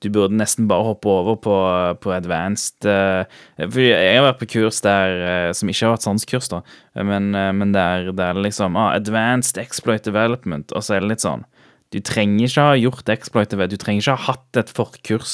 Du 0.00 0.08
burde 0.08 0.36
nesten 0.38 0.68
bare 0.70 0.86
hoppe 0.86 1.10
over 1.12 1.36
på, 1.44 1.54
på 2.00 2.12
advanced 2.16 2.86
eh, 2.88 3.28
For 3.60 3.82
jeg 3.84 4.16
har 4.16 4.24
vært 4.24 4.40
på 4.40 4.48
kurs 4.54 4.80
der 4.84 5.16
eh, 5.20 5.50
som 5.56 5.68
ikke 5.68 5.86
har 5.86 5.96
vært 5.98 6.06
sanskurs, 6.06 6.48
da, 6.52 6.62
men, 6.96 7.34
eh, 7.36 7.50
men 7.56 7.74
der, 7.76 8.08
er 8.08 8.40
liksom 8.40 8.78
ah, 8.80 8.94
Advanced 8.96 9.60
exploit 9.60 10.08
development, 10.08 10.72
og 10.72 10.86
så 10.86 10.96
er 10.96 11.04
det 11.04 11.12
litt 11.14 11.26
sånn 11.26 11.44
du 11.90 11.98
trenger 12.06 12.46
ikke 12.46 12.64
ha 12.64 12.74
gjort 12.78 13.10
exploit 13.10 13.50
du 13.50 13.76
trenger 13.80 14.04
ikke 14.04 14.14
ha 14.14 14.26
hatt 14.28 14.58
et 14.60 14.68
forkurs 14.70 15.32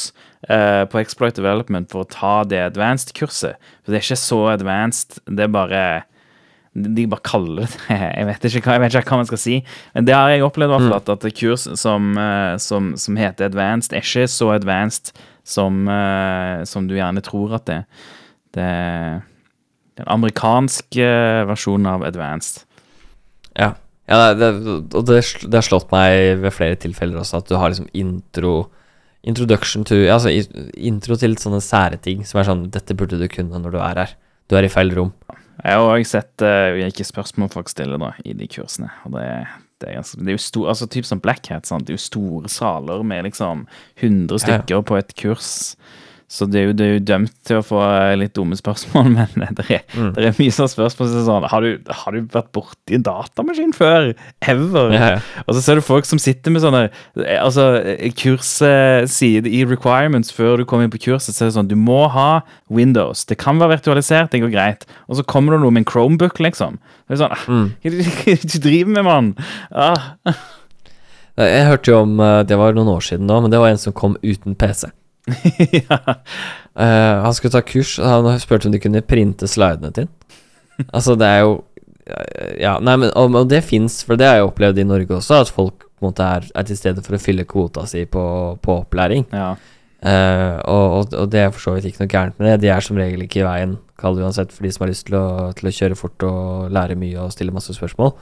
eh, 0.48 0.84
på 0.88 1.00
exploit 1.02 1.36
development 1.36 1.90
for 1.92 2.04
å 2.04 2.08
ta 2.08 2.36
det 2.48 2.62
advanced-kurset. 2.64 3.60
For 3.84 3.92
det 3.92 3.98
er 3.98 4.06
ikke 4.06 4.22
så 4.22 4.38
advanced, 4.54 5.18
det 5.28 5.44
er 5.44 5.52
bare 5.52 5.82
De 6.76 7.06
bare 7.08 7.24
kaller 7.24 7.64
det. 7.64 7.70
Jeg 8.18 8.26
vet 8.28 8.44
ikke 8.48 8.66
hva, 8.66 8.74
jeg 8.76 8.82
vet 8.82 8.96
ikke 8.98 9.14
hva 9.14 9.20
man 9.22 9.28
skal 9.30 9.40
si. 9.40 9.54
Men 9.94 10.08
det 10.08 10.16
har 10.16 10.32
jeg 10.32 10.44
opplevd, 10.44 10.68
i 10.68 10.74
hvert 10.74 10.90
fall, 10.90 11.14
at, 11.16 11.24
at 11.26 11.38
kurs 11.38 11.64
som, 11.80 12.10
eh, 12.20 12.56
som, 12.60 12.90
som 13.00 13.16
heter 13.16 13.48
advanced, 13.48 13.94
er 13.96 14.04
ikke 14.04 14.26
så 14.28 14.50
advanced 14.56 15.14
som, 15.46 15.86
eh, 15.88 16.66
som 16.68 16.88
du 16.88 16.96
gjerne 16.98 17.22
tror 17.24 17.56
at 17.56 17.66
det 17.70 17.78
er. 17.78 18.04
Det 18.56 18.66
er 18.66 20.04
en 20.04 20.12
amerikansk 20.18 20.98
eh, 21.00 21.42
versjon 21.48 21.88
av 21.88 22.04
advanced. 22.04 22.64
Ja. 23.56 23.72
ja 24.10 24.20
det, 24.34 24.50
det, 24.66 24.76
og 24.96 25.06
det, 25.08 25.22
det 25.46 25.56
har 25.56 25.64
slått 25.64 25.92
meg 25.94 26.42
ved 26.42 26.54
flere 26.56 26.78
tilfeller 26.80 27.22
også, 27.22 27.40
at 27.40 27.48
du 27.48 27.56
har 27.60 27.72
liksom 27.72 27.88
intro 27.96 28.56
Introduction 29.26 29.82
to 29.82 29.96
Altså 30.06 30.30
intro 30.78 31.16
til 31.18 31.32
sånne 31.40 31.58
sære 31.64 31.98
ting 31.98 32.20
som 32.22 32.38
er 32.38 32.46
sånn 32.46 32.60
Dette 32.70 32.94
burde 32.94 33.18
du 33.18 33.26
kunne 33.26 33.58
når 33.58 33.74
du 33.74 33.78
er 33.82 33.98
her. 34.04 34.12
Du 34.46 34.54
er 34.54 34.66
i 34.66 34.70
feil 34.70 34.92
rom. 34.94 35.10
Jeg 35.66 35.82
har 35.82 35.90
òg 35.90 36.06
sett 36.06 36.44
uh, 36.46 36.72
hvilke 36.76 37.04
spørsmål 37.06 37.50
folk 37.50 37.70
stiller 37.72 37.98
da, 37.98 38.12
i 38.22 38.36
de 38.38 38.46
kursene. 38.50 38.86
Og 39.08 39.16
det, 39.16 39.26
det, 39.82 39.96
er, 39.96 40.10
det 40.20 40.30
er 40.30 40.36
jo 40.36 40.42
stor, 40.44 40.68
altså 40.70 40.86
typ 40.90 41.08
som 41.08 41.22
Black 41.22 41.48
Hat, 41.50 41.66
sant? 41.66 41.88
det 41.88 41.94
er 41.94 41.98
jo 41.98 42.04
store 42.06 42.50
saler 42.52 43.02
med 43.02 43.26
liksom 43.26 43.66
100 43.98 44.30
Ja, 44.30 44.36
ja. 44.36 44.42
stykker 44.44 44.84
på 44.86 45.00
et 45.00 45.14
kurs. 45.18 45.50
Så 46.28 46.42
det 46.50 46.58
er, 46.58 46.64
jo, 46.66 46.72
det 46.74 46.84
er 46.86 46.94
jo 46.96 47.02
dømt 47.06 47.34
til 47.46 47.60
å 47.60 47.62
få 47.62 47.78
eh, 47.86 48.16
litt 48.18 48.32
dumme 48.34 48.56
spørsmål, 48.58 49.10
men 49.38 49.54
det 49.54 49.66
er, 49.70 49.82
Mm. 49.94 50.08
det 50.16 50.24
er 50.26 50.34
mye 50.40 50.50
sånn 50.56 50.68
spørsmål 50.72 51.08
som 51.12 51.22
sånn 51.28 51.44
har 51.52 51.62
du, 51.62 51.92
har 52.00 52.12
du 52.16 52.24
vært 52.34 52.48
borti 52.56 52.96
en 52.98 53.04
datamaskin 53.06 53.70
før? 53.76 54.08
Ever? 54.42 54.90
Ja, 54.96 55.10
ja. 55.14 55.20
Og 55.46 55.54
så 55.54 55.62
ser 55.62 55.78
du 55.78 55.84
folk 55.86 56.04
som 56.08 56.18
sitter 56.18 56.50
med 56.50 56.64
sånne 56.64 56.80
eh, 56.88 57.38
Altså, 57.38 57.68
eh, 57.94 58.10
kursside 58.18 59.46
i 59.46 59.62
requirements 59.70 60.32
før 60.34 60.58
du 60.58 60.64
kommer 60.66 60.88
inn 60.88 60.92
på 60.94 61.00
kurset, 61.06 61.30
så 61.36 61.44
er 61.46 61.50
det 61.52 61.56
sånn 61.60 61.70
Du 61.70 61.76
må 61.78 62.08
ha 62.12 62.40
Windows. 62.68 63.22
Det 63.30 63.38
kan 63.38 63.62
være 63.62 63.76
virtualisert, 63.76 64.32
det 64.34 64.42
går 64.42 64.52
greit. 64.54 64.84
Og 65.06 65.20
så 65.20 65.24
kommer 65.30 65.54
det 65.54 65.62
noe 65.62 65.70
med 65.74 65.84
en 65.84 65.90
Chromebook, 65.92 66.42
liksom. 66.42 66.80
Det 67.06 67.16
er 67.20 67.22
sånn 67.22 67.38
Mm. 67.46 67.66
Hva 67.86 67.90
er 68.32 68.42
det 68.42 68.50
du 68.50 68.58
driver 68.64 68.92
med, 68.98 69.04
mann? 69.06 69.32
Ah. 69.70 70.10
Jeg 71.36 71.66
hørte 71.68 71.90
jo 71.92 71.98
om 72.02 72.14
eh, 72.24 72.42
Det 72.48 72.56
var 72.58 72.72
noen 72.76 72.88
år 72.96 73.02
siden 73.04 73.28
da, 73.28 73.38
men 73.44 73.52
det 73.52 73.58
var 73.60 73.70
en 73.74 73.80
som 73.80 73.94
kom 73.96 74.16
uten 74.24 74.56
PC. 74.58 74.88
ja. 75.88 76.00
Eh, 76.76 77.14
han 77.24 77.34
skulle 77.34 77.54
ta 77.54 77.62
kurs, 77.66 77.96
han 78.02 78.28
spurte 78.42 78.68
om 78.68 78.74
de 78.74 78.82
kunne 78.82 79.02
printe 79.02 79.48
slidene 79.50 79.90
til 79.96 80.10
altså, 80.92 81.16
det 81.18 81.26
er 81.26 81.40
jo 81.46 81.56
Ja, 82.62 82.76
nei, 82.78 82.92
men 83.02 83.10
og, 83.18 83.34
og 83.34 83.48
det 83.50 83.64
fins, 83.66 83.98
for 84.06 84.14
det 84.18 84.28
har 84.28 84.36
jeg 84.38 84.46
opplevd 84.46 84.78
i 84.78 84.86
Norge 84.86 85.16
også, 85.16 85.40
at 85.42 85.50
folk 85.50 85.88
på 85.96 86.04
en 86.04 86.12
måte 86.12 86.22
er, 86.22 86.44
er 86.54 86.66
til 86.68 86.78
stede 86.78 87.02
for 87.02 87.16
å 87.16 87.18
fylle 87.18 87.46
kvota 87.48 87.82
si 87.90 88.04
på, 88.06 88.22
på 88.62 88.76
opplæring. 88.84 89.26
ja. 89.34 89.56
Uh, 90.06 90.60
og, 90.68 90.84
og, 90.92 91.14
og 91.16 91.30
det 91.32 91.40
er 91.40 91.52
for 91.54 91.64
så 91.64 91.72
vidt 91.74 91.88
ikke 91.88 92.04
noe 92.04 92.12
gærent 92.12 92.36
med 92.38 92.50
det. 92.50 92.56
De 92.62 92.68
er 92.70 92.84
som 92.84 92.98
regel 93.00 93.24
ikke 93.24 93.40
i 93.40 93.46
veien, 93.46 93.72
kall 93.98 94.18
det 94.18 94.26
uansett, 94.26 94.52
for 94.54 94.66
de 94.66 94.72
som 94.74 94.84
har 94.84 94.92
lyst 94.92 95.06
til 95.08 95.16
å, 95.18 95.26
til 95.56 95.70
å 95.70 95.72
kjøre 95.72 95.98
fort 95.98 96.26
og 96.28 96.68
lære 96.76 96.98
mye 97.00 97.24
og 97.24 97.32
stille 97.34 97.54
masse 97.54 97.74
spørsmål. 97.74 98.12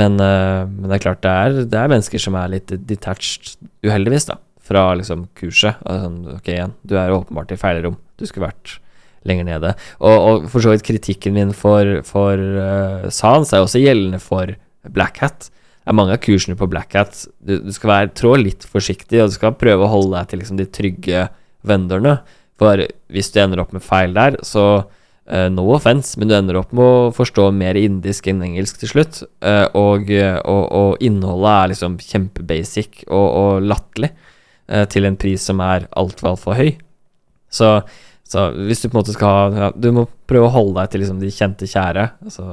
Men, 0.00 0.16
uh, 0.18 0.64
men 0.64 0.88
det 0.88 0.96
er 0.96 1.04
klart, 1.04 1.22
det 1.24 1.34
er, 1.34 1.60
det 1.68 1.78
er 1.78 1.92
mennesker 1.92 2.22
som 2.22 2.38
er 2.40 2.56
litt 2.56 2.72
detached, 2.88 3.54
uheldigvis, 3.86 4.26
da, 4.32 4.40
fra 4.66 4.88
liksom 4.98 5.28
kurset. 5.38 5.78
Altså, 5.86 6.36
ok, 6.38 6.50
igjen, 6.50 6.74
du 6.82 6.96
er 6.98 7.14
åpenbart 7.14 7.54
i 7.54 7.60
feil 7.60 7.84
rom. 7.84 8.00
Du 8.18 8.26
skulle 8.26 8.48
vært 8.48 8.78
lenger 9.26 9.48
nede. 9.48 9.74
Og, 10.00 10.16
og 10.16 10.48
for 10.52 10.64
så 10.64 10.72
vidt 10.72 10.86
kritikken 10.86 11.36
min 11.36 11.52
for, 11.56 12.00
for 12.06 12.40
uh, 12.40 13.06
Sans 13.14 13.52
er 13.52 13.64
også 13.64 13.82
gjeldende 13.82 14.20
for 14.22 14.54
Black 14.94 15.20
Hat. 15.22 15.48
Det 15.50 15.92
er 15.92 15.98
mange 15.98 16.16
av 16.16 16.22
kursene 16.22 16.58
på 16.58 16.68
Black 16.70 16.94
Hat 16.98 17.24
du, 17.38 17.58
du 17.62 17.72
skal 17.74 17.92
være, 17.92 18.12
trå 18.18 18.34
litt 18.40 18.66
forsiktig, 18.66 19.20
og 19.22 19.30
du 19.30 19.38
skal 19.38 19.56
prøve 19.58 19.86
å 19.86 19.92
holde 19.92 20.16
deg 20.16 20.30
til 20.30 20.42
liksom 20.42 20.60
de 20.60 20.68
trygge 20.78 21.26
vendorene. 21.66 22.20
For 22.60 22.86
hvis 23.12 23.32
du 23.34 23.42
ender 23.42 23.60
opp 23.62 23.74
med 23.76 23.84
feil 23.84 24.14
der, 24.16 24.38
så 24.46 24.66
uh, 24.86 25.48
no 25.52 25.68
offense, 25.76 26.16
men 26.18 26.30
du 26.30 26.36
ender 26.38 26.60
opp 26.62 26.72
med 26.76 26.86
å 26.86 27.10
forstå 27.16 27.50
mer 27.54 27.78
indisk 27.78 28.30
enn 28.30 28.44
engelsk 28.46 28.80
til 28.82 28.94
slutt. 28.94 29.20
Uh, 29.44 29.66
og, 29.76 30.10
og, 30.10 30.64
og 30.64 31.04
innholdet 31.04 31.52
er 31.52 31.74
liksom 31.74 31.98
kjempebasic 32.02 33.04
og, 33.10 33.26
og 33.26 33.68
latterlig 33.68 34.14
til 34.90 35.06
en 35.06 35.16
pris 35.20 35.44
som 35.46 35.60
er 35.62 35.84
altfor, 35.94 36.32
altfor 36.32 36.56
høy. 36.58 36.72
Så, 37.52 37.68
så 38.26 38.48
hvis 38.56 38.82
du 38.82 38.88
på 38.88 38.96
en 38.96 39.00
måte 39.00 39.14
skal 39.14 39.30
ha 39.30 39.44
ja, 39.54 39.68
Du 39.78 39.92
må 39.94 40.02
prøve 40.26 40.48
å 40.48 40.54
holde 40.56 40.80
deg 40.80 40.90
til 40.90 41.04
liksom 41.04 41.20
de 41.22 41.30
kjente 41.30 41.68
kjære. 41.70 42.08
Altså 42.26 42.46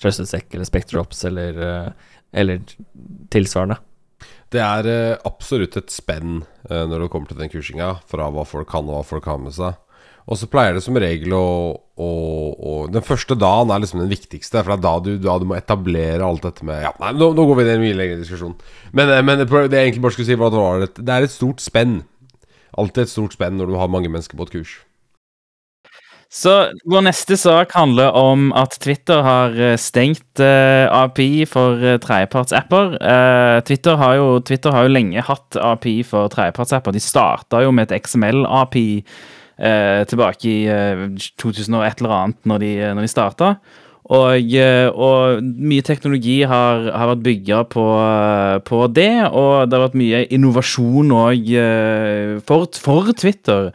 Trusted 0.00 0.28
Sec 0.28 0.52
eller 0.52 0.68
Spectrops 0.68 1.24
eller, 1.30 1.60
uh, 1.64 2.14
eller 2.36 2.60
tilsvarende. 3.32 3.80
Det 4.54 4.62
er 4.62 4.86
eh, 4.86 5.16
absolutt 5.26 5.74
et 5.80 5.90
spenn 5.90 6.42
eh, 6.68 6.84
når 6.86 7.04
det 7.04 7.08
kommer 7.10 7.30
til 7.30 7.40
den 7.40 7.50
kursinga, 7.50 7.88
fra 8.06 8.28
hva 8.30 8.44
folk 8.46 8.68
kan 8.70 8.86
og 8.86 9.00
hva 9.00 9.06
folk 9.08 9.26
har 9.26 9.40
med 9.42 9.56
seg. 9.56 9.80
Og 10.24 10.38
så 10.40 10.48
pleier 10.48 10.76
det 10.76 10.80
som 10.84 10.96
regel 10.96 11.34
å, 11.36 11.46
å, 12.00 12.08
å 12.54 12.76
Den 12.92 13.04
første 13.04 13.36
dagen 13.36 13.72
er 13.74 13.82
liksom 13.82 14.00
den 14.00 14.12
viktigste, 14.12 14.62
for 14.62 14.72
det 14.72 14.78
er 14.78 14.84
da 14.86 14.94
du, 15.04 15.10
da 15.20 15.36
du 15.40 15.44
må 15.50 15.58
etablere 15.58 16.24
alt 16.24 16.46
dette 16.46 16.64
med 16.64 16.80
Ja, 16.86 16.94
nei, 17.02 17.12
nå, 17.18 17.32
nå 17.36 17.44
går 17.50 17.60
vi 17.60 17.66
inn 17.66 17.72
i 17.72 17.76
en 17.76 17.84
mye 17.84 17.98
lengre 17.98 18.22
diskusjon. 18.22 18.56
Men, 18.96 19.12
eh, 19.12 19.22
men 19.26 19.44
det 19.44 19.50
jeg 19.50 19.90
egentlig 19.90 20.06
bare 20.06 20.16
skulle 20.16 20.30
si, 20.30 20.40
var 20.40 20.56
at 20.56 20.96
det 20.96 21.04
det 21.04 21.14
er 21.18 21.28
et 21.28 21.34
stort 21.34 21.60
spenn. 21.64 22.00
Alltid 22.80 23.04
et 23.04 23.12
stort 23.12 23.36
spenn 23.36 23.60
når 23.60 23.70
du 23.70 23.78
har 23.78 23.92
mange 23.92 24.10
mennesker 24.10 24.40
på 24.40 24.48
et 24.48 24.56
kurs. 24.56 24.74
Så 26.34 26.50
vår 26.90 27.04
neste 27.06 27.36
sak 27.38 27.76
handler 27.76 28.16
om 28.18 28.48
at 28.58 28.74
Twitter 28.82 29.20
har 29.22 29.54
eh, 29.54 29.76
stengt 29.78 30.40
eh, 30.42 30.88
API 30.90 31.44
for 31.46 31.78
eh, 31.78 32.00
tredjepartsapper. 32.02 32.96
Eh, 32.98 33.58
Twitter, 33.68 34.00
har 34.00 34.16
jo, 34.18 34.26
Twitter 34.42 34.74
har 34.74 34.88
jo 34.88 34.96
lenge 34.96 35.22
hatt 35.22 35.60
API 35.60 36.00
for 36.02 36.32
tredjepartsapper. 36.32 36.96
De 36.96 37.02
starta 37.04 37.62
jo 37.62 37.70
med 37.70 37.86
et 37.86 38.02
XML-API 38.02 39.04
tilbake 40.10 40.50
i 40.50 40.58
eh, 40.66 41.06
2000 41.38 41.78
og 41.78 41.86
et 41.86 42.02
eller 42.02 42.14
annet 42.18 42.46
når 42.48 42.62
de, 42.64 42.70
når 42.96 43.06
de 43.06 43.10
starta. 43.12 43.50
Og, 44.04 44.54
eh, 44.60 44.88
og 44.92 45.40
mye 45.42 45.84
teknologi 45.84 46.42
har, 46.44 46.90
har 46.92 47.12
vært 47.14 47.24
bygga 47.24 47.62
på, 47.72 47.84
eh, 48.04 48.58
på 48.68 48.84
det, 48.92 49.12
og 49.30 49.70
det 49.70 49.78
har 49.78 49.86
vært 49.86 50.00
mye 50.00 50.24
innovasjon 50.34 51.14
òg 51.16 51.52
for, 52.44 52.68
for 52.84 53.14
Twitter. 53.16 53.70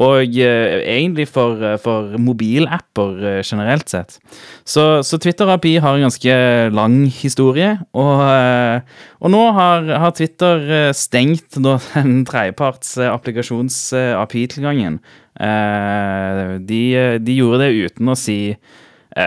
Og 0.00 0.38
eh, 0.40 0.80
egentlig 0.88 1.26
for, 1.28 1.60
eh, 1.60 1.76
for 1.80 2.14
mobilapper 2.16 3.18
eh, 3.28 3.40
generelt 3.44 3.90
sett. 3.92 4.16
Så, 4.64 5.02
så 5.04 5.18
Twitter 5.20 5.50
API 5.52 5.76
har 5.84 5.96
en 5.98 6.06
ganske 6.06 6.36
lang 6.72 6.96
historie. 7.12 7.74
Og, 7.92 8.22
eh, 8.24 8.80
og 9.20 9.34
nå 9.34 9.42
har, 9.58 9.90
har 10.00 10.14
Twitter 10.16 10.64
eh, 10.64 10.92
stengt 10.96 11.58
den 11.66 12.22
tredjeparts 12.28 12.96
eh, 12.96 13.12
applikasjons-API-tilgangen. 13.12 15.02
De, 15.38 16.82
de 17.24 17.34
gjorde 17.38 17.64
det 17.64 17.88
uten 17.88 18.10
å 18.12 18.16
si, 18.18 18.36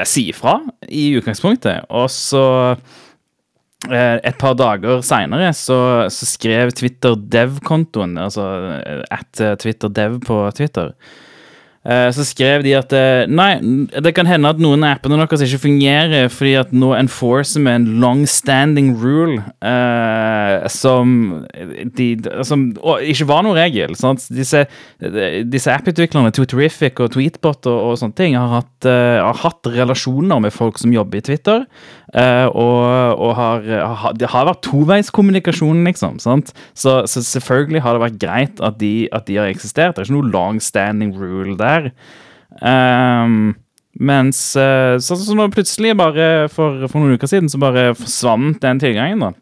si 0.06 0.28
fra 0.38 0.60
i 0.86 1.08
utgangspunktet. 1.18 1.88
Og 1.90 2.12
så 2.14 2.46
Eh, 3.86 4.18
et 4.26 4.38
par 4.42 4.56
dager 4.58 5.04
seinere 5.06 5.52
så, 5.54 5.78
så, 6.14 6.28
skrev 6.30 6.72
Twitter 6.78 7.18
Dev-kontoen, 7.18 8.16
altså 8.18 8.46
eh, 8.80 9.04
at 9.14 9.42
eh, 9.44 9.54
Twitter 9.62 9.92
Dev 9.94 10.18
på 10.26 10.40
Twitter, 10.58 10.94
så 11.86 12.24
skrev 12.26 12.64
de 12.66 12.72
at 12.78 12.94
nei, 13.30 13.52
det 14.02 14.16
kan 14.18 14.26
hende 14.26 14.50
at 14.50 14.62
noen 14.62 14.82
av 14.88 14.96
appene 14.96 15.20
deres 15.22 15.44
ikke 15.46 15.68
fungerer 15.68 16.32
fordi 16.34 16.56
at 16.58 16.72
nå 16.74 16.94
enforcer 16.98 17.62
vi 17.62 17.74
en 17.76 17.88
long 18.02 18.24
standing 18.30 18.96
rule 19.02 19.38
uh, 19.62 20.66
som, 20.72 21.46
de, 21.98 22.08
som 22.48 22.68
ikke 22.76 23.28
var 23.30 23.46
noen 23.46 23.58
regel. 23.58 23.96
Sant? 24.00 24.26
Disse, 24.34 24.66
disse 25.46 25.74
app-utviklerne, 25.74 26.34
Twitterific 26.36 27.02
og 27.04 27.14
Tweetbot 27.16 27.70
og, 27.72 27.80
og 27.92 28.00
sånne 28.02 28.18
ting, 28.18 28.38
har 28.40 28.60
hatt, 28.60 28.88
uh, 28.88 29.22
har 29.22 29.44
hatt 29.46 29.72
relasjoner 29.76 30.44
med 30.46 30.56
folk 30.56 30.80
som 30.82 30.94
jobber 30.96 31.22
i 31.22 31.26
Twitter. 31.30 31.66
Uh, 32.16 32.48
og, 32.56 33.20
og 33.20 33.32
har, 33.36 33.66
har, 34.00 34.14
det 34.16 34.30
har 34.32 34.48
vært 34.48 34.62
toveiskommunikasjon, 34.64 35.82
liksom. 35.84 36.16
Så, 36.24 36.38
så, 37.12 37.24
selvfølgelig 37.28 37.82
har 37.84 37.98
det 37.98 38.04
vært 38.06 38.22
greit 38.22 38.62
at 38.64 38.80
de, 38.80 39.10
at 39.12 39.28
de, 39.28 39.36
har 39.42 39.52
eksistert. 39.52 39.98
Det 39.98 40.06
er 40.06 40.08
ikke 40.08 40.16
noe 40.22 40.32
long 40.32 40.62
standing 40.64 41.12
rule 41.20 41.58
der. 41.60 41.92
Um, 42.64 43.58
mens 44.00 44.40
uh, 44.56 44.96
så, 45.04 45.18
så 45.20 45.36
nå 45.36 45.50
plutselig, 45.52 45.92
bare 46.00 46.48
for, 46.52 46.86
for, 46.88 47.04
noen 47.04 47.20
uker 47.20 47.32
siden, 47.32 47.52
så 47.52 47.60
bare 47.60 47.90
forsvant 48.00 48.64
den 48.64 48.80
tilgangen, 48.80 49.28
da. 49.28 49.34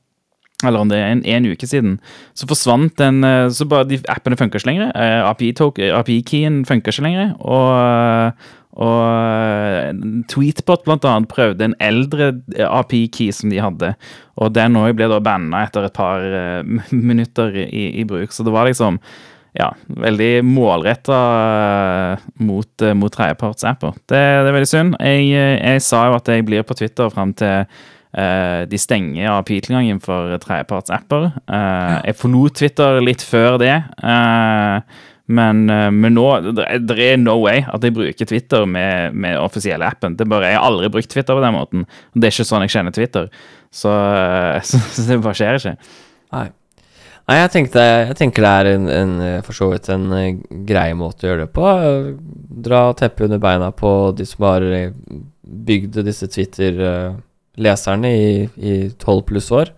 Eller 0.64 0.84
om 0.84 0.90
det 0.91 0.99
er 0.99 1.14
en, 1.14 1.23
en 1.26 1.52
uke 1.52 1.68
siden. 1.69 1.99
Så 2.34 2.48
forsvant 2.49 2.98
den 2.99 3.23
Så 3.53 3.68
bare 3.69 3.88
de 3.90 3.99
appene 4.10 4.38
funker 4.40 4.61
ikke 4.61 4.72
lenger. 4.72 4.91
API-keyen 5.30 6.61
API 6.64 6.68
funker 6.69 6.94
ikke 6.94 7.07
lenger. 7.07 7.34
Og 7.40 8.34
og 8.73 9.02
eh, 9.06 9.91
Tweetbot 10.31 10.85
blant 10.88 11.06
annet 11.06 11.30
prøvde 11.30 11.68
en 11.68 11.76
eldre 11.84 12.31
eh, 12.56 12.65
API-key 12.65 13.34
som 13.35 13.53
de 13.53 13.61
hadde. 13.61 13.91
Og 14.41 14.53
den 14.56 14.80
òg 14.80 14.95
ble 14.98 15.10
da 15.11 15.22
banna 15.23 15.65
etter 15.68 15.88
et 15.88 15.98
par 15.98 16.26
minutter 17.11 17.53
i, 17.68 17.91
i, 18.02 18.07
bruk. 18.10 18.34
Så 18.34 18.45
det 18.45 18.53
var 18.56 18.69
liksom 18.69 18.98
ja, 19.53 19.69
veldig 19.85 20.31
målretta 20.48 21.18
mot, 22.41 22.85
mot 22.98 23.14
tredjepartsapper. 23.14 23.94
Det, 24.10 24.18
det, 24.18 24.48
er 24.49 24.56
veldig 24.56 24.72
synd. 24.72 24.95
Jeg, 24.98 25.27
jeg, 25.35 25.84
sa 25.85 26.07
jo 26.10 26.18
at 26.18 26.34
jeg 26.34 26.48
blir 26.48 26.65
på 26.65 26.77
Twitter 26.80 27.14
fram 27.14 27.35
til 27.38 27.68
de 28.14 28.77
stenger 28.77 29.31
av 29.31 29.48
tilgangen 29.48 29.98
for 30.03 30.35
tredjepartsapper. 30.44 31.31
Jeg 31.49 32.18
forlot 32.19 32.60
Twitter 32.60 32.99
litt 33.02 33.23
før 33.26 33.57
det. 33.57 33.73
Uh, 34.03 34.85
men, 35.26 35.69
eh, 35.69 35.90
men 35.91 36.18
nå 36.18 36.26
det 36.52 36.95
er 36.99 37.19
no 37.22 37.38
way 37.40 37.61
at 37.64 37.85
jeg 37.85 37.95
bruker 37.95 38.27
Twitter 38.27 38.65
med, 38.68 39.15
med 39.15 39.40
offisielle 39.40 39.88
appen. 39.88 40.18
Det 40.19 40.27
bare, 40.27 40.52
Jeg 40.52 40.60
har 40.60 40.68
aldri 40.68 40.90
brukt 40.91 41.10
Twitter 41.11 41.38
på 41.38 41.44
den 41.44 41.56
måten. 41.56 41.85
Det 42.14 42.27
er 42.27 42.35
ikke 42.35 42.49
sånn 42.49 42.65
jeg 42.65 42.73
kjenner 42.76 42.95
Twitter. 42.95 43.30
Så, 43.72 43.94
så, 44.68 44.81
så 44.84 45.07
det 45.07 45.22
bare 45.23 45.40
skjer 45.40 45.61
ikke. 45.61 45.77
Nei. 46.35 46.49
Nei, 47.23 47.38
jeg, 47.40 47.52
tenkte, 47.53 47.80
jeg 48.10 48.15
tenker 48.19 48.44
det 48.44 48.49
er 48.52 48.69
en, 48.73 48.88
en, 48.91 49.11
for 49.48 49.56
så 49.56 49.69
vidt 49.72 49.88
en 49.94 50.10
eh, 50.18 50.41
grei 50.68 50.90
måte 50.99 51.23
å 51.23 51.31
gjøre 51.31 51.45
det 51.45 51.53
på. 51.56 51.69
Dra 52.68 52.81
teppet 52.99 53.30
under 53.30 53.40
beina 53.44 53.72
på 53.72 53.94
de 54.18 54.27
som 54.27 54.44
har 54.49 54.65
bygd 55.41 56.02
disse 56.03 56.27
Twitter-leserne 57.54 58.10
i 58.56 58.92
tolv 58.98 59.24
pluss 59.26 59.52
år. 59.52 59.72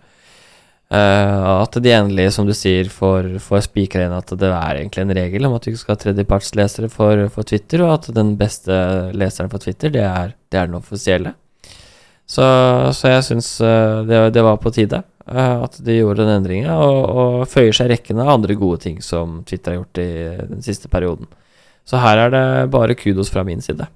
Uh, 0.86 1.62
at 1.64 1.74
de 1.82 1.90
endelig, 1.90 2.32
som 2.32 2.46
du 2.46 2.54
sier, 2.54 2.88
får, 2.88 3.40
får 3.42 3.64
spikra 3.66 4.04
inn 4.06 4.12
at 4.14 4.30
det 4.38 4.46
er 4.46 4.78
egentlig 4.78 5.02
en 5.02 5.14
regel 5.14 5.46
om 5.46 5.56
at 5.56 5.64
du 5.64 5.72
ikke 5.72 5.80
skal 5.80 5.96
ha 5.96 6.02
tredjepartslesere 6.04 6.88
for, 6.88 7.28
for, 7.28 7.42
Twitter, 7.42 7.82
og 7.82 7.96
at 7.96 8.14
den 8.14 8.36
beste 8.38 8.72
leseren 9.12 9.50
for 9.50 9.58
Twitter, 9.58 9.90
det 9.90 10.04
er, 10.04 10.36
det 10.48 10.60
er 10.60 10.68
den 10.68 10.78
offisielle. 10.78 11.34
Så, 12.26 12.44
så 12.94 13.10
jeg 13.10 13.24
syns 13.26 13.60
uh, 13.60 14.06
det, 14.06 14.30
det, 14.34 14.42
var 14.42 14.60
på 14.62 14.70
tide 14.70 15.02
uh, 15.02 15.64
at 15.66 15.80
de 15.82 15.98
gjorde 15.98 16.22
den 16.22 16.36
endringa, 16.38 16.78
og, 16.78 17.02
og, 17.10 17.34
føyer 17.50 17.74
seg 17.74 17.90
rekken 17.90 18.22
av 18.22 18.36
andre 18.36 18.54
gode 18.54 18.84
ting 18.86 19.02
som 19.02 19.42
Twitter 19.46 19.74
har 19.74 19.82
gjort 19.82 20.02
i 20.02 20.10
den 20.54 20.62
siste 20.62 20.90
perioden. 20.90 21.26
Så 21.86 21.98
her 22.02 22.18
er 22.18 22.30
det 22.34 22.46
bare 22.70 22.94
kudos 22.98 23.30
fra 23.30 23.42
min 23.46 23.62
side. 23.62 23.86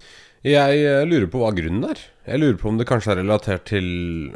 Jeg 0.47 0.85
eh, 0.89 1.02
lurer 1.05 1.28
på 1.28 1.43
hva 1.43 1.51
grunnen 1.52 1.85
er. 1.90 1.98
Jeg 2.31 2.39
lurer 2.39 2.59
på 2.61 2.69
om 2.70 2.77
det 2.78 2.86
kanskje 2.86 3.11
er 3.16 3.19
relatert 3.24 3.65
til 3.73 3.86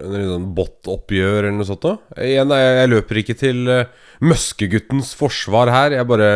sånn 0.03 0.49
bot-oppgjør 0.57 1.45
eller 1.45 1.59
noe 1.61 1.69
sånt. 1.69 1.87
Igjen, 2.19 2.51
jeg, 2.51 2.73
jeg 2.81 2.91
løper 2.91 3.21
ikke 3.21 3.37
til 3.39 3.61
uh, 3.71 4.09
Møskeguttens 4.25 5.13
forsvar 5.19 5.71
her. 5.71 5.95
Jeg 6.01 6.09
bare, 6.11 6.31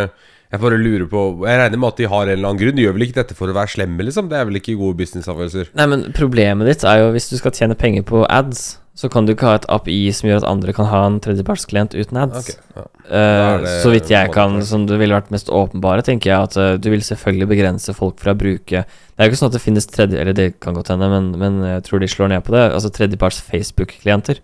jeg 0.53 0.63
bare 0.63 0.79
lurer 0.79 1.09
på 1.11 1.25
Jeg 1.49 1.59
regner 1.59 1.83
med 1.83 1.89
at 1.91 1.99
de 1.99 2.11
har 2.13 2.29
en 2.29 2.35
eller 2.37 2.53
annen 2.53 2.63
grunn. 2.63 2.79
De 2.79 2.85
gjør 2.87 2.95
vel 2.95 3.09
ikke 3.09 3.19
dette 3.19 3.39
for 3.39 3.51
å 3.51 3.57
være 3.59 3.75
slemme, 3.75 4.07
liksom? 4.07 4.31
Det 4.31 4.39
er 4.39 4.47
vel 4.47 4.61
ikke 4.61 4.77
gode 4.79 5.01
businessavgjørelser? 5.03 5.73
Nei, 5.81 5.89
men 5.91 6.07
problemet 6.15 6.71
ditt 6.71 6.87
er 6.87 7.03
jo 7.03 7.11
hvis 7.17 7.27
du 7.33 7.37
skal 7.41 7.57
tjene 7.59 7.79
penger 7.81 8.07
på 8.07 8.23
ads, 8.31 8.69
så 8.99 9.07
kan 9.07 9.29
du 9.29 9.31
ikke 9.31 9.47
ha 9.47 9.59
et 9.61 9.67
API 9.71 10.11
som 10.11 10.27
gjør 10.27 10.41
at 10.41 10.49
andre 10.49 10.73
kan 10.75 10.89
ha 10.91 11.05
en 11.07 11.21
tredjepartsklient 11.23 11.93
uten 11.95 12.19
ads. 12.19 12.49
Okay, 12.51 12.57
ja. 12.75 12.87
Er 13.15 13.67
så 13.85 13.93
vidt 13.93 14.11
jeg 14.11 14.33
kan, 14.35 14.59
som 14.67 14.89
det 14.91 14.99
ville 14.99 15.15
vært 15.15 15.31
mest 15.31 15.53
åpenbare, 15.55 16.03
tenker 16.07 16.33
jeg 16.33 16.49
at 16.49 16.59
uh, 16.59 16.73
du 16.83 16.89
vil 16.91 17.05
selvfølgelig 17.07 17.47
begrense 17.53 17.95
folk 17.95 18.19
fra 18.19 18.35
å 18.35 18.41
bruke 18.41 18.83
Det 18.83 19.23
er 19.23 19.29
jo 19.29 19.31
ikke 19.31 19.41
sånn 19.41 19.53
at 19.53 19.57
det 19.57 19.63
finnes 19.63 19.87
tredje 19.87 20.19
Eller 20.19 20.35
det 20.35 20.49
kan 20.65 20.75
godt 20.75 20.91
hende, 20.91 21.11
men, 21.15 21.31
men 21.39 21.63
jeg 21.77 21.87
tror 21.87 22.03
de 22.03 22.11
slår 22.11 22.33
ned 22.35 22.43
på 22.47 22.57
det. 22.57 22.67
Altså 22.75 22.91
tredjeparts 22.99 23.39
Facebook-klienter. 23.47 24.43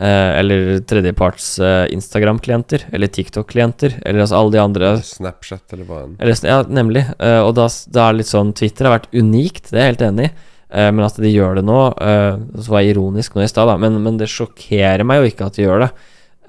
Uh, 0.00 0.32
eller 0.40 0.68
tredjeparts 0.88 1.52
Instagram-klienter. 1.92 2.88
Eller 2.96 3.12
TikTok-klienter. 3.12 4.00
Eller 4.00 4.24
altså 4.24 4.40
alle 4.40 4.56
de 4.56 4.62
andre 4.64 4.94
Snapchat 5.04 5.76
eller 5.76 5.84
hva 5.84 6.06
enn. 6.06 6.16
ja, 6.48 6.62
nemlig. 6.64 7.04
Og 7.44 7.52
da, 7.60 7.68
da 7.92 8.08
er 8.08 8.16
det 8.16 8.22
litt 8.22 8.32
sånn 8.32 8.56
Twitter 8.56 8.88
har 8.88 9.02
vært 9.02 9.12
unikt, 9.12 9.68
det 9.68 9.76
er 9.76 9.90
jeg 9.90 9.98
helt 9.98 10.08
enig 10.14 10.30
i. 10.30 10.38
Eh, 10.70 10.90
men 10.94 11.02
at 11.06 11.18
de 11.18 11.30
gjør 11.32 11.58
det 11.58 11.64
nå 11.66 11.78
uh, 11.98 12.38
Så 12.62 12.70
var 12.70 12.84
jeg 12.84 12.94
ironisk 12.94 13.34
nå 13.34 13.42
i 13.42 13.50
stad. 13.50 13.72
Men, 13.82 13.98
men 14.04 14.18
det 14.20 14.30
sjokkerer 14.30 15.06
meg 15.06 15.20
jo 15.20 15.30
ikke 15.32 15.50
at 15.50 15.58
de 15.58 15.66
gjør 15.66 15.86
det. 15.86 15.90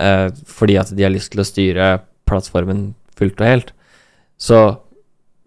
Uh, 0.02 0.28
fordi 0.50 0.78
at 0.82 0.94
de 0.98 1.06
har 1.06 1.14
lyst 1.14 1.34
til 1.34 1.44
å 1.44 1.48
styre 1.48 1.92
plattformen 2.30 2.92
fullt 3.18 3.42
og 3.42 3.50
helt. 3.50 3.76
Så 4.42 4.62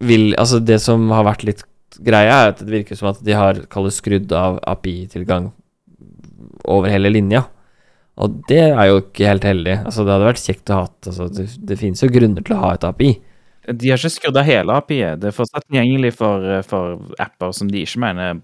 vil 0.04 0.34
Altså, 0.40 0.60
det 0.60 0.80
som 0.82 1.06
har 1.14 1.26
vært 1.26 1.46
litt 1.46 1.62
greia, 2.04 2.34
er 2.34 2.52
at 2.52 2.62
det 2.62 2.72
virker 2.72 2.98
som 2.98 3.12
at 3.12 3.20
de 3.24 3.36
har 3.36 3.62
kallet 3.70 3.94
skrudd 3.94 4.32
av 4.34 4.58
API-tilgang 4.68 5.52
over 6.70 6.90
hele 6.90 7.12
linja. 7.12 7.44
Og 8.20 8.42
det 8.50 8.62
er 8.66 8.88
jo 8.90 9.00
ikke 9.00 9.30
helt 9.30 9.46
heldig. 9.46 9.78
Altså, 9.86 10.04
det 10.04 10.14
hadde 10.14 10.28
vært 10.28 10.42
kjekt 10.42 10.70
å 10.70 10.80
ha 10.80 10.88
altså, 10.90 11.28
Det, 11.34 11.46
det 11.70 11.78
finnes 11.80 12.02
jo 12.02 12.10
grunner 12.14 12.44
til 12.46 12.56
å 12.56 12.60
ha 12.62 12.74
et 12.74 12.86
API. 12.86 13.14
De 13.72 13.88
har 13.90 13.96
ikke 13.98 14.10
skrudd 14.12 14.36
av 14.36 14.44
hele 14.44 14.72
API-et. 14.76 15.20
Det 15.20 15.28
er 15.30 15.36
fortsatt 15.36 15.64
tilgjengelig 15.70 16.12
for, 16.18 16.44
eh, 16.58 16.62
for 16.62 16.98
apper 17.18 17.52
som 17.56 17.68
de 17.68 17.82
ikke 17.86 17.98
mener 18.02 18.40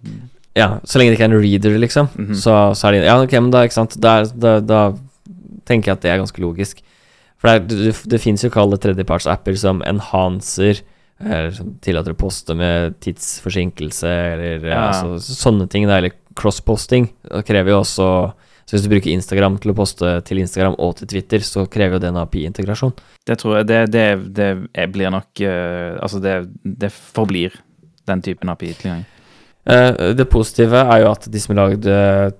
Ja, 0.57 0.81
så 0.85 0.99
lenge 0.99 1.13
det 1.13 1.19
ikke 1.19 1.29
er 1.29 1.35
en 1.35 1.43
reader, 1.43 1.79
liksom, 1.79 2.09
Mhm. 2.17 2.35
så, 2.35 2.55
så 2.75 2.89
er 2.89 2.93
det 2.93 3.05
Ja, 3.07 3.21
ok, 3.23 3.33
men 3.41 3.51
da, 3.51 3.63
ikke 3.67 3.73
sant 3.77 4.01
Da, 4.01 4.25
da, 4.25 4.61
da 4.61 4.81
tenker 5.67 5.85
jeg 5.87 5.93
at 5.93 6.01
det 6.03 6.11
er 6.11 6.19
ganske 6.19 6.41
logisk. 6.43 6.81
For 7.39 7.49
det, 7.49 7.71
er- 7.73 7.85
det, 7.93 8.03
det 8.09 8.21
fins 8.21 8.43
jo 8.43 8.51
kalde 8.51 8.77
tredjepartsapper 8.79 9.57
som 9.57 9.83
enhancer 9.83 10.81
eller 11.23 11.51
som 11.53 11.75
tillater 11.83 12.13
å 12.15 12.17
poste 12.17 12.57
med 12.57 12.95
tidsforsinkelse, 13.01 14.09
eller. 14.09 14.65
Ja. 14.67 14.89
altså, 14.91 15.19
sånne 15.21 15.69
ting. 15.69 15.87
Da, 15.87 15.99
eller 15.99 16.13
crossposting. 16.35 17.11
Det 17.29 17.45
krever 17.45 17.69
jo 17.75 17.81
også 17.83 18.07
Så 18.67 18.77
hvis 18.77 18.85
du 18.87 18.91
bruker 18.93 19.11
Instagram 19.13 19.57
til 19.63 19.73
å 19.73 19.77
poste 19.79 20.11
til 20.29 20.39
Instagram 20.43 20.77
og 20.79 20.97
til 21.01 21.09
Twitter, 21.11 21.43
så 21.47 21.65
krever 21.67 21.97
jo 21.99 22.03
det 22.05 22.11
en 22.13 22.21
API-integrasjon. 22.23 22.93
Det 23.27 23.39
tror 23.41 23.57
jeg 23.59 23.67
Det, 23.71 23.81
det, 23.93 24.07
det 24.37 24.51
blir 24.95 25.11
nok 25.11 25.41
eh, 25.41 25.97
Altså, 26.01 26.21
det, 26.23 26.37
det 26.65 26.93
forblir 26.93 27.57
den 28.07 28.23
typen 28.23 28.49
API-tilgang. 28.53 29.03
Eh, 29.71 30.15
det 30.17 30.29
positive 30.33 30.85
er 30.87 31.03
jo 31.05 31.11
at 31.13 31.27
de 31.31 31.41
som 31.43 31.55
har 31.57 31.69
lagd 31.69 31.87
eh, 31.91 32.31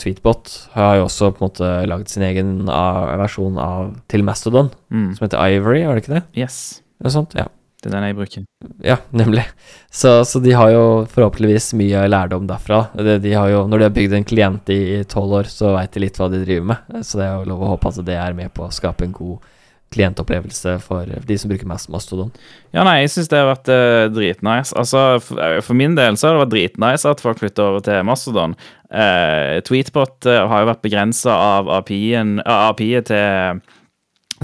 Tweetbot, 0.00 0.48
har 0.72 0.96
jo 0.96 1.04
også 1.04 1.28
på 1.36 1.42
en 1.42 1.46
måte 1.50 1.66
lagd 1.90 2.08
sin 2.08 2.22
egen 2.24 2.54
versjon 2.66 3.58
av 3.60 3.90
til 4.08 4.24
Mastodon, 4.24 4.70
Mm. 4.90 5.10
som 5.14 5.26
heter 5.26 5.38
Ivory, 5.44 5.82
var 5.84 5.94
det 5.98 6.02
ikke 6.06 6.14
det? 6.16 6.22
Yes. 6.40 6.80
Noe 7.04 7.12
sånt? 7.12 7.34
Ja. 7.36 7.44
Det 7.78 7.86
er 7.86 7.94
den 7.94 8.06
jeg 8.08 8.16
bruker. 8.18 8.46
Ja, 8.82 8.96
nemlig. 9.14 9.44
Så, 9.90 10.24
så 10.26 10.40
de 10.42 10.54
har 10.58 10.72
jo 10.74 10.86
forhåpentligvis 11.12 11.70
mye 11.78 12.00
lærdom 12.10 12.48
derfra. 12.48 12.88
De 12.98 13.34
har 13.36 13.52
jo, 13.52 13.60
når 13.70 13.78
de 13.78 13.86
har 13.86 13.94
bygd 13.94 14.16
en 14.18 14.26
klient 14.26 14.72
i 14.74 15.04
tolv 15.06 15.36
år, 15.42 15.50
så 15.52 15.76
veit 15.76 15.94
de 15.94 16.02
litt 16.02 16.18
hva 16.18 16.26
de 16.32 16.42
driver 16.42 16.72
med. 16.72 17.04
Så 17.06 17.20
det 17.20 17.28
er 17.28 17.36
jo 17.36 17.52
lov 17.52 17.62
å 17.62 17.70
håpe 17.76 17.92
at 17.92 18.02
det 18.08 18.18
er 18.18 18.34
med 18.34 18.50
på 18.56 18.66
å 18.66 18.74
skape 18.74 19.06
en 19.06 19.14
god 19.14 19.46
klientopplevelse 19.94 20.74
for 20.84 21.08
de 21.28 21.36
som 21.40 21.48
bruker 21.48 21.68
mest 21.68 21.88
Mastodon. 21.92 22.32
Ja, 22.74 22.82
nei, 22.84 22.98
jeg 23.02 23.12
syns 23.14 23.30
det 23.32 23.38
har 23.40 23.48
vært 23.48 23.70
eh, 23.72 24.10
dritnice. 24.12 24.74
Altså, 24.76 25.04
for, 25.24 25.62
for 25.64 25.78
min 25.78 25.96
del 25.96 26.18
så 26.18 26.28
har 26.28 26.36
det 26.36 26.42
vært 26.42 26.54
dritnice 26.56 27.08
at 27.08 27.22
folk 27.24 27.40
flytter 27.40 27.70
over 27.70 27.86
til 27.86 28.02
Mastodon. 28.04 28.56
Eh, 28.90 29.62
Tweetbot 29.64 30.28
eh, 30.28 30.42
har 30.50 30.64
jo 30.64 30.70
vært 30.74 30.84
begrensa 30.84 31.32
av 31.32 31.72
API-et 31.78 32.42
API-et 32.44 33.08
til 33.08 33.62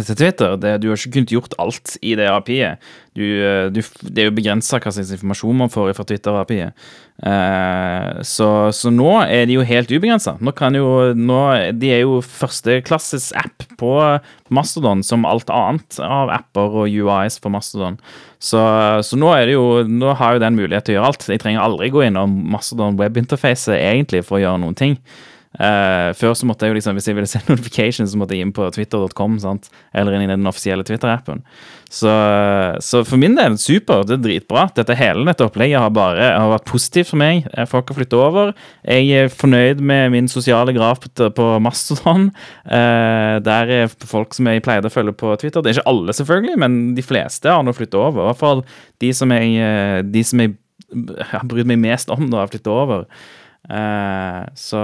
til 0.02 0.16
Twitter. 0.18 0.56
Det, 0.58 0.74
du 0.82 0.88
har 0.90 0.98
ikke 0.98 1.14
kunnet 1.18 1.32
gjort 1.34 1.54
alt 1.62 1.96
i 2.02 2.16
det 2.18 2.26
API-et. 2.30 2.82
Eh, 3.14 3.70
det 3.70 4.18
er 4.18 4.26
jo 4.26 4.34
begrensa 4.34 4.80
hva 4.82 4.90
slags 4.90 5.12
informasjon 5.14 5.60
man 5.60 5.70
får 5.70 5.92
fra 5.94 6.06
Twitter-API-et. 6.08 6.86
Uh, 7.14 8.18
så, 8.26 8.48
så 8.74 8.90
nå 8.90 9.06
er 9.22 9.44
de 9.46 9.54
jo 9.54 9.62
helt 9.62 9.92
ubegrensa. 9.92 10.32
De 10.34 11.90
er 11.94 12.00
jo 12.02 12.16
førsteklasses 12.26 13.28
app 13.38 13.62
på 13.78 13.92
Mastodon 14.54 15.04
som 15.06 15.26
alt 15.30 15.52
annet 15.54 16.00
av 16.02 16.32
apper 16.34 16.80
og 16.82 16.90
UIs 16.90 17.38
på 17.38 17.52
Mastodon. 17.54 18.00
Så, 18.42 18.58
så 19.06 19.16
nå 19.16 19.30
er 19.32 19.46
det 19.46 19.54
jo 19.54 19.84
Nå 19.86 20.10
har 20.18 20.34
jo 20.34 20.42
den 20.42 20.58
mulighet 20.58 20.88
til 20.88 20.96
å 20.96 20.98
gjøre 20.98 21.12
alt. 21.12 21.28
Jeg 21.30 21.40
trenger 21.44 21.62
aldri 21.62 21.92
gå 21.94 22.02
inn 22.08 22.18
om 22.18 22.34
Mastodon 22.50 22.98
webinterface 22.98 23.78
egentlig 23.78 24.24
for 24.26 24.40
å 24.40 24.42
gjøre 24.42 24.64
noen 24.64 24.76
ting. 24.78 24.98
Eh, 25.54 26.10
før 26.18 26.32
så 26.34 26.48
måtte 26.48 26.66
jeg 26.66 26.72
jo 26.72 26.76
liksom, 26.80 26.96
Hvis 26.98 27.06
jeg 27.06 27.14
ville 27.14 27.30
se 27.30 27.38
notifications, 27.50 28.10
så 28.10 28.18
måtte 28.18 28.34
jeg 28.34 28.46
inn 28.46 28.54
på 28.54 28.66
twitter.com, 28.74 29.38
eller 29.94 30.16
inn 30.16 30.24
i 30.26 30.30
den 30.32 30.50
offisielle 30.50 30.86
Twitter-appen. 30.86 31.44
Så, 31.94 32.10
så 32.82 33.04
for 33.06 33.20
min 33.22 33.36
del, 33.38 33.54
super. 33.60 34.02
Det 34.06 34.16
er 34.16 34.24
dritbra. 34.24 34.66
Dette 34.74 34.96
Hele 34.98 35.22
dette 35.28 35.46
opplegget 35.46 35.78
har 35.78 35.92
bare 35.94 36.32
har 36.34 36.50
vært 36.56 36.66
positivt 36.70 37.12
for 37.12 37.20
meg. 37.22 37.46
Eh, 37.54 37.68
Folk 37.70 37.92
har 37.92 37.98
flyttet 38.00 38.18
over. 38.18 38.50
Jeg 38.82 39.12
er 39.14 39.30
fornøyd 39.30 39.82
med 39.84 40.10
min 40.14 40.30
sosiale 40.30 40.74
graf 40.74 41.04
på, 41.04 41.28
på 41.36 41.46
Mastodon. 41.62 42.28
Uh, 42.66 43.38
der 43.44 43.70
er 43.70 43.94
folk 44.08 44.34
som 44.34 44.48
jeg 44.50 44.62
pleide 44.64 44.90
å 44.90 44.94
følge 44.94 45.14
på 45.18 45.36
Twitter. 45.40 45.62
Det 45.62 45.70
er 45.70 45.78
ikke 45.78 45.92
alle, 45.92 46.16
selvfølgelig, 46.16 46.58
men 46.64 46.76
de 46.96 47.04
fleste 47.04 47.50
har 47.50 47.62
nå 47.62 47.74
flyttet 47.76 47.98
over. 48.00 48.24
I 48.24 48.28
hvert 48.32 48.42
fall 48.42 48.64
de 49.02 49.12
som 49.14 49.32
jeg, 49.34 50.04
de 50.10 50.22
som 50.26 50.42
jeg 50.42 50.54
har 51.30 51.46
brydd 51.48 51.68
meg 51.70 51.80
mest 51.82 52.10
om, 52.12 52.26
da 52.30 52.42
har 52.42 52.52
flyttet 52.52 52.70
over. 52.72 53.06
Eh, 53.70 54.42
så, 54.54 54.82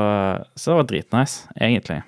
så 0.55 0.71
det 0.73 0.79
var 0.81 0.89
dritnice, 0.89 1.51
egentlig. 1.61 2.01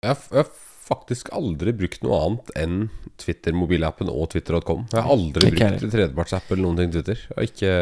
Jeg 0.00 0.14
har, 0.14 0.20
jeg 0.32 0.44
har 0.44 0.50
faktisk 0.90 1.30
aldri 1.36 1.74
brukt 1.76 2.02
noe 2.06 2.18
annet 2.24 2.52
enn 2.58 2.76
Twitter, 3.20 3.54
mobilappen 3.54 4.08
og 4.10 4.30
twitter.com. 4.32 4.86
Jeg 4.90 5.04
har 5.04 5.12
aldri 5.12 5.50
Ikke 5.52 5.68
brukt 5.74 5.92
tredjepartsapp 5.92 6.50
eller 6.50 6.64
noen 6.66 6.80
ting 6.80 6.94
Twitter. 6.94 7.20
Ikke 7.36 7.72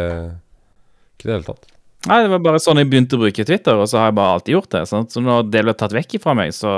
Ikke 1.15 1.27
i 1.27 1.31
det 1.31 1.37
hele 1.37 1.47
tatt. 1.47 1.71
Nei, 2.09 2.21
Det 2.23 2.31
var 2.31 2.43
bare 2.45 2.61
sånn 2.63 2.79
jeg 2.79 2.91
begynte 2.91 3.19
å 3.19 3.23
bruke 3.23 3.47
Twitter, 3.47 3.79
og 3.79 3.89
så 3.91 3.99
har 4.03 4.11
jeg 4.11 4.19
bare 4.19 4.35
alltid 4.37 4.55
gjort 4.55 4.75
det. 4.75 4.83
Sant? 4.91 5.15
Så 5.15 5.23
når 5.23 5.49
det 5.51 5.65
ble 5.67 5.75
tatt 5.79 5.95
vekk 5.97 6.19
fra 6.23 6.35
meg, 6.39 6.53
så 6.55 6.73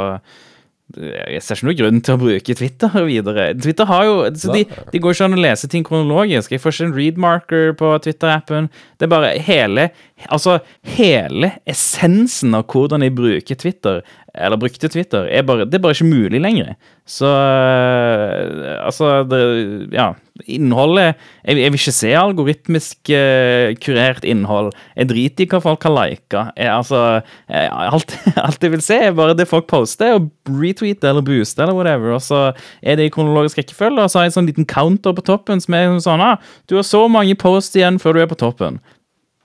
jeg 0.98 1.42
ser 1.44 1.58
ikke 1.58 1.68
noen 1.68 1.78
grunn 1.78 2.00
til 2.04 2.16
å 2.16 2.20
bruke 2.20 2.56
Twitter 2.58 2.94
videre. 3.06 3.46
Twitter 3.58 3.88
har 3.90 4.06
jo, 4.08 4.14
så 4.42 4.54
de, 4.54 4.64
de 4.90 5.02
går 5.02 5.16
ikke 5.16 5.28
an 5.28 5.36
å 5.38 5.42
lese 5.44 5.70
ting 5.70 5.86
kronologisk. 5.86 6.54
Jeg 6.54 6.62
får 6.62 6.74
ikke 6.76 6.88
en 6.88 6.96
readmarker 6.96 7.74
på 7.78 7.92
Twitter-appen. 8.06 8.70
Det 8.98 9.06
er 9.06 9.14
bare 9.14 9.34
hele 9.46 9.90
Altså, 10.28 10.58
hele 10.84 11.48
essensen 11.64 12.52
av 12.52 12.66
hvordan 12.68 13.00
jeg 13.06 13.14
bruker 13.16 13.56
Twitter, 13.56 14.02
eller 14.34 14.58
brukte 14.60 14.88
Twitter, 14.88 15.26
er 15.26 15.42
bare, 15.42 15.64
det 15.66 15.74
er 15.78 15.82
bare 15.82 15.96
ikke 15.96 16.06
mulig 16.06 16.40
lenger. 16.40 16.74
Så 17.06 17.26
øh, 17.26 18.86
Altså, 18.86 19.22
det 19.24 19.88
Ja. 19.92 20.12
Innholdet 20.46 21.16
Jeg, 21.44 21.56
jeg 21.58 21.72
vil 21.72 21.78
ikke 21.78 21.92
se 21.92 22.10
algoritmisk 22.16 23.10
uh, 23.12 23.74
kurert 23.84 24.24
innhold. 24.24 24.70
Jeg 24.96 25.08
driter 25.10 25.44
i 25.44 25.48
hva 25.50 25.58
folk 25.60 25.82
har 25.84 25.92
lika. 25.92 26.44
Jeg, 26.56 26.70
altså, 26.72 27.20
jeg, 27.48 27.68
alt, 27.70 28.14
alt 28.46 28.62
jeg 28.62 28.72
vil 28.72 28.80
se, 28.80 28.96
er 28.96 29.12
bare 29.12 29.34
det 29.36 29.48
folk 29.48 29.66
poster, 29.68 30.14
og 30.16 30.30
retweeter 30.48 31.10
eller 31.10 31.26
booster 31.26 31.66
eller 31.66 31.76
whatever. 31.76 32.14
Og 32.16 32.22
så 32.24 32.52
er 32.82 32.96
det 32.96 33.10
i 33.10 33.12
kronologisk 33.12 33.58
rekkefølge, 33.58 34.00
og 34.00 34.10
så 34.10 34.18
har 34.18 34.24
jeg 34.28 34.32
en 34.32 34.38
sånn 34.38 34.48
liten 34.48 34.68
counter 34.70 35.12
på 35.12 35.26
toppen 35.28 35.60
som 35.60 35.76
er 35.76 35.92
sånn 36.00 36.24
ah, 36.24 36.40
Du 36.70 36.78
har 36.78 36.88
så 36.88 37.04
mange 37.08 37.36
posts 37.36 37.76
igjen 37.76 38.00
før 38.00 38.16
du 38.16 38.22
er 38.24 38.30
på 38.30 38.40
toppen. 38.40 38.80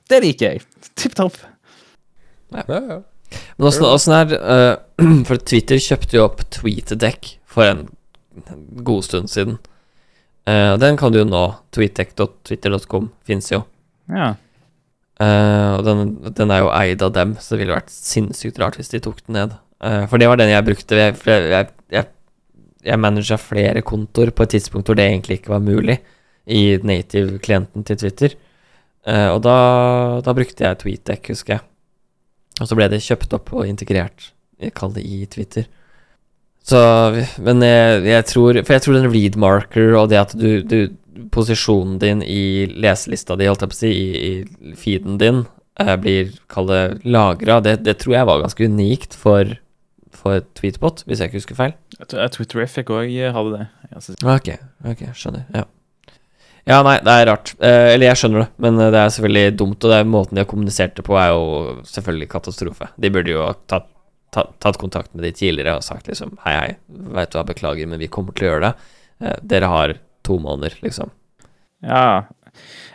Det 0.07 0.21
liker 0.23 0.55
jeg. 0.55 0.63
Tipp 0.95 1.17
topp. 1.17 1.41
Ja, 2.55 2.63
ja. 2.79 3.01
Men 3.57 3.67
åssen 3.69 3.87
sånn 3.99 4.15
er 4.17 4.33
uh, 4.39 5.21
For 5.27 5.41
Twitter 5.41 5.79
kjøpte 5.81 6.19
jo 6.19 6.25
opp 6.27 6.43
TweetDeck 6.53 7.35
for 7.49 7.67
en 7.67 7.85
god 8.85 9.05
stund 9.07 9.31
siden. 9.31 9.59
Uh, 10.45 10.75
den 10.77 10.97
kan 10.99 11.13
du 11.13 11.21
jo 11.21 11.27
nå. 11.27 11.45
Tweetdeck.twitter.com 11.75 13.09
fins 13.25 13.51
jo. 13.53 13.63
Ja. 14.11 14.33
Uh, 15.15 15.79
og 15.79 15.85
den, 15.87 16.09
den 16.35 16.51
er 16.51 16.65
jo 16.65 16.73
eid 16.75 17.03
av 17.05 17.13
dem, 17.15 17.37
så 17.39 17.55
det 17.55 17.63
ville 17.63 17.77
vært 17.77 17.93
sinnssykt 17.93 18.59
rart 18.61 18.77
hvis 18.79 18.91
de 18.91 19.01
tok 19.03 19.23
den 19.25 19.39
ned. 19.39 19.55
Eh, 19.85 20.05
for 20.07 20.17
det 20.17 20.29
var 20.31 20.39
den 20.39 20.53
jeg 20.53 20.65
brukte. 20.65 20.97
Jeg, 20.97 21.15
jeg, 21.27 21.69
jeg, 21.93 22.09
jeg, 22.87 22.99
managa 23.03 23.37
flere 23.39 23.83
kontoer 23.85 24.31
på 24.31 24.45
et 24.45 24.53
tidspunkt 24.55 24.87
hvor 24.89 24.97
det 24.97 25.05
egentlig 25.09 25.41
ikke 25.41 25.51
var 25.51 25.63
mulig, 25.63 25.97
i 26.47 26.77
native-klienten 26.79 27.83
til 27.85 27.99
Twitter. 27.99 28.37
Og 29.05 29.39
da, 29.45 29.55
da 30.25 30.33
brukte 30.33 30.65
jeg 30.65 30.79
TweetDeck, 30.81 31.29
husker 31.33 31.57
jeg. 31.57 31.65
Og 32.61 32.67
så 32.69 32.75
ble 32.77 32.87
det 32.91 33.01
kjøpt 33.03 33.33
opp 33.35 33.51
og 33.53 33.65
integrert, 33.67 34.29
kaller 34.77 34.99
det 35.01 35.05
i 35.05 35.25
Twitter. 35.27 35.65
Så, 36.65 36.79
men 37.45 37.59
jeg, 37.61 37.99
jeg 38.09 38.25
tror 38.25 38.57
For 38.65 38.73
jeg 38.73 38.81
tror 38.81 38.95
den 38.97 39.11
read 39.13 39.35
marker 39.37 39.91
og 39.99 40.07
det 40.09 40.17
at 40.17 40.31
du, 40.33 40.63
du 40.65 40.79
Posisjonen 41.31 41.99
din 42.01 42.23
i 42.25 42.65
leselista 42.67 43.35
di, 43.39 43.45
holdt 43.47 43.61
jeg 43.63 43.71
på 43.71 43.75
å 43.77 43.77
si, 43.77 43.91
i, 43.91 44.07
i 44.25 44.73
feeden 44.79 45.19
din, 45.21 45.43
eh, 45.79 45.93
blir, 46.01 46.33
kall 46.51 46.67
det, 46.67 46.79
lagra, 47.07 47.61
det, 47.63 47.77
det 47.85 47.97
tror 48.01 48.17
jeg 48.17 48.27
var 48.27 48.41
ganske 48.43 48.67
unikt 48.67 49.15
for, 49.15 49.53
for 50.11 50.43
Tweetbot, 50.59 51.05
hvis 51.07 51.21
jeg 51.23 51.31
ikke 51.31 51.39
husker 51.39 51.59
feil. 51.61 51.75
Jeg 51.99 52.09
tror- 52.11 52.33
Twitterific 52.35 52.91
òg 52.91 53.13
hadde 53.37 53.53
det. 53.53 53.67
Ok, 54.27 54.49
ok, 54.91 55.05
skjønner. 55.15 55.45
Ja. 55.55 55.63
Ja, 56.65 56.79
nei, 56.81 56.95
det 57.05 57.13
er 57.13 57.27
rart. 57.29 57.51
Eh, 57.61 57.91
eller 57.93 58.09
jeg 58.09 58.19
skjønner 58.19 58.41
det, 58.41 58.47
men 58.65 58.79
eh, 58.81 58.89
det 58.93 59.01
er 59.01 59.11
selvfølgelig 59.13 59.57
dumt. 59.59 59.77
Og 59.85 59.91
det 59.91 59.99
er 59.99 60.07
måten 60.09 60.37
de 60.37 60.41
har 60.41 60.49
kommunisert 60.49 60.95
det 60.97 61.05
på, 61.05 61.17
er 61.21 61.29
jo 61.29 61.75
selvfølgelig 61.91 62.29
katastrofe. 62.31 62.87
De 63.01 63.11
burde 63.13 63.35
jo 63.35 63.43
ha 63.45 63.51
tatt, 63.69 63.85
tatt, 64.33 64.55
tatt 64.63 64.79
kontakt 64.81 65.13
med 65.13 65.27
de 65.27 65.33
tidligere 65.37 65.77
og 65.77 65.85
sagt 65.85 66.09
liksom 66.09 66.33
Hei, 66.45 66.55
hei, 66.57 66.71
veit 67.13 67.29
du 67.29 67.37
hva, 67.37 67.45
beklager, 67.51 67.91
men 67.91 68.01
vi 68.01 68.09
kommer 68.09 68.33
til 68.33 68.47
å 68.47 68.49
gjøre 68.49 68.65
det. 68.71 68.89
Eh, 69.21 69.37
dere 69.53 69.69
har 69.69 69.93
to 70.25 70.39
måneder, 70.41 70.79
liksom. 70.81 71.13
Ja. 71.85 72.25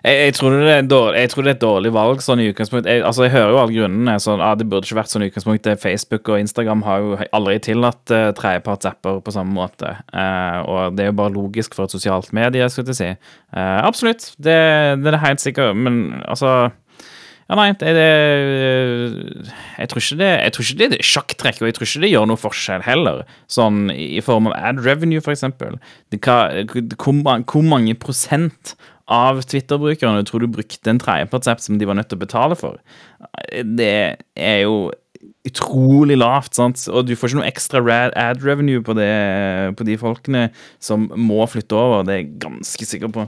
Jeg, 0.01 0.17
jeg, 0.17 0.35
tror 0.39 0.55
dårlig, 0.89 1.21
jeg 1.21 1.31
tror 1.31 1.45
det 1.45 1.51
er 1.51 1.57
et 1.59 1.63
dårlig 1.63 1.93
valg 1.93 2.23
sånn 2.25 2.41
i 2.41 2.49
utgangspunkt. 2.49 2.89
Jeg, 2.89 3.03
altså, 3.05 3.27
jeg 3.27 3.35
hører 3.35 3.53
jo 3.53 3.61
alle 3.61 3.77
grunnene. 3.77 4.17
Sånn, 4.23 4.41
ah, 4.45 4.55
det 4.57 4.67
burde 4.71 4.89
ikke 4.89 5.01
vært 5.01 5.13
sånn 5.13 5.27
i 5.27 5.29
utgangspunktet. 5.29 5.83
Facebook 5.83 6.31
og 6.33 6.41
Instagram 6.41 6.85
har 6.87 7.05
jo 7.05 7.19
aldri 7.37 7.59
tillatt 7.69 8.15
uh, 8.15 8.31
tredjepartsapper 8.37 9.21
på 9.27 9.35
samme 9.37 9.53
måte. 9.57 9.93
Uh, 10.15 10.59
og 10.65 10.97
det 10.97 11.05
er 11.05 11.13
jo 11.13 11.19
bare 11.21 11.37
logisk 11.37 11.77
for 11.77 11.85
et 11.85 11.97
sosialt 11.97 12.33
medie, 12.37 12.69
skulle 12.73 12.95
jeg 12.95 13.01
si. 13.03 13.11
Uh, 13.53 13.81
absolutt, 13.85 14.33
det, 14.39 14.57
det 15.03 15.13
er 15.13 15.19
det 15.19 15.25
helt 15.27 15.45
sikkert. 15.45 15.77
Men 15.77 16.23
altså 16.25 16.71
ja, 17.51 17.57
nei, 17.59 17.73
det, 17.75 17.93
det, 17.97 19.39
jeg, 19.75 19.91
tror 19.91 20.01
ikke 20.05 20.19
det, 20.21 20.29
jeg 20.31 20.53
tror 20.55 20.65
ikke 20.65 20.77
det 20.79 20.87
er 21.01 21.09
sjakktrekk, 21.09 21.57
og 21.59 21.67
jeg 21.67 21.75
tror 21.77 21.89
ikke 21.89 22.03
det 22.05 22.11
gjør 22.13 22.29
noe 22.31 22.39
forskjell 22.39 22.85
heller. 22.87 23.25
Sånn 23.51 23.89
i 23.91 24.21
form 24.23 24.47
av 24.53 24.55
ad 24.71 24.79
revenue, 24.85 25.23
for 25.25 25.35
eksempel. 25.35 25.81
Hvor, 26.15 27.43
hvor 27.51 27.67
mange 27.67 27.97
prosent 27.99 28.77
av 29.11 29.43
Twitter-brukerne 29.43 30.25
tror 30.29 30.45
du 30.45 30.51
brukte 30.51 30.93
en 30.93 31.01
tredjepartsapp 31.03 31.63
som 31.63 31.79
de 31.79 31.89
var 31.89 31.99
nødt 31.99 32.11
til 32.13 32.21
å 32.21 32.25
betale 32.25 32.59
for? 32.59 32.81
Det 33.65 33.93
er 34.39 34.59
jo 34.63 34.91
utrolig 35.49 36.17
lavt, 36.21 36.55
sant? 36.57 36.83
og 36.89 37.09
du 37.09 37.15
får 37.17 37.31
ikke 37.31 37.41
noe 37.41 37.49
ekstra 37.49 37.83
ad 38.09 38.45
revenue 38.45 38.85
på, 38.85 38.95
det, 38.97 39.11
på 39.77 39.87
de 39.89 39.97
folkene 40.01 40.49
som 40.83 41.09
må 41.17 41.43
flytte 41.51 41.77
over. 41.77 42.05
Det 42.07 42.15
er 42.15 42.23
jeg 42.23 42.35
ganske 42.45 42.89
sikker 42.89 43.13
på. 43.13 43.27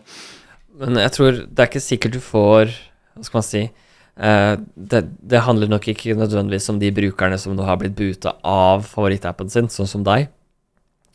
Men 0.80 1.00
jeg 1.02 1.14
tror 1.16 1.40
det 1.42 1.60
er 1.64 1.70
ikke 1.70 1.84
sikkert 1.84 2.14
du 2.16 2.22
får 2.24 2.70
Hva 3.12 3.26
skal 3.26 3.42
man 3.42 3.48
si 3.48 3.64
Uh, 4.12 4.60
det, 4.76 5.06
det, 5.24 5.40
handler 5.46 5.70
nok 5.72 5.86
ikke 5.88 6.12
nødvendigvis 6.12 6.68
om 6.68 6.76
de 6.76 6.90
brukerne 6.92 7.38
som 7.40 7.54
nå 7.56 7.64
har 7.64 7.78
blitt 7.80 7.94
buta 7.96 8.34
av 8.44 8.84
favorittappen 8.84 9.48
sin, 9.48 9.70
sånn 9.72 9.88
som 9.88 10.02
deg. 10.04 10.26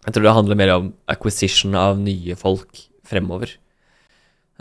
Jeg 0.02 0.16
tror 0.16 0.26
det 0.26 0.34
handler 0.34 0.58
mer 0.58 0.72
om 0.74 0.88
acquisition 1.06 1.78
av 1.78 2.00
nye 2.02 2.34
folk 2.40 2.82
fremover. 3.06 3.54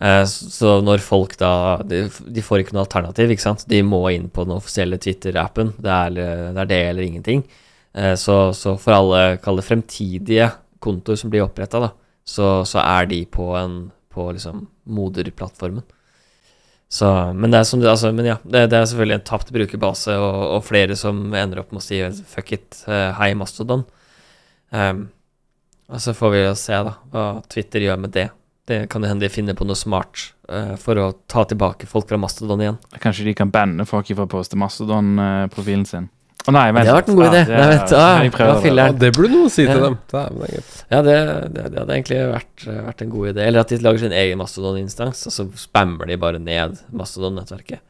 Uh, 0.02 0.24
så 0.28 0.74
når 0.84 1.00
folk 1.00 1.38
da 1.40 1.80
de, 1.88 2.02
får 2.44 2.62
ikke 2.62 2.76
noe 2.76 2.84
alternativ, 2.84 3.32
ikke 3.32 3.46
sant. 3.46 3.64
De 3.68 3.80
må 3.86 4.02
inn 4.12 4.28
på 4.28 4.44
den 4.44 4.56
offisielle 4.58 5.00
Twitter-appen. 5.00 5.72
Det, 5.80 5.98
det, 6.18 6.28
er 6.52 6.70
det 6.72 6.80
eller 6.90 7.06
ingenting. 7.06 7.44
Uh, 7.96 8.14
så, 8.20 8.52
så, 8.56 8.76
for 8.80 8.98
alle 8.98 9.40
kall 9.44 9.60
det 9.60 9.66
fremtidige 9.68 10.50
kontoer 10.84 11.20
som 11.20 11.32
blir 11.32 11.46
oppretta, 11.46 11.90
så, 12.26 12.60
så, 12.68 12.80
er 12.84 13.08
de 13.10 13.24
på 13.30 13.50
en 13.56 13.86
på 14.12 14.30
liksom 14.32 14.66
moderplattformen. 14.88 15.84
Så, 16.88 17.08
men, 17.34 17.50
det 17.50 17.58
er 17.58 17.66
som, 17.66 17.82
altså, 17.82 18.12
men 18.14 18.28
ja, 18.28 18.36
det, 18.44 18.68
det, 18.70 18.78
er 18.78 18.86
selvfølgelig 18.86 19.16
en 19.18 19.26
tapt 19.26 19.50
brukerbase, 19.52 20.14
og, 20.22 20.36
og, 20.54 20.62
flere 20.64 20.96
som 20.96 21.18
ender 21.34 21.60
opp 21.60 21.74
med 21.74 21.82
å 21.82 21.84
si 21.84 21.98
fuck 22.30 22.52
it, 22.54 22.78
hei, 22.86 23.32
Mastodon. 23.36 23.82
Um, 24.70 25.08
og 25.90 26.02
så 26.02 26.14
får 26.16 26.32
vi 26.32 26.42
jo 26.44 26.54
se 26.58 26.78
da, 26.86 26.94
hva 27.12 27.26
Twitter 27.52 27.84
gjør 27.84 28.00
med 28.06 28.14
det. 28.14 28.28
Det 28.66 28.80
kan 28.90 29.04
jo 29.04 29.10
hende 29.10 29.22
de 29.22 29.30
finner 29.30 29.54
på 29.54 29.66
noe 29.66 29.78
smart 29.78 30.32
uh, 30.50 30.74
for 30.80 30.98
å 30.98 31.12
ta 31.30 31.44
tilbake 31.46 31.86
folk 31.86 32.08
fra 32.10 32.18
Mastodon 32.18 32.64
igjen. 32.64 32.78
Kanskje 33.02 33.28
de 33.28 33.36
kan 33.38 33.52
banne 33.54 33.86
folk 33.86 34.10
fra 34.10 34.26
å 34.26 34.30
poste 34.30 34.58
Mastodon-profilen 34.58 35.86
sin. 35.86 36.08
Å 36.46 36.52
nei, 36.54 36.66
vent. 36.70 36.86
Det 36.86 36.92
har 36.92 37.00
vært 37.00 37.08
en 37.10 37.18
god 37.18 37.26
idé. 37.26 37.40
Ja, 37.42 37.66
det, 37.70 37.78
ja, 37.90 38.74
ja, 38.78 38.90
det 38.94 39.08
burde 39.16 39.32
noen 39.32 39.50
si 39.50 39.64
til 39.66 39.80
dem. 39.82 39.96
Det 40.12 40.20
er, 40.20 40.66
ja, 40.92 41.00
det, 41.02 41.16
det, 41.16 41.64
det, 41.72 41.80
hadde 41.80 41.96
egentlig 41.96 42.18
vært, 42.30 42.66
vært, 42.66 43.02
en 43.02 43.12
god 43.14 43.30
idé. 43.32 43.46
Eller 43.48 43.64
at 43.64 43.72
de 43.72 43.78
lager 43.82 44.04
sin 44.04 44.14
egen 44.14 44.38
Mastodon-instans, 44.38 45.24
og 45.26 45.34
så 45.34 45.46
spammer 45.58 46.06
de 46.06 46.18
bare 46.22 46.42
ned 46.42 46.78
Mastodon-nettverket. 46.94 47.82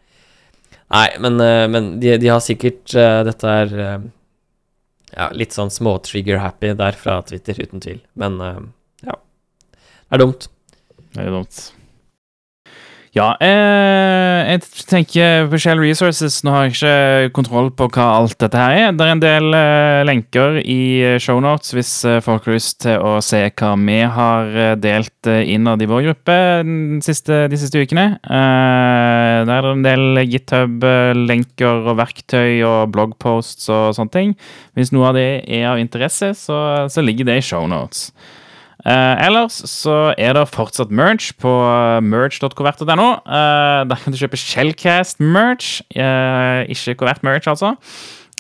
Nei, 0.95 1.07
men, 1.21 1.37
eh, 1.43 1.67
men 1.69 1.91
de, 2.01 2.15
de, 2.23 2.31
har 2.31 2.43
sikkert 2.45 2.93
uh, 2.95 3.21
Dette 3.27 3.55
er 3.65 3.73
uh, 3.75 4.05
ja, 5.11 5.29
litt 5.35 5.57
sånn 5.57 5.73
små-trigger-happy 5.75 6.77
der 6.79 6.97
fra 6.97 7.19
Twitter, 7.27 7.59
uten 7.61 7.83
tvil. 7.83 8.01
Men 8.17 8.39
uh, 8.41 8.61
ja. 9.05 9.19
Det 9.75 10.17
er 10.17 10.23
dumt. 10.23 10.49
Er 11.17 11.33
dumt. 11.33 11.77
Ja, 13.17 13.31
eh, 13.41 14.43
jeg 14.51 14.61
tenker 14.91 15.47
på 15.49 15.57
Shell 15.63 15.81
Resources 15.81 16.43
Nå 16.45 16.53
har 16.53 16.67
jeg 16.67 16.75
ikke 16.75 17.31
kontroll 17.39 17.71
på 17.73 17.87
hva 17.95 18.11
alt 18.19 18.37
dette 18.43 18.61
her 18.61 18.77
er. 18.77 18.91
Det 18.93 19.07
er 19.07 19.13
en 19.15 19.23
del 19.23 19.57
eh, 19.57 20.03
lenker 20.05 20.59
i 20.61 20.81
eh, 21.01 21.17
shownotes 21.23 21.73
hvis 21.73 21.93
eh, 22.05 22.19
folk 22.25 22.45
har 22.45 22.59
lyst 22.59 22.83
til 22.85 23.01
å 23.01 23.15
se 23.25 23.41
hva 23.49 23.73
vi 23.81 23.99
har 24.19 24.53
eh, 24.53 24.75
delt 24.77 25.31
eh, 25.33 25.49
innad 25.55 25.81
i 25.81 25.89
vår 25.89 26.05
gruppe 26.11 26.37
siste, 27.07 27.47
de 27.49 27.61
siste 27.61 27.81
ukene. 27.81 28.19
der 28.27 29.55
er 29.55 29.65
det 29.65 29.73
en 29.73 29.87
del 29.87 30.25
github-lenker 30.35 31.89
og 31.89 31.97
verktøy 32.03 32.61
og 32.69 32.93
bloggposts 32.93 33.71
og 33.73 33.95
sånne 33.97 34.13
ting. 34.13 34.37
Hvis 34.77 34.93
noe 34.93 35.15
av 35.15 35.17
det 35.17 35.31
er 35.47 35.71
av 35.73 35.81
interesse, 35.81 36.35
så, 36.37 36.59
så 36.93 37.05
ligger 37.05 37.31
det 37.31 37.41
i 37.41 37.49
shownotes. 37.49 38.11
Uh, 38.87 39.19
ellers 39.19 39.57
så 39.67 40.15
er 40.15 40.37
det 40.37 40.45
fortsatt 40.53 40.93
merch 40.95 41.33
på 41.43 41.51
merch.covert.no. 42.07 43.09
Uh, 43.27 43.83
der 43.91 43.99
kan 43.99 44.15
du 44.15 44.21
kjøpe 44.21 44.39
Shellcast-merch. 44.39 45.81
Uh, 45.97 46.63
ikke 46.71 46.95
Covert-merch, 47.01 47.49
altså. 47.51 47.75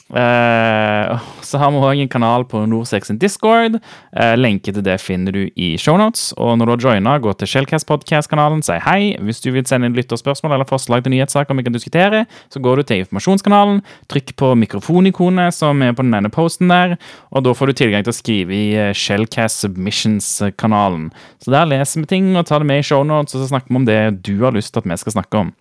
Uh, 0.07 1.19
så 1.43 1.59
har 1.59 1.73
vi 1.75 1.81
òg 1.83 2.01
en 2.05 2.11
kanal 2.11 2.45
på 2.47 2.61
Norsex 2.71 3.09
sin 3.11 3.19
Discord. 3.19 3.81
Uh, 4.15 4.35
lenke 4.39 4.71
til 4.71 4.85
det 4.87 5.01
finner 5.03 5.35
du 5.35 5.41
i 5.59 5.73
shownotes. 5.83 6.29
Og 6.39 6.55
når 6.59 6.69
du 6.69 6.73
har 6.75 6.95
joina, 6.95 7.17
gå 7.23 7.33
til 7.35 7.51
Shellcast 7.51 7.89
Podcast-kanalen, 7.91 8.63
si 8.63 8.79
hei. 8.85 9.17
Hvis 9.27 9.43
du 9.43 9.51
vil 9.51 9.67
sende 9.67 9.91
inn 9.91 9.99
lytterspørsmål 9.99 10.55
eller 10.55 10.69
forslag 10.69 11.03
til 11.03 11.17
nyhetssaker 11.17 11.59
vi 11.59 11.67
kan 11.67 11.75
diskutere, 11.75 12.23
så 12.55 12.63
går 12.63 12.79
du 12.79 12.87
til 12.87 13.03
informasjonskanalen, 13.03 13.83
trykk 14.13 14.37
på 14.39 14.53
mikrofonikonet 14.63 15.57
som 15.57 15.83
er 15.83 15.97
på 15.97 16.07
den 16.07 16.15
ene 16.15 16.31
posten 16.31 16.71
der, 16.71 16.97
og 17.35 17.47
da 17.47 17.55
får 17.57 17.73
du 17.73 17.79
tilgang 17.83 18.07
til 18.07 18.15
å 18.15 18.21
skrive 18.21 18.55
i 18.55 18.65
uh, 18.79 18.93
Shellcast 18.95 19.67
Submissions-kanalen. 19.67 21.11
Så 21.43 21.51
der 21.55 21.67
leser 21.67 22.05
vi 22.05 22.13
ting 22.15 22.31
og 22.37 22.47
tar 22.47 22.63
det 22.63 22.71
med 22.71 22.85
i 22.85 22.87
shownotes, 22.87 23.35
og 23.35 23.43
så 23.43 23.51
snakker 23.51 23.75
vi 23.75 23.83
om 23.83 23.91
det 23.91 24.01
du 24.23 24.37
har 24.45 24.55
lyst 24.55 24.71
til 24.75 24.85
at 24.85 24.91
vi 24.93 25.03
skal 25.03 25.19
snakke 25.19 25.47
om. 25.47 25.55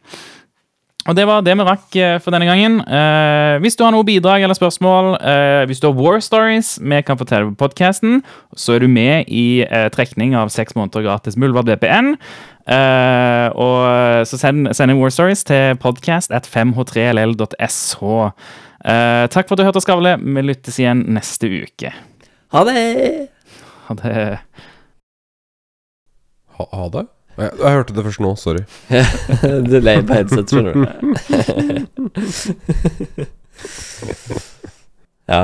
Og 1.05 1.13
Det 1.15 1.25
var 1.29 1.43
det 1.45 1.53
vi 1.53 1.65
rakk 1.67 1.95
eh, 2.01 2.15
for 2.17 2.33
denne 2.33 2.47
gangen. 2.49 2.79
Eh, 2.81 3.59
hvis 3.61 3.77
du 3.77 3.83
har 3.85 3.91
noe 3.93 4.05
bidrag 4.07 4.41
eller 4.41 4.57
spørsmål, 4.57 5.11
eh, 5.21 5.61
hvis 5.69 5.77
du 5.83 5.85
har 5.91 5.93
war 5.99 6.17
stories 6.23 6.79
vi 6.81 7.01
kan 7.05 7.19
fortelle 7.19 7.51
på 7.51 7.59
podkasten, 7.61 8.23
så 8.57 8.73
er 8.73 8.81
du 8.81 8.87
med 8.89 9.29
i 9.29 9.61
eh, 9.67 9.85
trekning 9.93 10.33
av 10.33 10.49
seks 10.49 10.73
måneder 10.73 11.05
gratis 11.05 11.37
Muldvarp 11.37 11.69
VPN. 11.69 12.15
Eh, 12.65 13.47
og 13.53 14.25
så 14.25 14.39
send, 14.41 14.71
send 14.73 14.95
inn 14.95 14.97
war 14.97 15.13
stories 15.13 15.45
til 15.45 15.77
podcast 15.77 16.33
at 16.33 16.49
5h3ll.sh. 16.49 18.01
Eh, 18.85 19.25
takk 19.29 19.45
for 19.45 19.53
at 19.53 19.61
du 19.61 19.67
hørte 19.69 19.85
Skavle. 19.85 20.17
Vi 20.17 20.41
lyttes 20.41 20.81
igjen 20.81 21.05
neste 21.13 21.53
uke. 21.53 21.93
Ha 22.53 22.65
det! 22.65 23.29
Ha 23.85 23.93
det. 24.01 24.39
Ha, 26.57 26.65
ha 26.73 26.89
det? 26.89 27.05
Jeg, 27.35 27.51
jeg, 27.59 27.71
hørte 27.75 27.93
det 27.95 28.03
først 28.05 28.21
nå, 28.23 28.29
sorry. 28.39 28.63
Delay 29.71 29.97
på 30.07 30.13
headset, 30.15 30.47
skjønner 30.51 30.73
du. 30.75 30.81
ja. 35.31 35.41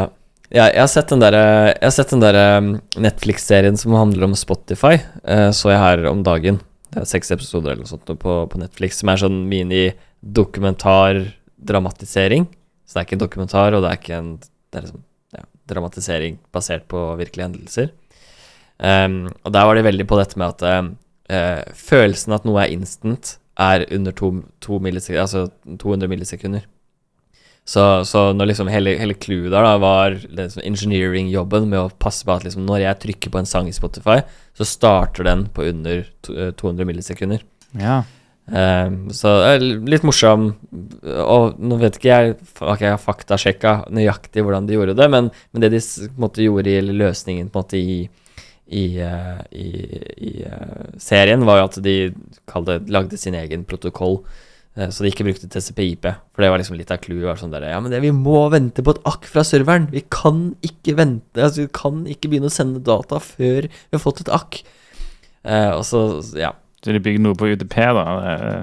ja. 0.53 0.65
jeg 0.71 0.79
har 0.79 0.91
sett 0.91 1.09
den 1.11 1.23
der, 1.23 1.33
Jeg 1.35 1.87
har 1.87 1.95
sett 1.95 2.13
den 2.15 2.23
der 2.23 2.35
um, 2.59 2.67
Netflix-serien 2.95 3.77
som 3.79 3.99
handler 3.99 4.23
om 4.29 4.35
Spotify, 4.39 4.95
uh, 5.27 5.51
så 5.55 5.65
jeg 5.73 5.83
her 5.83 5.99
om 6.11 6.19
dagen. 6.27 6.55
Det 6.91 6.97
er 7.03 7.11
seks 7.11 7.27
episoder 7.35 7.69
eller 7.73 7.83
noe 7.85 7.91
sånt 7.91 8.07
på, 8.07 8.31
på 8.51 8.57
Netflix, 8.59 8.91
som 9.01 9.07
er 9.11 9.17
sånn 9.21 9.39
mini-dokumentar-dramatisering. 9.51 12.43
Så 12.87 12.91
det 12.93 12.99
er 12.99 13.05
ikke 13.07 13.17
en 13.19 13.27
dokumentar, 13.27 13.69
og 13.75 13.81
det 13.83 13.89
er 13.91 13.97
ikke 13.99 14.19
en 14.19 14.31
det 14.71 14.79
er 14.79 14.85
liksom, 14.87 15.03
ja, 15.35 15.43
dramatisering 15.67 16.33
basert 16.55 16.83
på 16.91 16.99
virkelige 17.19 17.47
hendelser. 17.49 17.87
Um, 18.81 19.29
og 19.43 19.53
der 19.53 19.67
var 19.67 19.73
de 19.77 19.83
veldig 19.85 20.07
på 20.09 20.17
dette 20.17 20.39
med 20.41 20.55
at 20.55 20.61
um, 20.79 20.87
eh, 21.31 21.63
følelsen 21.77 22.35
at 22.35 22.45
noe 22.47 22.61
er 22.63 22.75
instant, 22.75 23.37
er 23.61 23.85
under 23.93 24.13
to, 24.15 24.33
to 24.63 24.79
millisekunder, 24.83 25.23
altså 25.25 25.77
200 25.81 26.11
millisekunder. 26.11 26.67
Så, 27.71 27.83
så 28.09 28.31
når 28.33 28.49
liksom 28.49 28.71
hele, 28.73 28.95
hele 28.97 29.15
clouet 29.21 29.51
der 29.53 29.63
da 29.63 29.75
var 29.79 30.15
liksom 30.17 30.63
engineering-jobben 30.65 31.67
med 31.69 31.79
å 31.79 31.91
passe 32.01 32.25
på 32.25 32.33
at 32.33 32.47
liksom 32.47 32.65
når 32.65 32.81
jeg 32.87 33.01
trykker 33.03 33.33
på 33.33 33.41
en 33.41 33.49
sang 33.49 33.69
i 33.69 33.75
Spotify, 33.75 34.17
så 34.57 34.67
starter 34.67 35.27
den 35.29 35.45
på 35.53 35.67
under 35.69 36.01
to, 36.25 36.33
200 36.57 36.81
eh, 36.81 36.89
millisekunder. 36.89 37.45
Ja. 37.79 38.01
Um, 38.51 39.05
så 39.15 39.29
litt 39.61 40.01
morsom 40.03 40.47
Og 41.05 41.59
nå 41.61 41.75
vet 41.79 41.95
ikke 41.95 42.09
jeg 42.09 42.31
jeg 42.33 42.89
har 42.89 42.97
faktasjekka 42.99 43.73
nøyaktig 43.93 44.43
hvordan 44.43 44.65
de 44.67 44.75
gjorde 44.75 44.95
det, 44.97 45.07
men, 45.13 45.29
men 45.53 45.63
det 45.63 45.69
de 45.71 45.79
på 45.79 46.09
en 46.09 46.25
måte 46.25 46.43
gjorde 46.43 46.73
i 46.73 46.81
løsningen 46.81 47.51
på 47.53 47.61
en 47.61 47.63
måte 47.63 47.79
i 47.79 47.99
i, 48.71 48.85
uh, 49.03 49.41
i, 49.51 49.67
i 50.15 50.31
uh, 50.47 50.87
serien, 51.01 51.43
var 51.47 51.59
jo 51.59 51.67
at 51.67 51.77
de 51.83 51.95
det, 52.11 52.77
lagde 52.91 53.19
sin 53.19 53.35
egen 53.35 53.65
protokoll. 53.67 54.21
Uh, 54.77 54.87
så 54.87 55.03
de 55.03 55.11
ikke 55.11 55.27
brukte 55.27 55.49
TCP-IP. 55.51 56.07
For 56.31 56.45
det 56.45 56.51
var 56.53 56.63
liksom 56.63 56.79
litt 56.79 56.93
av 56.93 57.01
clouet. 57.03 57.41
Sånn 57.41 57.55
ja, 57.59 57.79
men 57.83 57.91
det, 57.91 58.01
vi 58.05 58.13
må 58.15 58.45
vente 58.53 58.85
på 58.85 58.95
et 58.95 59.03
akk 59.11 59.27
fra 59.29 59.43
serveren. 59.47 59.89
Vi 59.91 60.05
kan 60.07 60.51
ikke 60.65 60.95
vente 60.99 61.43
Altså, 61.43 61.65
vi 61.65 61.73
kan 61.75 62.05
ikke 62.09 62.31
begynne 62.31 62.51
å 62.51 62.55
sende 62.55 62.83
data 62.87 63.19
før 63.23 63.67
vi 63.67 63.97
har 63.97 64.03
fått 64.03 64.23
et 64.23 64.33
akk. 64.33 64.63
og 65.43 65.85
så, 65.87 66.05
ja. 66.39 66.55
Så 66.81 66.93
de 66.95 67.01
bygger 67.03 67.21
noe 67.21 67.37
på 67.37 67.51
UDP, 67.53 67.75
da. 67.97 68.05
Eh, 68.33 68.61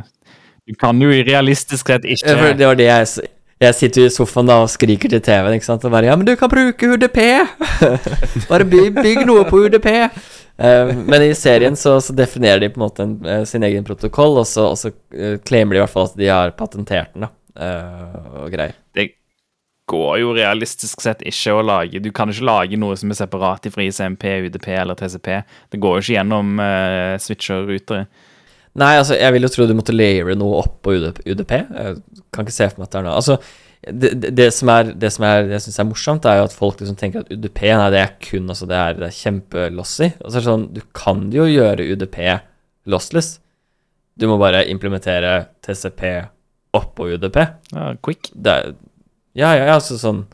Du 0.68 0.74
kan 0.76 0.98
jo 1.00 1.08
i 1.08 1.22
realistisk 1.24 1.88
sett 1.88 2.04
ikke 2.04 2.34
det 2.58 2.66
var 2.66 2.76
det 2.76 2.88
jeg 2.90 3.28
Jeg 3.58 3.74
sitter 3.74 4.06
i 4.06 4.10
sofaen 4.14 4.46
da 4.46 4.60
og 4.62 4.68
skriker 4.70 5.10
til 5.10 5.22
TV-en, 5.24 5.56
ikke 5.58 5.66
sant, 5.66 5.82
og 5.82 5.90
bare 5.90 6.06
Ja, 6.06 6.14
men 6.18 6.28
du 6.28 6.36
kan 6.38 6.50
bruke 6.50 6.92
UDP! 6.94 7.18
bare 8.50 8.66
bygg, 8.68 9.00
bygg 9.02 9.24
noe 9.26 9.42
på 9.48 9.64
UDP! 9.64 9.88
Uh, 10.58 10.92
men 10.94 11.24
i 11.26 11.32
serien 11.38 11.74
så, 11.78 11.96
så 12.02 12.14
definerer 12.14 12.62
de 12.62 12.68
på 12.70 12.78
en 12.78 12.84
måte 12.84 13.02
en, 13.02 13.16
uh, 13.26 13.42
sin 13.46 13.66
egen 13.66 13.86
protokoll, 13.86 14.38
og 14.38 14.46
så, 14.46 14.68
og 14.70 14.78
så 14.78 14.92
uh, 14.94 15.36
claimer 15.46 15.74
de 15.74 15.80
i 15.80 15.82
hvert 15.82 15.94
fall 15.94 16.06
at 16.06 16.16
de 16.18 16.30
har 16.30 16.54
patentert 16.58 17.12
den, 17.14 17.26
da. 17.26 17.32
eh, 17.58 18.16
og 18.44 18.54
greier. 18.54 18.78
Det 18.94 19.08
går 19.90 20.20
jo 20.22 20.32
realistisk 20.36 21.02
sett 21.02 21.22
ikke 21.26 21.54
å 21.56 21.62
lage 21.64 22.02
Du 22.04 22.10
kan 22.14 22.30
ikke 22.30 22.46
lage 22.46 22.78
noe 22.78 22.94
som 22.98 23.10
er 23.10 23.18
separat 23.18 23.66
fra 23.74 23.86
ICMP, 23.86 24.26
UDP 24.46 24.68
eller 24.76 24.98
TCP. 24.98 25.30
Det 25.74 25.82
går 25.82 25.98
jo 25.98 26.04
ikke 26.04 26.18
gjennom 26.18 26.60
switcher-rutere. 27.24 28.06
Nei, 28.78 28.92
altså, 29.00 29.16
jeg 29.18 29.34
vil 29.34 29.46
jo 29.46 29.50
tro 29.52 29.66
du 29.68 29.74
måtte 29.76 29.94
layere 29.96 30.36
noe 30.38 30.60
opp 30.62 30.76
på 30.86 30.94
UDP. 30.98 31.54
Jeg 31.54 31.96
kan 32.34 32.46
ikke 32.46 32.54
se 32.54 32.68
for 32.70 32.82
meg 32.82 32.88
at 32.88 32.94
det 32.94 33.00
er 33.00 33.08
noe 33.08 33.16
Altså, 33.18 33.38
det, 33.78 34.10
det, 34.18 34.30
det 34.34 34.48
som 34.52 34.70
er 34.74 34.88
Det 34.98 35.08
som 35.14 35.24
er, 35.28 35.44
jeg 35.52 35.62
syns 35.62 35.78
er 35.78 35.86
morsomt, 35.86 36.26
er 36.26 36.40
jo 36.40 36.46
at 36.48 36.56
folk 36.56 36.80
liksom 36.82 36.96
tenker 36.98 37.22
at 37.22 37.30
UDP 37.30 37.62
nei, 37.70 37.90
det 37.94 38.00
er 38.02 38.16
kun 38.24 38.50
Altså, 38.50 38.66
det 38.70 38.78
er, 38.78 38.98
det 38.98 39.08
er 39.08 39.18
kjempelossy. 39.18 40.10
Og 40.22 40.28
så 40.28 40.34
er 40.34 40.40
det 40.40 40.50
sånn 40.50 40.66
Du 40.76 40.82
kan 40.98 41.26
jo 41.34 41.46
gjøre 41.48 41.86
UDP 41.94 42.18
lossless. 42.88 43.36
Du 44.18 44.26
må 44.30 44.38
bare 44.40 44.64
implementere 44.70 45.48
TCP 45.62 46.02
oppå 46.76 47.10
UDP. 47.14 47.36
Ja, 47.74 47.90
quick. 48.04 48.30
Det 48.34 48.54
er 48.54 48.70
Ja, 49.38 49.52
ja, 49.54 49.68
ja, 49.68 49.74
altså 49.76 49.98
sånn 50.00 50.24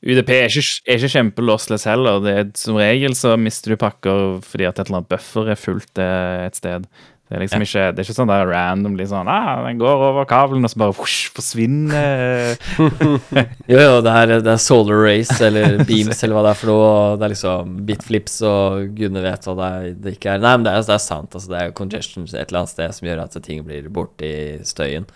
UDP 0.00 0.30
er 0.32 0.46
ikke, 0.48 0.62
er 0.88 0.96
ikke 0.96 1.12
kjempelossless 1.12 1.84
heller. 1.88 2.20
Det 2.24 2.32
er, 2.32 2.46
som 2.56 2.78
regel 2.80 3.12
så 3.16 3.34
mister 3.40 3.74
du 3.74 3.80
pakker 3.80 4.38
fordi 4.44 4.64
at 4.68 4.78
et 4.80 4.88
eller 4.88 5.02
annet 5.02 5.10
buffer 5.12 5.50
er 5.52 5.60
fullt 5.60 6.00
eh, 6.00 6.46
et 6.46 6.56
sted. 6.56 6.86
Det 7.30 7.36
er 7.38 7.42
liksom 7.44 7.62
ikke, 7.62 7.82
det 7.94 8.02
er 8.02 8.08
ikke 8.08 8.14
sånn 8.16 8.30
der 8.32 8.48
random 8.50 8.96
liksom, 8.98 9.28
ah, 9.30 9.60
Den 9.62 9.78
går 9.78 10.00
over 10.08 10.24
kabelen, 10.26 10.64
og 10.66 10.72
så 10.72 10.80
bare 10.82 10.94
whoosh, 10.96 11.28
forsvinner 11.30 12.56
Jo, 13.70 13.76
jo, 13.76 14.00
det 14.02 14.14
er, 14.18 14.32
det 14.42 14.50
er 14.50 14.58
solar 14.58 14.98
race 15.04 15.36
eller 15.46 15.78
beams 15.88 16.24
eller 16.26 16.34
hva 16.34 16.42
det 16.48 16.50
er 16.50 16.58
for 16.58 16.72
noe. 16.72 16.88
Og 16.88 17.20
det 17.20 17.28
er 17.28 17.32
liksom 17.36 17.76
bitflips 17.86 18.34
og 18.50 18.96
gudene 18.98 19.22
vet 19.22 19.46
hva 19.46 19.54
det, 19.60 19.68
er, 19.70 19.94
det 20.02 20.14
ikke 20.16 20.32
er. 20.32 20.42
Nei, 20.42 20.56
men 20.58 20.66
det 20.66 20.72
er, 20.74 20.82
det 20.88 20.96
er 20.96 21.04
sant. 21.04 21.30
Altså, 21.30 21.52
det 21.52 21.60
er 21.60 21.76
congestion 21.78 22.26
et 22.26 22.40
eller 22.40 22.64
annet 22.64 22.72
sted 22.74 22.98
som 22.98 23.06
gjør 23.06 23.22
at 23.22 23.38
ting 23.46 23.62
blir 23.68 23.86
borte 23.94 24.26
i 24.26 24.40
støyen. 24.66 25.06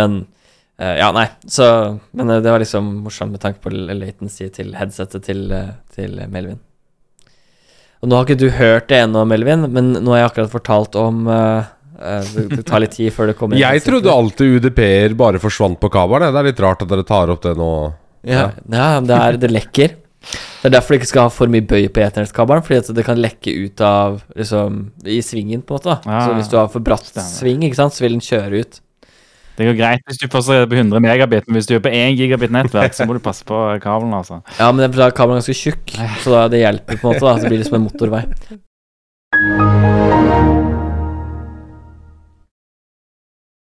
Men 0.00 0.22
uh, 0.80 0.94
Ja, 1.02 1.10
nei. 1.12 1.26
Så 1.44 1.68
Men 2.16 2.32
uh, 2.32 2.38
det 2.40 2.48
var 2.48 2.64
liksom 2.64 2.88
morsomt 3.04 3.36
med 3.36 3.44
tanke 3.44 3.60
på 3.60 3.74
latency 3.76 4.48
til 4.56 4.72
headsetet 4.78 5.28
til, 5.28 5.44
uh, 5.52 5.76
til 5.92 6.16
Melvin. 6.32 6.64
Og 7.98 8.10
nå 8.10 8.18
har 8.18 8.28
ikke 8.28 8.38
du 8.38 8.48
hørt 8.54 8.88
det 8.92 9.00
ennå, 9.02 9.24
Melvin, 9.26 9.66
men 9.74 9.92
nå 9.96 10.14
har 10.14 10.22
jeg 10.22 10.30
akkurat 10.30 10.52
fortalt 10.52 10.98
om 11.00 11.24
uh, 11.26 11.66
eh, 11.98 12.34
det, 12.52 12.62
tar 12.68 12.84
litt 12.84 12.94
tid 12.94 13.10
før 13.14 13.32
det 13.32 13.38
kommer 13.38 13.58
inn 13.58 13.64
Jeg 13.64 13.82
trodde 13.86 14.12
alltid 14.14 14.58
UDP-er 14.58 15.16
bare 15.18 15.40
forsvant 15.42 15.80
på 15.82 15.90
kabelen. 15.92 16.30
Det 16.34 16.42
er 16.42 16.50
litt 16.52 16.62
rart 16.62 16.84
at 16.84 16.92
dere 16.92 17.06
tar 17.06 17.32
opp 17.34 17.42
det 17.46 17.56
nå. 17.58 17.72
Ja, 18.28 18.50
ja 18.70 18.90
det, 19.02 19.18
er, 19.18 19.40
det 19.42 19.50
lekker. 19.50 19.96
Det 20.28 20.66
er 20.66 20.74
derfor 20.74 20.94
du 20.94 21.00
ikke 21.00 21.10
skal 21.10 21.26
ha 21.26 21.32
for 21.32 21.50
mye 21.50 21.66
bøy 21.66 21.88
på 21.94 22.02
eternettkabelen, 22.02 22.64
fordi 22.66 22.80
at 22.82 22.92
det 22.98 23.06
kan 23.06 23.22
lekke 23.22 23.54
ut 23.64 23.82
av 23.86 24.20
liksom, 24.38 24.80
i 25.06 25.18
svingen, 25.24 25.62
på 25.66 25.74
en 25.74 25.80
måte. 25.80 25.94
da. 25.94 25.98
Ah, 26.06 26.26
så 26.26 26.38
hvis 26.38 26.50
du 26.52 26.58
har 26.58 26.70
for 26.70 26.84
bratt 26.84 27.10
sving, 27.22 27.66
ikke 27.66 27.78
sant, 27.78 27.94
så 27.94 28.06
vil 28.06 28.14
den 28.18 28.24
kjøre 28.24 28.62
ut. 28.62 28.80
Det 29.58 29.66
går 29.66 29.74
greit 29.74 30.04
hvis 30.06 30.20
du 30.20 30.28
fortsatt 30.30 30.62
er 30.62 30.68
på 30.70 30.78
100 30.78 31.02
megabit, 31.02 31.48
men 31.48 31.58
hvis 31.58 31.66
du 31.66 31.74
er 31.74 31.82
på 31.82 31.90
1 31.90 32.14
gigabit 32.20 32.54
nettverk, 32.54 32.94
så 32.94 33.08
må 33.08 33.16
du 33.18 33.22
passe 33.24 33.42
på 33.48 33.58
kabelen, 33.82 34.14
altså. 34.14 34.38
Ja, 34.60 34.70
men 34.70 34.86
da 34.94 35.08
er 35.08 35.16
kabelen 35.18 35.42
ganske 35.42 35.56
tjukk, 35.58 35.96
så 36.22 36.36
da 36.36 36.46
det 36.52 36.62
hjelper 36.62 37.02
på 37.02 37.10
en 37.10 37.16
måte. 37.16 37.26
da, 37.26 37.36
Så 37.42 37.50
blir 37.50 37.58
det 37.58 37.66
som 37.66 37.80
en 37.80 37.88
motorvei. 37.90 38.22